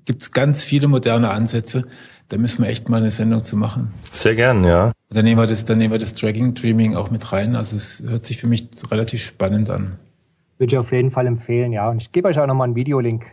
gibt 0.05 0.23
es 0.23 0.33
ganz 0.33 0.65
viele 0.65 0.89
moderne 0.89 1.31
Ansätze. 1.31 1.85
Da 2.29 2.39
müssen 2.39 2.63
wir 2.63 2.71
echt 2.71 2.89
mal 2.89 2.99
eine 2.99 3.11
Sendung 3.11 3.43
zu 3.43 3.57
machen. 3.57 3.93
Sehr 4.13 4.35
gern, 4.35 4.65
ja. 4.65 4.93
Dann 5.11 5.25
nehmen 5.25 5.41
wir 5.41 5.47
das, 5.47 5.65
dann 5.65 5.79
nehmen 5.79 5.93
wir 5.93 5.99
das 5.99 6.15
Dragging 6.15 6.55
Dreaming 6.55 6.95
auch 6.95 7.11
mit 7.11 7.33
rein. 7.33 7.57
Also 7.57 7.77
es 7.77 8.03
hört 8.07 8.25
sich 8.25 8.39
für 8.39 8.47
mich 8.47 8.69
relativ 8.91 9.23
spannend 9.23 9.69
an. 9.69 9.99
Würde 10.59 10.75
ich 10.75 10.79
auf 10.79 10.93
jeden 10.93 11.11
Fall 11.11 11.27
empfehlen, 11.27 11.73
ja. 11.73 11.91
Und 11.91 12.01
ich 12.01 12.13
gebe 12.13 12.29
euch 12.29 12.39
auch 12.39 12.47
nochmal 12.47 12.67
einen 12.67 12.77
Videolink 12.77 13.33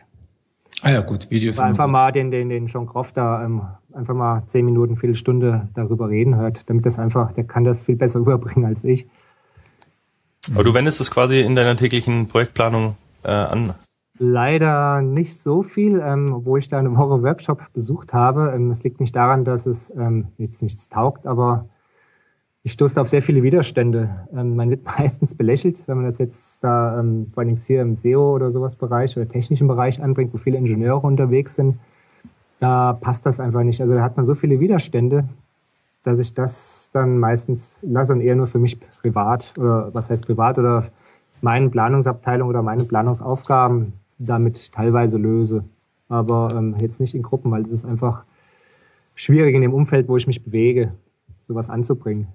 Ah 0.84 0.92
ja, 0.92 1.02
gut, 1.02 1.30
Videos. 1.30 1.60
Einfach 1.60 1.86
gut. 1.86 1.92
mal 1.94 2.12
den, 2.12 2.30
den, 2.30 2.50
den 2.50 2.68
John 2.68 2.86
Croft 2.86 3.18
da 3.18 3.44
ähm, 3.44 3.64
einfach 3.94 4.14
mal 4.14 4.44
zehn 4.48 4.66
Minuten, 4.66 4.96
Viertelstunde 4.96 5.68
darüber 5.74 6.10
reden 6.10 6.36
hört, 6.36 6.70
damit 6.70 6.86
das 6.86 7.00
einfach, 7.00 7.32
der 7.32 7.46
kann 7.46 7.64
das 7.64 7.84
viel 7.84 7.96
besser 7.96 8.20
überbringen 8.20 8.66
als 8.66 8.84
ich. 8.84 9.08
Aber 10.54 10.64
du 10.64 10.74
wendest 10.74 11.02
es 11.02 11.12
quasi 11.12 11.42
in 11.42 11.56
deiner 11.56 11.76
täglichen 11.76 12.28
Projektplanung 12.28 12.96
äh, 13.24 13.32
an? 13.32 13.74
Leider 14.20 15.02
nicht 15.02 15.38
so 15.38 15.62
viel, 15.62 16.00
ähm, 16.00 16.28
obwohl 16.32 16.60
ich 16.60 16.70
da 16.70 16.80
eine 16.80 16.96
Woche 16.96 17.22
Workshop 17.22 17.72
besucht 17.74 18.14
habe. 18.14 18.54
Ähm, 18.56 18.72
es 18.72 18.84
liegt 18.84 19.00
nicht 19.00 19.16
daran, 19.16 19.46
dass 19.46 19.66
es 19.66 19.92
ähm, 19.96 20.30
jetzt 20.38 20.64
nichts 20.64 20.90
taugt, 20.90 21.28
aber 21.28 21.68
ich 22.64 22.74
stoße 22.74 23.00
auf 23.00 23.08
sehr 23.08 23.22
viele 23.22 23.44
Widerstände. 23.44 24.28
Ähm, 24.34 24.56
man 24.56 24.70
wird 24.70 24.86
meistens 25.00 25.36
belächelt, 25.36 25.84
wenn 25.88 25.98
man 25.98 26.06
das 26.06 26.20
jetzt 26.20 26.64
da, 26.64 27.00
ähm, 27.00 27.28
vor 27.34 27.44
allem 27.44 27.56
hier 27.56 27.82
im 27.82 27.96
SEO 27.96 28.36
oder 28.36 28.52
sowas 28.52 28.76
Bereich 28.76 29.16
oder 29.16 29.28
technischen 29.28 29.68
Bereich 29.68 30.02
anbringt, 30.02 30.34
wo 30.34 30.38
viele 30.38 30.58
Ingenieure 30.58 31.06
unterwegs 31.08 31.56
sind. 31.56 31.78
Da 32.60 32.94
passt 32.94 33.26
das 33.26 33.40
einfach 33.40 33.64
nicht. 33.64 33.82
Also 33.82 33.94
da 33.94 34.02
hat 34.02 34.18
man 34.18 34.26
so 34.26 34.36
viele 34.36 34.60
Widerstände, 34.60 35.28
dass 36.04 36.20
ich 36.20 36.34
das 36.34 36.90
dann 36.92 37.20
meistens 37.20 37.80
lasse 37.82 38.14
und 38.14 38.22
eher 38.22 38.36
nur 38.36 38.48
für 38.48 38.60
mich 38.60 38.80
privat 39.02 39.54
oder 39.58 39.94
was 39.94 40.10
heißt 40.10 40.26
privat 40.26 40.58
oder 40.58 40.84
meine 41.42 41.70
Planungsabteilung 41.70 42.50
oder 42.50 42.64
meine 42.64 42.84
Planungsaufgaben 42.84 43.94
damit 44.20 44.72
teilweise 44.72 45.18
löse. 45.18 45.64
Aber 46.10 46.48
ähm, 46.54 46.76
jetzt 46.80 47.00
nicht 47.00 47.14
in 47.14 47.22
Gruppen, 47.22 47.52
weil 47.52 47.64
es 47.64 47.72
ist 47.72 47.86
einfach 47.86 48.24
schwierig 49.16 49.56
in 49.56 49.62
dem 49.62 49.74
Umfeld, 49.74 50.08
wo 50.08 50.18
ich 50.18 50.28
mich 50.28 50.44
bewege, 50.44 50.94
sowas 51.48 51.70
anzubringen. 51.70 52.28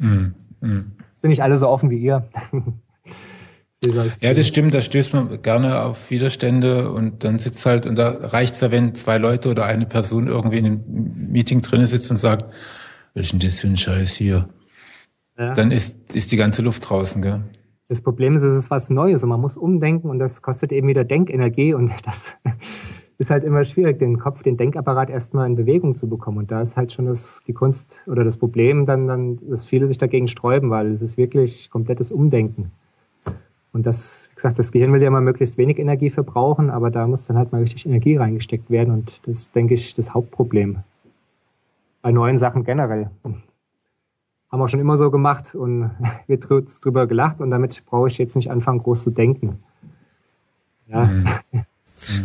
Mhm. 0.00 0.34
Mhm. 0.60 0.92
Sind 1.14 1.30
nicht 1.30 1.42
alle 1.42 1.58
so 1.58 1.68
offen 1.68 1.90
wie 1.90 1.98
ihr. 1.98 2.26
ja, 4.20 4.34
das 4.34 4.48
stimmt, 4.48 4.74
da 4.74 4.80
stößt 4.80 5.12
man 5.12 5.42
gerne 5.42 5.82
auf 5.82 6.10
Widerstände 6.10 6.90
und 6.90 7.24
dann 7.24 7.38
sitzt 7.38 7.64
halt, 7.66 7.86
und 7.86 7.96
da 7.96 8.08
reicht's 8.08 8.60
ja, 8.60 8.70
wenn 8.70 8.94
zwei 8.94 9.18
Leute 9.18 9.50
oder 9.50 9.64
eine 9.66 9.86
Person 9.86 10.26
irgendwie 10.26 10.58
in 10.58 10.66
einem 10.66 10.84
Meeting 11.30 11.62
drinnen 11.62 11.86
sitzt 11.86 12.10
und 12.10 12.16
sagt, 12.16 12.46
was 13.14 13.24
ist 13.24 13.32
denn 13.32 13.40
das 13.40 13.60
für 13.60 13.68
ein 13.68 13.76
Scheiß 13.76 14.14
hier? 14.14 14.48
Ja. 15.38 15.54
Dann 15.54 15.70
ist, 15.70 15.96
ist 16.12 16.32
die 16.32 16.36
ganze 16.36 16.62
Luft 16.62 16.88
draußen, 16.88 17.22
gell? 17.22 17.42
Das 17.88 18.02
Problem 18.02 18.36
ist, 18.36 18.42
es 18.42 18.54
ist 18.54 18.70
was 18.70 18.88
Neues 18.88 19.24
und 19.24 19.30
man 19.30 19.40
muss 19.40 19.56
umdenken 19.56 20.10
und 20.10 20.20
das 20.20 20.42
kostet 20.42 20.70
eben 20.70 20.86
wieder 20.88 21.04
Denkenergie 21.04 21.74
und 21.74 21.90
das 22.04 22.34
ist 23.20 23.30
halt 23.30 23.44
immer 23.44 23.62
schwierig, 23.64 23.98
den 23.98 24.18
Kopf, 24.18 24.42
den 24.42 24.56
Denkapparat 24.56 25.10
erstmal 25.10 25.46
in 25.46 25.54
Bewegung 25.54 25.94
zu 25.94 26.08
bekommen. 26.08 26.38
Und 26.38 26.50
da 26.50 26.62
ist 26.62 26.78
halt 26.78 26.90
schon 26.90 27.04
das, 27.04 27.44
die 27.46 27.52
Kunst 27.52 28.02
oder 28.06 28.24
das 28.24 28.38
Problem 28.38 28.86
dann, 28.86 29.06
dann, 29.06 29.36
dass 29.48 29.66
viele 29.66 29.86
sich 29.88 29.98
dagegen 29.98 30.26
sträuben, 30.26 30.70
weil 30.70 30.90
es 30.90 31.02
ist 31.02 31.18
wirklich 31.18 31.68
komplettes 31.68 32.10
Umdenken. 32.10 32.72
Und 33.72 33.84
das, 33.84 34.30
wie 34.30 34.36
gesagt, 34.36 34.58
das 34.58 34.72
Gehirn 34.72 34.92
will 34.94 35.02
ja 35.02 35.10
mal 35.10 35.20
möglichst 35.20 35.58
wenig 35.58 35.78
Energie 35.78 36.08
verbrauchen, 36.08 36.70
aber 36.70 36.90
da 36.90 37.06
muss 37.06 37.26
dann 37.26 37.36
halt 37.36 37.52
mal 37.52 37.60
richtig 37.60 37.84
Energie 37.84 38.16
reingesteckt 38.16 38.70
werden. 38.70 38.94
Und 38.94 39.28
das 39.28 39.40
ist, 39.40 39.54
denke 39.54 39.74
ich, 39.74 39.92
das 39.92 40.14
Hauptproblem. 40.14 40.78
Bei 42.00 42.12
neuen 42.12 42.38
Sachen 42.38 42.64
generell. 42.64 43.10
Haben 43.22 43.42
wir 44.50 44.68
schon 44.68 44.80
immer 44.80 44.96
so 44.96 45.10
gemacht 45.10 45.54
und 45.54 45.90
wird 46.26 46.48
drüber 46.48 47.06
gelacht 47.06 47.42
und 47.42 47.50
damit 47.50 47.84
brauche 47.84 48.06
ich 48.06 48.16
jetzt 48.16 48.34
nicht 48.34 48.50
anfangen, 48.50 48.78
groß 48.78 49.02
zu 49.02 49.10
denken. 49.10 49.62
Ja. 50.86 51.04
Mhm. 51.04 51.24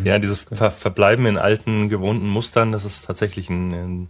Ja, 0.04 0.20
dieses 0.20 0.46
Ver 0.52 0.72
Verbleiben 0.72 1.26
in 1.26 1.38
alten, 1.38 1.90
gewohnten 1.90 2.28
Mustern, 2.28 2.72
das 2.72 2.86
ist 2.86 3.06
tatsächlich 3.06 3.50
ein, 3.50 3.74
ein 3.74 4.08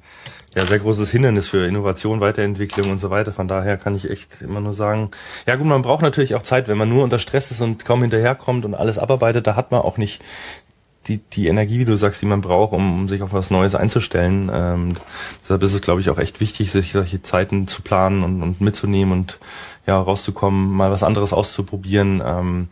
ja, 0.56 0.66
sehr 0.66 0.80
großes 0.80 1.12
Hindernis 1.12 1.50
für 1.50 1.66
Innovation, 1.66 2.22
Weiterentwicklung 2.22 2.92
und 2.92 3.00
so 3.00 3.10
weiter. 3.10 3.34
Von 3.34 3.48
daher 3.48 3.78
kann 3.78 3.96
ich 3.96 4.10
echt 4.10 4.42
immer 4.42 4.62
nur 4.62 4.74
sagen, 4.74 5.12
ja 5.46 5.56
gut, 5.56 5.68
man 5.68 5.82
braucht 5.82 6.02
natürlich 6.02 6.36
auch 6.36 6.44
Zeit, 6.44 6.68
wenn 6.68 6.78
man 6.78 6.90
nur 6.90 7.04
unter 7.04 7.20
Stress 7.20 7.52
ist 7.52 7.62
und 7.62 7.86
kaum 7.86 8.02
hinterherkommt 8.02 8.64
und 8.66 8.74
alles 8.76 8.98
abarbeitet, 8.98 9.48
da 9.48 9.56
hat 9.56 9.72
man 9.72 9.82
auch 9.82 9.98
nicht 9.98 10.22
die, 11.08 11.18
die 11.18 11.48
Energie, 11.48 11.80
wie 11.80 11.86
du 11.86 11.96
sagst, 11.96 12.22
die 12.22 12.26
man 12.26 12.42
braucht, 12.42 12.74
um, 12.74 13.02
um 13.02 13.10
sich 13.10 13.22
auf 13.22 13.34
was 13.34 13.52
Neues 13.52 13.76
einzustellen. 13.76 14.50
Ähm, 14.52 14.94
deshalb 15.44 15.62
ist 15.62 15.74
es, 15.74 15.82
glaube 15.82 16.02
ich, 16.02 16.10
auch 16.10 16.18
echt 16.18 16.40
wichtig, 16.40 16.72
sich 16.72 16.94
solche 16.94 17.22
Zeiten 17.22 17.68
zu 17.68 17.82
planen 17.82 18.24
und, 18.24 18.42
und 18.42 18.62
mitzunehmen 18.62 19.14
und 19.14 19.40
ja, 19.86 20.00
rauszukommen, 20.00 20.72
mal 20.72 20.92
was 20.92 21.04
anderes 21.04 21.32
auszuprobieren. 21.32 22.24
Ähm, 22.26 22.70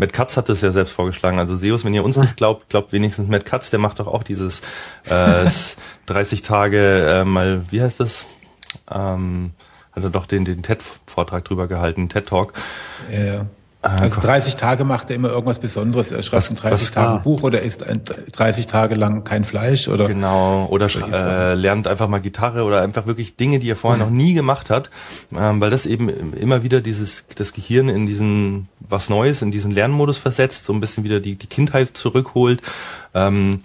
Matt 0.00 0.14
Katz 0.14 0.38
hat 0.38 0.48
es 0.48 0.62
ja 0.62 0.70
selbst 0.70 0.92
vorgeschlagen. 0.92 1.38
Also 1.38 1.56
Seus, 1.56 1.84
wenn 1.84 1.92
ihr 1.92 2.02
uns 2.02 2.16
nicht 2.16 2.38
glaubt, 2.38 2.70
glaubt 2.70 2.90
wenigstens 2.92 3.28
Matt 3.28 3.44
Katz, 3.44 3.68
der 3.68 3.78
macht 3.78 4.00
doch 4.00 4.06
auch 4.06 4.22
dieses 4.22 4.62
äh, 5.04 5.44
30 6.06 6.40
Tage 6.40 7.06
äh, 7.06 7.24
mal, 7.26 7.66
wie 7.70 7.82
heißt 7.82 8.00
das? 8.00 8.26
Ähm, 8.90 9.52
hat 9.92 10.02
er 10.02 10.08
doch 10.08 10.24
den, 10.24 10.46
den 10.46 10.62
TED-Vortrag 10.62 11.44
drüber 11.44 11.68
gehalten, 11.68 12.08
TED-Talk. 12.08 12.54
Ja, 13.12 13.24
ja. 13.24 13.46
Also 13.82 14.20
30 14.20 14.56
Tage 14.56 14.84
macht 14.84 15.08
er 15.08 15.16
immer 15.16 15.30
irgendwas 15.30 15.58
Besonderes. 15.58 16.10
Er 16.10 16.22
schreibt 16.22 16.42
was, 16.42 16.50
in 16.50 16.56
30 16.56 16.72
was, 16.72 16.90
Tagen 16.90 17.16
ein 17.16 17.22
Buch 17.22 17.42
oder 17.42 17.62
isst 17.62 17.82
30 18.32 18.66
Tage 18.66 18.94
lang 18.94 19.24
kein 19.24 19.44
Fleisch 19.44 19.88
oder 19.88 20.06
genau 20.06 20.66
oder 20.70 20.86
äh, 20.86 21.54
lernt 21.54 21.88
einfach 21.88 22.06
mal 22.06 22.20
Gitarre 22.20 22.64
oder 22.64 22.82
einfach 22.82 23.06
wirklich 23.06 23.36
Dinge, 23.36 23.58
die 23.58 23.70
er 23.70 23.76
vorher 23.76 23.98
noch 23.98 24.10
nie 24.10 24.34
gemacht 24.34 24.68
hat, 24.68 24.90
ähm, 25.34 25.62
weil 25.62 25.70
das 25.70 25.86
eben 25.86 26.10
immer 26.34 26.62
wieder 26.62 26.82
dieses 26.82 27.24
das 27.36 27.54
Gehirn 27.54 27.88
in 27.88 28.06
diesen 28.06 28.68
was 28.80 29.08
Neues, 29.08 29.40
in 29.40 29.50
diesen 29.50 29.70
Lernmodus 29.70 30.18
versetzt, 30.18 30.64
so 30.64 30.74
ein 30.74 30.80
bisschen 30.80 31.04
wieder 31.04 31.20
die 31.20 31.36
die 31.36 31.46
Kindheit 31.46 31.96
zurückholt. 31.96 32.60
Ähm, 33.14 33.60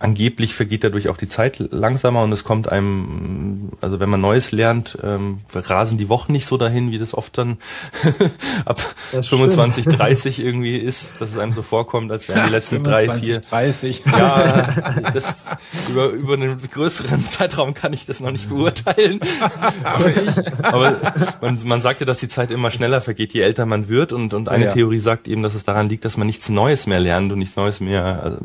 angeblich 0.00 0.54
vergeht 0.54 0.82
dadurch 0.82 1.08
auch 1.08 1.18
die 1.18 1.28
Zeit 1.28 1.58
langsamer 1.58 2.22
und 2.22 2.32
es 2.32 2.42
kommt 2.42 2.68
einem, 2.68 3.70
also 3.82 4.00
wenn 4.00 4.08
man 4.08 4.20
Neues 4.20 4.50
lernt, 4.50 4.98
ähm, 5.02 5.40
rasen 5.52 5.98
die 5.98 6.08
Wochen 6.08 6.32
nicht 6.32 6.46
so 6.46 6.56
dahin, 6.56 6.90
wie 6.90 6.98
das 6.98 7.14
oft 7.14 7.36
dann 7.36 7.58
ab 8.64 8.80
25, 8.80 9.84
stimmt. 9.84 9.98
30 9.98 10.40
irgendwie 10.40 10.76
ist, 10.78 11.20
dass 11.20 11.30
es 11.30 11.38
einem 11.38 11.52
so 11.52 11.60
vorkommt, 11.60 12.10
als 12.10 12.28
wären 12.28 12.46
die 12.46 12.52
letzten 12.52 12.76
25, 12.76 13.40
drei, 13.50 13.72
vier. 13.72 14.00
30. 14.00 14.02
Ja, 14.06 15.10
das, 15.12 15.44
über, 15.90 16.08
über 16.08 16.34
einen 16.34 16.60
größeren 16.60 17.28
Zeitraum 17.28 17.74
kann 17.74 17.92
ich 17.92 18.06
das 18.06 18.20
noch 18.20 18.30
nicht 18.30 18.48
beurteilen. 18.48 19.20
Aber, 19.82 20.12
Aber 20.62 20.96
man, 21.42 21.58
man 21.64 21.80
sagt 21.82 22.00
ja, 22.00 22.06
dass 22.06 22.18
die 22.18 22.28
Zeit 22.28 22.50
immer 22.50 22.70
schneller 22.70 23.02
vergeht, 23.02 23.34
je 23.34 23.42
älter 23.42 23.66
man 23.66 23.88
wird 23.90 24.12
und, 24.12 24.32
und 24.32 24.48
eine 24.48 24.66
ja. 24.66 24.72
Theorie 24.72 24.98
sagt 24.98 25.28
eben, 25.28 25.42
dass 25.42 25.54
es 25.54 25.64
daran 25.64 25.90
liegt, 25.90 26.06
dass 26.06 26.16
man 26.16 26.26
nichts 26.26 26.48
Neues 26.48 26.86
mehr 26.86 27.00
lernt 27.00 27.30
und 27.32 27.38
nichts 27.38 27.56
Neues 27.56 27.80
mehr 27.80 28.38
äh, 28.40 28.44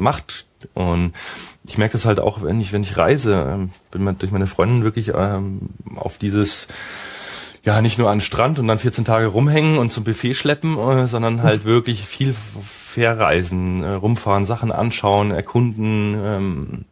und 0.73 1.13
ich 1.63 1.77
merke 1.77 1.93
das 1.93 2.05
halt 2.05 2.19
auch, 2.19 2.43
wenn 2.43 2.61
ich, 2.61 2.73
wenn 2.73 2.83
ich 2.83 2.97
reise, 2.97 3.49
ähm, 3.53 3.69
bin 3.91 4.03
man 4.03 4.17
durch 4.17 4.31
meine 4.31 4.47
Freundin 4.47 4.83
wirklich 4.83 5.11
ähm, 5.15 5.69
auf 5.95 6.17
dieses 6.17 6.67
ja, 7.65 7.81
nicht 7.81 7.97
nur 7.97 8.11
an 8.11 8.21
Strand 8.21 8.59
und 8.59 8.67
dann 8.67 8.77
14 8.77 9.05
Tage 9.05 9.25
rumhängen 9.25 9.79
und 9.79 9.91
zum 9.91 10.03
Buffet 10.03 10.35
schleppen, 10.35 10.77
äh, 10.77 11.07
sondern 11.07 11.41
halt 11.41 11.65
wirklich 11.65 12.05
viel 12.05 12.35
verreisen, 12.63 13.83
äh, 13.83 13.93
rumfahren, 13.93 14.45
Sachen 14.45 14.71
anschauen, 14.71 15.31
erkunden, 15.31 16.15
ähm, 16.23 16.85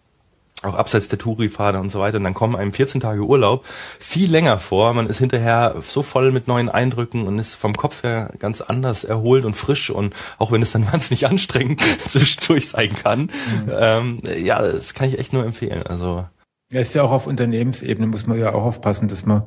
auch 0.63 0.75
abseits 0.75 1.07
der 1.07 1.19
Touri-Pfade 1.19 1.79
und 1.79 1.91
so 1.91 1.99
weiter. 1.99 2.17
Und 2.17 2.23
dann 2.23 2.33
kommen 2.33 2.55
einem 2.55 2.73
14 2.73 3.01
Tage 3.01 3.21
Urlaub 3.21 3.65
viel 3.99 4.31
länger 4.31 4.57
vor. 4.57 4.93
Man 4.93 5.07
ist 5.07 5.19
hinterher 5.19 5.75
so 5.81 6.03
voll 6.03 6.31
mit 6.31 6.47
neuen 6.47 6.69
Eindrücken 6.69 7.27
und 7.27 7.39
ist 7.39 7.55
vom 7.55 7.73
Kopf 7.73 8.03
her 8.03 8.31
ganz 8.39 8.61
anders 8.61 9.03
erholt 9.03 9.45
und 9.45 9.55
frisch. 9.55 9.89
Und 9.89 10.13
auch 10.37 10.51
wenn 10.51 10.61
es 10.61 10.71
dann 10.71 10.85
wahnsinnig 10.91 11.27
anstrengend 11.27 11.81
zwischendurch 12.07 12.69
sein 12.69 12.95
kann, 12.95 13.21
mhm. 13.21 13.71
ähm, 13.71 14.17
ja, 14.43 14.61
das 14.61 14.93
kann 14.93 15.07
ich 15.07 15.19
echt 15.19 15.33
nur 15.33 15.45
empfehlen. 15.45 15.83
Also 15.83 16.25
ja, 16.71 16.81
ist 16.81 16.95
ja 16.95 17.03
auch 17.03 17.11
auf 17.11 17.27
Unternehmensebene 17.27 18.07
muss 18.07 18.25
man 18.25 18.39
ja 18.39 18.53
auch 18.53 18.63
aufpassen, 18.63 19.07
dass 19.07 19.25
man, 19.25 19.43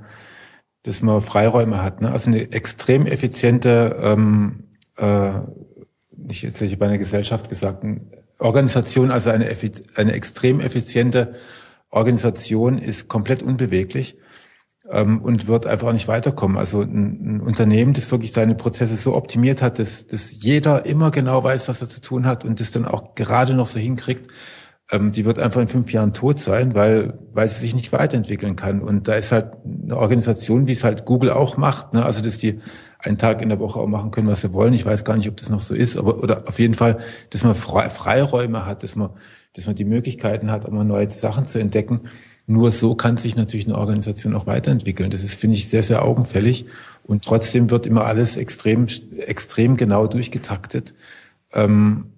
dass 0.84 1.02
man 1.02 1.22
Freiräume 1.22 1.82
hat. 1.82 2.00
Ne? 2.00 2.12
Also 2.12 2.30
eine 2.30 2.52
extrem 2.52 3.04
effiziente, 3.06 3.96
ähm, 4.00 4.68
äh, 4.96 5.40
nicht 6.16 6.42
jetzt 6.42 6.56
hätte 6.56 6.66
ich 6.66 6.78
bei 6.78 6.86
einer 6.86 6.98
Gesellschaft 6.98 7.48
gesagt, 7.48 7.82
ein 7.82 8.12
Organisation, 8.38 9.10
also 9.10 9.30
eine, 9.30 9.48
eine 9.94 10.12
extrem 10.12 10.60
effiziente 10.60 11.34
Organisation 11.90 12.78
ist 12.78 13.08
komplett 13.08 13.42
unbeweglich 13.42 14.16
ähm, 14.90 15.22
und 15.22 15.46
wird 15.46 15.66
einfach 15.66 15.92
nicht 15.92 16.08
weiterkommen. 16.08 16.56
Also 16.56 16.82
ein, 16.82 17.36
ein, 17.36 17.40
Unternehmen, 17.40 17.94
das 17.94 18.10
wirklich 18.10 18.32
seine 18.32 18.54
Prozesse 18.54 18.96
so 18.96 19.14
optimiert 19.14 19.62
hat, 19.62 19.78
dass, 19.78 20.06
dass 20.06 20.32
jeder 20.32 20.84
immer 20.84 21.10
genau 21.10 21.42
weiß, 21.42 21.68
was 21.68 21.80
er 21.80 21.88
zu 21.88 22.00
tun 22.00 22.26
hat 22.26 22.44
und 22.44 22.60
das 22.60 22.72
dann 22.72 22.84
auch 22.84 23.14
gerade 23.14 23.54
noch 23.54 23.66
so 23.66 23.78
hinkriegt, 23.78 24.30
die 24.92 25.24
wird 25.24 25.40
einfach 25.40 25.60
in 25.60 25.66
fünf 25.66 25.92
Jahren 25.92 26.12
tot 26.12 26.38
sein, 26.38 26.74
weil, 26.74 27.18
weil 27.32 27.48
sie 27.48 27.60
sich 27.60 27.74
nicht 27.74 27.92
weiterentwickeln 27.92 28.54
kann. 28.54 28.80
Und 28.80 29.08
da 29.08 29.14
ist 29.14 29.32
halt 29.32 29.52
eine 29.64 29.96
Organisation, 29.96 30.68
wie 30.68 30.72
es 30.72 30.84
halt 30.84 31.04
Google 31.04 31.30
auch 31.30 31.56
macht, 31.56 31.92
ne? 31.92 32.04
also 32.04 32.22
dass 32.22 32.38
die 32.38 32.60
einen 33.00 33.18
Tag 33.18 33.42
in 33.42 33.48
der 33.48 33.58
Woche 33.58 33.80
auch 33.80 33.88
machen 33.88 34.12
können, 34.12 34.28
was 34.28 34.42
sie 34.42 34.52
wollen. 34.52 34.72
Ich 34.74 34.86
weiß 34.86 35.04
gar 35.04 35.16
nicht, 35.16 35.28
ob 35.28 35.36
das 35.36 35.50
noch 35.50 35.60
so 35.60 35.74
ist, 35.74 35.96
aber 35.96 36.22
oder 36.22 36.44
auf 36.46 36.60
jeden 36.60 36.74
Fall, 36.74 36.98
dass 37.30 37.42
man 37.42 37.56
Freiräume 37.56 38.64
hat, 38.64 38.84
dass 38.84 38.94
man, 38.94 39.10
dass 39.54 39.66
man 39.66 39.74
die 39.74 39.84
Möglichkeiten 39.84 40.52
hat, 40.52 40.64
immer 40.64 40.84
neue 40.84 41.10
Sachen 41.10 41.46
zu 41.46 41.58
entdecken. 41.58 42.02
Nur 42.46 42.70
so 42.70 42.94
kann 42.94 43.16
sich 43.16 43.34
natürlich 43.34 43.66
eine 43.66 43.76
Organisation 43.76 44.34
auch 44.34 44.46
weiterentwickeln. 44.46 45.10
Das 45.10 45.24
ist, 45.24 45.34
finde 45.34 45.56
ich, 45.56 45.68
sehr, 45.68 45.82
sehr 45.82 46.04
augenfällig. 46.04 46.66
Und 47.02 47.24
trotzdem 47.24 47.70
wird 47.70 47.86
immer 47.86 48.04
alles 48.04 48.36
extrem, 48.36 48.86
extrem 49.18 49.76
genau 49.76 50.06
durchgetaktet, 50.06 50.94
ähm, 51.52 52.12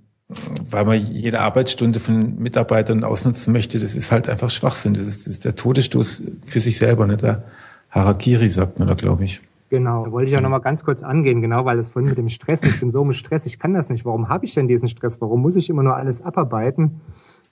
weil 0.70 0.84
man 0.84 0.98
jede 0.98 1.40
Arbeitsstunde 1.40 2.00
von 2.00 2.38
Mitarbeitern 2.38 3.02
ausnutzen 3.02 3.52
möchte. 3.52 3.78
Das 3.78 3.94
ist 3.94 4.12
halt 4.12 4.28
einfach 4.28 4.50
Schwachsinn. 4.50 4.94
Das 4.94 5.04
ist, 5.04 5.26
das 5.26 5.34
ist 5.34 5.44
der 5.44 5.54
Todesstoß 5.54 6.22
für 6.44 6.60
sich 6.60 6.78
selber, 6.78 7.06
nicht 7.06 7.22
der 7.22 7.44
Harakiri, 7.90 8.48
sagt 8.48 8.78
man 8.78 8.88
da, 8.88 8.94
glaube 8.94 9.24
ich. 9.24 9.40
Genau, 9.70 10.06
da 10.06 10.12
wollte 10.12 10.30
ich 10.30 10.36
auch 10.36 10.42
nochmal 10.42 10.62
ganz 10.62 10.82
kurz 10.82 11.02
angehen, 11.02 11.42
genau, 11.42 11.66
weil 11.66 11.76
das 11.76 11.90
vorhin 11.90 12.08
mit 12.08 12.16
dem 12.16 12.30
Stress, 12.30 12.62
ich 12.62 12.80
bin 12.80 12.88
so 12.88 13.02
im 13.02 13.12
Stress, 13.12 13.44
ich 13.44 13.58
kann 13.58 13.74
das 13.74 13.90
nicht. 13.90 14.06
Warum 14.06 14.30
habe 14.30 14.46
ich 14.46 14.54
denn 14.54 14.66
diesen 14.66 14.88
Stress? 14.88 15.20
Warum 15.20 15.42
muss 15.42 15.56
ich 15.56 15.68
immer 15.68 15.82
nur 15.82 15.94
alles 15.94 16.22
abarbeiten? 16.22 17.02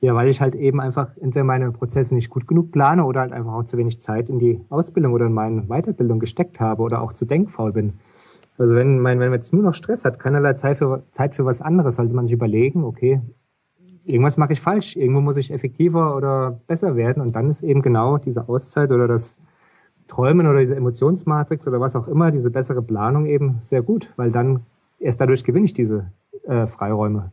Ja, 0.00 0.14
weil 0.14 0.28
ich 0.28 0.40
halt 0.40 0.54
eben 0.54 0.80
einfach 0.80 1.08
entweder 1.20 1.44
meine 1.44 1.72
Prozesse 1.72 2.14
nicht 2.14 2.30
gut 2.30 2.46
genug 2.46 2.70
plane 2.70 3.04
oder 3.04 3.20
halt 3.20 3.32
einfach 3.32 3.52
auch 3.52 3.64
zu 3.64 3.76
wenig 3.78 4.00
Zeit 4.00 4.28
in 4.30 4.38
die 4.38 4.60
Ausbildung 4.70 5.12
oder 5.12 5.26
in 5.26 5.32
meine 5.32 5.62
Weiterbildung 5.62 6.18
gesteckt 6.18 6.60
habe 6.60 6.82
oder 6.82 7.02
auch 7.02 7.12
zu 7.12 7.24
denkfaul 7.24 7.72
bin. 7.72 7.94
Also 8.58 8.74
wenn, 8.74 8.98
mein, 8.98 9.20
wenn 9.20 9.30
man 9.30 9.38
jetzt 9.38 9.52
nur 9.52 9.62
noch 9.62 9.74
Stress 9.74 10.04
hat, 10.04 10.18
keinerlei 10.18 10.54
Zeit 10.54 10.78
für, 10.78 11.02
Zeit 11.12 11.34
für 11.34 11.44
was 11.44 11.60
anderes, 11.60 11.96
sollte 11.96 12.14
man 12.14 12.26
sich 12.26 12.34
überlegen, 12.34 12.84
okay, 12.84 13.20
irgendwas 14.04 14.36
mache 14.36 14.52
ich 14.52 14.60
falsch, 14.60 14.96
irgendwo 14.96 15.20
muss 15.20 15.36
ich 15.36 15.52
effektiver 15.52 16.16
oder 16.16 16.60
besser 16.66 16.96
werden 16.96 17.20
und 17.20 17.34
dann 17.36 17.50
ist 17.50 17.62
eben 17.62 17.82
genau 17.82 18.18
diese 18.18 18.48
Auszeit 18.48 18.90
oder 18.90 19.08
das 19.08 19.36
Träumen 20.08 20.46
oder 20.46 20.60
diese 20.60 20.76
Emotionsmatrix 20.76 21.66
oder 21.66 21.80
was 21.80 21.96
auch 21.96 22.08
immer, 22.08 22.30
diese 22.30 22.50
bessere 22.50 22.82
Planung 22.82 23.26
eben 23.26 23.56
sehr 23.60 23.82
gut, 23.82 24.12
weil 24.16 24.30
dann 24.30 24.60
erst 25.00 25.20
dadurch 25.20 25.44
gewinne 25.44 25.64
ich 25.64 25.74
diese 25.74 26.10
äh, 26.44 26.66
Freiräume. 26.66 27.32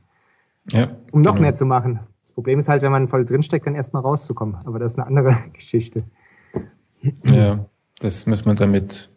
Ja, 0.71 0.89
um 1.11 1.21
noch 1.21 1.34
genau. 1.34 1.43
mehr 1.43 1.53
zu 1.53 1.65
machen. 1.65 1.99
Das 2.21 2.32
Problem 2.32 2.59
ist 2.59 2.70
halt, 2.70 2.82
wenn 2.82 2.91
man 2.91 3.08
voll 3.08 3.25
drinsteckt, 3.25 3.67
dann 3.67 3.75
erstmal 3.75 4.01
rauszukommen. 4.01 4.58
Aber 4.66 4.79
das 4.79 4.93
ist 4.93 5.00
eine 5.00 5.08
andere 5.08 5.36
Geschichte. 5.54 6.04
Ja, 7.25 7.66
das 8.00 8.25
muss 8.25 8.45
man 8.45 8.55
damit 8.55 9.12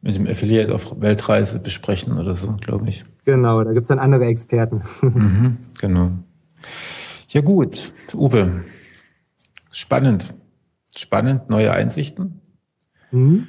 mit 0.00 0.14
dem 0.14 0.26
Affiliate 0.26 0.74
auf 0.74 1.00
Weltreise 1.00 1.60
besprechen 1.60 2.18
oder 2.18 2.34
so, 2.34 2.52
glaube 2.54 2.88
ich. 2.88 3.04
Genau, 3.24 3.62
da 3.64 3.72
gibt's 3.72 3.88
dann 3.88 3.98
andere 3.98 4.26
Experten. 4.26 4.82
Mhm, 5.02 5.58
genau. 5.80 6.12
Ja 7.28 7.40
gut, 7.40 7.92
Uwe. 8.14 8.64
Spannend. 9.70 10.34
Spannend, 10.96 11.50
neue 11.50 11.72
Einsichten. 11.72 12.40
Mhm. 13.10 13.48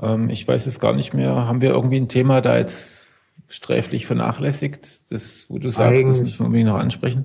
Ähm, 0.00 0.30
ich 0.30 0.46
weiß 0.46 0.66
es 0.66 0.80
gar 0.80 0.94
nicht 0.94 1.12
mehr. 1.12 1.34
Haben 1.34 1.60
wir 1.60 1.70
irgendwie 1.70 1.96
ein 1.96 2.08
Thema 2.08 2.40
da 2.40 2.56
jetzt 2.56 3.06
sträflich 3.48 4.06
vernachlässigt, 4.06 5.12
das, 5.12 5.46
wo 5.48 5.58
du 5.58 5.70
sagst, 5.70 5.90
eigentlich, 5.90 6.06
das 6.06 6.20
müssen 6.20 6.40
wir 6.40 6.46
unbedingt 6.46 6.70
noch 6.70 6.78
ansprechen? 6.78 7.24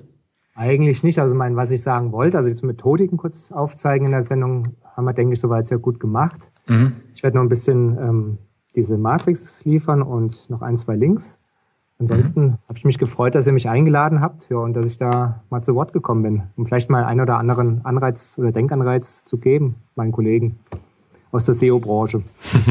Eigentlich 0.60 1.02
nicht. 1.02 1.18
Also 1.18 1.34
mein, 1.34 1.56
was 1.56 1.70
ich 1.70 1.82
sagen 1.82 2.12
wollte, 2.12 2.36
also 2.36 2.50
jetzt 2.50 2.62
Methodiken 2.62 3.16
kurz 3.16 3.50
aufzeigen 3.50 4.04
in 4.04 4.12
der 4.12 4.20
Sendung, 4.20 4.76
haben 4.94 5.06
wir, 5.06 5.14
denke 5.14 5.32
ich, 5.32 5.40
soweit 5.40 5.66
sehr 5.66 5.78
gut 5.78 5.98
gemacht. 5.98 6.50
Mhm. 6.66 6.96
Ich 7.14 7.22
werde 7.22 7.38
noch 7.38 7.42
ein 7.42 7.48
bisschen 7.48 7.96
ähm, 7.96 8.38
diese 8.74 8.98
Matrix 8.98 9.64
liefern 9.64 10.02
und 10.02 10.50
noch 10.50 10.60
ein, 10.60 10.76
zwei 10.76 10.96
Links. 10.96 11.38
Ansonsten 11.98 12.42
mhm. 12.42 12.58
habe 12.68 12.76
ich 12.76 12.84
mich 12.84 12.98
gefreut, 12.98 13.34
dass 13.34 13.46
ihr 13.46 13.54
mich 13.54 13.70
eingeladen 13.70 14.20
habt 14.20 14.50
ja, 14.50 14.58
und 14.58 14.74
dass 14.74 14.84
ich 14.84 14.98
da 14.98 15.42
mal 15.48 15.62
zu 15.62 15.74
Wort 15.74 15.94
gekommen 15.94 16.22
bin, 16.22 16.42
um 16.56 16.66
vielleicht 16.66 16.90
mal 16.90 17.04
einen 17.04 17.22
oder 17.22 17.38
anderen 17.38 17.82
Anreiz 17.86 18.36
oder 18.38 18.52
Denkanreiz 18.52 19.24
zu 19.24 19.38
geben, 19.38 19.76
meinen 19.94 20.12
Kollegen 20.12 20.58
aus 21.32 21.44
der 21.44 21.54
SEO-Branche. 21.54 22.22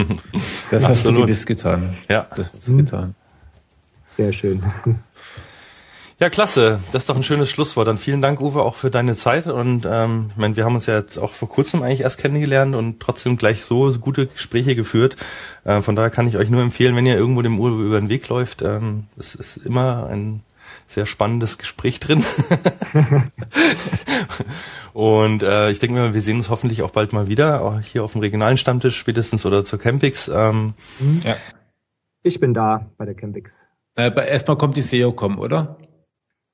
das 0.70 0.88
hast 0.88 1.08
du 1.08 1.14
gewiss 1.14 1.44
getan. 1.44 1.90
Ja. 2.08 2.28
Das 2.36 2.54
hast 2.54 2.68
du 2.68 2.74
mhm. 2.74 2.78
getan. 2.78 3.16
Sehr 4.16 4.32
schön. 4.32 4.62
Ja, 6.22 6.30
klasse. 6.30 6.82
Das 6.92 7.04
ist 7.04 7.10
doch 7.10 7.16
ein 7.16 7.24
schönes 7.24 7.50
Schlusswort. 7.50 7.88
Dann 7.88 7.98
vielen 7.98 8.22
Dank, 8.22 8.42
Uwe, 8.42 8.62
auch 8.62 8.76
für 8.76 8.92
deine 8.92 9.16
Zeit. 9.16 9.48
Und 9.48 9.88
ähm, 9.90 10.26
ich 10.32 10.38
meine, 10.38 10.58
wir 10.58 10.66
haben 10.66 10.76
uns 10.76 10.86
ja 10.86 10.98
jetzt 10.98 11.18
auch 11.18 11.32
vor 11.32 11.48
kurzem 11.48 11.82
eigentlich 11.82 12.02
erst 12.02 12.18
kennengelernt 12.18 12.76
und 12.76 13.00
trotzdem 13.00 13.38
gleich 13.38 13.64
so 13.64 13.94
gute 13.94 14.28
Gespräche 14.28 14.76
geführt. 14.76 15.16
Äh, 15.64 15.82
von 15.82 15.96
daher 15.96 16.10
kann 16.10 16.28
ich 16.28 16.36
euch 16.36 16.50
nur 16.50 16.62
empfehlen, 16.62 16.94
wenn 16.98 17.06
ihr 17.06 17.16
irgendwo 17.16 17.42
dem 17.42 17.58
Uwe 17.58 17.86
über 17.86 18.02
den 18.02 18.10
Weg 18.10 18.28
läuft, 18.28 18.62
ähm, 18.62 19.06
es 19.18 19.34
ist 19.34 19.58
immer 19.58 20.08
ein 20.08 20.44
sehr 20.88 21.06
spannendes 21.06 21.58
Gespräch 21.58 22.02
drin. 22.02 22.26
und 24.94 25.42
äh, 25.42 25.72
ich 25.72 25.80
denke 25.80 25.96
mir, 25.96 26.14
wir 26.14 26.22
sehen 26.22 26.38
uns 26.38 26.50
hoffentlich 26.50 26.82
auch 26.82 26.92
bald 26.92 27.14
mal 27.14 27.30
wieder, 27.30 27.62
auch 27.62 27.80
hier 27.80 28.04
auf 28.04 28.12
dem 28.12 28.22
regionalen 28.22 28.58
Stammtisch 28.58 28.98
spätestens 28.98 29.46
oder 29.46 29.64
zur 29.64 29.80
Campix. 29.80 30.28
Ähm, 30.28 30.74
mhm. 31.00 31.22
ja. 31.24 31.38
Ich 32.24 32.42
bin 32.42 32.54
da 32.54 32.92
bei 32.98 33.06
der 33.06 33.16
Campix. 33.16 33.68
Äh, 33.96 34.12
erstmal 34.30 34.58
kommt 34.58 34.76
die 34.76 34.82
SEO-Com, 34.82 35.40
oder? 35.40 35.78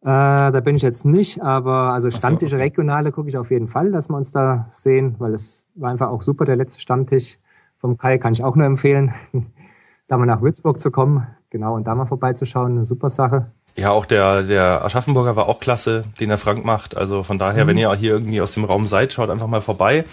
Äh, 0.05 0.51
da 0.51 0.59
bin 0.59 0.75
ich 0.75 0.83
jetzt 0.83 1.03
nicht, 1.03 1.41
aber 1.41 1.89
also 1.89 2.11
Stammtische 2.11 2.51
so, 2.51 2.55
okay. 2.57 2.65
regionale 2.65 3.11
gucke 3.11 3.27
ich 3.27 3.39
auf 3.39 3.49
jeden 3.49 3.67
Fall, 3.67 3.91
dass 3.91 4.07
wir 4.07 4.15
uns 4.15 4.31
da 4.31 4.67
sehen, 4.69 5.15
weil 5.17 5.33
es 5.33 5.65
war 5.73 5.89
einfach 5.89 6.09
auch 6.09 6.21
super, 6.21 6.45
der 6.45 6.55
letzte 6.55 6.79
Stammtisch 6.79 7.39
vom 7.79 7.97
Kai 7.97 8.19
kann 8.19 8.31
ich 8.31 8.43
auch 8.43 8.55
nur 8.55 8.67
empfehlen, 8.67 9.15
da 10.07 10.17
mal 10.17 10.27
nach 10.27 10.43
Würzburg 10.43 10.79
zu 10.79 10.91
kommen, 10.91 11.25
genau, 11.49 11.73
und 11.73 11.87
da 11.87 11.95
mal 11.95 12.05
vorbeizuschauen, 12.05 12.73
eine 12.73 12.83
super 12.83 13.09
Sache. 13.09 13.47
Ja, 13.77 13.89
auch 13.89 14.05
der, 14.05 14.43
der 14.43 14.85
Aschaffenburger 14.85 15.35
war 15.35 15.49
auch 15.49 15.59
klasse, 15.59 16.03
den 16.19 16.29
der 16.29 16.37
Frank 16.37 16.63
macht. 16.63 16.95
Also 16.95 17.23
von 17.23 17.39
daher, 17.39 17.63
mhm. 17.63 17.69
wenn 17.69 17.77
ihr 17.77 17.91
hier 17.95 18.11
irgendwie 18.13 18.41
aus 18.41 18.53
dem 18.53 18.63
Raum 18.63 18.87
seid, 18.87 19.11
schaut 19.11 19.31
einfach 19.31 19.47
mal 19.47 19.61
vorbei. 19.61 20.05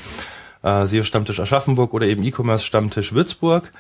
Äh, 0.63 0.87
SEO 0.87 1.03
Stammtisch 1.03 1.39
Aschaffenburg 1.39 1.93
oder 1.93 2.07
eben 2.07 2.23
E-Commerce 2.23 2.65
Stammtisch 2.65 3.13
Würzburg. 3.13 3.71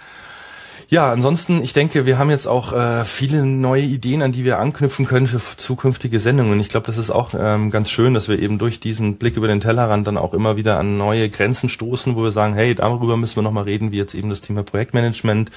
Ja, 0.92 1.10
ansonsten, 1.10 1.62
ich 1.62 1.72
denke, 1.72 2.04
wir 2.04 2.18
haben 2.18 2.28
jetzt 2.28 2.46
auch 2.46 2.74
äh, 2.74 3.06
viele 3.06 3.46
neue 3.46 3.80
Ideen, 3.80 4.20
an 4.20 4.30
die 4.30 4.44
wir 4.44 4.58
anknüpfen 4.58 5.06
können 5.06 5.26
für 5.26 5.40
zukünftige 5.56 6.20
Sendungen. 6.20 6.52
Und 6.52 6.60
ich 6.60 6.68
glaube, 6.68 6.86
das 6.86 6.98
ist 6.98 7.10
auch 7.10 7.30
ähm, 7.32 7.70
ganz 7.70 7.88
schön, 7.88 8.12
dass 8.12 8.28
wir 8.28 8.38
eben 8.38 8.58
durch 8.58 8.78
diesen 8.78 9.16
Blick 9.16 9.38
über 9.38 9.48
den 9.48 9.62
Tellerrand 9.62 10.06
dann 10.06 10.18
auch 10.18 10.34
immer 10.34 10.58
wieder 10.58 10.78
an 10.78 10.98
neue 10.98 11.30
Grenzen 11.30 11.70
stoßen, 11.70 12.14
wo 12.14 12.22
wir 12.22 12.30
sagen, 12.30 12.52
hey, 12.52 12.74
darüber 12.74 13.16
müssen 13.16 13.36
wir 13.36 13.42
nochmal 13.42 13.64
reden, 13.64 13.90
wie 13.90 13.96
jetzt 13.96 14.14
eben 14.14 14.28
das 14.28 14.42
Thema 14.42 14.64
Projektmanagement. 14.64 15.50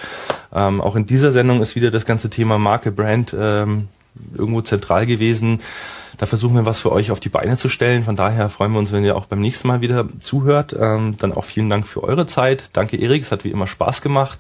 Ähm, 0.54 0.80
auch 0.80 0.96
in 0.96 1.06
dieser 1.06 1.34
Sendung 1.34 1.62
ist 1.62 1.76
wieder 1.76 1.92
das 1.92 2.06
ganze 2.06 2.30
Thema 2.30 2.58
Marke, 2.58 2.94
Brand 2.94 3.36
ähm, 3.38 3.90
irgendwo 4.38 4.62
zentral 4.62 5.06
gewesen. 5.06 5.60
Da 6.18 6.26
versuchen 6.26 6.56
wir 6.56 6.66
was 6.66 6.80
für 6.80 6.92
euch 6.92 7.12
auf 7.12 7.20
die 7.20 7.30
Beine 7.30 7.58
zu 7.58 7.70
stellen. 7.70 8.04
Von 8.04 8.16
daher 8.16 8.50
freuen 8.50 8.72
wir 8.72 8.80
uns, 8.80 8.92
wenn 8.92 9.04
ihr 9.04 9.16
auch 9.16 9.26
beim 9.26 9.40
nächsten 9.40 9.68
Mal 9.68 9.82
wieder 9.82 10.08
zuhört. 10.20 10.76
Ähm, 10.80 11.16
dann 11.18 11.34
auch 11.34 11.44
vielen 11.44 11.70
Dank 11.70 11.88
für 11.88 12.04
eure 12.04 12.26
Zeit. 12.26 12.70
Danke 12.74 12.98
Erik, 12.98 13.24
es 13.24 13.32
hat 13.32 13.44
wie 13.44 13.52
immer 13.52 13.68
Spaß 13.68 14.02
gemacht. 14.02 14.40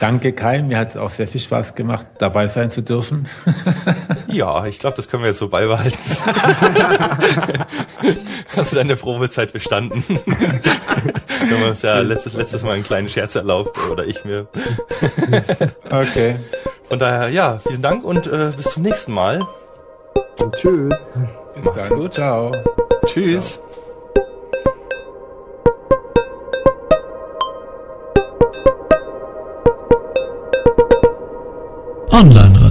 Danke 0.00 0.32
Kai, 0.32 0.62
mir 0.62 0.78
hat 0.78 0.90
es 0.90 0.96
auch 0.96 1.08
sehr 1.08 1.28
viel 1.28 1.40
Spaß 1.40 1.74
gemacht, 1.74 2.06
dabei 2.18 2.46
sein 2.46 2.70
zu 2.70 2.82
dürfen. 2.82 3.28
ja, 4.28 4.66
ich 4.66 4.78
glaube, 4.78 4.96
das 4.96 5.08
können 5.08 5.22
wir 5.22 5.30
jetzt 5.30 5.38
so 5.38 5.48
beibehalten. 5.48 5.98
Hast 8.56 8.72
du 8.72 8.76
deine 8.76 8.96
Probezeit 8.96 9.52
bestanden? 9.52 10.04
wir 10.08 11.56
haben 11.56 11.70
uns 11.70 11.82
ja 11.82 12.00
letztes, 12.00 12.34
letztes 12.34 12.62
Mal 12.62 12.72
einen 12.72 12.82
kleinen 12.82 13.08
Scherz 13.08 13.34
erlaubt, 13.34 13.78
oder 13.90 14.04
ich 14.04 14.24
mir. 14.24 14.46
okay. 15.90 16.36
Von 16.88 16.98
daher, 16.98 17.30
ja, 17.30 17.58
vielen 17.58 17.82
Dank 17.82 18.04
und 18.04 18.26
äh, 18.26 18.52
bis 18.56 18.72
zum 18.72 18.82
nächsten 18.82 19.12
Mal. 19.12 19.40
Und 20.42 20.54
tschüss. 20.54 21.14
Bis 21.54 21.64
Macht's 21.64 21.88
dann. 21.88 21.98
gut. 21.98 22.14
Ciao. 22.14 22.52
Tschüss. 23.06 23.60
Ciao. 32.08 32.20
Online 32.20 32.63